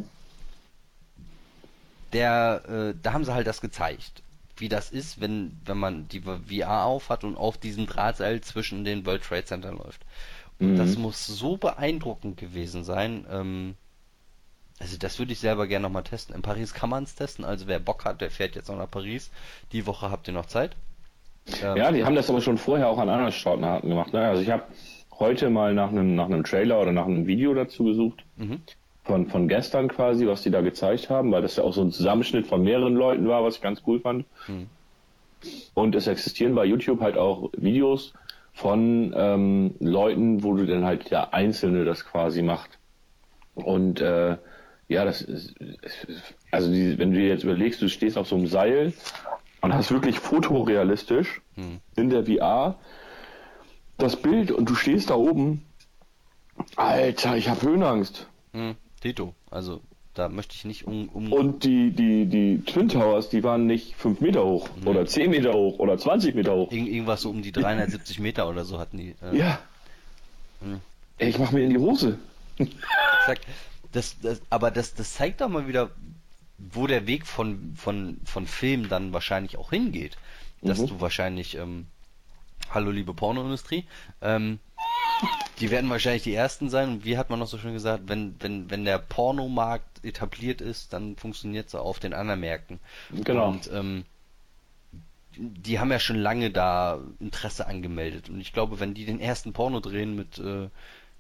der, 2.13 2.63
äh, 2.69 2.95
da 3.03 3.13
haben 3.13 3.25
sie 3.25 3.33
halt 3.33 3.47
das 3.47 3.61
gezeigt, 3.61 4.23
wie 4.61 4.69
das 4.69 4.91
ist, 4.91 5.21
wenn, 5.21 5.59
wenn 5.65 5.79
man 5.79 6.09
die 6.09 6.21
VR 6.23 6.85
aufhat 6.85 7.25
und 7.25 7.37
auf 7.37 7.59
diesem 7.59 7.87
Drahtseil 7.87 8.41
zwischen 8.41 8.85
den 8.85 9.05
World 9.07 9.23
Trade 9.23 9.45
Center 9.45 9.73
läuft. 9.73 10.01
Und 10.59 10.73
Mhm. 10.73 10.77
das 10.77 10.97
muss 10.99 11.27
so 11.27 11.57
beeindruckend 11.57 12.37
gewesen 12.37 12.83
sein. 12.85 13.25
Ähm, 13.31 13.75
also 14.81 14.97
das 14.99 15.19
würde 15.19 15.33
ich 15.33 15.41
selber 15.41 15.67
gerne 15.67 15.85
nochmal 15.85 16.05
testen. 16.05 16.35
In 16.35 16.43
Paris 16.43 16.75
kann 16.75 16.91
man 16.91 17.05
es 17.05 17.15
testen, 17.15 17.45
also 17.45 17.67
wer 17.67 17.79
Bock 17.81 18.05
hat, 18.05 18.21
der 18.21 18.31
fährt 18.31 18.55
jetzt 18.57 18.69
noch 18.69 18.77
nach 18.77 18.91
Paris. 18.91 19.31
Die 19.73 19.87
Woche 19.87 20.11
habt 20.11 20.29
ihr 20.29 20.35
noch 20.35 20.47
Zeit. 20.47 20.77
Ähm, 21.63 21.77
Ja, 21.77 21.91
die 21.91 22.05
haben 22.05 22.15
das 22.15 22.29
aber 22.31 22.41
schon 22.41 22.59
vorher 22.59 22.89
auch 22.89 22.99
an 22.99 23.09
anderen 23.09 23.33
Sportarten 23.33 23.89
gemacht. 23.89 24.13
Ne? 24.13 24.21
Also 24.21 24.43
ich 24.43 24.51
habe 24.51 24.65
heute 25.19 25.51
mal 25.51 25.75
nach 25.75 25.89
einem 25.91 26.15
nach 26.15 26.27
einem 26.27 26.45
Trailer 26.45 26.81
oder 26.81 26.93
nach 26.93 27.07
einem 27.07 27.27
Video 27.27 27.55
dazu 27.55 27.85
gesucht. 27.85 28.25
Mhm. 28.37 28.63
Von, 29.09 29.27
von 29.27 29.49
gestern 29.49 29.89
quasi, 29.89 30.27
was 30.27 30.43
die 30.43 30.51
da 30.51 30.61
gezeigt 30.61 31.11
haben, 31.11 31.33
weil 31.33 31.43
das 31.43 31.57
ja 31.57 31.65
auch 31.65 31.73
so 31.73 31.83
ein 31.83 31.91
Zusammenschnitt 31.91 32.47
von 32.47 32.63
mehreren 32.63 32.95
Leuten 32.95 33.27
war, 33.27 33.43
was 33.43 33.57
ich 33.57 33.63
ganz 33.63 33.83
cool 33.87 33.99
fand. 33.99 34.27
Mhm. 34.47 34.69
Und 35.75 35.95
es 35.97 36.07
existieren 36.07 36.55
bei 36.55 36.65
YouTube 36.65 37.01
halt 37.01 37.17
auch 37.17 37.51
Videos 37.57 38.13
von 38.53 39.13
ähm, 39.17 39.75
Leuten, 39.81 40.45
wo 40.45 40.55
du 40.55 40.67
dann 40.67 40.85
halt 40.85 41.11
der 41.11 41.35
Einzelne 41.35 41.85
das 41.85 42.05
quasi 42.05 42.43
macht. 42.43 42.79
Und 43.55 44.01
äh, 44.01 44.37
ja, 44.89 45.05
das 45.05 45.23
ist, 45.23 45.55
also 46.51 46.71
die, 46.71 46.99
wenn 46.99 47.13
du 47.13 47.19
dir 47.19 47.29
jetzt 47.29 47.45
überlegst, 47.45 47.83
du 47.83 47.89
stehst 47.89 48.17
auf 48.19 48.29
so 48.29 48.37
einem 48.37 48.47
Seil 48.47 48.93
und 49.61 49.75
hast 49.75 49.91
wirklich 49.91 50.19
fotorealistisch 50.19 51.41
Hm. 51.59 51.81
in 51.97 52.09
der 52.09 52.25
VR 52.25 52.77
das 53.97 54.15
Bild 54.15 54.53
und 54.53 54.71
du 54.71 54.77
stehst 54.77 55.11
da 55.11 55.15
oben. 55.15 55.65
Alter, 56.77 57.37
ich 57.37 57.49
habe 57.49 57.63
Höhenangst. 57.63 58.29
Hm, 58.53 58.77
Tito, 59.01 59.35
also 59.51 59.81
da 60.15 60.29
möchte 60.29 60.55
ich 60.57 60.65
nicht 60.65 60.87
um, 60.87 61.09
um 61.11 61.33
Und 61.33 61.63
die, 61.65 61.91
die, 61.93 62.27
die 62.27 62.63
Twin 62.67 62.89
Towers, 62.89 63.29
die 63.29 63.45
waren 63.45 63.67
nicht 63.67 63.95
5 63.97 64.21
Meter 64.21 64.45
hoch 64.45 64.69
oder 64.85 65.07
10 65.07 65.31
Meter 65.31 65.53
hoch 65.53 65.79
oder 65.79 65.97
20 65.97 66.35
Meter 66.35 66.55
hoch. 66.55 66.73
irgend, 66.73 66.89
irgendwas 66.89 67.21
so 67.23 67.31
um 67.31 67.41
die 67.43 67.53
370 67.53 68.19
Meter 68.19 68.49
oder 68.49 68.65
so 68.65 68.79
hatten 68.81 68.97
die. 68.99 69.15
Äh, 69.23 69.37
Ja. 69.39 69.61
Hm. 70.61 70.81
Ey, 71.19 71.29
ich 71.31 71.39
mach 71.39 71.53
mir 71.53 71.63
in 71.65 71.71
die 71.71 71.79
Hose. 71.79 72.19
Exakt. 72.59 73.47
Das, 73.93 74.17
das, 74.21 74.43
aber 74.51 74.71
das, 74.73 74.95
das 74.95 75.15
zeigt 75.15 75.41
doch 75.41 75.49
mal 75.49 75.69
wieder, 75.69 75.91
wo 76.59 76.87
der 76.89 77.07
Weg 77.07 77.27
von, 77.27 77.75
von, 77.77 78.19
von 78.25 78.47
Film 78.47 78.89
dann 78.89 79.13
wahrscheinlich 79.13 79.57
auch 79.57 79.71
hingeht. 79.71 80.17
Dass 80.63 80.81
Mhm. 80.81 80.87
du 80.89 81.01
wahrscheinlich, 81.01 81.57
ähm, 81.57 81.87
hallo 82.71 82.91
liebe 82.91 83.15
Pornoindustrie, 83.15 83.85
ähm, 84.21 84.59
die 85.61 85.71
werden 85.71 85.91
wahrscheinlich 85.91 86.23
die 86.23 86.35
ersten 86.35 86.71
sein 86.71 86.89
und 86.91 87.05
wie 87.05 87.19
hat 87.19 87.31
man 87.31 87.39
noch 87.39 87.49
so 87.49 87.59
schön 87.59 87.73
gesagt, 87.73 88.05
wenn, 88.07 88.37
wenn, 88.41 88.71
wenn 88.71 88.85
der 88.85 88.99
Pornomarkt 88.99 90.05
etabliert 90.05 90.61
ist, 90.61 90.93
dann 90.93 91.17
funktioniert 91.17 91.69
es 91.69 91.75
auch 91.75 91.85
auf 91.85 91.99
den 91.99 92.15
anderen 92.15 92.41
Märkten. 92.41 92.79
Genau. 93.25 93.49
Und 93.49 93.71
ähm, 93.73 94.05
die 95.37 95.79
haben 95.79 95.91
ja 95.91 95.99
schon 95.99 96.17
lange 96.17 96.51
da 96.51 97.01
Interesse 97.21 97.67
angemeldet. 97.67 98.29
Und 98.29 98.41
ich 98.41 98.53
glaube, 98.53 98.81
wenn 98.81 98.95
die 98.95 99.05
den 99.05 99.21
ersten 99.21 99.53
Porno 99.53 99.81
drehen 99.81 100.17
mit, 100.17 100.39
äh, 100.39 100.69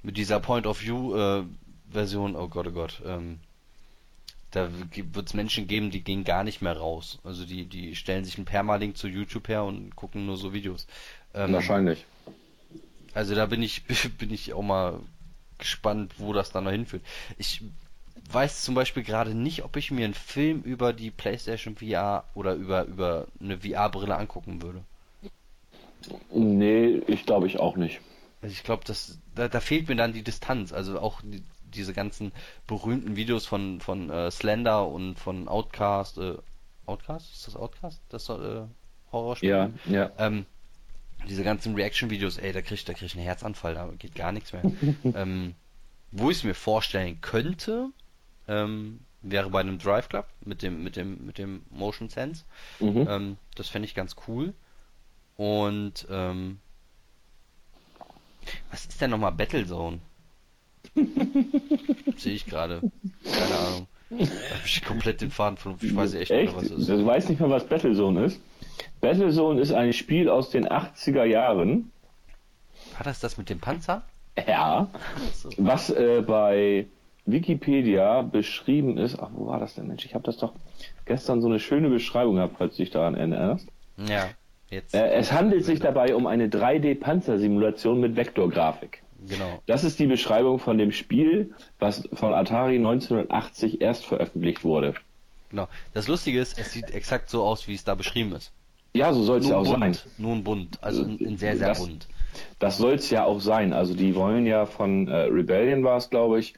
mit 0.03 0.17
dieser 0.17 0.41
Point-of-View-Version, 0.41 2.37
oh 2.37 2.49
Gott, 2.49 2.67
oh 2.67 2.73
Gott, 2.73 3.03
ähm, 3.05 3.39
da 4.51 4.69
wird 4.95 5.27
es 5.27 5.35
Menschen 5.35 5.67
geben, 5.67 5.91
die 5.91 6.03
gehen 6.03 6.25
gar 6.25 6.43
nicht 6.43 6.63
mehr 6.63 6.77
raus. 6.77 7.19
Also 7.23 7.45
die, 7.45 7.67
die 7.67 7.95
stellen 7.95 8.25
sich 8.25 8.37
einen 8.37 8.47
Permalink 8.47 8.97
zu 8.97 9.07
YouTube 9.07 9.49
her 9.49 9.65
und 9.65 9.95
gucken 9.95 10.27
nur 10.27 10.37
so 10.37 10.53
Videos. 10.53 10.87
Ähm, 11.35 11.53
Wahrscheinlich. 11.53 12.07
Also 13.15 13.35
da 13.35 13.47
bin 13.47 13.63
ich, 13.63 13.85
bin 14.19 14.33
ich 14.33 14.53
auch 14.53 14.63
mal 14.63 15.01
gespannt, 15.59 16.15
wo 16.19 16.33
das 16.33 16.51
dann 16.51 16.65
noch 16.65 16.71
hinführt. 16.71 17.03
Ich 17.37 17.63
weiß 18.31 18.63
zum 18.63 18.75
Beispiel 18.75 19.03
gerade 19.03 19.35
nicht, 19.35 19.65
ob 19.65 19.77
ich 19.77 19.91
mir 19.91 20.05
einen 20.05 20.15
Film 20.15 20.63
über 20.63 20.93
die 20.93 21.11
PlayStation 21.11 21.77
VR 21.77 22.25
oder 22.35 22.55
über, 22.55 22.85
über 22.85 23.27
eine 23.41 23.59
VR-Brille 23.59 24.17
angucken 24.17 24.63
würde. 24.63 24.83
Nee, 26.33 27.03
ich 27.07 27.27
glaube 27.27 27.47
ich 27.47 27.59
auch 27.59 27.77
nicht. 27.77 28.01
Also 28.41 28.53
ich 28.53 28.63
glaube, 28.63 28.85
da, 29.35 29.49
da 29.49 29.61
fehlt 29.61 29.89
mir 29.89 29.97
dann 29.97 30.13
die 30.13 30.23
Distanz. 30.23 30.73
Also 30.73 31.01
auch 31.01 31.21
die, 31.23 31.43
diese 31.75 31.93
ganzen 31.93 32.33
berühmten 32.67 33.17
Videos 33.17 33.47
von 33.47 33.81
von 33.81 34.11
äh, 34.11 34.31
Slender 34.31 34.87
und 34.87 35.19
von 35.19 35.49
Outcast. 35.49 36.19
Äh, 36.19 36.37
Outcast? 36.87 37.35
Ist 37.35 37.47
das 37.49 37.57
Outcast? 37.57 38.01
Das 38.09 38.29
äh, 38.29 38.63
Horrorspiel? 39.13 39.49
Ja, 39.49 39.71
ja. 39.87 40.11
Ähm, 40.19 40.47
diese 41.27 41.45
ganzen 41.45 41.75
Reaction-Videos, 41.75 42.39
ey, 42.39 42.53
da 42.53 42.63
krieg 42.63 42.79
ich, 42.79 42.85
da 42.85 42.95
krieg 42.95 43.07
ich 43.07 43.15
einen 43.15 43.25
Herzanfall, 43.25 43.75
da 43.75 43.91
geht 43.99 44.15
gar 44.15 44.33
nichts 44.33 44.53
mehr. 44.53 44.63
ähm, 45.15 45.55
wo 46.11 46.31
ich 46.31 46.39
es 46.39 46.45
mir 46.45 46.55
vorstellen 46.55 47.21
könnte, 47.21 47.91
ähm, 48.47 49.01
wäre 49.23 49.51
bei 49.51 49.61
einem 49.61 49.79
Drive 49.79 50.09
Club 50.09 50.27
mit 50.45 50.63
dem, 50.63 50.83
mit 50.83 50.97
dem, 50.97 51.27
mit 51.27 51.39
dem 51.39 51.63
Motion 51.71 52.09
Sense. 52.09 52.45
Mhm. 52.81 53.07
Ähm, 53.09 53.37
das 53.57 53.69
fände 53.69 53.87
ich 53.87 53.95
ganz 53.95 54.17
cool. 54.27 54.55
Und 55.37 56.07
ähm, 56.11 56.59
was 58.71 58.87
ist 58.87 59.01
denn 59.01 59.11
nochmal 59.11 59.33
Battlezone? 59.33 60.01
Sehe 62.17 62.35
ich 62.35 62.47
gerade. 62.47 62.81
Keine 63.25 63.59
Ahnung. 63.59 63.89
Da 64.11 64.17
hab 64.55 64.65
ich 64.65 64.83
komplett 64.85 65.21
den 65.21 65.31
Faden 65.31 65.59
von. 65.59 65.77
Ich 65.81 65.95
weiß 65.95 66.15
echt 66.15 66.31
nicht 66.31 66.41
Echt? 66.41 66.53
mehr, 66.53 66.63
was 66.63 66.71
es 66.71 66.79
ist. 66.79 66.89
Du 66.89 67.07
weißt 67.07 67.29
nicht 67.29 67.41
mehr, 67.41 67.51
was 67.51 67.67
Battlezone 67.67 68.25
ist? 68.25 68.41
Battlezone 69.01 69.61
ist 69.61 69.73
ein 69.73 69.93
Spiel 69.93 70.29
aus 70.29 70.51
den 70.51 70.67
80er 70.67 71.25
Jahren. 71.25 71.91
War 72.97 73.05
das 73.05 73.21
das 73.21 73.39
mit 73.39 73.51
dem 73.51 73.61
Panzer? 73.61 74.03
Ja. 74.47 74.89
So. 75.35 75.51
Was 75.57 75.91
äh, 75.91 76.23
bei 76.27 76.87
Wikipedia 77.27 78.23
beschrieben 78.23 78.99
ist. 78.99 79.19
Ach, 79.19 79.31
wo 79.33 79.47
war 79.47 79.61
das 79.61 79.75
denn, 79.75 79.87
Mensch? 79.87 80.05
Ich 80.05 80.15
habe 80.15 80.25
das 80.25 80.39
doch 80.39 80.53
gestern 81.05 81.43
so 81.43 81.49
eine 81.49 81.61
schöne 81.61 81.91
Beschreibung 81.91 82.37
gehabt, 82.37 82.57
falls 82.59 82.77
du 82.77 82.83
dich 82.83 82.91
daran 82.91 83.15
erinnerst. 83.15 83.69
Ja, 83.97 84.29
jetzt. 84.71 84.95
Äh, 84.95 85.11
es 85.13 85.33
handelt 85.33 85.65
sich 85.65 85.81
dabei 85.81 86.15
um 86.15 86.27
eine 86.27 86.49
3D-Panzersimulation 86.49 88.01
mit 88.01 88.17
Vektorgrafik. 88.17 89.03
Genau. 89.27 89.61
Das 89.67 89.85
ist 89.85 89.99
die 89.99 90.07
Beschreibung 90.07 90.59
von 90.59 90.79
dem 90.79 90.93
Spiel, 90.93 91.55
was 91.79 92.09
von 92.13 92.33
Atari 92.33 92.77
1980 92.77 93.81
erst 93.81 94.07
veröffentlicht 94.07 94.65
wurde. 94.65 94.95
Genau. 95.51 95.69
Das 95.93 96.09
Lustige 96.09 96.41
ist, 96.41 96.59
es 96.59 96.73
sieht 96.73 96.91
exakt 96.91 97.29
so 97.29 97.43
aus, 97.43 97.67
wie 97.69 97.75
es 97.75 97.85
da 97.85 97.95
beschrieben 97.95 98.33
ist. 98.33 98.53
Ja, 98.95 99.13
so 99.13 99.23
soll 99.23 99.39
es 99.39 99.49
ja 99.49 99.57
auch 99.57 99.65
sein. 99.67 99.81
bunt. 99.81 100.07
Nur 100.19 100.33
ein 100.35 100.45
bunt. 100.45 100.79
Also 100.83 101.03
in, 101.05 101.19
in 101.19 101.37
sehr, 101.39 101.57
sehr 101.57 101.69
Das- 101.69 101.81
bunt. 101.81 102.09
Das 102.61 102.79
soll 102.79 102.95
es 102.95 103.11
ja 103.11 103.25
auch 103.25 103.41
sein. 103.41 103.73
Also 103.73 103.95
die 103.95 104.15
wollen 104.15 104.47
ja 104.47 104.65
von 104.67 105.09
äh, 105.09 105.17
Rebellion 105.23 105.83
war 105.83 105.97
es, 105.97 106.09
glaube 106.11 106.39
ich, 106.39 106.55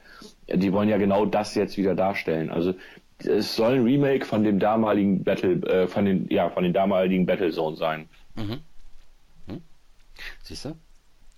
die 0.53 0.73
wollen 0.73 0.89
ja 0.89 0.99
genau 0.99 1.25
das 1.27 1.55
jetzt 1.55 1.77
wieder 1.79 1.95
darstellen. 1.95 2.51
Also 2.51 2.75
es 3.19 3.55
soll 3.57 3.75
ein 3.77 3.85
Remake 3.85 4.25
von 4.27 4.43
dem 4.45 4.59
damaligen 4.59 5.23
Battle, 5.25 5.55
äh, 5.67 5.87
von 5.89 6.05
den, 6.05 6.29
ja, 6.29 6.51
von 6.51 6.65
den 6.65 6.73
damaligen 6.73 7.25
Battlezone 7.25 7.77
sein. 7.77 8.09
Mhm. 8.35 8.59
Hm? 9.47 9.63
Siehst 10.43 10.65
du? 10.67 10.75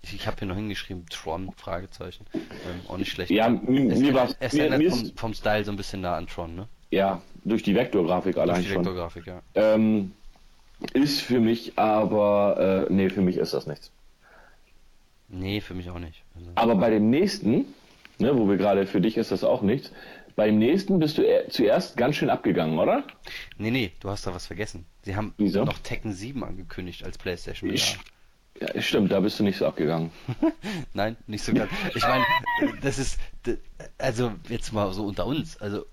Ich, 0.01 0.13
ich 0.15 0.27
habe 0.27 0.37
hier 0.39 0.47
noch 0.49 0.55
hingeschrieben, 0.55 1.05
Tron, 1.09 1.51
Fragezeichen. 1.55 2.25
Ähm, 2.33 2.41
auch 2.89 2.97
nicht 2.97 3.11
schlecht. 3.11 3.31
Ja, 3.31 3.47
es, 3.47 3.61
mir 3.99 4.13
war's, 4.13 4.35
es 4.41 4.53
mir, 4.53 4.77
mir 4.77 4.91
vom, 4.91 5.11
vom 5.15 5.33
Style 5.33 5.63
so 5.63 5.71
ein 5.71 5.77
bisschen 5.77 6.01
nah 6.01 6.15
an 6.17 6.27
Tron, 6.27 6.55
ne? 6.55 6.67
ja, 6.91 7.21
durch 7.45 7.63
die 7.63 7.75
Vektorgrafik 7.75 8.35
Durch 8.35 8.43
allein 8.43 8.61
die 8.61 8.67
schon. 8.67 8.77
Vektorgrafik, 8.77 9.25
ja. 9.27 9.41
Ähm, 9.55 10.11
ist 10.93 11.21
für 11.21 11.39
mich 11.39 11.77
aber, 11.77 12.85
äh, 12.89 12.93
nee, 12.93 13.09
für 13.09 13.21
mich 13.21 13.37
ist 13.37 13.53
das 13.53 13.67
nichts. 13.67 13.91
Nee, 15.29 15.61
für 15.61 15.73
mich 15.73 15.89
auch 15.89 15.99
nicht. 15.99 16.23
Also, 16.35 16.51
Aber 16.55 16.75
bei 16.75 16.89
dem 16.89 17.09
nächsten, 17.09 17.65
ne, 18.19 18.37
wo 18.37 18.47
wir 18.47 18.57
gerade, 18.57 18.85
für 18.85 19.01
dich 19.01 19.17
ist 19.17 19.31
das 19.31 19.43
auch 19.43 19.61
nichts, 19.61 19.91
beim 20.35 20.57
nächsten 20.57 20.99
bist 20.99 21.17
du 21.17 21.21
eher- 21.23 21.49
zuerst 21.49 21.95
ganz 21.97 22.15
schön 22.15 22.29
abgegangen, 22.29 22.77
oder? 22.79 23.03
nee, 23.57 23.71
nee, 23.71 23.91
du 23.99 24.09
hast 24.09 24.25
da 24.27 24.33
was 24.33 24.47
vergessen. 24.47 24.85
Sie 25.03 25.15
haben 25.15 25.33
Wieso? 25.37 25.63
noch 25.63 25.77
Tekken 25.79 26.13
7 26.13 26.43
angekündigt 26.43 27.03
als 27.03 27.17
Playstation. 27.17 27.71
Ich- 27.71 27.95
VR. 27.95 28.03
Ja, 28.75 28.81
stimmt, 28.81 29.11
da 29.11 29.19
bist 29.19 29.39
du 29.39 29.43
nicht 29.43 29.57
so 29.57 29.65
abgegangen. 29.65 30.11
Nein, 30.93 31.17
nicht 31.25 31.43
so 31.43 31.53
ganz. 31.53 31.71
Ich 31.95 32.03
meine, 32.03 32.23
das 32.81 32.99
ist, 32.99 33.19
also 33.97 34.31
jetzt 34.47 34.71
mal 34.71 34.93
so 34.93 35.05
unter 35.05 35.25
uns. 35.25 35.57
Also, 35.57 35.85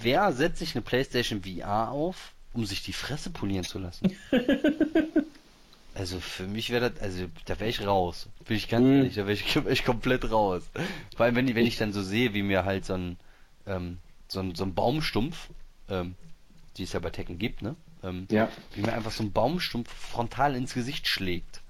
wer 0.00 0.32
setzt 0.32 0.58
sich 0.58 0.74
eine 0.74 0.82
PlayStation 0.82 1.40
VR 1.44 1.92
auf, 1.92 2.32
um 2.52 2.64
sich 2.66 2.82
die 2.82 2.92
Fresse 2.92 3.30
polieren 3.30 3.64
zu 3.64 3.78
lassen? 3.78 4.12
Also 5.94 6.20
für 6.20 6.46
mich 6.46 6.70
wäre 6.70 6.90
das, 6.90 7.02
also 7.02 7.26
da 7.44 7.60
wäre 7.60 7.68
ich 7.68 7.86
raus. 7.86 8.26
Bin 8.48 8.56
ich 8.56 8.66
ganz 8.68 8.86
Mhm. 8.86 8.92
ehrlich, 8.94 9.14
da 9.14 9.26
wäre 9.26 9.32
ich, 9.34 9.54
wär 9.62 9.70
ich 9.70 9.84
komplett 9.84 10.30
raus. 10.30 10.62
Vor 11.14 11.26
allem, 11.26 11.34
wenn, 11.36 11.46
ich- 11.46 11.54
wenn 11.54 11.66
ich 11.66 11.76
dann 11.76 11.92
so 11.92 12.02
sehe, 12.02 12.32
wie 12.32 12.42
mir 12.42 12.64
halt 12.64 12.86
so 12.86 12.94
ein, 12.94 13.16
ähm, 13.66 13.98
so 14.26 14.40
ein, 14.40 14.54
so 14.54 14.64
ein 14.64 14.72
Baumstumpf, 14.74 15.50
ähm, 15.90 16.14
die 16.78 16.84
es 16.84 16.94
ja 16.94 17.00
bei 17.00 17.10
Tekken 17.10 17.38
gibt, 17.38 17.60
ne? 17.60 17.76
Ähm, 18.02 18.26
Ja. 18.30 18.48
Wie 18.74 18.80
mir 18.80 18.94
einfach 18.94 19.10
so 19.12 19.22
ein 19.22 19.32
Baumstumpf 19.32 19.92
frontal 19.92 20.56
ins 20.56 20.72
Gesicht 20.72 21.06
schlägt. 21.08 21.60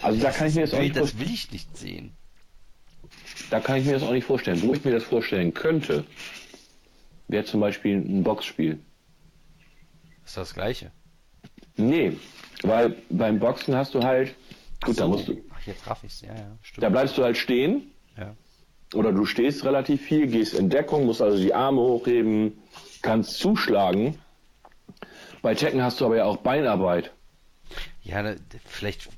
Also 0.00 0.22
da 0.22 0.30
kann 0.30 0.48
ich 0.48 0.54
mir 0.54 0.62
das 0.62 0.72
auch 0.72 0.80
nicht, 0.80 0.96
das 0.96 1.18
will 1.18 1.30
ich 1.30 1.52
nicht 1.52 1.76
sehen. 1.76 2.12
da 3.50 3.60
kann 3.60 3.76
ich 3.76 3.84
mir 3.84 3.92
das 3.92 4.02
auch 4.04 4.12
nicht 4.12 4.24
vorstellen. 4.26 4.62
Wo 4.62 4.72
ich 4.72 4.82
mir 4.86 4.92
das 4.92 5.04
vorstellen 5.04 5.52
könnte, 5.52 6.06
wäre 7.28 7.44
zum 7.44 7.60
Beispiel 7.60 7.96
ein 7.98 8.22
Boxspiel. 8.22 8.78
Ist 10.26 10.36
das 10.36 10.52
gleiche. 10.54 10.90
Nee, 11.76 12.16
weil 12.62 12.96
beim 13.10 13.38
Boxen 13.38 13.76
hast 13.76 13.94
du 13.94 14.02
halt, 14.02 14.34
gut, 14.82 14.98
da 14.98 15.04
so. 15.04 15.08
musst 15.08 15.28
du, 15.28 15.36
Ach, 15.54 15.66
jetzt 15.66 15.86
raff 15.86 16.02
ich's, 16.02 16.20
ja, 16.20 16.34
ja, 16.34 16.58
stimmt. 16.62 16.82
da 16.82 16.88
bleibst 16.88 17.16
du 17.16 17.22
halt 17.22 17.36
stehen 17.36 17.92
ja. 18.18 18.34
oder 18.94 19.12
du 19.12 19.24
stehst 19.24 19.64
relativ 19.64 20.02
viel, 20.02 20.26
gehst 20.26 20.54
in 20.54 20.68
Deckung, 20.68 21.06
musst 21.06 21.22
also 21.22 21.38
die 21.38 21.54
Arme 21.54 21.80
hochheben, 21.80 22.58
kannst 23.02 23.38
zuschlagen. 23.38 24.18
Bei 25.42 25.54
Tekken 25.54 25.82
hast 25.82 26.00
du 26.00 26.06
aber 26.06 26.16
ja 26.16 26.24
auch 26.24 26.38
Beinarbeit. 26.38 27.12
ja, 28.02 28.22
da, 28.22 28.34
vielleicht. 28.64 29.08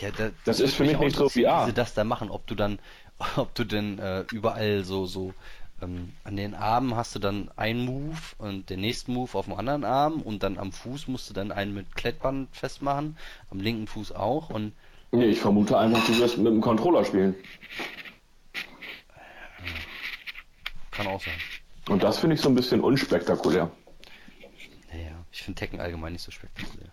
Ja, 0.00 0.10
da, 0.16 0.30
Das 0.44 0.60
ist 0.60 0.78
würde 0.78 0.90
für 0.90 0.98
mich 0.98 1.06
nicht 1.06 1.16
so 1.16 1.28
VR. 1.28 1.62
Wie 1.62 1.66
sie 1.66 1.74
das 1.74 1.94
da 1.94 2.04
machen, 2.04 2.30
ob 2.30 2.46
du 2.46 2.54
dann, 2.54 2.78
ob 3.36 3.54
du 3.54 3.64
denn 3.64 3.98
äh, 3.98 4.24
überall 4.32 4.84
so 4.84 5.04
so 5.04 5.34
Ähm, 5.80 6.12
an 6.24 6.36
den 6.36 6.54
Armen 6.54 6.96
hast 6.96 7.14
du 7.14 7.18
dann 7.18 7.50
einen 7.56 7.84
Move 7.84 8.18
und 8.38 8.68
den 8.68 8.80
nächsten 8.80 9.12
Move 9.12 9.36
auf 9.38 9.44
dem 9.44 9.54
anderen 9.54 9.84
Arm 9.84 10.20
und 10.22 10.42
dann 10.42 10.58
am 10.58 10.72
Fuß 10.72 11.08
musst 11.08 11.30
du 11.30 11.34
dann 11.34 11.52
einen 11.52 11.74
mit 11.74 11.94
Klettband 11.94 12.48
festmachen, 12.54 13.16
am 13.50 13.60
linken 13.60 13.86
Fuß 13.86 14.12
auch 14.12 14.50
und 14.50 14.72
Nee, 15.10 15.26
ich 15.26 15.40
vermute 15.40 15.78
einfach, 15.78 16.04
du 16.06 16.18
wirst 16.18 16.36
mit 16.36 16.48
dem 16.48 16.60
Controller 16.60 17.04
spielen. 17.04 17.34
kann 20.90 21.06
auch 21.06 21.22
sein. 21.22 21.34
Und 21.88 22.02
das 22.02 22.18
finde 22.18 22.34
ich 22.34 22.42
so 22.42 22.48
ein 22.50 22.54
bisschen 22.54 22.80
unspektakulär. 22.80 23.70
Naja, 24.92 25.24
ich 25.32 25.42
finde 25.42 25.58
Tekken 25.58 25.80
allgemein 25.80 26.12
nicht 26.12 26.22
so 26.22 26.30
spektakulär. 26.30 26.90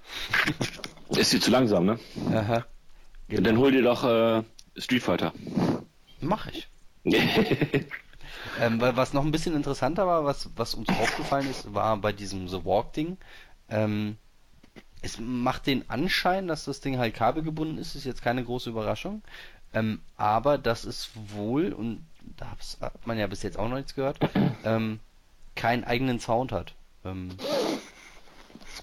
Ist 1.10 1.34
dir 1.34 1.41
zu 1.41 1.52
langsam, 1.52 1.86
ne? 1.86 1.99
Aha. 2.32 2.66
Dann 3.28 3.57
hol 3.57 3.72
dir 3.72 3.82
doch 3.82 4.03
äh, 4.03 4.44
Street 4.78 5.03
Fighter. 5.03 5.34
Mach 6.22 6.48
ich. 6.48 6.70
Ähm, 8.59 8.80
was 8.80 9.13
noch 9.13 9.23
ein 9.23 9.31
bisschen 9.31 9.55
interessanter 9.55 10.07
war, 10.07 10.26
was, 10.26 10.49
was 10.55 10.73
uns 10.73 10.89
aufgefallen 10.89 11.49
ist, 11.49 11.73
war 11.73 11.97
bei 11.97 12.11
diesem 12.11 12.47
The 12.47 12.63
Walk-Ding, 12.63 13.17
ähm, 13.69 14.17
es 15.01 15.19
macht 15.19 15.67
den 15.67 15.89
Anschein, 15.89 16.47
dass 16.47 16.65
das 16.65 16.81
Ding 16.81 16.97
halt 16.97 17.13
kabelgebunden 17.13 17.77
ist, 17.77 17.95
ist 17.95 18.05
jetzt 18.05 18.23
keine 18.23 18.43
große 18.43 18.72
Überraschung. 18.72 19.22
Ähm, 19.73 20.01
aber 20.17 20.57
dass 20.57 20.84
es 20.84 21.11
wohl, 21.35 21.73
und 21.73 22.05
da 22.38 22.47
hat 22.81 23.05
man 23.05 23.17
ja 23.19 23.27
bis 23.27 23.43
jetzt 23.43 23.59
auch 23.59 23.67
noch 23.69 23.76
nichts 23.76 23.93
gehört, 23.93 24.17
ähm, 24.63 24.99
keinen 25.55 25.84
eigenen 25.84 26.19
Sound 26.19 26.51
hat. 26.51 26.73
Ähm, 27.03 27.30
das 27.38 27.65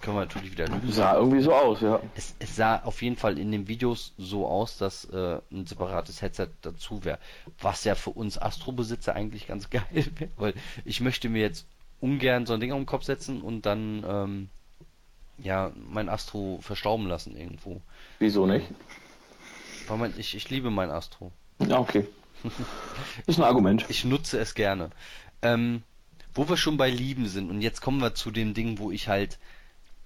können 0.02 0.16
wir 0.16 0.20
natürlich 0.22 0.52
wieder 0.52 0.66
lügen. 0.68 0.92
Sah 0.92 1.16
irgendwie 1.16 1.40
so 1.40 1.54
aus, 1.54 1.80
ja. 1.80 2.00
Es, 2.14 2.34
es 2.38 2.56
sah 2.56 2.82
auf 2.82 3.00
jeden 3.02 3.16
Fall 3.16 3.38
in 3.38 3.50
den 3.52 3.68
Videos 3.68 4.12
so 4.18 4.46
aus, 4.46 4.76
dass 4.76 5.04
äh, 5.06 5.38
ein 5.50 5.66
separates 5.66 6.20
Headset 6.20 6.48
dazu 6.60 7.04
wäre. 7.04 7.18
Was 7.60 7.84
ja 7.84 7.94
für 7.94 8.10
uns 8.10 8.36
Astro-Besitzer 8.36 9.14
eigentlich 9.14 9.46
ganz 9.46 9.70
geil 9.70 9.84
wäre, 9.92 10.30
weil 10.36 10.54
ich 10.84 11.00
möchte 11.00 11.28
mir 11.28 11.40
jetzt 11.40 11.66
ungern 12.00 12.46
so 12.46 12.54
ein 12.54 12.60
Ding 12.60 12.72
auf 12.72 12.78
den 12.78 12.86
Kopf 12.86 13.04
setzen 13.04 13.40
und 13.40 13.64
dann 13.64 14.04
ähm, 14.06 14.48
ja 15.38 15.72
mein 15.76 16.08
Astro 16.08 16.58
verstauben 16.60 17.06
lassen 17.06 17.36
irgendwo. 17.36 17.80
Wieso 18.18 18.46
nicht? 18.46 18.66
Weil 19.88 19.98
man, 19.98 20.14
ich, 20.18 20.34
ich 20.34 20.50
liebe 20.50 20.70
mein 20.70 20.90
Astro. 20.90 21.32
Ja, 21.60 21.78
okay. 21.78 22.06
Ist 23.26 23.38
ein 23.38 23.44
Argument. 23.44 23.86
Ich 23.88 24.04
nutze 24.04 24.38
es 24.38 24.54
gerne. 24.54 24.90
Ähm, 25.42 25.82
wo 26.34 26.48
wir 26.48 26.56
schon 26.56 26.76
bei 26.76 26.90
Lieben 26.90 27.28
sind 27.28 27.50
und 27.50 27.60
jetzt 27.60 27.80
kommen 27.80 28.00
wir 28.00 28.14
zu 28.14 28.30
dem 28.30 28.54
Ding, 28.54 28.78
wo 28.78 28.90
ich 28.90 29.08
halt, 29.08 29.38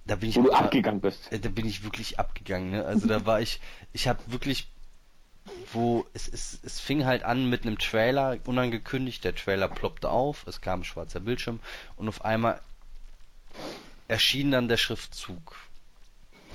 da 0.07 0.17
bin 0.17 0.31
ich 0.31 0.37
Wo 0.37 0.43
du 0.43 0.53
abgegangen 0.53 1.01
bist. 1.01 1.29
Da 1.31 1.49
bin 1.49 1.67
ich 1.67 1.83
wirklich 1.83 2.19
abgegangen, 2.19 2.71
ne? 2.71 2.85
Also 2.85 3.09
da 3.09 3.27
war 3.27 3.41
ich, 3.41 3.61
ich 3.93 4.07
habe 4.07 4.21
wirklich, 4.27 4.69
wo 5.73 6.07
es, 6.15 6.29
es, 6.29 6.59
es 6.63 6.81
fing 6.81 7.05
halt 7.05 7.25
an 7.25 7.49
mit 7.51 7.63
einem 7.63 7.79
Trailer, 7.79 8.39
unangekündigt, 8.45 9.25
der 9.25 9.35
Trailer 9.35 9.69
ploppte 9.69 10.11
auf, 10.11 10.47
es 10.47 10.61
kam 10.61 10.81
ein 10.81 10.85
schwarzer 10.85 11.21
Bildschirm 11.21 11.61
und 11.97 12.09
auf 12.09 12.25
einmal 12.25 12.61
erschien 14.09 14.53
dann 14.53 14.69
der 14.69 14.77
Schriftzug. 14.77 15.57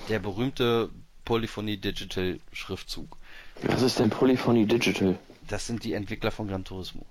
Der 0.07 0.19
berühmte 0.19 0.89
Polyphony 1.25 1.77
Digital 1.77 2.39
Schriftzug. 2.53 3.17
Was 3.63 3.81
ist 3.81 3.99
denn 3.99 4.09
Polyphony 4.09 4.65
Digital? 4.65 5.17
Das 5.47 5.67
sind 5.67 5.83
die 5.83 5.93
Entwickler 5.93 6.31
von 6.31 6.47
Gran 6.47 6.63
Turismo. 6.63 7.05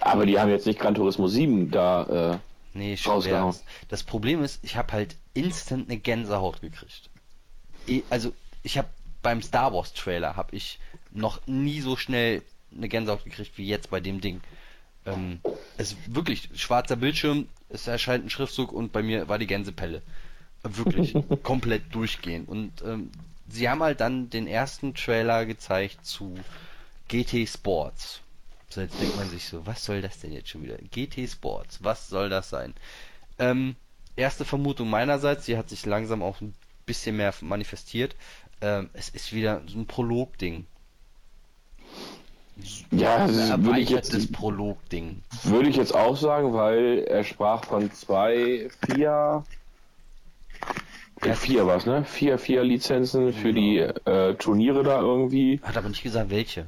Aber 0.00 0.26
die 0.26 0.38
haben 0.38 0.50
jetzt 0.50 0.66
nicht 0.66 0.78
Gran 0.78 0.94
Turismo 0.94 1.28
7 1.28 1.70
da. 1.70 2.34
Äh, 2.34 2.38
Nee, 2.76 2.98
Rausgehauen. 3.04 3.52
schwer. 3.52 3.62
Das 3.88 4.02
Problem 4.02 4.42
ist, 4.42 4.62
ich 4.62 4.76
habe 4.76 4.92
halt 4.92 5.16
instant 5.34 5.88
eine 5.88 5.98
Gänsehaut 5.98 6.60
gekriegt. 6.60 7.08
Eh, 7.86 8.02
Also, 8.10 8.32
ich 8.62 8.78
habe 8.78 8.88
beim 9.22 9.42
Star 9.42 9.72
Wars 9.72 9.92
Trailer 9.92 10.36
habe 10.36 10.54
ich 10.54 10.78
noch 11.10 11.44
nie 11.46 11.80
so 11.80 11.96
schnell 11.96 12.42
eine 12.76 12.88
Gänsehaut 12.88 13.24
gekriegt 13.24 13.52
wie 13.56 13.66
jetzt 13.66 13.90
bei 13.90 14.00
dem 14.00 14.20
Ding. 14.20 14.40
Ähm, 15.06 15.40
es 15.78 15.92
ist 15.92 16.14
wirklich 16.14 16.50
schwarzer 16.54 16.96
Bildschirm, 16.96 17.48
es 17.68 17.86
erscheint 17.86 18.24
ein 18.24 18.30
Schriftzug 18.30 18.72
und 18.72 18.92
bei 18.92 19.02
mir 19.02 19.28
war 19.28 19.38
die 19.38 19.46
Gänsepelle. 19.46 20.02
Wirklich 20.62 21.14
komplett 21.42 21.94
durchgehend. 21.94 22.48
Und 22.48 22.82
ähm, 22.82 23.10
sie 23.48 23.68
haben 23.68 23.82
halt 23.82 24.00
dann 24.00 24.30
den 24.30 24.46
ersten 24.46 24.94
Trailer 24.94 25.46
gezeigt 25.46 26.04
zu 26.04 26.34
GT 27.08 27.48
Sports. 27.48 28.20
So, 28.68 28.80
jetzt 28.80 29.00
denkt 29.00 29.16
man 29.16 29.28
sich 29.30 29.44
so, 29.46 29.64
was 29.66 29.84
soll 29.84 30.02
das 30.02 30.18
denn 30.20 30.32
jetzt 30.32 30.48
schon 30.48 30.62
wieder? 30.62 30.76
GT 30.90 31.28
Sports, 31.28 31.78
was 31.82 32.08
soll 32.08 32.28
das 32.28 32.50
sein? 32.50 32.74
Ähm, 33.38 33.76
erste 34.16 34.44
Vermutung 34.44 34.90
meinerseits, 34.90 35.44
die 35.46 35.56
hat 35.56 35.68
sich 35.68 35.86
langsam 35.86 36.22
auch 36.22 36.40
ein 36.40 36.54
bisschen 36.84 37.16
mehr 37.16 37.32
manifestiert. 37.40 38.16
Ähm, 38.60 38.90
es 38.92 39.08
ist 39.08 39.32
wieder 39.32 39.62
so 39.66 39.78
ein 39.78 39.86
Prolog-Ding. 39.86 40.66
ja, 42.90 43.26
das 43.26 43.36
ist- 43.36 43.64
würde 43.64 43.80
ich, 43.80 43.90
jetzt, 43.90 44.32
Prolog-Ding. 44.32 45.22
würde 45.44 45.68
ich 45.68 45.76
jetzt 45.76 45.94
auch 45.94 46.16
sagen, 46.16 46.52
weil 46.54 47.04
er 47.08 47.22
sprach 47.24 47.64
von 47.64 47.92
zwei, 47.92 48.68
vier. 48.86 49.44
Ja, 51.24 51.34
vier 51.34 51.66
was, 51.66 51.86
ne? 51.86 52.04
Vier, 52.04 52.38
vier 52.38 52.62
Lizenzen 52.62 53.32
für 53.32 53.52
die 53.52 53.78
äh, 53.78 54.34
Turniere 54.34 54.82
da 54.82 55.00
irgendwie. 55.00 55.60
Hat 55.62 55.76
aber 55.76 55.88
nicht 55.88 56.02
gesagt, 56.02 56.30
welche. 56.30 56.66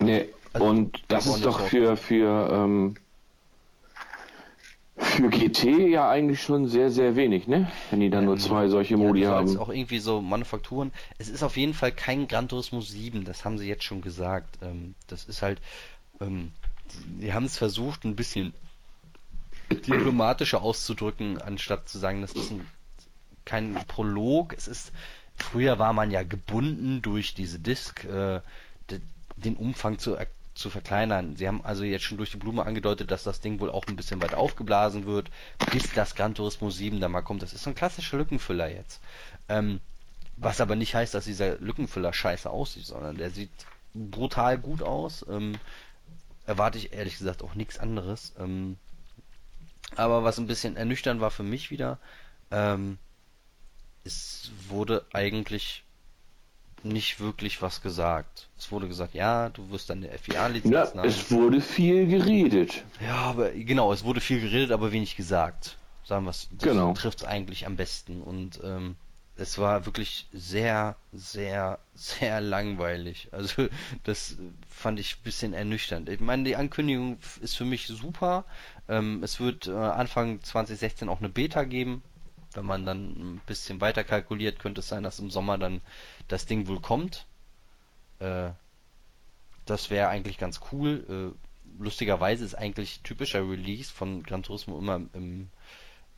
Nee. 0.00 0.28
Also, 0.56 0.68
Und 0.68 1.02
das 1.08 1.26
ist 1.26 1.44
doch 1.44 1.60
für, 1.60 1.96
für, 1.96 2.50
ähm, 2.50 2.96
für 4.96 5.28
GT 5.28 5.90
ja 5.90 6.08
eigentlich 6.08 6.42
schon 6.42 6.66
sehr, 6.66 6.90
sehr 6.90 7.16
wenig, 7.16 7.46
ne? 7.46 7.70
Wenn 7.90 8.00
die 8.00 8.08
dann 8.08 8.24
nur 8.24 8.38
zwei 8.38 8.68
solche 8.68 8.96
Modi 8.96 9.20
ja, 9.22 9.32
haben. 9.32 9.58
auch 9.58 9.68
irgendwie 9.68 9.98
so 9.98 10.22
Manufakturen. 10.22 10.92
Es 11.18 11.28
ist 11.28 11.42
auf 11.42 11.58
jeden 11.58 11.74
Fall 11.74 11.92
kein 11.92 12.26
Gran 12.28 12.48
Turismo 12.48 12.80
7, 12.80 13.24
das 13.24 13.44
haben 13.44 13.58
sie 13.58 13.68
jetzt 13.68 13.84
schon 13.84 14.00
gesagt. 14.00 14.58
Ähm, 14.62 14.94
das 15.08 15.24
ist 15.26 15.42
halt, 15.42 15.60
ähm, 16.20 16.52
sie 17.20 17.34
haben 17.34 17.44
es 17.44 17.58
versucht, 17.58 18.04
ein 18.04 18.16
bisschen 18.16 18.54
diplomatischer 19.70 20.62
auszudrücken, 20.62 21.42
anstatt 21.42 21.88
zu 21.88 21.98
sagen, 21.98 22.22
das 22.22 22.32
ist 22.32 22.52
ein, 22.52 22.66
kein 23.44 23.74
Prolog. 23.88 24.54
Es 24.56 24.66
ist, 24.66 24.92
früher 25.36 25.78
war 25.78 25.92
man 25.92 26.10
ja 26.10 26.22
gebunden 26.22 27.02
durch 27.02 27.34
diese 27.34 27.58
Disk, 27.58 28.04
äh, 28.04 28.40
de, 28.90 29.00
den 29.36 29.56
Umfang 29.56 29.98
zu, 29.98 30.16
zu 30.56 30.70
verkleinern. 30.70 31.36
Sie 31.36 31.46
haben 31.46 31.64
also 31.64 31.84
jetzt 31.84 32.04
schon 32.04 32.16
durch 32.16 32.30
die 32.30 32.38
Blume 32.38 32.64
angedeutet, 32.64 33.10
dass 33.10 33.22
das 33.22 33.40
Ding 33.40 33.60
wohl 33.60 33.70
auch 33.70 33.86
ein 33.86 33.96
bisschen 33.96 34.22
weit 34.22 34.34
aufgeblasen 34.34 35.06
wird, 35.06 35.30
bis 35.70 35.92
das 35.92 36.14
Gran 36.14 36.34
Turismo 36.34 36.70
7 36.70 37.00
da 37.00 37.08
mal 37.08 37.22
kommt. 37.22 37.42
Das 37.42 37.52
ist 37.52 37.62
so 37.62 37.70
ein 37.70 37.76
klassischer 37.76 38.16
Lückenfüller 38.16 38.68
jetzt. 38.68 39.00
Ähm, 39.48 39.80
was 40.36 40.60
aber 40.60 40.76
nicht 40.76 40.94
heißt, 40.94 41.14
dass 41.14 41.24
dieser 41.24 41.58
Lückenfüller 41.58 42.12
scheiße 42.12 42.50
aussieht, 42.50 42.86
sondern 42.86 43.16
der 43.16 43.30
sieht 43.30 43.50
brutal 43.94 44.58
gut 44.58 44.82
aus. 44.82 45.24
Ähm, 45.28 45.58
erwarte 46.46 46.78
ich 46.78 46.92
ehrlich 46.92 47.18
gesagt 47.18 47.42
auch 47.42 47.54
nichts 47.54 47.78
anderes. 47.78 48.34
Ähm, 48.38 48.76
aber 49.94 50.24
was 50.24 50.38
ein 50.38 50.46
bisschen 50.46 50.76
ernüchternd 50.76 51.20
war 51.20 51.30
für 51.30 51.42
mich 51.42 51.70
wieder, 51.70 51.98
ähm, 52.50 52.98
es 54.04 54.50
wurde 54.68 55.04
eigentlich 55.12 55.84
nicht 56.88 57.20
wirklich 57.20 57.62
was 57.62 57.82
gesagt. 57.82 58.48
Es 58.58 58.70
wurde 58.72 58.88
gesagt, 58.88 59.14
ja, 59.14 59.48
du 59.50 59.70
wirst 59.70 59.90
dann 59.90 59.98
eine 60.04 60.16
FIA-Lizenz 60.18 60.72
Ja, 60.72 60.86
haben. 60.94 61.08
es 61.08 61.30
wurde 61.30 61.60
viel 61.60 62.06
geredet. 62.06 62.84
Ja, 63.00 63.16
aber 63.16 63.50
genau, 63.50 63.92
es 63.92 64.04
wurde 64.04 64.20
viel 64.20 64.40
geredet, 64.40 64.72
aber 64.72 64.92
wenig 64.92 65.16
gesagt. 65.16 65.76
Sagen 66.04 66.24
wir 66.24 66.30
es. 66.30 66.48
Genau. 66.60 66.92
trifft 66.94 67.18
es 67.20 67.24
eigentlich 67.24 67.66
am 67.66 67.76
besten. 67.76 68.22
Und 68.22 68.60
ähm, 68.62 68.96
es 69.36 69.58
war 69.58 69.84
wirklich 69.86 70.26
sehr, 70.32 70.96
sehr, 71.12 71.78
sehr 71.94 72.40
langweilig. 72.40 73.28
Also 73.32 73.68
das 74.04 74.36
fand 74.68 74.98
ich 75.00 75.16
ein 75.16 75.22
bisschen 75.24 75.52
ernüchternd. 75.52 76.08
Ich 76.08 76.20
meine, 76.20 76.44
die 76.44 76.56
Ankündigung 76.56 77.18
ist 77.42 77.56
für 77.56 77.64
mich 77.64 77.86
super. 77.86 78.44
Ähm, 78.88 79.22
es 79.22 79.40
wird 79.40 79.66
äh, 79.66 79.72
Anfang 79.72 80.42
2016 80.42 81.08
auch 81.08 81.18
eine 81.18 81.28
Beta 81.28 81.64
geben. 81.64 82.02
Wenn 82.56 82.64
man 82.64 82.86
dann 82.86 83.10
ein 83.10 83.40
bisschen 83.46 83.80
weiter 83.80 84.02
kalkuliert, 84.02 84.58
könnte 84.58 84.80
es 84.80 84.88
sein, 84.88 85.02
dass 85.02 85.18
im 85.18 85.30
Sommer 85.30 85.58
dann 85.58 85.82
das 86.28 86.46
Ding 86.46 86.66
wohl 86.68 86.80
kommt. 86.80 87.26
Äh, 88.18 88.50
das 89.66 89.90
wäre 89.90 90.08
eigentlich 90.08 90.38
ganz 90.38 90.60
cool. 90.72 91.34
Äh, 91.36 91.82
lustigerweise 91.82 92.44
ist 92.44 92.54
eigentlich 92.54 93.00
typischer 93.02 93.48
Release 93.48 93.92
von 93.92 94.22
Gran 94.22 94.42
Turismo 94.42 94.78
immer 94.78 95.00
im 95.12 95.50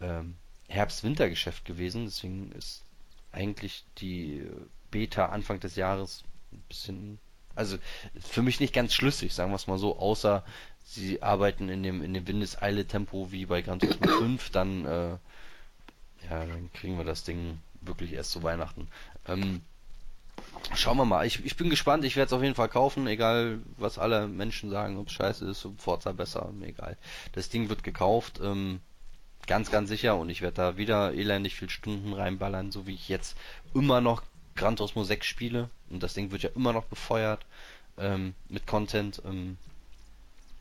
ähm, 0.00 0.36
Herbst-Winter-Geschäft 0.68 1.64
gewesen. 1.64 2.04
Deswegen 2.04 2.52
ist 2.52 2.84
eigentlich 3.32 3.84
die 3.98 4.38
äh, 4.38 4.50
Beta 4.90 5.26
Anfang 5.26 5.60
des 5.60 5.76
Jahres 5.76 6.24
ein 6.52 6.62
bisschen, 6.68 7.18
also 7.54 7.78
für 8.20 8.42
mich 8.42 8.60
nicht 8.60 8.72
ganz 8.72 8.94
schlüssig, 8.94 9.34
sagen 9.34 9.50
wir 9.50 9.56
es 9.56 9.66
mal 9.66 9.78
so, 9.78 9.98
außer 9.98 10.44
sie 10.84 11.22
arbeiten 11.22 11.68
in 11.68 11.82
dem 11.82 12.02
in 12.02 12.14
dem 12.14 12.26
Windeseile-Tempo 12.26 13.30
wie 13.30 13.46
bei 13.46 13.60
Gran 13.60 13.80
Turismo 13.80 14.08
5, 14.08 14.50
dann 14.50 14.84
äh, 14.86 15.16
ja, 16.28 16.44
dann 16.44 16.70
kriegen 16.72 16.98
wir 16.98 17.04
das 17.04 17.24
Ding 17.24 17.58
wirklich 17.80 18.12
erst 18.12 18.32
zu 18.32 18.42
Weihnachten. 18.42 18.88
Ähm, 19.26 19.62
Schauen 20.74 20.96
wir 20.96 21.04
mal. 21.04 21.26
Ich, 21.26 21.44
ich 21.44 21.56
bin 21.56 21.70
gespannt. 21.70 22.04
Ich 22.04 22.16
werde 22.16 22.26
es 22.26 22.32
auf 22.32 22.42
jeden 22.42 22.54
Fall 22.54 22.68
kaufen, 22.68 23.06
egal 23.06 23.60
was 23.76 23.98
alle 23.98 24.28
Menschen 24.28 24.70
sagen, 24.70 24.96
ob 24.98 25.08
es 25.08 25.14
scheiße 25.14 25.44
ist, 25.44 25.64
ob 25.64 25.80
Forza 25.80 26.12
besser, 26.12 26.52
egal. 26.62 26.96
Das 27.32 27.48
Ding 27.48 27.68
wird 27.68 27.82
gekauft, 27.82 28.40
ähm, 28.42 28.80
ganz, 29.46 29.70
ganz 29.70 29.88
sicher 29.88 30.16
und 30.16 30.28
ich 30.30 30.42
werde 30.42 30.54
da 30.54 30.76
wieder 30.76 31.14
elendig 31.14 31.56
viel 31.56 31.70
Stunden 31.70 32.12
reinballern, 32.12 32.70
so 32.70 32.86
wie 32.86 32.94
ich 32.94 33.08
jetzt 33.08 33.36
immer 33.74 34.00
noch 34.00 34.22
Gran 34.56 34.76
Turismo 34.76 35.04
6 35.04 35.26
spiele 35.26 35.70
und 35.90 36.02
das 36.02 36.14
Ding 36.14 36.30
wird 36.30 36.42
ja 36.42 36.50
immer 36.54 36.72
noch 36.72 36.84
befeuert 36.84 37.46
ähm, 37.96 38.34
mit 38.48 38.66
Content. 38.66 39.22
Ähm, 39.24 39.56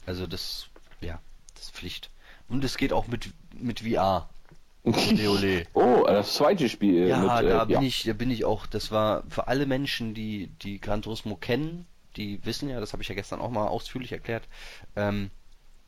also 0.05 0.25
das, 0.25 0.67
ja, 1.01 1.19
das 1.55 1.65
ist 1.65 1.75
Pflicht. 1.75 2.09
Und 2.47 2.63
es 2.63 2.77
geht 2.77 2.93
auch 2.93 3.07
mit, 3.07 3.29
mit 3.53 3.81
VR. 3.81 4.29
Ole, 4.87 5.29
ole. 5.29 5.65
Oh, 5.73 6.05
das 6.05 6.33
zweite 6.35 6.69
Spiel. 6.69 7.07
Ja, 7.07 7.19
mit, 7.19 7.45
äh, 7.45 7.49
da 7.49 7.65
bin 7.65 7.81
ich, 7.81 8.03
da 8.03 8.13
bin 8.13 8.31
ich 8.31 8.45
auch, 8.45 8.65
das 8.65 8.91
war 8.91 9.23
für 9.29 9.47
alle 9.47 9.65
Menschen, 9.65 10.13
die, 10.13 10.47
die 10.61 10.79
Gran 10.79 11.01
Turismo 11.01 11.35
kennen, 11.35 11.85
die 12.15 12.43
wissen 12.45 12.69
ja, 12.69 12.79
das 12.79 12.93
habe 12.93 13.03
ich 13.03 13.09
ja 13.09 13.15
gestern 13.15 13.39
auch 13.41 13.51
mal 13.51 13.67
ausführlich 13.67 14.11
erklärt, 14.11 14.47
ähm, 14.95 15.29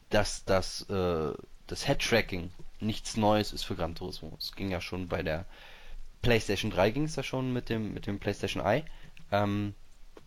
dass 0.10 0.46
das, 0.46 0.90
äh, 0.90 1.34
das 1.68 1.86
Head-Tracking 1.86 2.52
nichts 2.80 3.18
Neues 3.18 3.54
ist 3.54 3.64
für 3.64 3.76
Gran 3.76 3.96
Turismo. 3.96 4.36
Es 4.40 4.56
ging 4.56 4.70
ja 4.70 4.82
schon 4.82 5.08
bei 5.08 5.24
der 5.24 5.46
PlayStation 6.22 6.72
3 6.72 6.92
ging 6.92 7.04
es 7.06 7.16
ja 7.16 7.24
schon 7.24 7.54
mit 7.54 7.70
dem, 7.70 7.94
mit 7.94 8.06
dem 8.06 8.20
PlayStation 8.20 8.64
Eye, 8.64 8.84
ähm, 9.32 9.74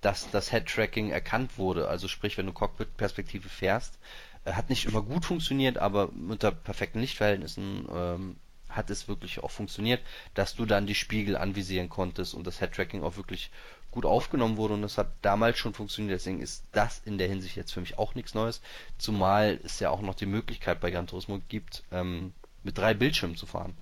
dass 0.00 0.30
das 0.30 0.50
Head-Tracking 0.50 1.10
erkannt 1.10 1.58
wurde. 1.58 1.88
Also 1.88 2.08
sprich, 2.08 2.38
wenn 2.38 2.46
du 2.46 2.52
Cockpit-Perspektive 2.52 3.48
fährst, 3.48 3.98
äh, 4.44 4.52
hat 4.52 4.70
nicht 4.70 4.86
immer 4.86 5.02
gut 5.02 5.24
funktioniert, 5.24 5.78
aber 5.78 6.08
unter 6.08 6.50
perfekten 6.50 7.00
Lichtverhältnissen 7.00 7.86
ähm, 7.92 8.36
hat 8.72 8.90
es 8.90 9.08
wirklich 9.08 9.42
auch 9.42 9.50
funktioniert, 9.50 10.00
dass 10.34 10.54
du 10.54 10.66
dann 10.66 10.86
die 10.86 10.94
Spiegel 10.94 11.36
anvisieren 11.36 11.88
konntest 11.88 12.34
und 12.34 12.46
das 12.46 12.58
Head-Tracking 12.58 13.02
auch 13.02 13.16
wirklich 13.16 13.50
gut 13.90 14.06
aufgenommen 14.06 14.56
wurde 14.56 14.74
und 14.74 14.82
das 14.82 14.98
hat 14.98 15.12
damals 15.20 15.58
schon 15.58 15.74
funktioniert, 15.74 16.14
deswegen 16.14 16.40
ist 16.40 16.64
das 16.72 17.02
in 17.04 17.18
der 17.18 17.28
Hinsicht 17.28 17.56
jetzt 17.56 17.72
für 17.72 17.80
mich 17.80 17.98
auch 17.98 18.14
nichts 18.14 18.34
Neues, 18.34 18.62
zumal 18.98 19.60
es 19.64 19.80
ja 19.80 19.90
auch 19.90 20.00
noch 20.00 20.14
die 20.14 20.26
Möglichkeit 20.26 20.80
bei 20.80 20.90
Gran 20.90 21.06
Turismo 21.06 21.40
gibt, 21.48 21.84
ähm, 21.92 22.32
mit 22.62 22.78
drei 22.78 22.94
Bildschirmen 22.94 23.36
zu 23.36 23.46
fahren. 23.46 23.74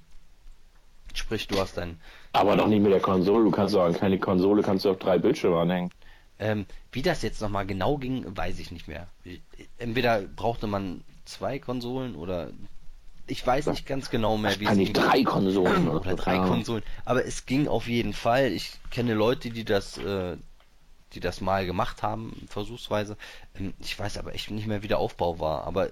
Sprich, 1.15 1.49
du 1.49 1.59
hast 1.59 1.77
dein, 1.77 2.01
Aber 2.33 2.57
noch 2.57 2.69
nicht 2.69 2.83
mit 2.83 2.93
der 2.93 3.01
Konsole. 3.01 3.45
Du 3.45 3.51
kannst 3.51 3.75
doch 3.75 3.85
an 3.85 3.95
keine 3.95 4.19
Konsole 4.19 4.63
kannst 4.63 4.85
du 4.85 4.91
auf 4.91 4.99
drei 4.99 5.19
Bildschirme 5.19 5.59
anhängen. 5.59 5.91
ähm, 6.39 6.67
wie 6.93 7.03
das 7.03 7.23
jetzt 7.23 7.41
nochmal 7.41 7.67
genau 7.67 7.97
ging, 7.99 8.25
weiß 8.37 8.59
ich 8.59 8.71
nicht 8.71 8.89
mehr. 8.89 9.09
Entweder 9.79 10.23
brauchte 10.23 10.67
man 10.67 11.03
zwei 11.25 11.59
Konsolen 11.59 12.17
oder 12.17 12.51
ich 13.31 13.47
weiß 13.47 13.67
nicht 13.67 13.87
ganz 13.87 14.11
genau 14.11 14.37
mehr, 14.37 14.59
wie 14.61 14.67
es 14.67 14.77
ging. 14.77 14.93
drei 14.93 15.23
Konsolen 15.23 15.89
oder, 15.89 16.01
oder 16.01 16.17
drei. 16.17 16.39
Konsolen. 16.39 16.83
Aber 17.05 17.25
es 17.25 17.47
ging 17.47 17.69
auf 17.69 17.87
jeden 17.87 18.13
Fall. 18.13 18.53
Ich 18.53 18.73
kenne 18.91 19.15
Leute, 19.15 19.51
die 19.51 19.65
das, 19.65 19.99
äh, 19.99 20.37
die 21.15 21.21
das 21.21 21.41
mal 21.41 21.65
gemacht 21.67 22.03
haben, 22.03 22.47
versuchsweise. 22.49 23.17
Ähm, 23.55 23.75
ich 23.79 23.99
weiß 23.99 24.19
aber 24.19 24.35
echt 24.35 24.51
nicht 24.51 24.67
mehr, 24.67 24.83
wie 24.83 24.89
der 24.89 24.99
Aufbau 24.99 25.39
war. 25.39 25.65
Aber 25.65 25.91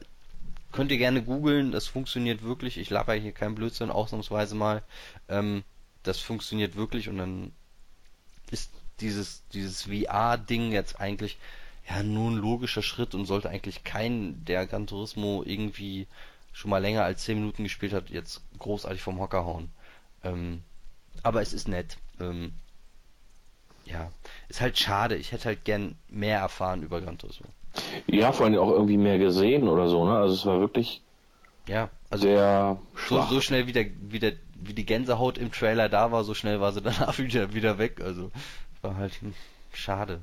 könnt 0.73 0.91
ihr 0.91 0.99
gerne 0.99 1.23
googeln. 1.23 1.71
Das 1.71 1.87
funktioniert 1.87 2.43
wirklich. 2.43 2.79
Ich 2.79 2.91
laber 2.91 3.15
hier 3.15 3.33
keinen 3.33 3.55
Blödsinn, 3.55 3.91
ausnahmsweise 3.91 4.55
mal. 4.55 4.83
Ähm, 5.29 5.63
das 6.03 6.21
funktioniert 6.21 6.77
wirklich 6.77 7.09
und 7.09 7.19
dann 7.19 7.53
ist 8.51 8.71
dieses, 9.01 9.45
dieses 9.53 9.83
VR-Ding 9.83 10.73
jetzt 10.73 11.01
eigentlich 11.01 11.39
ja 11.89 12.03
nur 12.03 12.31
ein 12.31 12.37
logischer 12.37 12.83
Schritt 12.83 13.15
und 13.15 13.27
sollte 13.27 13.49
eigentlich 13.49 13.85
kein, 13.85 14.45
der 14.45 14.67
Gran 14.67 14.87
Turismo 14.87 15.43
irgendwie 15.45 16.07
schon 16.53 16.71
mal 16.71 16.79
länger 16.79 17.05
als 17.05 17.25
10 17.25 17.39
Minuten 17.39 17.65
gespielt 17.65 17.93
hat, 17.93 18.11
jetzt 18.11 18.43
großartig 18.59 19.03
vom 19.03 19.21
Hocker 19.21 19.45
hauen. 19.45 19.71
Ähm, 20.25 20.63
aber 21.23 21.43
es 21.43 21.53
ist 21.53 21.69
nett. 21.69 21.99
Ähm, 22.21 22.53
ja, 23.85 24.11
ist 24.49 24.61
halt 24.61 24.79
schade. 24.79 25.17
Ich 25.17 25.33
hätte 25.33 25.47
halt 25.47 25.65
gern 25.65 25.97
mehr 26.09 26.39
erfahren 26.41 26.83
über 26.83 27.01
Gran 27.01 27.19
Turismo. 27.19 27.47
Ja, 28.07 28.33
vor 28.33 28.47
allem 28.47 28.59
auch 28.59 28.71
irgendwie 28.71 28.97
mehr 28.97 29.19
gesehen 29.19 29.69
oder 29.69 29.89
so, 29.89 30.05
ne? 30.05 30.17
Also 30.17 30.35
es 30.35 30.47
war 30.47 30.61
wirklich 30.61 31.01
Ja, 31.67 31.91
also 32.11 32.25
sehr 32.25 32.79
so, 33.09 33.23
so 33.23 33.41
schnell 33.41 33.67
wie, 33.67 33.73
der, 33.73 33.87
wie, 34.01 34.19
der, 34.19 34.33
wie 34.55 34.75
die 34.75 34.87
Gänsehaut 34.87 35.39
im 35.39 35.53
Trailer 35.53 35.89
da 35.89 36.11
war, 36.13 36.25
so 36.25 36.35
schnell 36.35 36.61
war 36.61 36.73
sie 36.73 36.83
danach 36.83 37.19
wieder, 37.19 37.55
wieder 37.55 37.79
weg. 37.79 38.01
Also 38.01 38.31
war 38.83 38.97
halt 38.97 39.21
hm, 39.21 39.35
schade. 39.73 40.23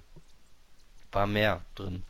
War 1.11 1.27
mehr 1.27 1.61
drin. 1.75 2.03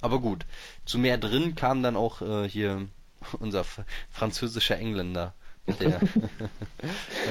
Aber 0.00 0.20
gut, 0.20 0.46
zu 0.84 0.98
mehr 0.98 1.18
drin 1.18 1.54
kam 1.54 1.82
dann 1.82 1.96
auch 1.96 2.22
äh, 2.22 2.48
hier 2.48 2.88
unser 3.40 3.64
französischer 4.10 4.78
Engländer. 4.78 5.34
Der, 5.80 6.00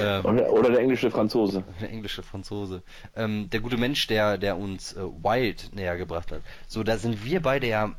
ähm, 0.00 0.24
oder, 0.24 0.50
oder 0.50 0.70
der 0.70 0.80
englische 0.80 1.10
Franzose. 1.10 1.64
der 1.80 1.90
englische 1.90 2.22
Franzose. 2.22 2.82
Ähm, 3.14 3.50
der 3.50 3.60
gute 3.60 3.76
Mensch, 3.76 4.06
der, 4.06 4.38
der 4.38 4.56
uns 4.56 4.94
äh, 4.94 5.02
Wild 5.02 5.70
näher 5.74 5.98
gebracht 5.98 6.32
hat. 6.32 6.40
So, 6.66 6.82
da 6.82 6.96
sind 6.96 7.24
wir 7.24 7.42
beide 7.42 7.66
ja, 7.68 7.94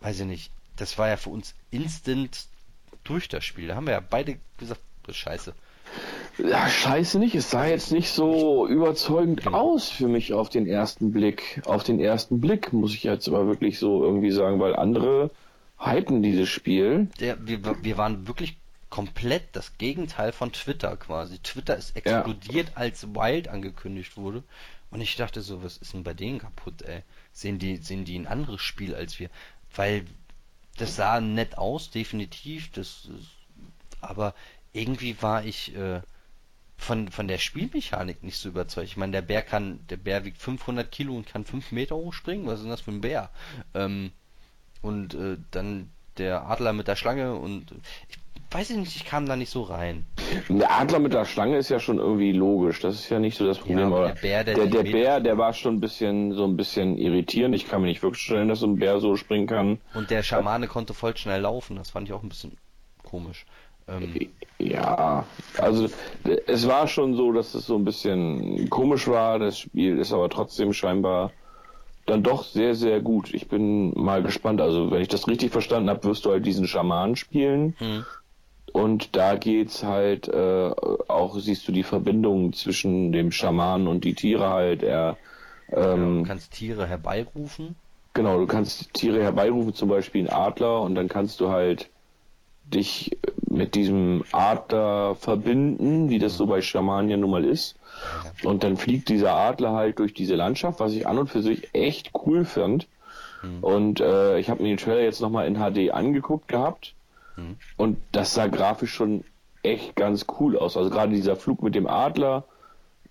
weiß 0.00 0.20
ich 0.20 0.26
nicht, 0.26 0.50
das 0.76 0.96
war 0.98 1.08
ja 1.08 1.16
für 1.18 1.28
uns 1.30 1.54
instant 1.70 2.46
durch 3.04 3.28
das 3.28 3.44
Spiel. 3.44 3.68
Da 3.68 3.76
haben 3.76 3.86
wir 3.86 3.92
ja 3.94 4.00
beide 4.00 4.38
gesagt, 4.56 4.80
das 5.02 5.14
ist 5.16 5.20
scheiße. 5.20 5.54
Ja, 6.38 6.68
scheiße 6.68 7.18
nicht. 7.18 7.34
Es 7.34 7.50
sah 7.50 7.66
jetzt 7.66 7.92
nicht 7.92 8.10
so 8.10 8.66
überzeugend 8.66 9.42
Genau. 9.44 9.58
aus 9.58 9.88
für 9.88 10.08
mich 10.08 10.32
auf 10.34 10.48
den 10.48 10.66
ersten 10.66 11.12
Blick. 11.12 11.62
Auf 11.66 11.84
den 11.84 12.00
ersten 12.00 12.40
Blick 12.40 12.72
muss 12.72 12.94
ich 12.94 13.04
jetzt 13.04 13.28
aber 13.28 13.46
wirklich 13.46 13.78
so 13.78 14.02
irgendwie 14.02 14.30
sagen, 14.32 14.58
weil 14.58 14.74
andere 14.74 15.30
hypen 15.78 16.22
dieses 16.22 16.48
Spiel. 16.48 17.08
Der, 17.20 17.46
wir, 17.46 17.82
wir 17.82 17.98
waren 17.98 18.26
wirklich 18.26 18.56
komplett 18.88 19.44
das 19.54 19.76
Gegenteil 19.78 20.32
von 20.32 20.52
Twitter 20.52 20.96
quasi. 20.96 21.38
Twitter 21.38 21.76
ist 21.76 21.94
Ja. 21.96 22.02
explodiert, 22.20 22.72
als 22.76 23.06
Wild 23.14 23.48
angekündigt 23.48 24.16
wurde. 24.16 24.42
Und 24.90 25.00
ich 25.00 25.16
dachte 25.16 25.42
so, 25.42 25.62
was 25.62 25.76
ist 25.76 25.92
denn 25.92 26.04
bei 26.04 26.14
denen 26.14 26.38
kaputt, 26.38 26.82
ey? 26.82 27.02
Sehen 27.32 27.58
die, 27.58 27.76
sehen 27.76 28.04
die 28.04 28.18
ein 28.18 28.26
anderes 28.26 28.62
Spiel 28.62 28.94
als 28.94 29.18
wir? 29.18 29.28
Weil 29.74 30.06
das 30.78 30.96
sah 30.96 31.20
nett 31.20 31.58
aus, 31.58 31.90
definitiv. 31.90 32.70
Das, 32.72 33.08
aber 34.00 34.34
irgendwie 34.72 35.20
war 35.22 35.44
ich 35.44 35.74
äh, 35.74 36.00
von 36.78 37.08
von 37.10 37.26
der 37.28 37.38
Spielmechanik 37.38 38.22
nicht 38.22 38.36
so 38.38 38.48
überzeugt. 38.50 38.86
Ich 38.88 38.96
meine, 38.96 39.12
der 39.12 39.22
Bär 39.22 39.42
kann, 39.42 39.80
der 39.88 39.96
Bär 39.96 40.24
wiegt 40.24 40.38
500 40.38 40.90
Kilo 40.92 41.16
und 41.16 41.26
kann 41.26 41.44
5 41.44 41.72
Meter 41.72 41.96
hochspringen. 41.96 42.46
Was 42.46 42.58
ist 42.60 42.62
denn 42.62 42.70
das 42.70 42.82
für 42.82 42.92
ein 42.92 43.00
Bär? 43.00 43.30
Ähm, 43.74 44.12
und 44.82 45.14
äh, 45.14 45.36
dann 45.50 45.90
der 46.18 46.46
Adler 46.48 46.72
mit 46.72 46.88
der 46.88 46.96
Schlange 46.96 47.34
und 47.34 47.72
ich 48.08 48.18
weiß 48.50 48.70
nicht, 48.70 48.96
ich 48.96 49.04
kam 49.04 49.26
da 49.26 49.36
nicht 49.36 49.50
so 49.50 49.62
rein. 49.62 50.06
Der 50.48 50.70
Adler 50.70 50.98
mit 50.98 51.12
der 51.12 51.24
Schlange 51.24 51.58
ist 51.58 51.68
ja 51.68 51.80
schon 51.80 51.98
irgendwie 51.98 52.32
logisch. 52.32 52.80
Das 52.80 52.94
ist 52.94 53.10
ja 53.10 53.18
nicht 53.18 53.36
so 53.36 53.46
das 53.46 53.58
Problem. 53.58 53.86
aber 53.92 53.96
aber 53.96 54.06
der 54.08 54.20
Bär, 54.20 54.44
der 54.44 54.54
der, 54.54 54.66
der 54.66 54.82
Bär, 54.84 55.20
der 55.20 55.36
war 55.36 55.52
schon 55.52 55.74
ein 55.74 55.80
bisschen 55.80 56.32
so 56.32 56.44
ein 56.44 56.56
bisschen 56.56 56.96
irritierend. 56.96 57.54
Ich 57.54 57.68
kann 57.68 57.80
mir 57.82 57.88
nicht 57.88 58.02
wirklich 58.02 58.22
vorstellen, 58.26 58.48
dass 58.48 58.60
so 58.60 58.66
ein 58.66 58.76
Bär 58.76 59.00
so 59.00 59.16
springen 59.16 59.46
kann. 59.46 59.78
Und 59.94 60.10
der 60.10 60.22
Schamane 60.22 60.68
konnte 60.68 60.94
voll 60.94 61.16
schnell 61.16 61.40
laufen. 61.42 61.76
Das 61.76 61.90
fand 61.90 62.08
ich 62.08 62.14
auch 62.14 62.22
ein 62.22 62.28
bisschen 62.28 62.56
komisch. 63.02 63.46
Ähm, 63.88 64.30
Ja, 64.58 65.26
also 65.58 65.88
es 66.46 66.66
war 66.66 66.88
schon 66.88 67.14
so, 67.14 67.32
dass 67.32 67.54
es 67.54 67.66
so 67.66 67.76
ein 67.76 67.84
bisschen 67.84 68.68
komisch 68.70 69.06
war. 69.06 69.38
Das 69.38 69.58
Spiel 69.58 69.98
ist 69.98 70.12
aber 70.12 70.28
trotzdem 70.30 70.72
scheinbar 70.72 71.30
dann 72.06 72.22
doch 72.22 72.44
sehr, 72.44 72.74
sehr 72.74 73.00
gut. 73.00 73.34
Ich 73.34 73.48
bin 73.48 73.92
mal 73.94 74.22
gespannt. 74.22 74.60
Also 74.60 74.90
wenn 74.90 75.02
ich 75.02 75.08
das 75.08 75.28
richtig 75.28 75.52
verstanden 75.52 75.90
habe, 75.90 76.04
wirst 76.04 76.24
du 76.24 76.30
halt 76.30 76.46
diesen 76.46 76.66
Schaman 76.66 77.16
spielen. 77.16 77.74
hm. 77.78 78.04
Und 78.72 79.16
da 79.16 79.36
geht's 79.36 79.84
halt 79.84 80.28
äh, 80.28 80.70
auch, 81.08 81.38
siehst 81.38 81.66
du 81.66 81.72
die 81.72 81.82
Verbindung 81.82 82.52
zwischen 82.52 83.10
dem 83.10 83.32
Schaman 83.32 83.86
und 83.88 84.04
die 84.04 84.12
Tiere 84.12 84.50
halt. 84.50 84.82
Er, 84.82 85.16
ähm, 85.72 86.24
du 86.24 86.28
kannst 86.28 86.52
Tiere 86.52 86.86
herbeirufen. 86.86 87.74
Genau, 88.12 88.38
du 88.38 88.46
kannst 88.46 88.92
Tiere 88.92 89.22
herbeirufen, 89.22 89.72
zum 89.72 89.88
Beispiel 89.88 90.28
einen 90.28 90.28
Adler, 90.28 90.82
und 90.82 90.94
dann 90.94 91.08
kannst 91.08 91.40
du 91.40 91.48
halt 91.48 91.88
dich 92.66 93.16
mit 93.48 93.74
diesem 93.74 94.24
Adler 94.32 95.14
verbinden, 95.14 96.10
wie 96.10 96.18
das 96.18 96.36
so 96.36 96.46
bei 96.46 96.60
Schamanen 96.60 97.10
ja 97.10 97.16
nun 97.16 97.30
mal 97.30 97.44
ist. 97.44 97.76
Und 98.44 98.64
dann 98.64 98.76
fliegt 98.76 99.08
dieser 99.08 99.34
Adler 99.34 99.72
halt 99.72 99.98
durch 99.98 100.12
diese 100.12 100.34
Landschaft, 100.34 100.80
was 100.80 100.92
ich 100.92 101.06
an 101.06 101.18
und 101.18 101.28
für 101.28 101.42
sich 101.42 101.74
echt 101.74 102.10
cool 102.26 102.44
fand. 102.44 102.86
Und 103.62 104.00
äh, 104.00 104.38
ich 104.38 104.50
habe 104.50 104.62
mir 104.62 104.70
den 104.70 104.78
Trailer 104.78 105.02
jetzt 105.02 105.20
nochmal 105.20 105.46
in 105.46 105.56
HD 105.56 105.92
angeguckt 105.92 106.48
gehabt. 106.48 106.94
Und 107.76 107.98
das 108.12 108.34
sah 108.34 108.46
grafisch 108.46 108.92
schon 108.92 109.24
echt 109.62 109.96
ganz 109.96 110.26
cool 110.40 110.56
aus. 110.56 110.76
Also 110.76 110.90
gerade 110.90 111.14
dieser 111.14 111.36
Flug 111.36 111.62
mit 111.62 111.74
dem 111.74 111.86
Adler, 111.86 112.44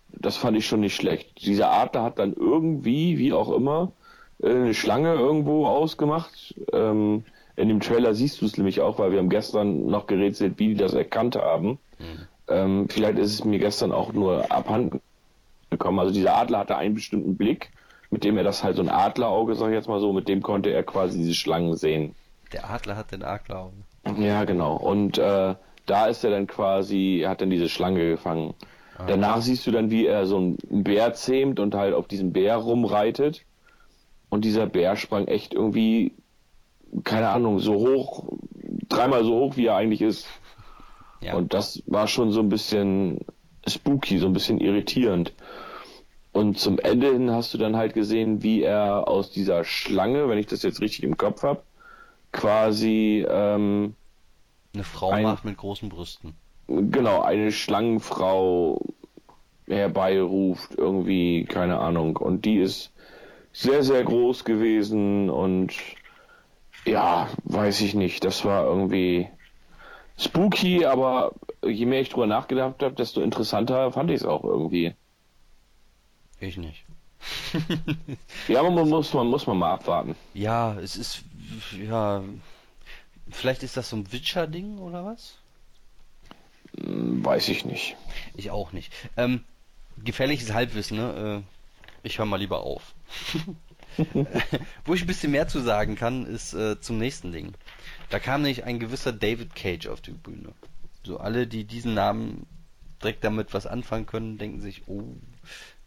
das 0.10 0.38
fand 0.38 0.58
ich 0.58 0.66
schon 0.66 0.80
nicht 0.80 0.96
schlecht. 0.96 1.46
Dieser 1.46 1.72
Adler 1.72 2.04
hat 2.04 2.20
dann 2.20 2.34
irgendwie, 2.34 3.18
wie 3.18 3.34
auch 3.34 3.52
immer, 3.52 3.92
äh, 4.42 4.50
eine 4.50 4.74
Schlange 4.74 5.14
irgendwo 5.14 5.68
ausgemacht. 5.68 6.56
Ähm, 6.74 7.26
in 7.56 7.70
dem 7.70 7.80
Trailer 7.80 8.14
siehst 8.14 8.42
du 8.42 8.46
es 8.46 8.58
nämlich 8.58 8.82
auch, 8.82 9.00
weil 9.00 9.12
wir 9.12 9.20
haben 9.20 9.30
gestern 9.30 9.88
noch 9.88 10.08
gerätselt, 10.08 10.60
wie 10.60 10.70
die 10.70 10.76
das 10.76 10.94
erkannt 10.94 11.36
haben. 11.36 11.80
Ähm, 12.48 12.88
vielleicht 12.90 13.18
ist 13.18 13.34
es 13.34 13.44
mir 13.44 13.60
gestern 13.60 13.92
auch 13.92 14.14
nur 14.14 14.52
abhanden 14.52 15.02
gekommen. 15.70 16.00
Also 16.00 16.14
dieser 16.14 16.36
Adler 16.36 16.60
hatte 16.60 16.78
einen 16.78 16.96
bestimmten 16.96 17.38
Blick, 17.38 17.72
mit 18.12 18.24
dem 18.24 18.38
er 18.38 18.44
das 18.44 18.64
halt 18.64 18.76
so 18.76 18.82
ein 18.82 18.90
Adlerauge, 18.90 19.56
sag 19.56 19.70
ich 19.70 19.74
jetzt 19.74 19.88
mal 19.88 20.00
so, 20.00 20.14
mit 20.14 20.28
dem 20.28 20.42
konnte 20.42 20.70
er 20.70 20.84
quasi 20.84 21.18
diese 21.18 21.34
Schlangen 21.34 21.76
sehen. 21.76 22.14
Der 22.52 22.70
Adler 22.70 22.96
hat 22.96 23.12
den 23.12 23.24
Adlerauge. 23.24 23.76
Ja, 24.20 24.44
genau. 24.44 24.76
Und 24.76 25.18
äh, 25.18 25.56
da 25.86 26.06
ist 26.08 26.24
er 26.24 26.32
dann 26.32 26.48
quasi, 26.48 27.22
er 27.24 27.32
hat 27.32 27.42
dann 27.42 27.50
diese 27.50 27.70
Schlange 27.70 28.10
gefangen. 28.12 28.54
Danach 29.08 29.42
siehst 29.42 29.68
du 29.68 29.72
dann, 29.72 29.92
wie 29.92 30.06
er 30.06 30.26
so 30.26 30.38
einen 30.38 30.84
Bär 30.84 31.14
zähmt 31.14 31.60
und 31.60 31.76
halt 31.76 31.94
auf 31.94 32.08
diesem 32.08 32.32
Bär 32.32 32.56
rumreitet. 32.56 33.44
Und 34.30 34.46
dieser 34.46 34.68
Bär 34.68 34.96
sprang 34.96 35.28
echt 35.28 35.54
irgendwie, 35.54 36.14
keine 37.04 37.30
Ahnung, 37.30 37.60
so 37.60 37.74
hoch, 37.76 38.30
dreimal 38.90 39.24
so 39.24 39.34
hoch, 39.36 39.58
wie 39.58 39.66
er 39.68 39.76
eigentlich 39.76 40.02
ist. 40.02 40.28
Ja. 41.22 41.36
Und 41.36 41.54
das 41.54 41.82
war 41.88 42.08
schon 42.08 42.32
so 42.32 42.40
ein 42.42 42.50
bisschen 42.50 43.20
spooky, 43.68 44.18
so 44.20 44.28
ein 44.28 44.34
bisschen 44.34 44.60
irritierend. 44.60 45.34
Und 46.32 46.60
zum 46.60 46.80
Ende 46.80 47.12
hin 47.14 47.32
hast 47.32 47.54
du 47.54 47.58
dann 47.58 47.76
halt 47.78 47.94
gesehen, 47.94 48.44
wie 48.44 48.62
er 48.62 49.08
aus 49.08 49.32
dieser 49.32 49.64
Schlange, 49.64 50.28
wenn 50.30 50.38
ich 50.38 50.48
das 50.48 50.64
jetzt 50.64 50.82
richtig 50.82 51.04
im 51.04 51.18
Kopf 51.18 51.44
habe, 51.44 51.62
quasi 52.32 53.26
ähm, 53.30 53.96
Eine 54.74 54.84
Frau 54.84 55.12
Ein- 55.12 55.24
macht 55.24 55.46
mit 55.46 55.58
großen 55.58 55.88
Brüsten. 55.90 56.34
genau 56.68 57.22
eine 57.22 57.52
Schlangenfrau 57.52 58.82
herbeiruft, 59.68 60.76
irgendwie, 60.78 61.46
keine 61.46 61.80
Ahnung. 61.80 62.18
Und 62.18 62.46
die 62.46 62.58
ist 62.58 62.92
sehr, 63.52 63.84
sehr 63.84 64.04
groß 64.04 64.44
gewesen 64.44 65.30
und 65.30 65.74
ja, 66.86 67.30
weiß 67.44 67.82
ich 67.82 67.94
nicht. 67.94 68.24
Das 68.24 68.46
war 68.46 68.64
irgendwie 68.66 69.28
spooky, 70.18 70.86
aber 70.86 71.34
je 71.64 71.86
mehr 71.86 72.02
ich 72.02 72.10
drüber 72.10 72.28
nachgedacht 72.28 72.82
habe, 72.82 72.96
desto 72.96 73.22
interessanter 73.22 73.92
fand 73.92 74.10
ich 74.12 74.18
es 74.18 74.26
auch 74.26 74.44
irgendwie. 74.44 74.94
Ich 76.40 76.58
nicht. 76.58 76.84
Ja, 78.48 78.60
aber 78.60 78.70
man 78.70 78.88
muss, 78.88 79.14
man 79.14 79.28
muss 79.28 79.48
man 79.48 79.58
mal 79.58 79.74
abwarten. 79.74 80.16
Ja, 80.36 80.76
es 80.76 80.96
ist, 80.96 81.24
ja, 81.76 82.22
vielleicht 83.32 83.64
ist 83.64 83.76
das 83.78 83.90
so 83.90 83.96
ein 83.96 84.12
Witcher-Ding 84.12 84.78
oder 84.78 85.04
was? 85.06 85.40
Hm, 86.78 87.26
Weiß 87.26 87.50
ich 87.50 87.66
nicht. 87.66 87.96
Ich 88.36 88.52
auch 88.52 88.72
nicht. 88.74 88.94
Ähm, 89.18 89.44
gefährliches 90.04 90.54
Halbwissen, 90.54 90.98
ne? 90.98 91.44
Äh, 91.44 92.08
ich 92.08 92.20
höre 92.20 92.26
mal 92.28 92.38
lieber 92.38 92.62
auf. 92.62 92.94
Wo 94.86 94.94
ich 94.94 95.02
ein 95.02 95.08
bisschen 95.08 95.32
mehr 95.32 95.48
zu 95.48 95.60
sagen 95.60 95.96
kann, 95.96 96.26
ist 96.26 96.54
äh, 96.54 96.80
zum 96.80 96.98
nächsten 96.98 97.32
Ding. 97.32 97.54
Da 98.10 98.20
kam 98.20 98.42
nämlich 98.42 98.64
ein 98.64 98.80
gewisser 98.80 99.12
David 99.12 99.56
Cage 99.56 99.88
auf 99.88 100.02
die 100.02 100.12
Bühne. 100.12 100.54
So 101.04 101.20
alle, 101.20 101.48
die 101.48 101.64
diesen 101.64 101.94
Namen 101.94 102.46
direkt 103.02 103.24
damit 103.24 103.54
was 103.54 103.68
anfangen 103.68 104.06
können, 104.06 104.38
denken 104.38 104.62
sich, 104.62 104.84
oh, 104.88 105.04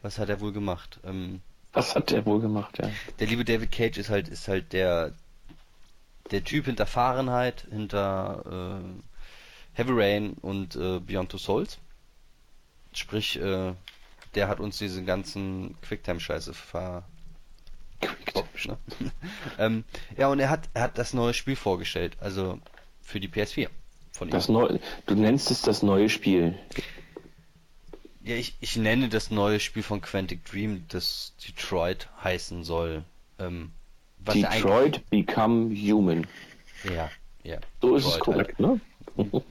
was 0.02 0.18
hat 0.18 0.28
er 0.28 0.40
wohl 0.40 0.52
gemacht? 0.52 1.01
Ähm, 1.05 1.40
Was 1.72 1.94
hat 1.94 2.10
der 2.10 2.24
wohl 2.26 2.40
gemacht, 2.40 2.78
ja? 2.78 2.90
der 3.18 3.26
liebe 3.26 3.44
David 3.44 3.72
Cage 3.72 3.98
ist 3.98 4.10
halt 4.10 4.28
ist 4.28 4.48
halt 4.48 4.72
der 4.72 5.12
der 6.30 6.44
Typ 6.44 6.66
hinter 6.66 6.86
Fahrenheit, 6.86 7.66
hinter 7.70 8.80
äh, 8.82 9.78
Heavy 9.78 9.93
Rain 9.93 10.32
und 10.35 10.76
äh, 10.76 11.01
Beyond 11.01 11.30
Two 11.30 11.39
Souls. 11.39 11.78
Sprich, 12.93 13.40
äh, 13.40 13.74
der 14.35 14.48
hat 14.48 14.60
uns 14.60 14.78
diese 14.78 15.05
ganzen 15.05 15.76
Quicktime-Scheiße 15.82 16.52
ver 16.52 17.05
ne? 18.66 18.78
ähm, 19.58 19.84
ja, 20.16 20.28
und 20.28 20.40
er 20.40 20.50
hat 20.50 20.68
er 20.74 20.82
hat 20.82 20.98
das 20.98 21.14
neue 21.14 21.34
Spiel 21.34 21.56
vorgestellt, 21.56 22.16
also 22.20 22.58
für 23.02 23.20
die 23.20 23.28
PS4 23.28 23.68
von 24.12 24.28
ihm. 24.28 24.32
Das 24.32 24.48
neue, 24.48 24.80
du 25.06 25.14
nennst 25.14 25.50
es 25.50 25.62
das 25.62 25.82
neue 25.82 26.08
Spiel. 26.08 26.58
Ja, 28.22 28.34
ich, 28.34 28.56
ich 28.60 28.76
nenne 28.76 29.08
das 29.08 29.30
neue 29.30 29.58
Spiel 29.60 29.82
von 29.82 30.00
Quantic 30.00 30.44
Dream, 30.44 30.84
das 30.88 31.32
Detroit 31.46 32.08
heißen 32.22 32.64
soll. 32.64 33.04
Ähm, 33.38 33.72
Detroit 34.18 35.08
Become 35.08 35.74
Human. 35.74 36.26
Ja, 36.84 37.10
ja. 37.42 37.58
So 37.80 37.96
ist 37.96 38.04
es 38.04 38.14
Detroit 38.14 38.36
halt. 38.36 38.56
korrekt, 38.56 38.60
ne? 38.60 38.80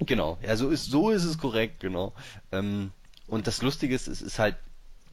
Genau, 0.05 0.37
ja, 0.41 0.55
so 0.55 0.69
ist, 0.69 0.85
so 0.85 1.09
ist 1.09 1.25
es 1.25 1.37
korrekt, 1.37 1.81
genau. 1.81 2.13
Ähm, 2.51 2.91
und 3.27 3.47
das 3.47 3.61
Lustige 3.61 3.93
ist, 3.93 4.07
es 4.07 4.21
ist 4.21 4.39
halt, 4.39 4.55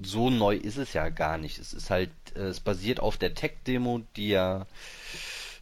so 0.01 0.31
neu 0.31 0.57
ist 0.57 0.77
es 0.77 0.93
ja 0.93 1.09
gar 1.09 1.39
nicht. 1.39 1.59
Es 1.59 1.73
ist 1.73 1.91
halt, 1.91 2.11
äh, 2.35 2.41
es 2.41 2.61
basiert 2.61 3.01
auf 3.01 3.17
der 3.17 3.35
Tech-Demo, 3.35 4.03
die 4.17 4.29
ja 4.29 4.67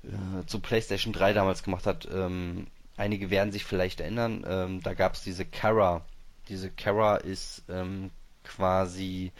äh, 0.04 0.46
zu 0.46 0.60
PlayStation 0.60 1.12
3 1.12 1.32
damals 1.32 1.62
gemacht 1.62 1.86
hat. 1.86 2.08
Ähm, 2.12 2.66
einige 2.96 3.30
werden 3.30 3.52
sich 3.52 3.64
vielleicht 3.64 4.00
erinnern, 4.00 4.44
ähm, 4.46 4.82
da 4.82 4.94
gab 4.94 5.14
es 5.14 5.22
diese 5.22 5.44
Kara. 5.44 6.04
Diese 6.48 6.70
Kara 6.70 7.16
ist 7.16 7.62
ähm, 7.68 8.10
quasi 8.44 9.32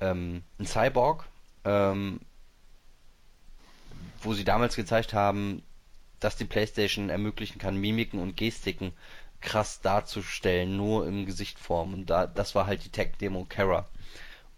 ähm, 0.00 0.42
ein 0.58 0.66
Cyborg, 0.66 1.26
ähm, 1.64 2.20
wo 4.22 4.34
sie 4.34 4.44
damals 4.44 4.76
gezeigt 4.76 5.14
haben, 5.14 5.62
dass 6.18 6.36
die 6.36 6.44
PlayStation 6.44 7.08
ermöglichen 7.08 7.58
kann, 7.58 7.76
Mimiken 7.76 8.20
und 8.20 8.36
Gestiken 8.36 8.92
krass 9.40 9.80
darzustellen, 9.80 10.76
nur 10.76 11.06
im 11.06 11.24
Gesichtform. 11.24 11.94
Und 11.94 12.10
da, 12.10 12.26
das 12.26 12.54
war 12.54 12.66
halt 12.66 12.84
die 12.84 12.90
Tech-Demo 12.90 13.46
Kara. 13.48 13.86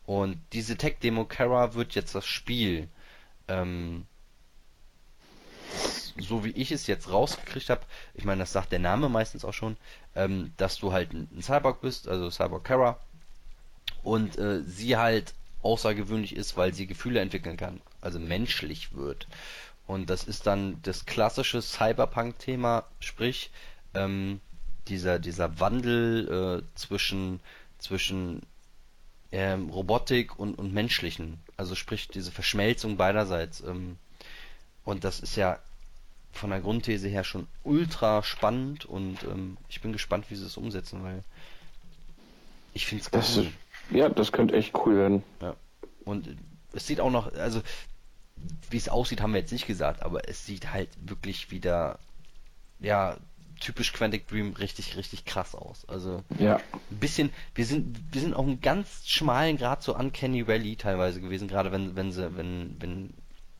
Und 0.06 0.40
diese 0.52 0.76
Tech-Demo 0.76 1.24
Kara 1.24 1.74
wird 1.74 1.94
jetzt 1.94 2.14
das 2.14 2.26
Spiel. 2.26 2.88
Ähm, 3.48 4.06
so 6.18 6.44
wie 6.44 6.50
ich 6.50 6.72
es 6.72 6.86
jetzt 6.86 7.10
rausgekriegt 7.10 7.70
habe, 7.70 7.82
ich 8.14 8.24
meine, 8.24 8.40
das 8.40 8.52
sagt 8.52 8.72
der 8.72 8.78
Name 8.78 9.08
meistens 9.08 9.44
auch 9.44 9.54
schon, 9.54 9.76
ähm, 10.14 10.52
dass 10.56 10.78
du 10.78 10.92
halt 10.92 11.12
ein 11.12 11.42
Cyborg 11.42 11.80
bist, 11.80 12.08
also 12.08 12.30
Cyborg 12.30 12.64
Kara, 12.64 12.98
und 14.02 14.36
äh, 14.38 14.62
sie 14.64 14.96
halt 14.96 15.34
außergewöhnlich 15.62 16.36
ist, 16.36 16.56
weil 16.56 16.74
sie 16.74 16.86
Gefühle 16.86 17.20
entwickeln 17.20 17.56
kann, 17.56 17.80
also 18.00 18.18
menschlich 18.18 18.94
wird. 18.94 19.26
Und 19.86 20.10
das 20.10 20.24
ist 20.24 20.46
dann 20.46 20.80
das 20.82 21.06
klassische 21.06 21.62
Cyberpunk-Thema, 21.62 22.84
sprich 23.00 23.50
ähm, 23.94 24.40
dieser 24.88 25.18
dieser 25.18 25.60
Wandel 25.60 26.62
äh, 26.64 26.78
zwischen 26.78 27.40
zwischen 27.78 28.42
ähm, 29.32 29.70
Robotik 29.70 30.38
und, 30.38 30.54
und 30.54 30.72
menschlichen, 30.72 31.40
also 31.56 31.74
sprich 31.74 32.08
diese 32.08 32.30
Verschmelzung 32.30 32.96
beiderseits. 32.96 33.60
Ähm, 33.62 33.96
und 34.84 35.04
das 35.04 35.20
ist 35.20 35.36
ja 35.36 35.58
von 36.32 36.50
der 36.50 36.60
Grundthese 36.60 37.08
her 37.08 37.24
schon 37.24 37.46
ultra 37.64 38.22
spannend 38.22 38.84
und 38.84 39.22
ähm, 39.24 39.56
ich 39.68 39.80
bin 39.80 39.92
gespannt, 39.92 40.26
wie 40.30 40.36
sie 40.36 40.46
es 40.46 40.56
umsetzen, 40.56 41.02
weil 41.02 41.22
ich 42.74 42.86
finde 42.86 43.04
es 43.04 43.36
cool. 43.36 43.52
ja, 43.90 44.08
das 44.08 44.32
könnte 44.32 44.54
echt 44.54 44.74
cool 44.74 44.96
werden. 44.96 45.22
Ja. 45.40 45.54
Und 46.04 46.36
es 46.72 46.86
sieht 46.86 47.00
auch 47.00 47.10
noch, 47.10 47.32
also 47.34 47.62
wie 48.70 48.76
es 48.76 48.88
aussieht, 48.88 49.20
haben 49.20 49.34
wir 49.34 49.40
jetzt 49.40 49.52
nicht 49.52 49.66
gesagt, 49.66 50.02
aber 50.02 50.28
es 50.28 50.46
sieht 50.46 50.72
halt 50.72 50.88
wirklich 51.00 51.50
wieder, 51.50 51.98
ja, 52.80 53.16
typisch 53.62 53.92
Quantic 53.92 54.28
Dream 54.28 54.52
richtig, 54.54 54.96
richtig 54.96 55.24
krass 55.24 55.54
aus. 55.54 55.88
Also 55.88 56.22
Ja. 56.38 56.56
ein 56.56 56.98
bisschen, 56.98 57.32
wir 57.54 57.64
sind, 57.64 57.98
wir 58.12 58.20
sind 58.20 58.34
auf 58.34 58.44
einem 58.44 58.60
ganz 58.60 59.06
schmalen 59.06 59.56
Grad 59.56 59.82
so 59.82 59.96
Uncanny 59.96 60.46
Valley 60.46 60.76
teilweise 60.76 61.20
gewesen, 61.20 61.48
gerade 61.48 61.72
wenn, 61.72 61.96
wenn 61.96 62.12
sie, 62.12 62.36
wenn, 62.36 62.76
wenn, 62.80 63.14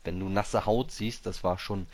wenn 0.05 0.21
du 0.21 0.29
nasse 0.29 0.67
Haut 0.67 0.91
siehst, 0.91 1.27
das 1.27 1.45
war 1.45 1.59
schon, 1.59 1.87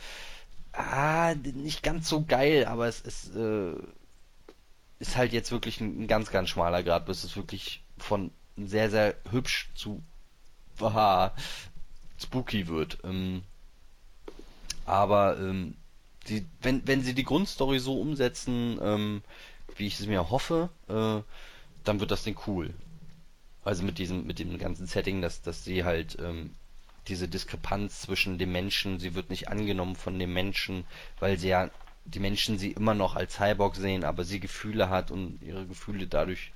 ah, 0.73 1.35
nicht 1.35 1.83
ganz 1.83 2.09
so 2.09 2.23
geil, 2.25 2.65
aber 2.65 2.87
es 2.87 3.01
ist, 3.01 3.35
äh, 3.35 3.73
ist 4.99 5.15
halt 5.15 5.31
jetzt 5.31 5.51
wirklich 5.51 5.79
ein, 5.79 6.03
ein 6.03 6.07
ganz, 6.07 6.31
ganz 6.31 6.49
schmaler 6.49 6.83
Grad, 6.83 7.05
bis 7.05 7.23
es 7.23 7.35
wirklich 7.35 7.83
von 7.97 8.31
sehr, 8.57 8.89
sehr 8.89 9.15
hübsch 9.31 9.69
zu 9.75 10.03
aha, 10.81 11.33
spooky 12.17 12.67
wird. 12.67 12.99
Ähm, 13.03 13.43
aber 14.85 15.37
ähm, 15.39 15.75
die, 16.29 16.45
wenn, 16.61 16.87
wenn 16.87 17.01
sie 17.01 17.13
die 17.13 17.23
Grundstory 17.23 17.79
so 17.79 17.99
umsetzen, 17.99 18.79
ähm, 18.81 19.21
wie 19.75 19.87
ich 19.87 19.99
es 19.99 20.07
mir 20.07 20.29
hoffe, 20.29 20.69
äh, 20.87 21.21
dann 21.83 21.99
wird 21.99 22.11
das 22.11 22.23
Ding 22.23 22.37
cool. 22.47 22.73
Also 23.63 23.83
mit 23.83 23.97
diesem, 23.97 24.25
mit 24.25 24.39
dem 24.39 24.57
ganzen 24.57 24.87
Setting, 24.87 25.21
dass, 25.21 25.41
dass 25.41 25.63
sie 25.63 25.83
halt 25.83 26.17
ähm, 26.19 26.51
diese 27.07 27.27
Diskrepanz 27.27 28.01
zwischen 28.01 28.37
dem 28.37 28.51
Menschen, 28.51 28.99
sie 28.99 29.15
wird 29.15 29.29
nicht 29.29 29.49
angenommen 29.49 29.95
von 29.95 30.17
dem 30.17 30.33
Menschen, 30.33 30.85
weil 31.19 31.37
sie 31.37 31.49
ja 31.49 31.69
die 32.05 32.19
Menschen 32.19 32.57
sie 32.57 32.71
immer 32.71 32.95
noch 32.95 33.15
als 33.15 33.35
Cyborg 33.35 33.75
sehen, 33.75 34.03
aber 34.03 34.23
sie 34.23 34.39
Gefühle 34.39 34.89
hat 34.89 35.11
und 35.11 35.41
ihre 35.43 35.67
Gefühle 35.67 36.07
dadurch 36.07 36.51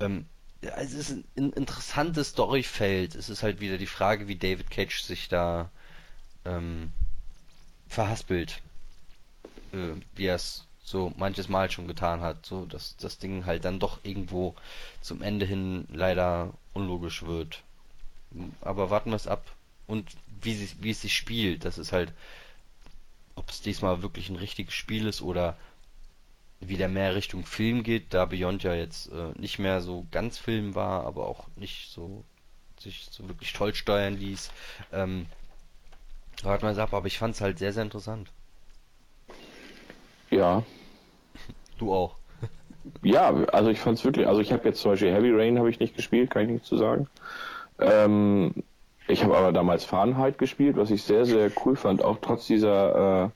ähm, 0.00 0.26
es 0.60 0.92
ist 0.92 1.10
ein, 1.10 1.24
ein 1.36 1.52
interessantes 1.52 2.30
Storyfeld. 2.30 3.14
Es 3.14 3.28
ist 3.28 3.42
halt 3.42 3.60
wieder 3.60 3.78
die 3.78 3.86
Frage, 3.86 4.28
wie 4.28 4.36
David 4.36 4.70
Cage 4.70 5.00
sich 5.02 5.28
da 5.28 5.70
ähm, 6.44 6.92
verhaspelt. 7.88 8.60
Äh, 9.78 10.00
wie 10.14 10.26
er 10.26 10.36
es 10.36 10.64
so 10.82 11.12
manches 11.16 11.48
Mal 11.48 11.70
schon 11.70 11.86
getan 11.86 12.20
hat. 12.20 12.46
So, 12.46 12.64
dass 12.66 12.96
das 12.96 13.18
Ding 13.18 13.46
halt 13.46 13.64
dann 13.64 13.78
doch 13.78 13.98
irgendwo 14.02 14.54
zum 15.02 15.22
Ende 15.22 15.46
hin 15.46 15.86
leider 15.92 16.52
unlogisch 16.72 17.24
wird. 17.24 17.62
Aber 18.60 18.90
warten 18.90 19.10
wir 19.10 19.16
es 19.16 19.26
ab. 19.26 19.44
Und 19.86 20.10
wie, 20.42 20.54
sie, 20.54 20.70
wie 20.80 20.90
es 20.90 21.02
sich 21.02 21.14
spielt, 21.14 21.64
das 21.64 21.78
ist 21.78 21.92
halt, 21.92 22.12
ob 23.34 23.48
es 23.50 23.60
diesmal 23.60 24.02
wirklich 24.02 24.28
ein 24.28 24.36
richtiges 24.36 24.74
Spiel 24.74 25.06
ist 25.06 25.22
oder 25.22 25.56
wieder 26.60 26.88
mehr 26.88 27.14
Richtung 27.14 27.46
Film 27.46 27.82
geht, 27.84 28.12
da 28.12 28.24
Beyond 28.24 28.64
ja 28.64 28.74
jetzt 28.74 29.12
äh, 29.12 29.30
nicht 29.38 29.58
mehr 29.58 29.80
so 29.80 30.06
ganz 30.10 30.38
Film 30.38 30.74
war, 30.74 31.04
aber 31.04 31.26
auch 31.26 31.46
nicht 31.56 31.90
so 31.90 32.24
sich 32.80 33.08
so 33.10 33.28
wirklich 33.28 33.52
toll 33.52 33.74
steuern 33.74 34.16
ließ. 34.18 34.50
Ähm, 34.92 35.26
warten 36.42 36.64
wir 36.64 36.70
es 36.70 36.78
ab, 36.78 36.94
aber 36.94 37.06
ich 37.06 37.18
fand 37.18 37.34
es 37.34 37.40
halt 37.40 37.58
sehr, 37.58 37.72
sehr 37.72 37.82
interessant. 37.82 38.30
Ja. 40.30 40.62
Du 41.78 41.92
auch. 41.92 42.16
Ja, 43.02 43.34
also 43.52 43.70
ich 43.70 43.80
fand 43.80 43.98
es 43.98 44.04
wirklich, 44.04 44.26
also 44.26 44.40
ich 44.40 44.52
habe 44.52 44.66
jetzt 44.66 44.80
zum 44.80 44.92
Beispiel 44.92 45.12
Heavy 45.12 45.30
Rain 45.30 45.58
habe 45.58 45.70
ich 45.70 45.78
nicht 45.78 45.96
gespielt, 45.96 46.30
kann 46.30 46.42
ich 46.42 46.48
nichts 46.48 46.68
zu 46.68 46.76
sagen. 46.76 47.06
Ähm, 47.78 48.54
ich 49.06 49.22
habe 49.24 49.36
aber 49.36 49.52
damals 49.52 49.84
Fahrenheit 49.84 50.38
gespielt, 50.38 50.76
was 50.76 50.90
ich 50.90 51.02
sehr, 51.02 51.24
sehr 51.24 51.50
cool 51.64 51.76
fand, 51.76 52.02
auch 52.02 52.18
trotz 52.20 52.46
dieser 52.46 53.32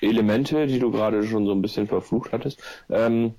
äh, 0.00 0.06
Elemente, 0.06 0.66
die 0.66 0.78
du 0.78 0.90
gerade 0.90 1.22
schon 1.24 1.46
so 1.46 1.52
ein 1.52 1.62
bisschen 1.62 1.86
verflucht 1.86 2.32
hattest. 2.32 2.62
Ähm, 2.88 3.34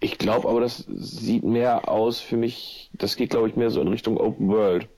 ich 0.00 0.18
glaube 0.18 0.48
aber, 0.48 0.60
das 0.60 0.84
sieht 0.88 1.44
mehr 1.44 1.88
aus 1.88 2.20
für 2.20 2.36
mich, 2.36 2.90
das 2.92 3.16
geht 3.16 3.30
glaube 3.30 3.48
ich 3.48 3.56
mehr 3.56 3.70
so 3.70 3.80
in 3.80 3.88
Richtung 3.88 4.18
Open 4.18 4.48
World. 4.48 4.88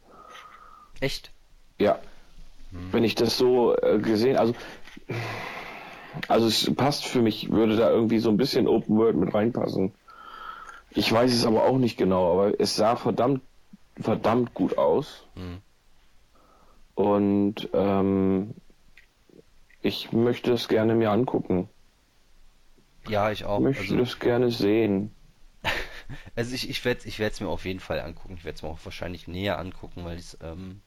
Echt? 1.01 1.31
Ja. 1.79 1.99
Wenn 2.91 3.05
ich 3.05 3.15
das 3.15 3.39
so 3.39 3.77
äh, 3.77 3.99
gesehen, 3.99 4.37
also 4.37 4.55
Also 6.29 6.47
es 6.47 6.75
passt 6.75 7.05
für 7.05 7.23
mich, 7.23 7.51
würde 7.51 7.77
da 7.77 7.91
irgendwie 7.91 8.19
so 8.19 8.31
ein 8.31 8.37
bisschen 8.37 8.69
Open 8.69 8.97
World 8.97 9.17
mit 9.17 9.35
reinpassen. 9.35 9.93
Ich 10.91 11.13
weiß 11.13 11.33
es 11.33 11.45
aber 11.45 11.65
auch 11.65 11.79
nicht 11.79 11.97
genau, 11.97 12.33
aber 12.33 12.59
es 12.59 12.77
sah 12.77 12.97
verdammt, 12.97 13.43
verdammt 14.01 14.55
gut 14.55 14.79
aus. 14.79 15.27
Mhm. 15.35 15.59
Und 16.95 17.69
ähm, 17.75 18.55
ich 19.83 20.13
möchte 20.13 20.53
es 20.53 20.69
gerne 20.69 20.95
mir 20.95 21.11
angucken. 21.11 21.69
Ja, 23.09 23.31
ich 23.31 23.45
auch. 23.45 23.59
Ich 23.59 23.65
möchte 23.65 23.83
Also, 23.83 23.97
das 23.97 24.19
gerne 24.19 24.51
sehen. 24.51 25.15
also 26.35 26.55
ich, 26.55 26.71
ich 26.71 26.85
werde 26.85 27.07
ich 27.07 27.21
es 27.21 27.41
mir 27.41 27.49
auf 27.49 27.65
jeden 27.65 27.81
Fall 27.81 28.01
angucken. 28.01 28.35
Ich 28.39 28.45
werde 28.45 28.57
es 28.57 28.63
mir 28.63 28.71
auch 28.71 28.85
wahrscheinlich 28.85 29.29
näher 29.29 29.59
angucken, 29.59 30.05
weil 30.05 30.19
ich 30.19 30.37
ähm, 30.43 30.81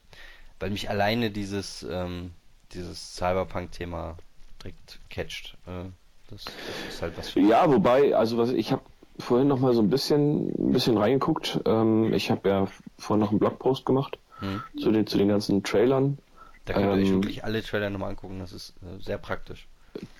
weil 0.58 0.70
mich 0.70 0.90
alleine 0.90 1.30
dieses 1.30 1.86
ähm, 1.88 2.32
dieses 2.72 3.16
Cyberpunk-Thema 3.16 4.16
direkt 4.62 5.00
catcht. 5.10 5.56
Äh, 5.66 5.90
das, 6.30 6.44
das 6.44 6.54
ist 6.94 7.02
halt 7.02 7.18
was 7.18 7.28
für 7.30 7.40
Ja, 7.40 7.70
wobei, 7.70 8.14
also 8.14 8.38
was 8.38 8.50
ich 8.50 8.72
habe 8.72 8.82
vorhin 9.18 9.48
noch 9.48 9.58
mal 9.58 9.74
so 9.74 9.82
ein 9.82 9.90
bisschen, 9.90 10.48
ein 10.50 10.72
bisschen 10.72 10.96
reingeguckt. 10.96 11.60
Ähm, 11.66 12.12
ich 12.14 12.30
habe 12.30 12.48
ja 12.48 12.66
vorhin 12.98 13.20
noch 13.20 13.30
einen 13.30 13.38
Blogpost 13.38 13.84
gemacht 13.84 14.18
Hm. 14.40 14.62
zu 14.80 14.90
den 14.90 15.06
zu 15.06 15.18
den 15.18 15.28
ganzen 15.28 15.62
Trailern. 15.62 16.16
Da 16.64 16.72
könnt 16.72 16.86
ihr 16.86 16.92
euch 16.92 17.08
Ähm, 17.08 17.14
wirklich 17.16 17.44
alle 17.44 17.62
Trailer 17.62 17.90
nochmal 17.90 18.10
angucken. 18.10 18.38
Das 18.38 18.52
ist 18.52 18.74
äh, 18.82 19.02
sehr 19.02 19.18
praktisch. 19.18 19.66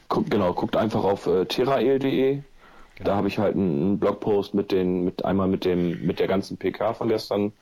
Guckt, 0.09 0.31
genau, 0.31 0.53
guckt 0.53 0.77
einfach 0.77 1.05
auf 1.05 1.27
äh, 1.27 1.47
terrael.de. 1.47 2.43
Genau. 2.97 3.11
Da 3.11 3.17
habe 3.17 3.29
ich 3.29 3.39
halt 3.39 3.55
einen, 3.55 3.81
einen 3.81 3.99
Blogpost 3.99 4.53
mit 4.53 4.73
den, 4.73 5.05
mit 5.05 5.25
einmal 5.25 5.49
mit 5.49 5.65
dem, 5.65 6.05
mit 6.05 6.19
der 6.21 6.27
ganzen 6.29 6.59
PK 6.59 6.93
von 6.93 7.09
gestern 7.09 7.53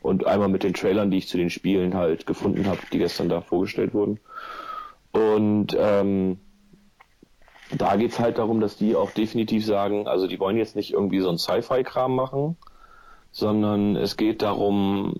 und 0.00 0.26
einmal 0.26 0.48
mit 0.48 0.64
den 0.64 0.74
Trailern, 0.74 1.12
die 1.12 1.18
ich 1.18 1.28
zu 1.28 1.36
den 1.36 1.50
Spielen 1.50 1.94
halt 1.94 2.26
gefunden 2.26 2.66
habe, 2.66 2.78
die 2.92 2.98
gestern 2.98 3.28
da 3.28 3.40
vorgestellt 3.40 3.94
wurden. 3.94 4.18
Und 5.12 5.76
ähm, 5.78 6.38
da 7.76 7.96
geht's 7.96 8.18
halt 8.18 8.38
darum, 8.38 8.60
dass 8.60 8.76
die 8.76 8.96
auch 8.96 9.10
definitiv 9.10 9.64
sagen, 9.64 10.06
also 10.06 10.26
die 10.26 10.40
wollen 10.40 10.56
jetzt 10.56 10.76
nicht 10.76 10.92
irgendwie 10.92 11.20
so 11.20 11.28
ein 11.28 11.38
Sci-Fi-Kram 11.38 12.14
machen, 12.14 12.56
sondern 13.30 13.96
es 13.96 14.16
geht 14.16 14.42
darum, 14.42 15.14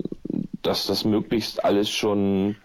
dass 0.63 0.87
das 0.87 1.05
möglichst 1.05 1.65
alles 1.65 1.91
schon 1.91 2.57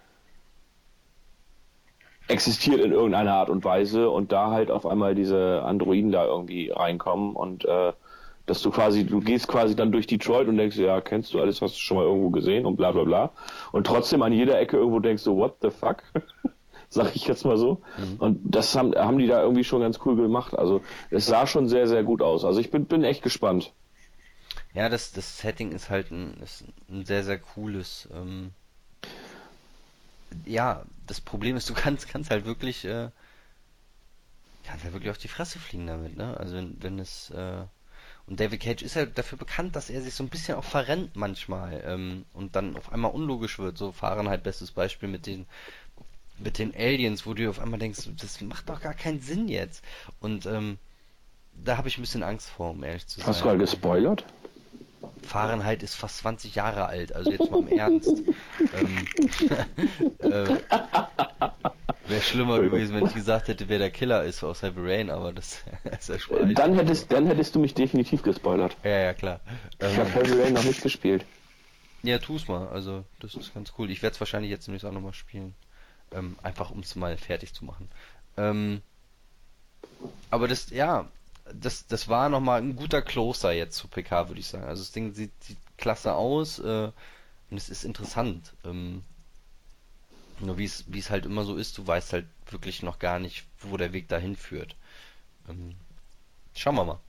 existiert 2.27 2.79
in 2.79 2.93
irgendeiner 2.93 3.33
Art 3.33 3.49
und 3.49 3.65
Weise 3.65 4.09
und 4.09 4.31
da 4.31 4.51
halt 4.51 4.71
auf 4.71 4.85
einmal 4.85 5.13
diese 5.13 5.61
Androiden 5.63 6.11
da 6.11 6.25
irgendwie 6.25 6.69
reinkommen 6.69 7.35
und 7.35 7.65
äh, 7.65 7.91
dass 8.45 8.61
du 8.61 8.71
quasi, 8.71 9.05
du 9.05 9.19
gehst 9.19 9.47
quasi 9.47 9.75
dann 9.75 9.91
durch 9.91 10.07
Detroit 10.07 10.47
und 10.47 10.57
denkst, 10.57 10.77
ja, 10.77 10.99
kennst 11.01 11.33
du 11.33 11.39
alles, 11.39 11.61
hast 11.61 11.75
du 11.75 11.79
schon 11.79 11.97
mal 11.97 12.05
irgendwo 12.05 12.29
gesehen 12.29 12.65
und 12.65 12.75
bla 12.75 12.91
bla 12.91 13.03
bla. 13.03 13.31
Und 13.71 13.87
trotzdem 13.87 14.21
an 14.21 14.33
jeder 14.33 14.59
Ecke 14.59 14.77
irgendwo 14.77 14.99
denkst 14.99 15.23
du, 15.23 15.37
what 15.37 15.57
the 15.61 15.69
fuck? 15.69 16.03
Sag 16.93 17.15
ich 17.15 17.27
jetzt 17.27 17.43
mal 17.43 17.57
so. 17.57 17.81
Und 18.19 18.39
das 18.43 18.75
haben, 18.75 18.93
haben 18.95 19.17
die 19.17 19.27
da 19.27 19.41
irgendwie 19.41 19.63
schon 19.63 19.81
ganz 19.81 19.99
cool 20.05 20.15
gemacht. 20.15 20.57
Also 20.57 20.81
es 21.09 21.25
sah 21.25 21.47
schon 21.47 21.67
sehr, 21.67 21.87
sehr 21.87 22.03
gut 22.03 22.21
aus. 22.21 22.45
Also 22.45 22.59
ich 22.59 22.69
bin, 22.69 22.85
bin 22.85 23.03
echt 23.03 23.23
gespannt. 23.23 23.73
Ja, 24.73 24.89
das, 24.89 25.11
das 25.11 25.39
Setting 25.39 25.71
ist 25.71 25.89
halt 25.89 26.11
ein, 26.11 26.35
ist 26.41 26.63
ein 26.89 27.05
sehr, 27.05 27.23
sehr 27.23 27.39
cooles. 27.39 28.07
Ähm, 28.13 28.51
ja, 30.45 30.83
das 31.07 31.21
Problem 31.21 31.55
ist, 31.55 31.69
du 31.69 31.73
kannst, 31.73 32.07
kannst 32.07 32.29
halt 32.29 32.45
wirklich, 32.45 32.85
äh, 32.85 33.09
kannst 34.63 34.83
halt 34.83 34.93
wirklich 34.93 35.11
auf 35.11 35.17
die 35.17 35.27
Fresse 35.27 35.59
fliegen 35.59 35.87
damit, 35.87 36.17
ne? 36.17 36.37
Also 36.37 36.55
wenn, 36.55 36.77
wenn 36.81 36.99
es, 36.99 37.29
äh, 37.31 37.63
und 38.25 38.39
David 38.39 38.61
Cage 38.61 38.83
ist 38.83 38.95
halt 38.95 39.17
dafür 39.17 39.37
bekannt, 39.37 39.75
dass 39.75 39.89
er 39.89 40.01
sich 40.01 40.13
so 40.13 40.23
ein 40.23 40.29
bisschen 40.29 40.55
auch 40.55 40.63
verrennt 40.63 41.15
manchmal, 41.15 41.83
ähm, 41.85 42.25
und 42.33 42.55
dann 42.55 42.77
auf 42.77 42.91
einmal 42.91 43.11
unlogisch 43.11 43.59
wird. 43.59 43.77
So 43.77 43.91
Fahrenheit, 43.91 44.43
bestes 44.43 44.71
Beispiel 44.71 45.09
mit 45.09 45.25
den, 45.27 45.45
mit 46.39 46.57
den 46.59 46.73
Aliens, 46.75 47.25
wo 47.25 47.33
du 47.33 47.49
auf 47.49 47.59
einmal 47.59 47.79
denkst, 47.79 48.09
das 48.19 48.41
macht 48.41 48.69
doch 48.69 48.81
gar 48.81 48.93
keinen 48.93 49.21
Sinn 49.21 49.47
jetzt. 49.47 49.83
Und, 50.19 50.45
ähm, 50.45 50.77
da 51.63 51.77
habe 51.77 51.87
ich 51.87 51.97
ein 51.97 52.01
bisschen 52.01 52.23
Angst 52.23 52.49
vor, 52.49 52.71
um 52.71 52.83
ehrlich 52.83 53.05
zu 53.05 53.19
sein. 53.19 53.27
Hast 53.27 53.41
du 53.41 53.45
halt 53.49 53.59
gespoilert? 53.59 54.25
Fahrenheit 55.21 55.83
ist 55.83 55.95
fast 55.95 56.17
20 56.19 56.55
Jahre 56.55 56.85
alt, 56.87 57.13
also 57.13 57.31
jetzt 57.31 57.49
mal 57.51 57.59
im 57.59 57.67
Ernst. 57.77 58.09
ähm, 58.73 59.07
äh, 60.19 60.57
Wäre 62.07 62.21
schlimmer 62.21 62.59
gewesen, 62.59 62.95
wenn 62.95 63.05
ich 63.05 63.13
gesagt 63.13 63.47
hätte, 63.47 63.69
wer 63.69 63.77
der 63.79 63.91
Killer 63.91 64.23
ist 64.23 64.43
aus 64.43 64.61
Heavy 64.61 64.81
Rain, 64.81 65.09
aber 65.09 65.31
das 65.31 65.63
ist 65.99 66.09
ja 66.09 66.19
schon 66.19 66.39
alt. 66.39 66.57
Dann 66.59 66.73
hättest, 66.75 67.11
dann 67.11 67.27
hättest 67.27 67.55
du 67.55 67.59
mich 67.59 67.73
definitiv 67.73 68.23
gespoilert. 68.23 68.75
Ja, 68.83 68.99
ja, 68.99 69.13
klar. 69.13 69.39
Ich 69.79 69.85
habe 69.97 70.09
Ähm, 70.09 70.13
Heavy 70.13 70.41
Rain 70.41 70.53
noch 70.53 70.63
nicht 70.63 70.81
gespielt. 70.81 71.23
ja, 72.01 72.17
tu's 72.17 72.47
mal, 72.47 72.67
also 72.67 73.03
das 73.19 73.35
ist 73.35 73.53
ganz 73.53 73.71
cool. 73.77 73.89
Ich 73.91 74.01
werde 74.01 74.15
es 74.15 74.19
wahrscheinlich 74.19 74.51
jetzt 74.51 74.67
demnächst 74.67 74.85
auch 74.85 74.91
nochmal 74.91 75.13
spielen. 75.13 75.53
Ähm, 76.13 76.37
einfach 76.43 76.69
um 76.69 76.79
es 76.79 76.95
mal 76.95 77.17
fertig 77.17 77.53
zu 77.53 77.65
machen. 77.65 77.89
Ähm, 78.37 78.81
aber 80.29 80.47
das, 80.47 80.69
ja, 80.69 81.07
das, 81.53 81.87
das 81.87 82.07
war 82.07 82.29
nochmal 82.29 82.61
ein 82.61 82.75
guter 82.75 83.01
Closer 83.01 83.51
jetzt 83.51 83.77
zu 83.77 83.87
PK, 83.87 84.29
würde 84.29 84.39
ich 84.39 84.47
sagen. 84.47 84.65
Also 84.65 84.81
das 84.81 84.91
Ding 84.91 85.13
sieht, 85.13 85.31
sieht 85.43 85.57
klasse 85.77 86.13
aus 86.13 86.59
äh, 86.59 86.91
und 87.49 87.57
es 87.57 87.69
ist 87.69 87.83
interessant. 87.83 88.53
Ähm, 88.63 89.03
nur 90.39 90.57
wie 90.57 90.65
es, 90.65 91.09
halt 91.09 91.25
immer 91.25 91.43
so 91.43 91.55
ist, 91.55 91.77
du 91.77 91.85
weißt 91.85 92.13
halt 92.13 92.25
wirklich 92.49 92.83
noch 92.83 92.99
gar 92.99 93.19
nicht, 93.19 93.45
wo 93.59 93.77
der 93.77 93.93
Weg 93.93 94.07
dahin 94.07 94.35
führt. 94.35 94.75
Ähm, 95.47 95.75
schauen 96.55 96.75
wir 96.75 96.85
mal. 96.85 96.99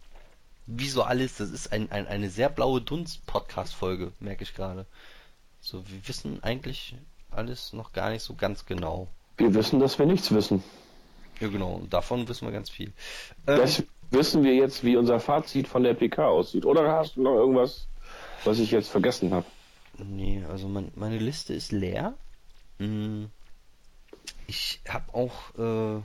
Wie 0.66 0.89
so 0.89 1.02
alles, 1.02 1.36
das 1.36 1.51
ist 1.51 1.72
ein, 1.72 1.90
ein, 1.90 2.06
eine 2.06 2.31
sehr 2.31 2.48
blaue 2.48 2.81
Dunst-Podcast-Folge, 2.81 4.12
merke 4.20 4.44
ich 4.44 4.55
gerade. 4.55 4.86
So, 5.60 5.86
wir 5.89 6.09
wissen 6.09 6.43
eigentlich 6.43 6.97
alles 7.35 7.73
noch 7.73 7.93
gar 7.93 8.11
nicht 8.11 8.23
so 8.23 8.35
ganz 8.35 8.66
genau. 8.66 9.09
Wir 9.36 9.55
wissen, 9.55 9.81
dass 9.81 9.98
wir 9.98 10.06
nichts 10.06 10.32
wissen. 10.32 10.62
Ja, 11.40 11.48
genau, 11.48 11.74
und 11.74 11.93
davon 11.93 12.28
wissen 12.28 12.47
wir 12.47 12.52
ganz 12.52 12.70
viel. 12.70 12.93
Ähm, 13.47 13.59
Das 13.59 13.82
wissen 14.11 14.44
wir 14.44 14.55
jetzt, 14.55 14.85
wie 14.85 14.97
unser 14.97 15.19
Fazit 15.20 15.66
von 15.69 15.82
der 15.82 15.94
PK 15.94 16.27
aussieht. 16.28 16.65
Oder 16.65 16.90
hast 16.93 17.16
du 17.16 17.23
noch 17.23 17.35
irgendwas, 17.35 17.89
was 18.44 18.59
ich 18.59 18.70
jetzt 18.70 18.89
vergessen 18.89 19.32
habe? 19.32 19.47
Nee, 19.98 20.44
also 20.48 20.69
mein, 20.69 20.93
meine 20.94 21.19
Liste 21.19 21.55
ist 21.55 21.73
leer. 21.73 22.15
Hm, 22.78 23.31
Ich 24.47 24.81
habe 24.89 25.12
auch, 25.15 25.32
äh, 25.59 26.01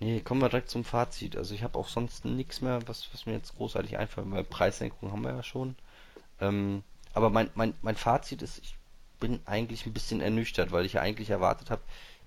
nee, 0.00 0.20
kommen 0.20 0.40
wir 0.40 0.48
direkt 0.48 0.70
zum 0.70 0.84
Fazit. 0.84 1.36
Also 1.36 1.54
ich 1.54 1.62
habe 1.62 1.78
auch 1.78 1.88
sonst 1.88 2.24
nichts 2.24 2.60
mehr, 2.60 2.80
was, 2.88 3.08
was 3.12 3.26
mir 3.26 3.32
jetzt 3.32 3.56
großartig 3.56 3.98
einfällt, 3.98 4.30
weil 4.30 4.44
Preissenkung 4.44 5.12
haben 5.12 5.22
wir 5.22 5.32
ja 5.34 5.42
schon. 5.42 5.76
Ähm, 6.40 6.82
aber 7.14 7.30
mein, 7.30 7.50
mein, 7.54 7.74
mein 7.82 7.96
Fazit 7.96 8.42
ist, 8.42 8.58
ich 8.58 8.74
bin 9.22 9.38
eigentlich 9.46 9.86
ein 9.86 9.92
bisschen 9.92 10.20
ernüchtert, 10.20 10.72
weil 10.72 10.84
ich 10.84 10.94
ja 10.94 11.00
eigentlich 11.00 11.30
erwartet 11.30 11.70
habe, 11.70 11.80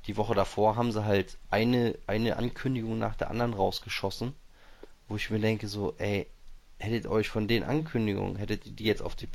die 0.08 0.16
Woche 0.16 0.34
davor 0.34 0.78
haben 0.78 0.94
sie 0.94 1.04
halt 1.04 1.38
eine, 1.52 1.96
eine 2.08 2.38
Ankündigung 2.38 2.98
nach 2.98 3.16
der 3.16 3.30
anderen 3.30 3.54
rausgeschossen, 3.54 4.34
wo 5.10 5.18
ich 5.18 5.30
mir 5.30 5.40
denke 5.40 5.68
so, 5.68 5.94
ey, 5.98 6.26
hättet 6.80 7.06
euch 7.06 7.28
von 7.28 7.50
den 7.50 7.64
Ankündigungen, 7.64 8.38
hättet 8.38 8.66
ihr 8.66 8.72
die 8.72 8.86
jetzt 8.86 9.02
auf 9.02 9.16
die 9.16 9.28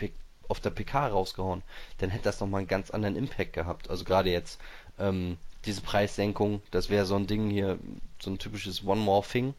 auf 0.48 0.58
der 0.58 0.70
PK 0.70 1.08
rausgehauen, 1.08 1.62
dann 1.98 2.08
hätte 2.10 2.24
das 2.24 2.40
nochmal 2.40 2.60
einen 2.60 2.68
ganz 2.68 2.90
anderen 2.90 3.14
Impact 3.14 3.52
gehabt. 3.52 3.90
Also 3.90 4.04
gerade 4.04 4.30
jetzt, 4.30 4.58
ähm, 4.98 5.36
diese 5.66 5.82
Preissenkung, 5.82 6.62
das 6.70 6.88
wäre 6.88 7.04
so 7.04 7.14
ein 7.14 7.26
Ding 7.26 7.50
hier, 7.50 7.78
so 8.20 8.30
ein 8.30 8.38
typisches 8.38 8.84
One 8.84 9.02
More 9.02 9.24
Thing. 9.24 9.54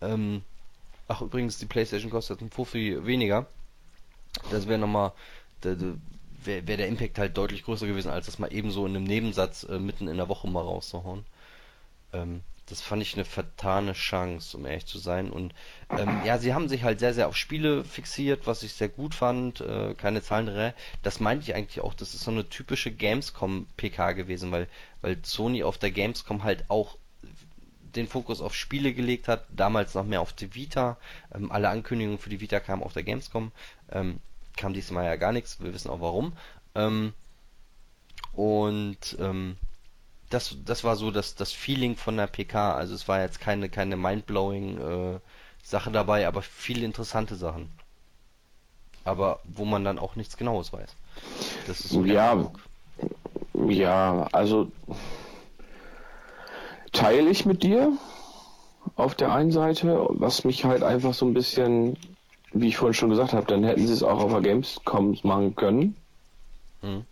Ähm, 0.00 0.42
ach 1.06 1.20
übrigens, 1.20 1.58
die 1.58 1.66
Playstation 1.66 2.10
kostet 2.10 2.40
ein 2.40 2.50
Fuffi 2.50 3.04
weniger. 3.04 3.46
Das 4.50 4.66
wäre 4.66 4.78
nochmal, 4.78 5.12
wäre 6.46 6.66
wär 6.66 6.76
der 6.76 6.88
Impact 6.88 7.18
halt 7.18 7.36
deutlich 7.36 7.64
größer 7.64 7.86
gewesen, 7.86 8.10
als 8.10 8.26
das 8.26 8.38
mal 8.38 8.52
eben 8.52 8.70
so 8.70 8.86
in 8.86 8.96
einem 8.96 9.04
Nebensatz 9.04 9.64
äh, 9.64 9.78
mitten 9.78 10.08
in 10.08 10.16
der 10.16 10.28
Woche 10.28 10.48
mal 10.48 10.62
rauszuhauen. 10.62 11.24
Ähm, 12.12 12.42
das 12.66 12.80
fand 12.80 13.02
ich 13.02 13.14
eine 13.14 13.24
vertane 13.24 13.92
Chance, 13.92 14.56
um 14.56 14.64
ehrlich 14.64 14.86
zu 14.86 14.98
sein. 14.98 15.30
Und 15.30 15.52
ähm, 15.90 16.20
ja, 16.24 16.38
sie 16.38 16.54
haben 16.54 16.68
sich 16.68 16.84
halt 16.84 17.00
sehr, 17.00 17.12
sehr 17.12 17.28
auf 17.28 17.36
Spiele 17.36 17.84
fixiert, 17.84 18.46
was 18.46 18.62
ich 18.62 18.72
sehr 18.72 18.88
gut 18.88 19.14
fand. 19.14 19.60
Äh, 19.60 19.94
keine 19.94 20.22
Zahlen, 20.22 20.72
das 21.02 21.20
meinte 21.20 21.44
ich 21.44 21.54
eigentlich 21.54 21.82
auch. 21.82 21.94
Das 21.94 22.14
ist 22.14 22.22
so 22.22 22.30
eine 22.30 22.48
typische 22.48 22.92
Gamescom-PK 22.92 24.12
gewesen, 24.12 24.52
weil, 24.52 24.68
weil 25.00 25.18
Sony 25.24 25.64
auf 25.64 25.78
der 25.78 25.90
Gamescom 25.90 26.44
halt 26.44 26.64
auch 26.68 26.96
den 27.94 28.08
Fokus 28.08 28.40
auf 28.40 28.54
Spiele 28.54 28.94
gelegt 28.94 29.28
hat, 29.28 29.44
damals 29.50 29.94
noch 29.94 30.04
mehr 30.04 30.20
auf 30.20 30.32
die 30.32 30.54
Vita. 30.54 30.96
Ähm, 31.34 31.52
alle 31.52 31.68
Ankündigungen 31.68 32.18
für 32.18 32.30
die 32.30 32.40
Vita 32.40 32.60
kamen 32.60 32.82
auf 32.82 32.92
der 32.92 33.02
Gamescom. 33.02 33.52
Ähm, 33.90 34.20
kam 34.56 34.72
diesmal 34.74 35.04
ja 35.04 35.16
gar 35.16 35.32
nichts, 35.32 35.60
wir 35.60 35.72
wissen 35.74 35.90
auch 35.90 36.00
warum. 36.00 36.32
Ähm, 36.74 37.12
und 38.32 39.16
ähm, 39.20 39.56
das, 40.30 40.56
das 40.64 40.84
war 40.84 40.96
so 40.96 41.10
das, 41.10 41.34
das 41.34 41.52
Feeling 41.52 41.96
von 41.96 42.16
der 42.16 42.26
PK. 42.26 42.74
Also 42.74 42.94
es 42.94 43.06
war 43.08 43.20
jetzt 43.20 43.40
keine, 43.40 43.68
keine 43.68 43.96
mindblowing 43.96 44.78
äh, 44.78 45.18
Sache 45.62 45.90
dabei, 45.90 46.26
aber 46.26 46.42
viele 46.42 46.84
interessante 46.84 47.36
Sachen. 47.36 47.70
Aber 49.04 49.40
wo 49.44 49.64
man 49.64 49.84
dann 49.84 49.98
auch 49.98 50.16
nichts 50.16 50.36
Genaues 50.36 50.72
weiß. 50.72 50.94
Das 51.66 51.80
ist 51.80 51.90
so 51.90 52.04
Ja, 52.04 52.32
Eindruck. 52.32 52.60
Ja, 53.68 54.28
also 54.32 54.70
teile 56.92 57.30
ich 57.30 57.44
mit 57.44 57.62
dir 57.62 57.92
auf 58.96 59.14
der 59.14 59.32
einen 59.32 59.52
Seite, 59.52 60.06
was 60.10 60.44
mich 60.44 60.64
halt 60.64 60.82
einfach 60.82 61.14
so 61.14 61.26
ein 61.26 61.34
bisschen, 61.34 61.96
wie 62.52 62.68
ich 62.68 62.76
vorhin 62.76 62.94
schon 62.94 63.10
gesagt 63.10 63.32
habe, 63.32 63.46
dann 63.46 63.64
hätten 63.64 63.86
sie 63.86 63.92
es 63.92 64.02
auch 64.02 64.20
auf 64.22 64.30
der 64.32 64.40
Gamescom 64.40 65.16
machen 65.22 65.54
können, 65.56 65.96
Mhm. 66.82 67.04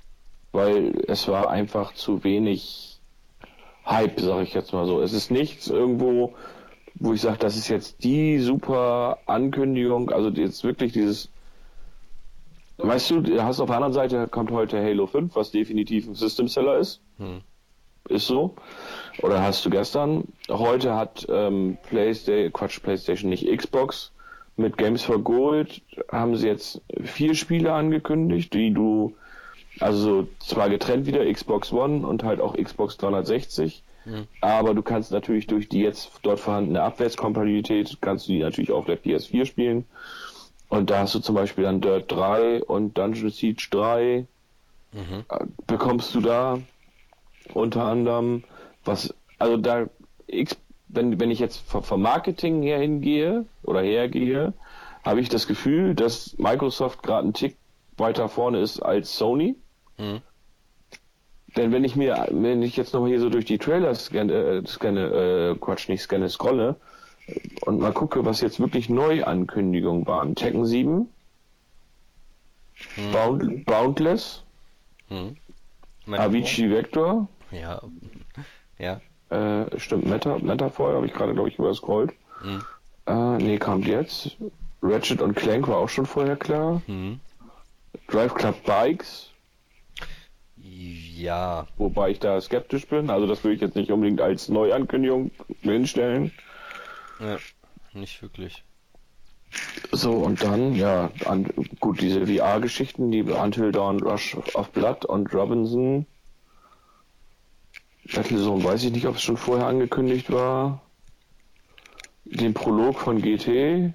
weil 0.52 1.02
es 1.06 1.28
war 1.28 1.48
einfach 1.50 1.94
zu 1.94 2.24
wenig 2.24 2.98
Hype, 3.86 4.20
sage 4.20 4.42
ich 4.42 4.54
jetzt 4.54 4.72
mal 4.72 4.86
so. 4.86 5.00
Es 5.00 5.12
ist 5.12 5.30
nichts 5.30 5.68
irgendwo, 5.68 6.34
wo 6.96 7.12
ich 7.14 7.20
sage, 7.20 7.38
das 7.38 7.56
ist 7.56 7.68
jetzt 7.68 8.02
die 8.04 8.38
super 8.38 9.18
Ankündigung, 9.26 10.10
also 10.10 10.28
jetzt 10.30 10.62
wirklich 10.64 10.92
dieses 10.92 11.28
Weißt 12.82 13.10
du, 13.10 13.20
du 13.20 13.42
hast 13.44 13.60
auf 13.60 13.66
der 13.66 13.76
anderen 13.76 13.92
Seite 13.92 14.26
kommt 14.26 14.50
heute 14.50 14.82
Halo 14.82 15.06
5, 15.06 15.34
was 15.36 15.50
definitiv 15.50 16.06
ein 16.08 16.14
System 16.14 16.48
Seller 16.48 16.78
ist. 16.78 17.02
Hm. 17.18 17.42
Ist 18.08 18.26
so. 18.26 18.54
Oder 19.22 19.42
hast 19.42 19.66
du 19.66 19.70
gestern? 19.70 20.24
Heute 20.48 20.94
hat 20.94 21.26
ähm, 21.28 21.76
PlayStation, 21.90 22.50
Quatsch, 22.54 22.80
PlayStation 22.82 23.28
nicht 23.28 23.46
Xbox 23.54 24.12
mit 24.60 24.76
Games 24.76 25.02
for 25.02 25.18
Gold 25.18 25.82
haben 26.10 26.36
sie 26.36 26.46
jetzt 26.46 26.80
vier 27.02 27.34
Spiele 27.34 27.72
angekündigt, 27.72 28.52
die 28.54 28.72
du 28.72 29.14
also 29.80 30.28
zwar 30.40 30.68
getrennt 30.68 31.06
wieder 31.06 31.24
Xbox 31.32 31.72
One 31.72 32.06
und 32.06 32.22
halt 32.22 32.40
auch 32.40 32.56
Xbox 32.56 32.96
360, 32.98 33.82
Hm. 34.04 34.26
aber 34.40 34.72
du 34.74 34.80
kannst 34.82 35.12
natürlich 35.12 35.46
durch 35.46 35.68
die 35.68 35.80
jetzt 35.80 36.10
dort 36.22 36.40
vorhandene 36.40 36.82
Abwärtskompatibilität 36.82 37.98
kannst 38.00 38.28
du 38.28 38.32
die 38.32 38.38
natürlich 38.40 38.72
auf 38.72 38.86
der 38.86 38.98
PS4 38.98 39.44
spielen. 39.44 39.84
Und 40.70 40.88
da 40.88 41.00
hast 41.00 41.14
du 41.14 41.18
zum 41.18 41.34
Beispiel 41.34 41.64
dann 41.64 41.80
Dirt 41.82 42.10
3 42.10 42.62
und 42.64 42.96
Dungeon 42.96 43.30
Siege 43.30 43.66
3 43.70 44.26
Mhm. 44.92 45.24
äh, 45.28 45.44
bekommst 45.66 46.14
du 46.14 46.20
da 46.20 46.58
unter 47.54 47.84
anderem 47.84 48.42
was, 48.84 49.14
also 49.38 49.56
da, 49.56 49.86
X, 50.26 50.56
wenn, 50.92 51.20
wenn 51.20 51.30
ich 51.30 51.38
jetzt 51.38 51.58
vom 51.58 52.02
Marketing 52.02 52.62
her 52.62 52.78
hingehe 52.78 53.46
oder 53.62 53.82
hergehe, 53.82 54.52
habe 55.04 55.20
ich 55.20 55.28
das 55.28 55.46
Gefühl, 55.46 55.94
dass 55.94 56.36
Microsoft 56.38 57.02
gerade 57.02 57.22
einen 57.24 57.32
Tick 57.32 57.56
weiter 57.96 58.28
vorne 58.28 58.60
ist 58.60 58.80
als 58.80 59.16
Sony. 59.16 59.56
Mhm. 59.98 60.20
Denn 61.56 61.72
wenn 61.72 61.84
ich 61.84 61.96
mir, 61.96 62.28
wenn 62.30 62.62
ich 62.62 62.76
jetzt 62.76 62.94
nochmal 62.94 63.10
hier 63.10 63.20
so 63.20 63.28
durch 63.28 63.44
die 63.44 63.58
Trailer 63.58 63.94
scanne, 63.94 64.32
äh, 64.32 64.66
scanne 64.66 65.54
äh, 65.54 65.58
Quatsch, 65.58 65.88
nicht 65.88 66.02
scanne, 66.02 66.28
scrolle 66.28 66.76
und 67.62 67.80
mal 67.80 67.92
gucke, 67.92 68.24
was 68.24 68.40
jetzt 68.40 68.60
wirklich 68.60 68.88
Neuankündigungen 68.88 70.06
waren. 70.06 70.34
Tekken 70.34 70.64
7, 70.64 71.08
Hm. 72.94 73.12
Bound, 73.12 73.64
Boundless, 73.66 74.44
Hm. 75.08 75.36
Avicii 76.06 76.70
Vector, 76.70 77.28
Ja. 77.50 77.82
Ja. 78.78 79.00
Äh, 79.30 79.78
stimmt, 79.78 80.06
Meta, 80.06 80.38
Metaphor, 80.38 80.94
habe 80.94 81.06
ich 81.06 81.12
gerade, 81.12 81.34
glaube 81.34 81.48
ich, 81.48 81.58
überscrollt. 81.58 82.12
Hm. 82.42 82.62
Äh, 83.06 83.42
nee, 83.42 83.58
kommt 83.58 83.86
jetzt. 83.86 84.36
Ratchet 84.82 85.20
und 85.22 85.34
Clank 85.34 85.68
war 85.68 85.76
auch 85.78 85.88
schon 85.88 86.06
vorher 86.06 86.36
klar. 86.36 86.82
Hm. 86.86 87.20
Drive 88.08 88.34
Club 88.34 88.62
Bikes, 88.64 89.30
Ja. 90.56 91.66
wobei 91.76 92.10
ich 92.10 92.18
da 92.18 92.40
skeptisch 92.40 92.86
bin. 92.86 93.10
Also 93.10 93.26
das 93.26 93.42
würde 93.44 93.54
ich 93.56 93.60
jetzt 93.60 93.76
nicht 93.76 93.90
unbedingt 93.90 94.20
als 94.20 94.48
Neuankündigung 94.48 95.30
hinstellen. 95.62 96.32
ja. 97.20 97.36
Nicht 97.92 98.22
wirklich. 98.22 98.62
So, 99.90 100.12
und 100.12 100.44
dann, 100.44 100.74
ja, 100.76 101.10
an, 101.24 101.50
gut, 101.80 102.00
diese 102.00 102.24
VR-Geschichten, 102.24 103.10
die 103.10 103.22
Until 103.24 103.72
Dawn 103.72 104.00
Rush 104.00 104.36
of 104.54 104.70
Blood 104.70 105.04
und 105.06 105.34
Robinson. 105.34 106.06
Battlezone 108.14 108.64
weiß 108.64 108.84
ich 108.84 108.92
nicht, 108.92 109.06
ob 109.06 109.16
es 109.16 109.22
schon 109.22 109.36
vorher 109.36 109.66
angekündigt 109.66 110.32
war. 110.32 110.82
Den 112.24 112.54
Prolog 112.54 112.98
von 112.98 113.20
GT 113.20 113.92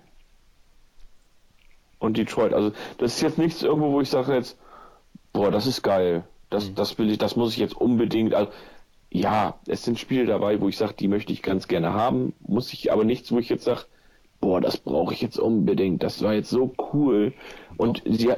und 1.99 2.17
Detroit. 2.17 2.53
Also, 2.53 2.71
das 2.97 3.15
ist 3.15 3.21
jetzt 3.21 3.37
nichts 3.37 3.63
irgendwo, 3.63 3.91
wo 3.91 4.01
ich 4.01 4.09
sage 4.09 4.33
jetzt, 4.33 4.57
boah, 5.33 5.51
das 5.51 5.67
ist 5.67 5.81
geil. 5.81 6.23
Das, 6.49 6.73
das 6.73 6.97
will 6.97 7.09
ich, 7.09 7.17
das 7.17 7.35
muss 7.35 7.53
ich 7.53 7.57
jetzt 7.57 7.75
unbedingt. 7.75 8.33
Also, 8.33 8.51
ja, 9.11 9.59
es 9.67 9.83
sind 9.83 9.99
Spiele 9.99 10.25
dabei, 10.25 10.59
wo 10.59 10.67
ich 10.67 10.77
sage, 10.77 10.93
die 10.93 11.07
möchte 11.07 11.33
ich 11.33 11.41
ganz 11.41 11.67
gerne 11.67 11.93
haben. 11.93 12.33
Muss 12.39 12.73
ich 12.73 12.91
aber 12.91 13.03
nichts, 13.03 13.31
wo 13.31 13.39
ich 13.39 13.49
jetzt 13.49 13.63
sage, 13.63 13.85
boah, 14.41 14.61
das 14.61 14.77
brauche 14.77 15.13
ich 15.13 15.21
jetzt 15.21 15.39
unbedingt. 15.39 16.03
Das 16.03 16.21
war 16.21 16.33
jetzt 16.33 16.49
so 16.49 16.73
cool. 16.93 17.33
Und 17.77 18.03
sie, 18.05 18.31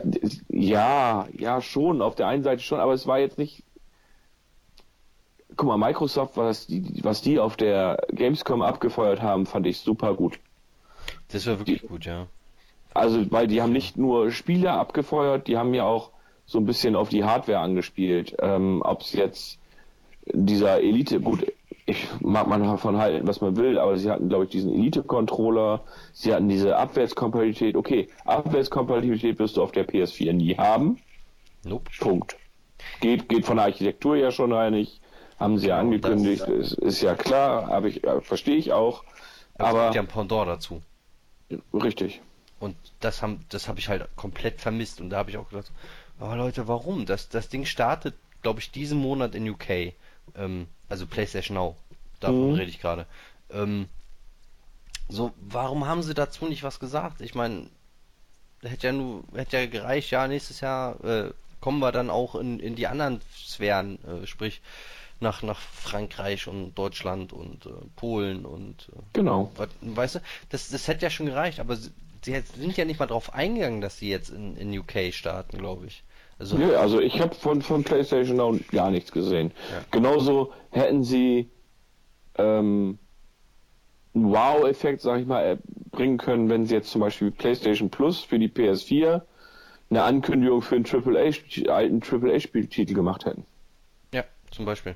ja, 0.50 1.28
ja, 1.38 1.62
schon, 1.62 2.02
auf 2.02 2.16
der 2.16 2.28
einen 2.28 2.44
Seite 2.44 2.62
schon, 2.62 2.80
aber 2.80 2.94
es 2.94 3.08
war 3.08 3.20
jetzt 3.20 3.38
nicht. 3.38 3.64
Guck 5.58 5.68
mal, 5.68 5.78
Microsoft, 5.78 6.38
was 6.38 6.68
die, 6.68 7.04
was 7.04 7.22
die 7.22 7.40
auf 7.40 7.58
der 7.58 7.98
Gamescom 8.12 8.62
abgefeuert 8.62 9.22
haben, 9.22 9.46
fand 9.46 9.68
ich 9.68 9.80
super 9.80 10.14
gut. 10.14 10.40
Das 11.30 11.46
war 11.48 11.60
wirklich 11.60 11.82
gut, 11.82 12.06
ja. 12.06 12.28
Also, 12.94 13.30
weil 13.32 13.48
die 13.48 13.62
haben 13.62 13.74
nicht 13.74 13.98
nur 13.98 14.32
Spiele 14.32 14.72
abgefeuert, 14.72 15.48
die 15.48 15.58
haben 15.58 15.74
ja 15.74 15.84
auch 15.84 16.12
so 16.46 16.60
ein 16.60 16.66
bisschen 16.66 16.96
auf 16.96 17.10
die 17.10 17.24
Hardware 17.24 17.60
angespielt. 17.60 18.36
Ähm, 18.40 18.82
Ob 18.84 19.02
es 19.02 19.14
jetzt 19.14 19.60
dieser 20.26 20.80
Elite, 20.82 21.20
gut, 21.20 21.46
ich 21.86 22.08
mag 22.20 22.48
man 22.48 22.64
davon 22.64 22.98
halten, 22.98 23.28
was 23.28 23.42
man 23.42 23.56
will, 23.56 23.78
aber 23.80 23.98
sie 23.98 24.10
hatten, 24.10 24.30
glaube 24.30 24.46
ich, 24.46 24.50
diesen 24.50 24.74
Elite-Controller, 24.74 25.82
sie 26.12 26.34
hatten 26.34 26.50
diese 26.50 26.76
Abwärtskompatibilität. 26.78 27.76
Okay, 27.76 28.10
Abwärtskompatibilität 28.26 29.40
wirst 29.40 29.58
du 29.58 29.64
auf 29.64 29.72
der 29.72 29.88
PS4 29.88 30.34
nie 30.34 30.58
haben. 30.58 30.98
Nope. 31.64 31.90
Punkt. 32.00 32.36
Geht, 33.00 33.30
geht 33.30 33.46
von 33.46 33.58
der 33.58 33.66
Architektur 33.66 34.16
ja 34.16 34.32
schon 34.32 34.54
einig, 34.54 35.00
haben 35.40 35.58
sie 35.60 35.68
ja 35.68 35.82
Genau, 35.82 35.96
angekündigt, 35.96 36.42
das- 36.42 36.50
ist, 36.50 36.74
ist 36.80 37.02
ja 37.02 37.16
klar, 37.16 37.70
aber 37.70 37.88
ich 37.88 38.04
äh, 38.04 38.22
verstehe 38.22 38.58
ich 38.58 38.74
auch. 38.74 39.04
Aber 39.58 39.70
Aber 39.70 39.80
es 39.80 39.86
gibt 39.86 39.96
ja 39.96 40.02
ein 40.02 40.08
Pendant 40.08 40.48
dazu. 40.48 40.82
richtig. 41.74 42.22
Und 42.60 42.76
das 43.00 43.22
haben, 43.22 43.46
das 43.50 43.68
habe 43.68 43.80
ich 43.80 43.88
halt 43.90 44.08
komplett 44.16 44.62
vermisst. 44.62 45.00
Und 45.00 45.10
da 45.12 45.18
habe 45.18 45.30
ich 45.30 45.38
auch 45.38 45.50
gedacht, 45.50 45.72
oh 46.20 46.34
Leute, 46.34 46.68
warum? 46.68 47.06
Das, 47.06 47.30
das 47.30 47.50
Ding 47.50 47.66
startet, 47.66 48.16
glaube 48.42 48.60
ich, 48.60 48.72
diesen 48.72 48.98
Monat 49.00 49.36
in 49.36 49.48
UK. 49.48 49.94
Ähm, 50.36 50.68
also 50.90 51.06
PlayStation 51.06 51.56
Now. 51.56 51.76
Davon 52.20 52.50
Mhm. 52.50 52.56
rede 52.56 52.70
ich 52.70 52.80
gerade. 52.82 53.06
Ähm, 53.52 53.88
so, 55.08 55.32
warum 55.40 55.86
haben 55.88 56.02
sie 56.04 56.14
dazu 56.16 56.48
nicht 56.48 56.64
was 56.64 56.80
gesagt? 56.80 57.22
Ich 57.22 57.36
meine, 57.36 57.70
hätte 58.62 58.88
ja 58.88 58.94
nur, 58.94 59.24
hätte 59.36 59.58
ja 59.58 59.66
gereicht, 59.68 60.10
ja, 60.12 60.28
nächstes 60.28 60.60
Jahr 60.62 61.04
äh, 61.06 61.32
kommen 61.62 61.80
wir 61.80 61.92
dann 61.92 62.10
auch 62.10 62.36
in, 62.36 62.60
in 62.60 62.76
die 62.76 62.88
anderen 62.88 63.22
Sphären, 63.36 64.00
äh, 64.04 64.28
sprich 64.28 64.62
nach, 65.20 65.42
nach 65.42 65.60
Frankreich 65.60 66.48
und 66.48 66.76
Deutschland 66.76 67.34
und 67.34 67.66
äh, 67.66 67.70
Polen 67.96 68.46
und 68.46 68.90
äh, 68.94 69.00
Genau. 69.14 69.52
Weißt 69.82 70.16
du, 70.16 70.20
das, 70.50 70.70
das 70.70 70.88
hätte 70.88 71.04
ja 71.04 71.10
schon 71.10 71.26
gereicht, 71.26 71.60
aber 71.60 71.76
sie, 71.76 71.92
sie 72.22 72.40
sind 72.56 72.78
ja 72.78 72.86
nicht 72.86 73.00
mal 73.00 73.08
drauf 73.08 73.34
eingegangen, 73.34 73.82
dass 73.82 73.98
sie 73.98 74.10
jetzt 74.10 74.30
in, 74.30 74.56
in 74.56 74.78
UK 74.78 75.14
starten, 75.14 75.58
glaube 75.58 75.88
ich. 75.88 76.04
Also, 76.40 76.58
Nö, 76.58 76.76
also 76.76 77.00
ich 77.00 77.20
habe 77.20 77.34
von, 77.34 77.62
von 77.62 77.84
PlayStation 77.84 78.38
Now 78.38 78.58
gar 78.72 78.92
nichts 78.92 79.12
gesehen. 79.12 79.52
Ja. 79.72 79.84
Genauso 79.90 80.54
hätten 80.70 81.04
sie 81.04 81.50
ähm, 82.38 83.00
einen 84.14 84.32
Wow-Effekt, 84.32 85.02
sag 85.02 85.20
ich 85.20 85.26
mal, 85.26 85.44
äh, 85.44 85.58
bringen 85.92 86.18
können, 86.18 86.50
wenn 86.50 86.66
sie 86.66 86.76
jetzt 86.76 86.92
zum 86.92 87.02
Beispiel 87.02 87.32
PlayStation 87.32 87.90
Plus 87.90 88.22
für 88.22 88.38
die 88.38 88.50
PS4 88.50 89.22
eine 89.90 90.04
Ankündigung 90.04 90.62
für 90.62 90.76
einen 90.76 90.86
AAA, 90.86 91.74
alten 91.74 92.02
AAA-Spieltitel 92.04 92.94
gemacht 92.94 93.26
hätten. 93.26 93.46
ja, 94.14 94.24
zum 94.52 94.66
Beispiel. 94.66 94.96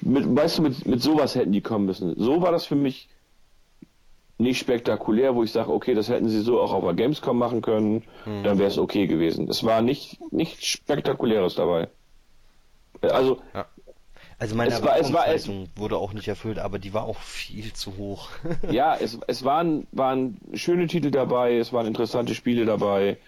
Mit, 0.00 0.24
weißt 0.36 0.58
du, 0.58 0.62
mit, 0.62 0.86
mit 0.86 1.02
sowas 1.02 1.34
hätten 1.34 1.52
die 1.52 1.60
kommen 1.60 1.86
müssen. 1.86 2.14
So 2.18 2.42
war 2.42 2.52
das 2.52 2.66
für 2.66 2.74
mich 2.76 3.08
nicht 4.38 4.58
spektakulär, 4.58 5.34
wo 5.34 5.44
ich 5.44 5.52
sage, 5.52 5.72
okay, 5.72 5.94
das 5.94 6.08
hätten 6.08 6.28
sie 6.28 6.40
so 6.40 6.60
auch 6.60 6.72
auf 6.72 6.82
der 6.84 6.94
Gamescom 6.94 7.38
machen 7.38 7.62
können, 7.62 8.02
dann 8.24 8.58
wäre 8.58 8.68
es 8.68 8.78
okay 8.78 9.06
gewesen. 9.06 9.48
Es 9.48 9.62
war 9.62 9.82
nicht 9.82 10.18
nichts 10.32 10.64
Spektakuläres 10.66 11.54
dabei. 11.54 11.88
Also, 13.02 13.40
Also 14.38 14.56
meine 14.56 14.72
Es 14.72 14.82
war- 14.82 14.98
es 14.98 15.12
war- 15.12 15.28
es- 15.28 15.48
wurde 15.76 15.96
auch 15.98 16.12
nicht 16.14 16.26
erfüllt, 16.26 16.58
aber 16.58 16.80
die 16.80 16.92
war 16.92 17.04
auch 17.04 17.18
viel 17.18 17.72
zu 17.72 17.96
hoch. 17.96 18.28
ja, 18.70 18.96
es, 18.96 19.16
es 19.28 19.44
waren, 19.44 19.86
waren 19.92 20.38
schöne 20.54 20.88
Titel 20.88 21.12
dabei, 21.12 21.58
es 21.58 21.72
waren 21.72 21.86
interessante 21.86 22.34
Spiele 22.34 22.64
dabei, 22.64 23.18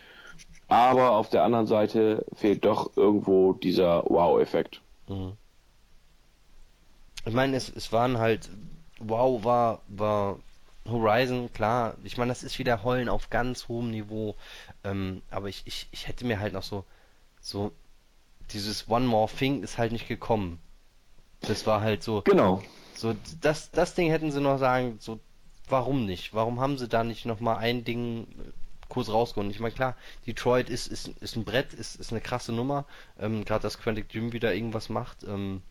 aber 0.67 1.13
auf 1.13 1.29
der 1.31 1.45
anderen 1.45 1.67
Seite 1.69 2.25
fehlt 2.35 2.65
doch 2.65 2.97
irgendwo 2.97 3.53
dieser 3.53 4.03
Wow-Effekt. 4.11 4.81
Ich 7.27 7.35
meine, 7.35 7.57
es, 7.57 7.69
es 7.75 7.93
waren 7.93 8.19
halt, 8.19 8.49
wow, 8.99 9.43
war, 9.45 9.81
war 9.89 10.39
Horizon, 10.87 11.53
klar, 11.53 11.97
ich 12.05 12.19
meine, 12.19 12.31
das 12.31 12.43
ist 12.43 12.59
wieder 12.59 12.83
Heulen 12.85 13.09
auf 13.09 13.31
ganz 13.31 13.69
hohem 13.69 13.91
Niveau, 13.91 14.37
ähm, 14.85 15.23
aber 15.31 15.49
ich, 15.49 15.63
ich, 15.65 15.89
ich 15.93 16.09
hätte 16.09 16.27
mir 16.27 16.41
halt 16.41 16.53
noch 16.53 16.63
so, 16.63 16.85
so, 17.41 17.73
dieses 18.51 18.89
One 18.89 19.07
More 19.07 19.31
Thing 19.33 19.63
ist 19.63 19.79
halt 19.79 19.93
nicht 19.93 20.07
gekommen. 20.09 20.59
Das 21.41 21.67
war 21.67 21.81
halt 21.81 22.03
so, 22.03 22.23
Genau. 22.23 22.63
so, 22.95 23.15
das, 23.41 23.71
das 23.71 23.95
Ding 23.95 24.11
hätten 24.11 24.31
sie 24.33 24.41
noch 24.41 24.59
sagen, 24.59 24.97
so, 25.01 25.21
warum 25.69 26.05
nicht? 26.05 26.35
Warum 26.35 26.61
haben 26.61 26.77
sie 26.79 26.89
da 26.89 27.05
nicht 27.05 27.25
nochmal 27.25 27.57
ein 27.59 27.85
Ding 27.85 28.25
äh, 28.25 28.51
kurz 28.89 29.09
rausgeholt? 29.09 29.51
Ich 29.51 29.61
meine, 29.61 29.75
klar, 29.75 29.97
Detroit 30.27 30.69
ist, 30.69 30.87
ist, 30.89 31.09
ist 31.09 31.37
ein 31.37 31.45
Brett, 31.45 31.73
ist, 31.73 31.97
ist 31.97 32.13
eine 32.13 32.21
krasse 32.21 32.53
Nummer, 32.53 32.85
ähm, 33.19 33.45
gerade 33.47 33.63
dass 33.63 33.79
Quantic 33.79 34.11
Dream 34.11 34.33
wieder 34.33 34.55
irgendwas 34.55 34.91
macht, 34.91 35.25
ähm, 35.25 35.63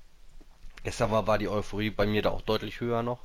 Gestern 0.84 1.12
war, 1.12 1.28
war 1.28 1.38
die 1.38 1.50
Euphorie 1.50 1.90
bei 1.90 2.06
mir 2.06 2.22
da 2.22 2.32
auch 2.32 2.42
deutlich 2.42 2.80
höher 2.82 3.04
noch. 3.04 3.20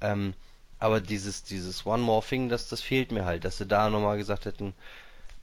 Ähm, 0.00 0.34
aber 0.78 1.00
dieses, 1.00 1.42
dieses 1.44 1.86
One 1.86 2.02
More 2.02 2.24
Thing, 2.26 2.48
das, 2.48 2.68
das 2.68 2.80
fehlt 2.82 3.12
mir 3.12 3.24
halt, 3.24 3.44
dass 3.44 3.58
sie 3.58 3.66
da 3.66 3.88
nochmal 3.90 4.18
gesagt 4.18 4.44
hätten, 4.46 4.74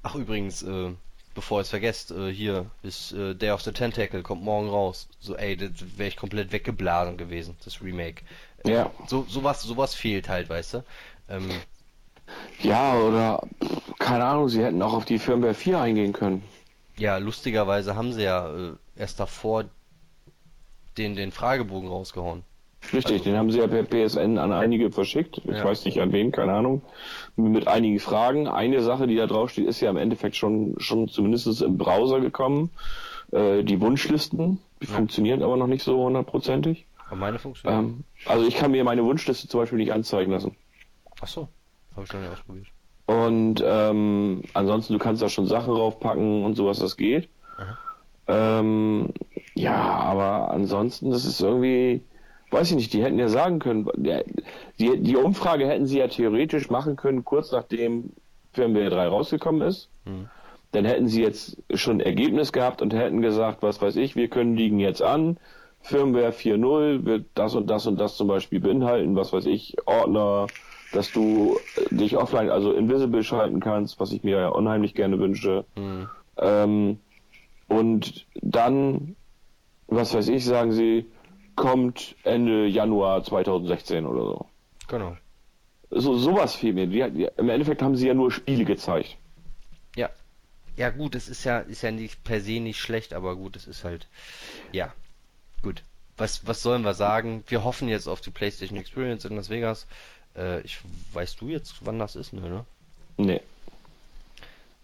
ach 0.03 0.15
übrigens, 0.15 0.63
äh, 0.63 0.91
bevor 1.33 1.59
ihr 1.59 1.61
es 1.63 1.69
vergesst, 1.69 2.11
äh, 2.11 2.31
hier 2.31 2.69
ist 2.83 3.11
äh, 3.13 3.35
Day 3.35 3.51
of 3.51 3.61
the 3.61 3.71
Tentacle, 3.71 4.21
kommt 4.23 4.43
morgen 4.43 4.69
raus. 4.69 5.07
So, 5.19 5.35
ey, 5.35 5.57
das 5.57 5.71
wäre 5.97 6.09
ich 6.09 6.17
komplett 6.17 6.51
weggeblasen 6.51 7.17
gewesen, 7.17 7.57
das 7.65 7.81
Remake. 7.81 8.23
Ja. 8.65 8.91
So, 9.07 9.25
sowas, 9.27 9.61
sowas 9.63 9.95
fehlt 9.95 10.29
halt, 10.29 10.49
weißt 10.49 10.75
du? 10.75 10.83
Ähm, 11.29 11.65
Ja, 12.59 12.95
oder 12.95 13.41
keine 13.99 14.25
Ahnung, 14.25 14.49
sie 14.49 14.63
hätten 14.63 14.81
auch 14.81 14.93
auf 14.93 15.05
die 15.05 15.19
Firmware 15.19 15.53
4 15.53 15.79
eingehen 15.79 16.13
können. 16.13 16.43
ja, 16.97 17.17
lustigerweise 17.17 17.95
haben 17.95 18.13
sie 18.13 18.23
ja 18.23 18.47
äh, 18.71 18.73
erst 18.95 19.19
davor 19.19 19.65
den, 20.97 21.15
den 21.15 21.31
Fragebogen 21.31 21.89
rausgehauen. 21.89 22.43
Richtig, 22.91 23.13
Also- 23.13 23.23
den 23.23 23.37
haben 23.37 23.49
sie 23.51 23.59
ja 23.59 23.67
per 23.67 23.83
PSN 23.83 24.37
an 24.37 24.51
einige 24.51 24.91
verschickt. 24.91 25.37
Ich 25.37 25.45
Ja. 25.45 25.63
weiß 25.63 25.85
nicht 25.85 26.01
an 26.01 26.11
wen, 26.11 26.31
keine 26.33 26.53
Ahnung. 26.53 26.81
Mit 27.37 27.67
einigen 27.67 27.99
Fragen. 27.99 28.47
Eine 28.47 28.81
Sache, 28.81 29.07
die 29.07 29.15
da 29.15 29.25
drauf 29.25 29.51
steht, 29.51 29.67
ist 29.67 29.79
ja 29.79 29.89
im 29.89 29.97
Endeffekt 29.97 30.35
schon, 30.35 30.75
schon 30.79 31.07
zumindest 31.07 31.61
im 31.61 31.77
Browser 31.77 32.19
gekommen. 32.19 32.71
Äh, 33.31 33.63
die 33.63 33.79
Wunschlisten, 33.79 34.59
die 34.81 34.87
Ja. 34.87 34.93
funktionieren 34.95 35.41
aber 35.43 35.55
noch 35.55 35.67
nicht 35.67 35.83
so 35.83 35.97
hundertprozentig. 36.03 36.85
Aber 37.07 37.15
meine 37.15 37.39
funktioniert. 37.39 37.79
Ähm, 37.83 38.03
also 38.25 38.45
ich 38.45 38.55
kann 38.57 38.71
mir 38.71 38.83
meine 38.83 39.03
Wunschliste 39.05 39.47
zum 39.47 39.61
Beispiel 39.61 39.77
nicht 39.79 39.93
anzeigen 39.93 40.31
lassen. 40.31 40.55
Ach 41.21 41.27
so, 41.27 41.47
habe 41.95 42.03
ich 42.05 42.11
noch 42.13 42.19
nicht 42.19 42.31
ausprobiert. 42.33 42.67
Und 43.05 43.63
ähm, 43.65 44.41
ansonsten, 44.53 44.93
du 44.93 44.99
kannst 44.99 45.21
da 45.21 45.29
schon 45.29 45.45
Sachen 45.47 45.73
raufpacken 45.73 46.43
und 46.43 46.55
sowas, 46.55 46.79
das 46.79 46.97
geht. 46.97 47.29
Ähm, 48.27 49.09
ja, 49.55 49.75
aber 49.75 50.51
ansonsten, 50.51 51.11
das 51.11 51.25
ist 51.25 51.41
irgendwie, 51.41 52.01
weiß 52.51 52.71
ich 52.71 52.75
nicht, 52.75 52.93
die 52.93 53.03
hätten 53.03 53.19
ja 53.19 53.29
sagen 53.29 53.59
können, 53.59 53.87
die, 54.79 54.99
die 54.99 55.15
Umfrage 55.15 55.67
hätten 55.67 55.85
sie 55.85 55.99
ja 55.99 56.07
theoretisch 56.07 56.69
machen 56.69 56.95
können, 56.95 57.23
kurz 57.23 57.51
nachdem 57.51 58.11
Firmware 58.53 58.89
3 58.89 59.07
rausgekommen 59.07 59.61
ist. 59.61 59.89
Hm. 60.05 60.29
Dann 60.71 60.85
hätten 60.85 61.07
sie 61.07 61.21
jetzt 61.21 61.57
schon 61.75 61.97
ein 61.97 62.05
Ergebnis 62.05 62.51
gehabt 62.51 62.81
und 62.81 62.93
hätten 62.93 63.21
gesagt, 63.21 63.61
was 63.61 63.81
weiß 63.81 63.95
ich, 63.97 64.15
wir 64.15 64.27
kündigen 64.27 64.79
jetzt 64.79 65.03
an, 65.03 65.37
Firmware 65.81 66.31
4.0 66.31 67.05
wird 67.05 67.25
das 67.35 67.55
und 67.55 67.69
das 67.69 67.85
und 67.85 67.99
das 67.99 68.15
zum 68.15 68.27
Beispiel 68.27 68.59
beinhalten, 68.59 69.15
was 69.15 69.33
weiß 69.33 69.45
ich, 69.45 69.75
Ordner, 69.85 70.47
dass 70.93 71.11
du 71.11 71.57
dich 71.91 72.17
offline, 72.17 72.49
also 72.49 72.71
invisible 72.71 73.23
schalten 73.23 73.59
kannst, 73.59 73.99
was 73.99 74.11
ich 74.13 74.23
mir 74.23 74.37
ja 74.39 74.47
unheimlich 74.47 74.95
gerne 74.95 75.19
wünsche. 75.19 75.65
Hm. 75.75 76.07
Ähm, 76.37 76.99
und 77.67 78.25
dann, 78.41 79.15
was 79.95 80.13
weiß 80.13 80.27
ich, 80.29 80.45
sagen 80.45 80.71
sie, 80.71 81.05
kommt 81.55 82.15
Ende 82.23 82.67
Januar 82.67 83.23
2016 83.23 84.05
oder 84.05 84.21
so. 84.21 84.45
Genau. 84.87 85.17
So 85.89 86.17
sowas 86.17 86.55
fehlt 86.55 86.75
mir. 86.75 86.87
Die, 86.87 87.09
die, 87.11 87.29
Im 87.37 87.49
Endeffekt 87.49 87.81
haben 87.81 87.95
sie 87.95 88.07
ja 88.07 88.13
nur 88.13 88.31
Spiele 88.31 88.65
gezeigt. 88.65 89.17
Ja. 89.95 90.09
Ja 90.75 90.89
gut, 90.89 91.13
es 91.15 91.29
ist 91.29 91.43
ja, 91.43 91.59
ist 91.59 91.83
ja 91.83 91.91
nicht 91.91 92.23
per 92.23 92.41
se 92.41 92.59
nicht 92.59 92.79
schlecht, 92.79 93.13
aber 93.13 93.35
gut, 93.35 93.55
es 93.55 93.67
ist 93.67 93.83
halt. 93.83 94.07
Ja. 94.71 94.91
Gut. 95.61 95.83
Was, 96.17 96.45
was 96.47 96.61
sollen 96.61 96.83
wir 96.83 96.93
sagen? 96.93 97.43
Wir 97.47 97.63
hoffen 97.63 97.87
jetzt 97.87 98.07
auf 98.07 98.21
die 98.21 98.31
PlayStation 98.31 98.77
Experience 98.77 99.25
in 99.25 99.35
Las 99.35 99.49
Vegas. 99.49 99.87
Äh, 100.35 100.61
ich 100.61 100.79
weißt 101.13 101.41
du 101.41 101.49
jetzt, 101.49 101.75
wann 101.81 101.99
das 101.99 102.15
ist, 102.15 102.33
ne? 102.33 102.41
ne? 102.41 102.65
Nee. 103.17 103.41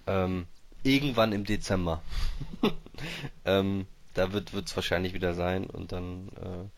Ähm, 0.07 0.47
irgendwann 0.83 1.33
im 1.33 1.43
Dezember. 1.43 2.01
ähm, 3.45 3.85
da 4.19 4.33
wird 4.33 4.51
es 4.53 4.75
wahrscheinlich 4.75 5.13
wieder 5.13 5.33
sein 5.33 5.65
und 5.65 5.91
dann 5.91 6.29
äh, 6.35 6.69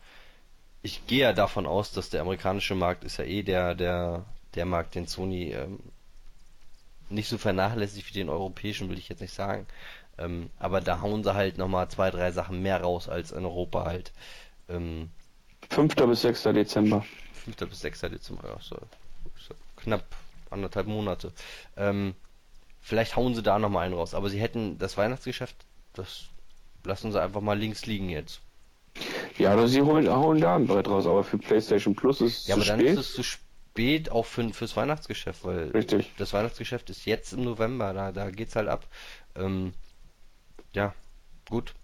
ich 0.82 1.06
gehe 1.06 1.20
ja 1.20 1.32
davon 1.32 1.66
aus, 1.66 1.92
dass 1.92 2.10
der 2.10 2.22
amerikanische 2.22 2.74
Markt 2.74 3.04
ist 3.04 3.18
ja 3.18 3.24
eh 3.24 3.42
der 3.42 3.74
der 3.74 4.24
der 4.54 4.64
Markt, 4.66 4.94
den 4.94 5.06
Sony 5.06 5.52
ähm, 5.52 5.80
nicht 7.08 7.28
so 7.28 7.38
vernachlässigt 7.38 8.08
wie 8.08 8.14
den 8.14 8.28
europäischen, 8.28 8.88
will 8.88 8.98
ich 8.98 9.08
jetzt 9.08 9.20
nicht 9.20 9.34
sagen. 9.34 9.66
Ähm, 10.18 10.50
aber 10.58 10.80
da 10.80 11.00
hauen 11.00 11.24
sie 11.24 11.34
halt 11.34 11.58
nochmal 11.58 11.88
zwei, 11.88 12.10
drei 12.10 12.30
Sachen 12.32 12.62
mehr 12.62 12.80
raus 12.80 13.08
als 13.08 13.32
in 13.32 13.44
Europa 13.44 13.84
halt. 13.84 14.12
Ähm, 14.68 15.10
5. 15.70 15.94
bis 15.94 16.22
6. 16.22 16.42
Dezember. 16.44 17.04
5. 17.44 17.56
bis 17.68 17.80
6. 17.80 18.00
Dezember, 18.02 18.48
ja, 18.48 18.60
so, 18.60 18.76
so 19.38 19.54
knapp 19.76 20.04
anderthalb 20.50 20.86
Monate. 20.86 21.32
Ähm, 21.76 22.14
vielleicht 22.80 23.16
hauen 23.16 23.34
sie 23.34 23.42
da 23.42 23.58
nochmal 23.58 23.86
einen 23.86 23.94
raus, 23.94 24.14
aber 24.14 24.28
sie 24.28 24.40
hätten 24.40 24.78
das 24.78 24.96
Weihnachtsgeschäft, 24.96 25.56
das 25.94 26.28
lassen 26.84 27.12
sie 27.12 27.20
einfach 27.22 27.40
mal 27.40 27.58
links 27.58 27.86
liegen 27.86 28.08
jetzt. 28.10 28.40
Ja, 29.38 29.54
oder 29.54 29.68
sie 29.68 29.82
holen, 29.82 30.08
holen 30.08 30.40
da 30.40 30.56
ein 30.56 30.66
Brett 30.66 30.88
raus, 30.88 31.06
aber 31.06 31.24
für 31.24 31.38
PlayStation 31.38 31.94
Plus 31.94 32.20
ist 32.20 32.38
es 32.40 32.46
Ja, 32.46 32.54
zu 32.54 32.60
aber 32.60 32.64
dann 32.64 32.80
spät. 32.80 32.98
ist 32.98 32.98
es 32.98 33.12
zu 33.14 33.22
spät 33.22 34.10
auch 34.10 34.26
für, 34.26 34.52
fürs 34.52 34.76
Weihnachtsgeschäft, 34.76 35.44
weil 35.44 35.70
Richtig. 35.70 36.12
das 36.16 36.32
Weihnachtsgeschäft 36.32 36.90
ist 36.90 37.06
jetzt 37.06 37.32
im 37.32 37.44
November, 37.44 37.92
da, 37.92 38.12
da 38.12 38.30
geht's 38.30 38.56
halt 38.56 38.68
ab. 38.68 38.86
Ähm, 39.34 39.72
ja, 40.72 40.94
gut. 41.48 41.74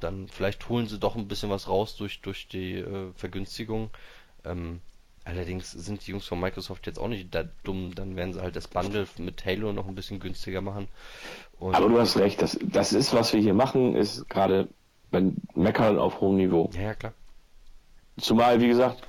Dann 0.00 0.28
vielleicht 0.28 0.68
holen 0.68 0.86
sie 0.86 0.98
doch 0.98 1.16
ein 1.16 1.28
bisschen 1.28 1.50
was 1.50 1.68
raus 1.68 1.96
durch, 1.96 2.20
durch 2.20 2.48
die 2.48 2.74
äh, 2.76 3.12
Vergünstigung. 3.14 3.90
Ähm, 4.44 4.80
allerdings 5.28 5.70
sind 5.70 6.06
die 6.06 6.12
Jungs 6.12 6.26
von 6.26 6.40
Microsoft 6.40 6.86
jetzt 6.86 6.98
auch 6.98 7.08
nicht 7.08 7.34
da 7.34 7.44
dumm, 7.62 7.94
dann 7.94 8.16
werden 8.16 8.32
sie 8.32 8.40
halt 8.40 8.56
das 8.56 8.66
Bundle 8.66 9.06
mit 9.18 9.44
Halo 9.44 9.72
noch 9.72 9.86
ein 9.86 9.94
bisschen 9.94 10.20
günstiger 10.20 10.62
machen. 10.62 10.88
Und 11.58 11.74
Aber 11.74 11.88
du 11.88 11.98
hast 11.98 12.16
recht, 12.16 12.40
das, 12.40 12.58
das 12.62 12.92
ist, 12.92 13.12
was 13.12 13.32
wir 13.34 13.40
hier 13.40 13.54
machen, 13.54 13.94
ist 13.94 14.28
gerade 14.28 14.68
wenn 15.10 15.36
Meckern 15.54 15.98
auf 15.98 16.20
hohem 16.20 16.36
Niveau. 16.36 16.70
ja, 16.74 16.82
ja, 16.82 16.94
klar. 16.94 17.12
Zumal, 18.18 18.60
wie 18.60 18.68
gesagt, 18.68 19.02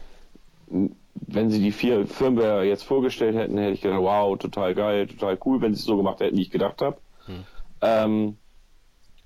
wenn 0.68 1.50
sie 1.50 1.62
die 1.62 1.72
vier 1.72 2.06
Firmware 2.06 2.64
jetzt 2.64 2.84
vorgestellt 2.84 3.36
hätten, 3.36 3.58
hätte 3.58 3.74
ich 3.74 3.82
gedacht, 3.82 4.02
wow, 4.02 4.38
total 4.38 4.76
geil, 4.76 5.08
total 5.08 5.38
cool, 5.46 5.62
wenn 5.62 5.74
sie 5.74 5.80
es 5.80 5.86
so 5.86 5.98
gemacht 5.98 6.20
hätten, 6.20 6.38
wie 6.38 6.44
ich 6.44 6.52
gedacht 6.52 6.82
habe. 6.82 6.98
Hm. 7.26 7.44
Ähm, 7.82 8.38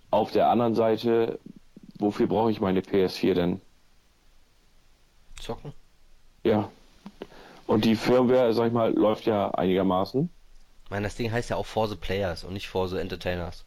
auf 0.10 0.32
der 0.32 0.50
anderen 0.50 0.74
Seite, 0.74 1.40
wofür 2.00 2.28
brauche 2.28 2.52
ich 2.52 2.62
meine 2.62 2.82
PS4 2.82 3.34
denn? 3.34 3.62
Zocken? 5.40 5.74
Ja. 6.44 6.70
Und 7.68 7.86
die 7.86 7.96
Firmware, 7.96 8.54
sag 8.54 8.68
ich 8.68 8.74
mal, 8.74 8.94
läuft 8.94 9.26
ja 9.26 9.52
einigermaßen. 9.52 10.30
Ich 10.86 10.92
meine, 10.92 11.04
das 11.06 11.16
Ding 11.16 11.32
heißt 11.32 11.50
ja 11.50 11.56
auch 11.56 11.66
For 11.66 11.88
the 11.88 11.96
Players 11.96 12.44
und 12.44 12.54
nicht 12.54 12.68
For 12.68 12.88
the 12.88 12.98
Entertainers. 12.98 13.66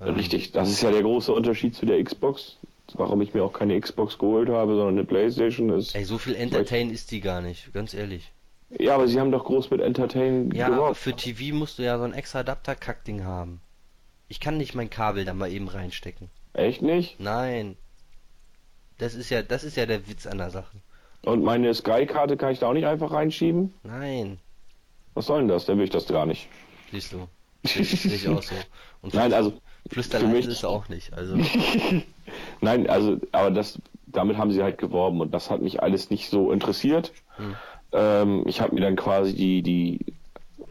Ähm, 0.00 0.14
Richtig, 0.14 0.52
das 0.52 0.70
ist 0.70 0.82
ja 0.82 0.90
der 0.90 1.02
große 1.02 1.32
Unterschied 1.32 1.74
zu 1.74 1.86
der 1.86 2.02
Xbox. 2.02 2.56
Warum 2.94 3.20
ich 3.20 3.34
mir 3.34 3.44
auch 3.44 3.52
keine 3.52 3.78
Xbox 3.78 4.16
geholt 4.18 4.48
habe, 4.48 4.74
sondern 4.74 4.94
eine 4.96 5.04
Playstation 5.04 5.68
ist. 5.70 5.94
Ey, 5.94 6.04
so 6.04 6.16
viel 6.16 6.34
Entertain 6.34 6.90
ist 6.90 7.10
die 7.10 7.20
gar 7.20 7.42
nicht, 7.42 7.72
ganz 7.74 7.92
ehrlich. 7.92 8.32
Ja, 8.70 8.94
aber 8.94 9.08
sie 9.08 9.20
haben 9.20 9.30
doch 9.30 9.44
groß 9.44 9.70
mit 9.70 9.80
Entertain 9.80 10.50
Ja, 10.52 10.66
aber 10.66 10.74
geworben. 10.76 10.94
für 10.94 11.12
TV 11.14 11.54
musst 11.54 11.78
du 11.78 11.82
ja 11.82 11.98
so 11.98 12.04
ein 12.04 12.14
extra 12.14 12.40
Adapter-Kackding 12.40 13.24
haben. 13.24 13.60
Ich 14.28 14.40
kann 14.40 14.56
nicht 14.56 14.74
mein 14.74 14.88
Kabel 14.90 15.24
da 15.24 15.34
mal 15.34 15.50
eben 15.50 15.68
reinstecken. 15.68 16.30
Echt 16.54 16.80
nicht? 16.82 17.20
Nein. 17.20 17.76
Das 18.98 19.14
ist 19.14 19.30
ja, 19.30 19.42
das 19.42 19.64
ist 19.64 19.76
ja 19.76 19.86
der 19.86 20.08
Witz 20.08 20.26
an 20.26 20.38
der 20.38 20.50
Sache. 20.50 20.76
Und 21.24 21.42
meine 21.42 21.72
Sky-Karte 21.74 22.36
kann 22.36 22.52
ich 22.52 22.58
da 22.60 22.68
auch 22.68 22.72
nicht 22.74 22.86
einfach 22.86 23.12
reinschieben? 23.12 23.74
Nein. 23.82 24.38
Was 25.14 25.26
soll 25.26 25.40
denn 25.40 25.48
das? 25.48 25.66
Dann 25.66 25.78
will 25.78 25.84
ich 25.84 25.90
das 25.90 26.06
gar 26.06 26.26
nicht. 26.26 26.48
Siehst 26.92 27.12
du. 27.12 27.28
Sehe 27.64 27.82
ich 28.14 28.28
auch 28.28 28.42
so. 28.42 28.54
Und 29.02 29.14
Nein, 29.14 29.32
also 29.32 29.52
Flüsterleise 29.90 30.30
für 30.30 30.36
mich- 30.36 30.46
ist 30.46 30.64
auch 30.64 30.88
nicht. 30.88 31.12
Also, 31.12 31.36
Nein, 32.60 32.88
also, 32.88 33.18
aber 33.32 33.50
das, 33.50 33.80
damit 34.06 34.36
haben 34.36 34.52
sie 34.52 34.62
halt 34.62 34.78
geworben 34.78 35.20
und 35.20 35.32
das 35.32 35.50
hat 35.50 35.60
mich 35.62 35.82
alles 35.82 36.10
nicht 36.10 36.28
so 36.30 36.52
interessiert. 36.52 37.12
Hm. 37.36 37.54
Ähm, 37.92 38.42
ich 38.46 38.60
habe 38.60 38.74
mir 38.74 38.80
dann 38.82 38.96
quasi 38.96 39.34
die, 39.34 39.62
die, 39.62 40.00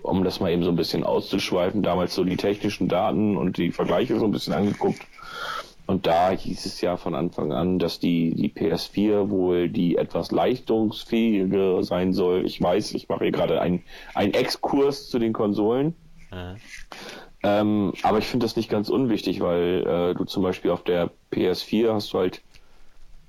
um 0.04 0.24
das 0.24 0.40
mal 0.40 0.52
eben 0.52 0.64
so 0.64 0.70
ein 0.70 0.76
bisschen 0.76 1.04
auszuschweifen, 1.04 1.84
damals 1.84 2.16
so 2.16 2.24
die 2.24 2.38
technischen 2.38 2.88
Daten 2.88 3.36
und 3.38 3.58
die 3.58 3.72
Vergleiche 3.72 4.18
so 4.20 4.26
ein 4.26 4.32
bisschen 4.32 4.54
angeguckt. 4.54 5.02
Und 5.88 6.06
da 6.06 6.32
hieß 6.32 6.66
es 6.66 6.82
ja 6.82 6.98
von 6.98 7.16
Anfang 7.16 7.54
an, 7.54 7.80
dass 7.80 8.00
die, 8.00 8.36
die 8.36 8.50
PS4 8.50 9.30
wohl 9.30 9.70
die 9.70 9.96
etwas 9.96 10.32
leistungsfähige 10.32 11.80
sein 11.82 12.12
soll. 12.12 12.46
Ich 12.46 12.62
weiß, 12.62 12.94
ich 12.94 13.08
mache 13.08 13.24
hier 13.24 13.32
gerade 13.32 13.62
einen, 13.62 13.84
Exkurs 14.14 15.10
zu 15.10 15.18
den 15.18 15.32
Konsolen. 15.34 15.96
äh, 16.32 16.56
Ähm, 17.44 17.94
aber 18.04 18.18
ich 18.18 18.26
finde 18.26 18.46
das 18.46 18.58
nicht 18.58 18.70
ganz 18.70 18.90
unwichtig, 18.90 19.40
weil 19.40 19.86
äh, 19.88 20.16
du 20.16 20.26
zum 20.26 20.44
Beispiel 20.44 20.72
auf 20.72 20.84
der 20.84 21.12
PS4 21.32 21.94
hast 21.94 22.12
du 22.12 22.18
halt 22.18 22.42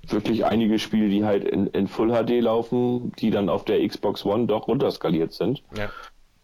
wirklich 0.08 0.44
einige 0.44 0.78
Spiele, 0.78 1.08
die 1.08 1.24
halt 1.24 1.44
in, 1.44 1.68
in 1.68 1.86
Full 1.86 2.10
HD 2.10 2.40
laufen, 2.40 3.12
die 3.18 3.30
dann 3.30 3.48
auf 3.48 3.64
der 3.64 3.86
Xbox 3.86 4.24
One 4.24 4.46
doch 4.46 4.66
runterskaliert 4.66 5.32
sind. 5.32 5.62
ja. 5.76 5.90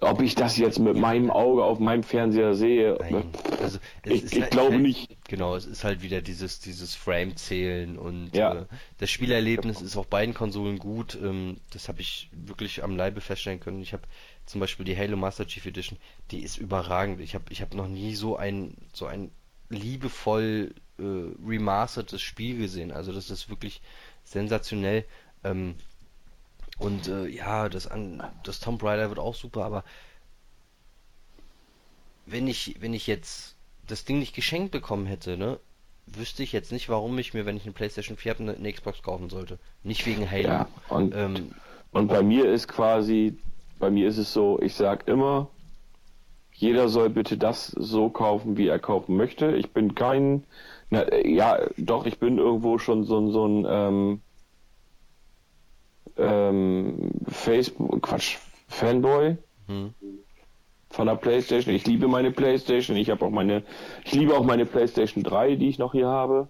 Ob 0.01 0.21
ich 0.21 0.35
das 0.35 0.59
jetzt 0.59 0.79
mit 0.79 0.97
meinem 0.97 1.31
Auge 1.31 1.65
auf 1.65 1.79
meinem 1.79 2.03
Fernseher 2.03 2.55
sehe, 2.55 2.99
Nein. 3.01 3.31
Also, 3.63 3.79
ich, 4.05 4.25
ich 4.25 4.41
halt- 4.43 4.51
glaube 4.51 4.73
halt- 4.73 4.83
nicht. 4.83 5.17
Genau, 5.29 5.55
es 5.57 5.65
ist 5.65 5.85
halt 5.85 6.03
wieder 6.03 6.21
dieses, 6.21 6.61
dieses 6.61 6.95
Frame-Zählen 6.95 7.97
und 7.97 8.35
Ja. 8.37 8.55
äh, 8.55 8.67
das 8.99 9.11
Spielerlebnis 9.11 9.81
ist 9.81 9.97
auf 9.97 10.09
beiden 10.09 10.35
Konsolen 10.35 10.79
gut. 10.79 11.17
Ähm, 11.23 11.57
das 11.73 11.89
habe 11.89 12.01
ich 12.03 12.29
wirklich 12.33 12.83
am 12.85 12.97
Leibe 12.97 13.21
feststellen 13.23 13.61
können. 13.61 13.81
Ich 13.81 13.93
habe 13.95 14.03
zum 14.45 14.61
Beispiel 14.61 14.85
die 14.85 14.97
Halo 14.97 15.17
Master 15.17 15.47
Chief 15.47 15.65
Edition, 15.65 15.99
die 16.31 16.41
ist 16.41 16.59
überragend. 16.59 17.21
Ich 17.21 17.35
habe 17.35 17.45
ich 17.49 17.63
hab 17.63 17.73
noch 17.73 17.89
nie 17.89 18.15
so 18.15 18.37
ein, 18.37 18.77
so 18.93 19.07
ein 19.07 19.31
liebevoll 19.71 20.75
äh, 20.99 21.03
remastertes 21.47 22.21
Spiel 22.21 22.59
gesehen. 22.59 22.93
Also 22.93 23.13
das 23.13 23.31
ist 23.31 23.49
wirklich 23.49 23.81
sensationell. 24.25 25.05
Ähm, 25.45 25.75
und 26.79 27.09
äh, 27.09 27.27
ja, 27.27 27.69
das, 27.69 27.89
das 28.43 28.61
Tomb 28.61 28.83
Raider 28.83 29.09
wird 29.09 29.19
auch 29.19 29.35
super, 29.35 29.65
aber 29.65 29.85
wenn 32.27 32.47
ich, 32.47 32.77
wenn 32.81 32.95
ich 32.95 33.07
jetzt 33.07 33.57
das 33.87 34.05
Ding 34.05 34.19
nicht 34.19 34.35
geschenkt 34.35 34.71
bekommen 34.71 35.07
hätte, 35.07 35.37
ne, 35.37 35.59
wüsste 36.07 36.43
ich 36.43 36.53
jetzt 36.53 36.73
nicht, 36.73 36.89
warum 36.89 37.19
ich 37.19 37.35
mir, 37.35 37.47
wenn 37.47 37.57
ich 37.57 37.65
eine 37.65 37.73
PlayStation 37.73 38.17
4 38.17 38.35
habe, 38.35 38.57
eine, 38.57 38.73
Xbox 38.73 39.03
kaufen 39.03 39.31
sollte. 39.31 39.59
Nicht 39.83 40.07
wegen 40.07 40.31
Halo. 40.31 40.49
Ja, 40.49 40.69
und, 40.89 41.15
ähm, 41.15 41.53
und 41.93 42.09
bei 42.09 42.23
mir 42.23 42.51
ist 42.51 42.69
quasi, 42.69 43.37
bei 43.79 43.91
mir 43.91 44.09
ist 44.09 44.19
es 44.19 44.33
so, 44.33 44.59
ich 44.61 44.75
sag 44.75 45.07
immer, 45.09 45.49
jeder 46.53 46.89
soll 46.89 47.11
bitte 47.11 47.37
das 47.37 47.69
so 47.69 48.09
kaufen, 48.11 48.57
wie 48.57 48.69
er 48.69 48.79
kaufen 48.79 49.17
möchte. 49.17 49.57
Ich 49.57 49.73
bin 49.73 49.95
kein, 49.95 50.45
na, 50.91 51.13
ja, 51.25 51.59
doch, 51.77 52.07
ich 52.07 52.19
bin 52.19 52.39
irgendwo 52.39 52.79
schon 52.79 53.05
so, 53.05 53.19
ein 53.19 53.31
so 53.33 53.47
ein 53.47 53.67
ähm, 53.69 54.21
ähm, 56.17 57.11
Facebook, 57.27 58.03
Quatsch, 58.03 58.39
Fanboy 58.69 59.37
hm. 59.67 59.95
von 60.91 61.07
der 61.07 61.17
PlayStation. 61.17 61.75
Ich 61.75 61.87
liebe 61.87 62.09
meine 62.09 62.31
PlayStation. 62.31 62.97
Ich 62.97 63.11
habe 63.11 63.25
auch 63.25 63.31
meine, 63.31 63.63
ich 64.05 64.15
liebe 64.15 64.35
auch 64.35 64.45
meine 64.45 64.67
PlayStation 64.67 65.23
3, 65.23 65.57
die 65.57 65.69
ich 65.69 65.79
noch 65.79 65.93
hier 65.93 66.09
habe. 66.09 66.49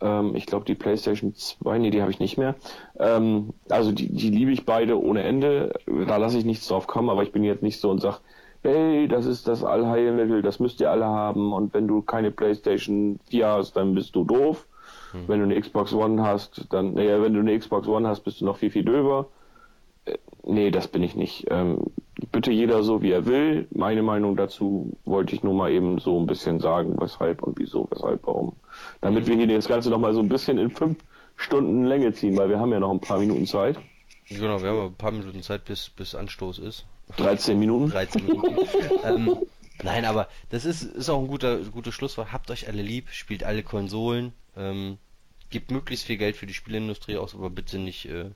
Ähm, 0.00 0.34
ich 0.34 0.46
glaube 0.46 0.64
die 0.64 0.74
PlayStation 0.74 1.34
2, 1.34 1.78
nee, 1.78 1.90
die 1.90 2.02
habe 2.02 2.10
ich 2.10 2.18
nicht 2.18 2.36
mehr. 2.36 2.56
Ähm, 2.98 3.54
also 3.68 3.92
die, 3.92 4.12
die 4.12 4.30
liebe 4.30 4.50
ich 4.50 4.66
beide 4.66 5.00
ohne 5.00 5.22
Ende. 5.22 5.72
Da 5.86 6.16
lasse 6.16 6.38
ich 6.38 6.44
nichts 6.44 6.66
drauf 6.66 6.86
kommen, 6.86 7.08
aber 7.08 7.22
ich 7.22 7.32
bin 7.32 7.44
jetzt 7.44 7.62
nicht 7.62 7.80
so 7.80 7.90
und 7.90 8.00
sag, 8.00 8.20
hey, 8.62 9.08
das 9.08 9.26
ist 9.26 9.48
das 9.48 9.64
Allheilmittel, 9.64 10.42
das 10.42 10.60
müsst 10.60 10.80
ihr 10.80 10.90
alle 10.90 11.06
haben 11.06 11.52
und 11.52 11.74
wenn 11.74 11.88
du 11.88 12.02
keine 12.02 12.30
PlayStation 12.30 13.18
4 13.28 13.46
hast, 13.46 13.76
dann 13.76 13.94
bist 13.94 14.14
du 14.14 14.24
doof. 14.24 14.66
Hm. 15.12 15.28
Wenn 15.28 15.38
du 15.38 15.44
eine 15.44 15.60
Xbox 15.60 15.92
One 15.92 16.22
hast, 16.22 16.66
dann, 16.70 16.94
naja, 16.94 17.22
wenn 17.22 17.34
du 17.34 17.40
eine 17.40 17.58
Xbox 17.58 17.86
One 17.88 18.08
hast, 18.08 18.20
bist 18.20 18.40
du 18.40 18.44
noch 18.44 18.56
viel, 18.56 18.70
viel 18.70 18.84
döber. 18.84 19.28
Äh, 20.04 20.18
nee, 20.44 20.70
das 20.70 20.88
bin 20.88 21.02
ich 21.02 21.14
nicht. 21.14 21.46
Ähm, 21.50 21.78
bitte 22.30 22.50
jeder 22.50 22.82
so, 22.82 23.02
wie 23.02 23.12
er 23.12 23.26
will. 23.26 23.66
Meine 23.70 24.02
Meinung 24.02 24.36
dazu 24.36 24.96
wollte 25.04 25.34
ich 25.34 25.42
nur 25.42 25.54
mal 25.54 25.70
eben 25.70 25.98
so 25.98 26.18
ein 26.18 26.26
bisschen 26.26 26.60
sagen, 26.60 26.96
weshalb 27.00 27.42
und 27.42 27.58
wieso, 27.58 27.88
weshalb, 27.90 28.26
warum. 28.26 28.54
Damit 29.00 29.26
wir 29.26 29.36
hier 29.36 29.46
das 29.46 29.68
Ganze 29.68 29.90
noch 29.90 29.98
mal 29.98 30.14
so 30.14 30.20
ein 30.20 30.28
bisschen 30.28 30.58
in 30.58 30.70
fünf 30.70 30.98
Stunden 31.36 31.84
Länge 31.84 32.12
ziehen, 32.12 32.36
weil 32.36 32.48
wir 32.48 32.58
haben 32.58 32.72
ja 32.72 32.80
noch 32.80 32.90
ein 32.90 33.00
paar 33.00 33.18
Minuten 33.18 33.46
Zeit. 33.46 33.78
Genau, 34.28 34.62
wir 34.62 34.70
haben 34.70 34.86
ein 34.86 34.94
paar 34.94 35.10
Minuten 35.10 35.42
Zeit, 35.42 35.64
bis, 35.64 35.90
bis 35.90 36.14
Anstoß 36.14 36.58
ist. 36.58 36.86
13 37.16 37.58
Minuten. 37.58 37.90
13 37.90 38.26
Minuten. 38.26 38.56
ähm, 39.04 39.38
nein, 39.82 40.04
aber 40.04 40.28
das 40.50 40.64
ist, 40.64 40.82
ist 40.82 41.10
auch 41.10 41.20
ein 41.20 41.26
guter, 41.26 41.58
gutes 41.58 41.94
Schlusswort. 41.94 42.32
Habt 42.32 42.50
euch 42.50 42.68
alle 42.68 42.82
lieb, 42.82 43.10
spielt 43.10 43.44
alle 43.44 43.62
Konsolen, 43.62 44.32
ähm, 44.56 44.98
gebt 45.50 45.70
möglichst 45.70 46.06
viel 46.06 46.16
Geld 46.16 46.36
für 46.36 46.46
die 46.46 46.54
Spielindustrie 46.54 47.16
aus, 47.16 47.34
aber 47.34 47.50
bitte 47.50 47.78
nicht 47.78 48.06
äh, 48.06 48.30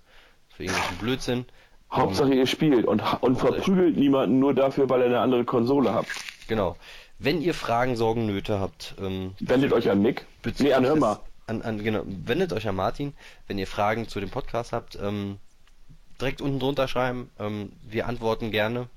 für 0.49 0.65
irgendwelchen 0.65 0.99
Blödsinn. 0.99 1.45
Hauptsache 1.91 2.35
ihr 2.35 2.47
spielt 2.47 2.85
und, 2.87 3.03
und 3.23 3.37
verprügelt 3.37 3.97
niemanden 3.97 4.39
nur 4.39 4.55
dafür, 4.55 4.89
weil 4.89 5.01
ihr 5.01 5.07
eine 5.07 5.21
andere 5.21 5.45
Konsole 5.45 5.93
habt. 5.93 6.09
Genau. 6.49 6.77
Wenn 7.19 7.41
ihr 7.41 7.55
Fragen, 7.55 7.97
Sorgen, 7.97 8.27
Nöte 8.27 8.61
habt, 8.61 8.95
ähm, 9.01 9.35
wendet 9.41 9.73
euch 9.73 9.89
an 9.91 10.03
Nick. 10.03 10.27
Nee, 10.59 10.73
an 10.73 10.85
Hörmer. 10.85 11.21
An, 11.47 11.63
an, 11.63 11.83
genau, 11.83 12.03
wendet 12.05 12.53
euch 12.53 12.69
an 12.69 12.77
Martin, 12.77 13.15
wenn 13.47 13.57
ihr 13.57 13.69
Fragen 13.69 14.09
zu 14.09 14.21
dem 14.21 14.31
Podcast 14.31 14.73
habt. 14.73 14.99
Ähm, 15.01 15.39
direkt 16.21 16.43
unten 16.43 16.59
drunter 16.59 16.89
schreiben. 16.89 17.31
Ähm, 17.39 17.73
wir 17.89 18.07
antworten 18.07 18.51
gerne. 18.51 18.89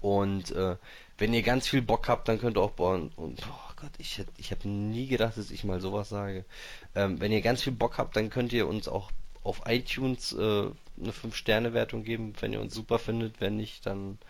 Und 0.00 0.50
äh, 0.52 0.76
wenn 1.18 1.34
ihr 1.34 1.42
ganz 1.42 1.68
viel 1.68 1.82
Bock 1.82 2.08
habt, 2.08 2.28
dann 2.28 2.40
könnt 2.40 2.56
ihr 2.56 2.62
auch 2.62 2.72
bauen. 2.72 3.12
Und 3.16 3.40
oh 3.46 3.73
Gott, 3.84 3.92
ich, 3.98 4.24
ich 4.38 4.50
habe 4.50 4.66
nie 4.66 5.08
gedacht, 5.08 5.36
dass 5.36 5.50
ich 5.50 5.62
mal 5.62 5.78
sowas 5.78 6.08
sage. 6.08 6.46
Ähm, 6.94 7.20
wenn 7.20 7.30
ihr 7.30 7.42
ganz 7.42 7.60
viel 7.60 7.74
Bock 7.74 7.98
habt, 7.98 8.16
dann 8.16 8.30
könnt 8.30 8.54
ihr 8.54 8.66
uns 8.66 8.88
auch 8.88 9.10
auf 9.42 9.60
iTunes 9.66 10.32
äh, 10.32 10.38
eine 10.38 11.12
5-Sterne-Wertung 11.12 12.02
geben, 12.02 12.32
wenn 12.40 12.54
ihr 12.54 12.62
uns 12.62 12.72
super 12.72 12.98
findet. 12.98 13.42
Wenn 13.42 13.56
nicht, 13.56 13.84
dann. 13.84 14.16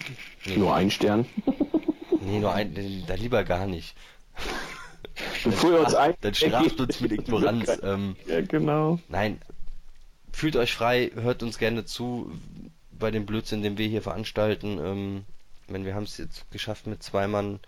Nee. 0.44 0.56
Nur 0.56 0.74
ein 0.74 0.90
Stern? 0.90 1.24
nee, 2.20 2.40
nur 2.40 2.52
ein, 2.52 2.74
dann 3.06 3.18
lieber 3.18 3.44
gar 3.44 3.66
nicht. 3.66 3.94
Bevor 5.44 5.70
ihr 5.70 5.80
uns 5.80 5.94
ein. 5.94 6.14
Dann 6.20 6.34
straft 6.34 6.80
uns 6.80 7.00
mit 7.00 7.12
Ignoranz. 7.12 7.78
Ähm, 7.84 8.16
ja, 8.26 8.40
genau. 8.40 8.98
Nein, 9.08 9.40
fühlt 10.32 10.56
euch 10.56 10.74
frei, 10.74 11.12
hört 11.14 11.44
uns 11.44 11.58
gerne 11.58 11.84
zu 11.84 12.32
bei 12.90 13.12
dem 13.12 13.24
Blödsinn, 13.24 13.62
den 13.62 13.78
wir 13.78 13.86
hier 13.86 14.02
veranstalten. 14.02 14.78
Ähm, 14.78 15.24
wenn 15.68 15.84
wir 15.84 15.94
haben 15.94 16.04
es 16.04 16.18
jetzt 16.18 16.50
geschafft, 16.50 16.88
mit 16.88 17.04
zwei 17.04 17.28
Mann 17.28 17.60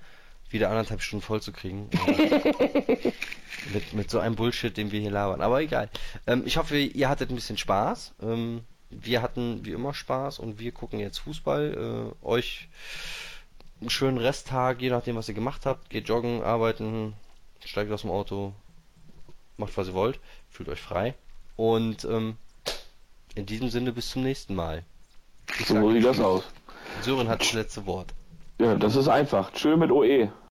wieder 0.51 0.70
anderthalb 0.70 1.03
Stunden 1.03 1.25
voll 1.25 1.43
zu 1.43 1.53
kriegen. 1.53 1.89
mit, 3.73 3.93
mit 3.93 4.11
so 4.11 4.19
einem 4.19 4.37
Bullshit, 4.37 4.77
den 4.77 4.93
wir 4.93 5.01
hier 5.01 5.11
labern. 5.11 5.41
Aber 5.41 5.61
egal. 5.61 5.91
Ähm, 6.27 6.43
ich 6.47 6.57
hoffe, 6.57 6.79
ihr 6.79 7.09
hattet 7.09 7.31
ein 7.31 7.35
bisschen 7.35 7.59
Spaß. 7.59 8.15
Ähm, 8.23 8.62
wir 8.91 9.23
hatten 9.23 9.65
wie 9.65 9.73
immer 9.73 9.93
Spaß 9.93 10.39
und 10.39 10.59
wir 10.59 10.73
gucken 10.73 10.99
jetzt 10.99 11.19
Fußball. 11.19 12.15
Äh, 12.23 12.27
euch 12.27 12.69
einen 13.81 13.91
schönen 13.91 14.19
Resttag, 14.19 14.81
je 14.81 14.91
nachdem, 14.91 15.16
was 15.16 15.29
ihr 15.29 15.35
gemacht 15.35 15.66
habt. 15.66 15.91
Geht 15.91 16.09
joggen, 16.09 16.43
arbeiten, 16.43 17.15
steigt 17.65 17.93
aus 17.93 18.03
dem 18.03 18.11
Auto, 18.11 18.55
macht 19.57 19.77
was 19.77 19.89
ihr 19.89 19.95
wollt, 19.95 20.19
fühlt 20.51 20.69
euch 20.69 20.81
frei. 20.81 21.15
Und 21.57 22.05
ähm, 22.05 22.37
in 23.35 23.47
diesem 23.47 23.69
Sinne 23.69 23.93
bis 23.93 24.11
zum 24.11 24.23
nächsten 24.23 24.55
Mal. 24.55 24.85
Ich 25.59 25.66
so 25.66 25.93
sieht 25.93 26.05
das 26.05 26.20
aus. 26.20 26.45
Sören 27.03 27.29
hat 27.29 27.41
das 27.41 27.53
letzte 27.53 27.87
Wort. 27.87 28.15
Ja, 28.60 28.74
das 28.74 28.97
ist 28.97 29.09
einfach. 29.09 29.52
Tschö 29.52 29.76
mit 29.76 29.90
OE. 29.90 30.30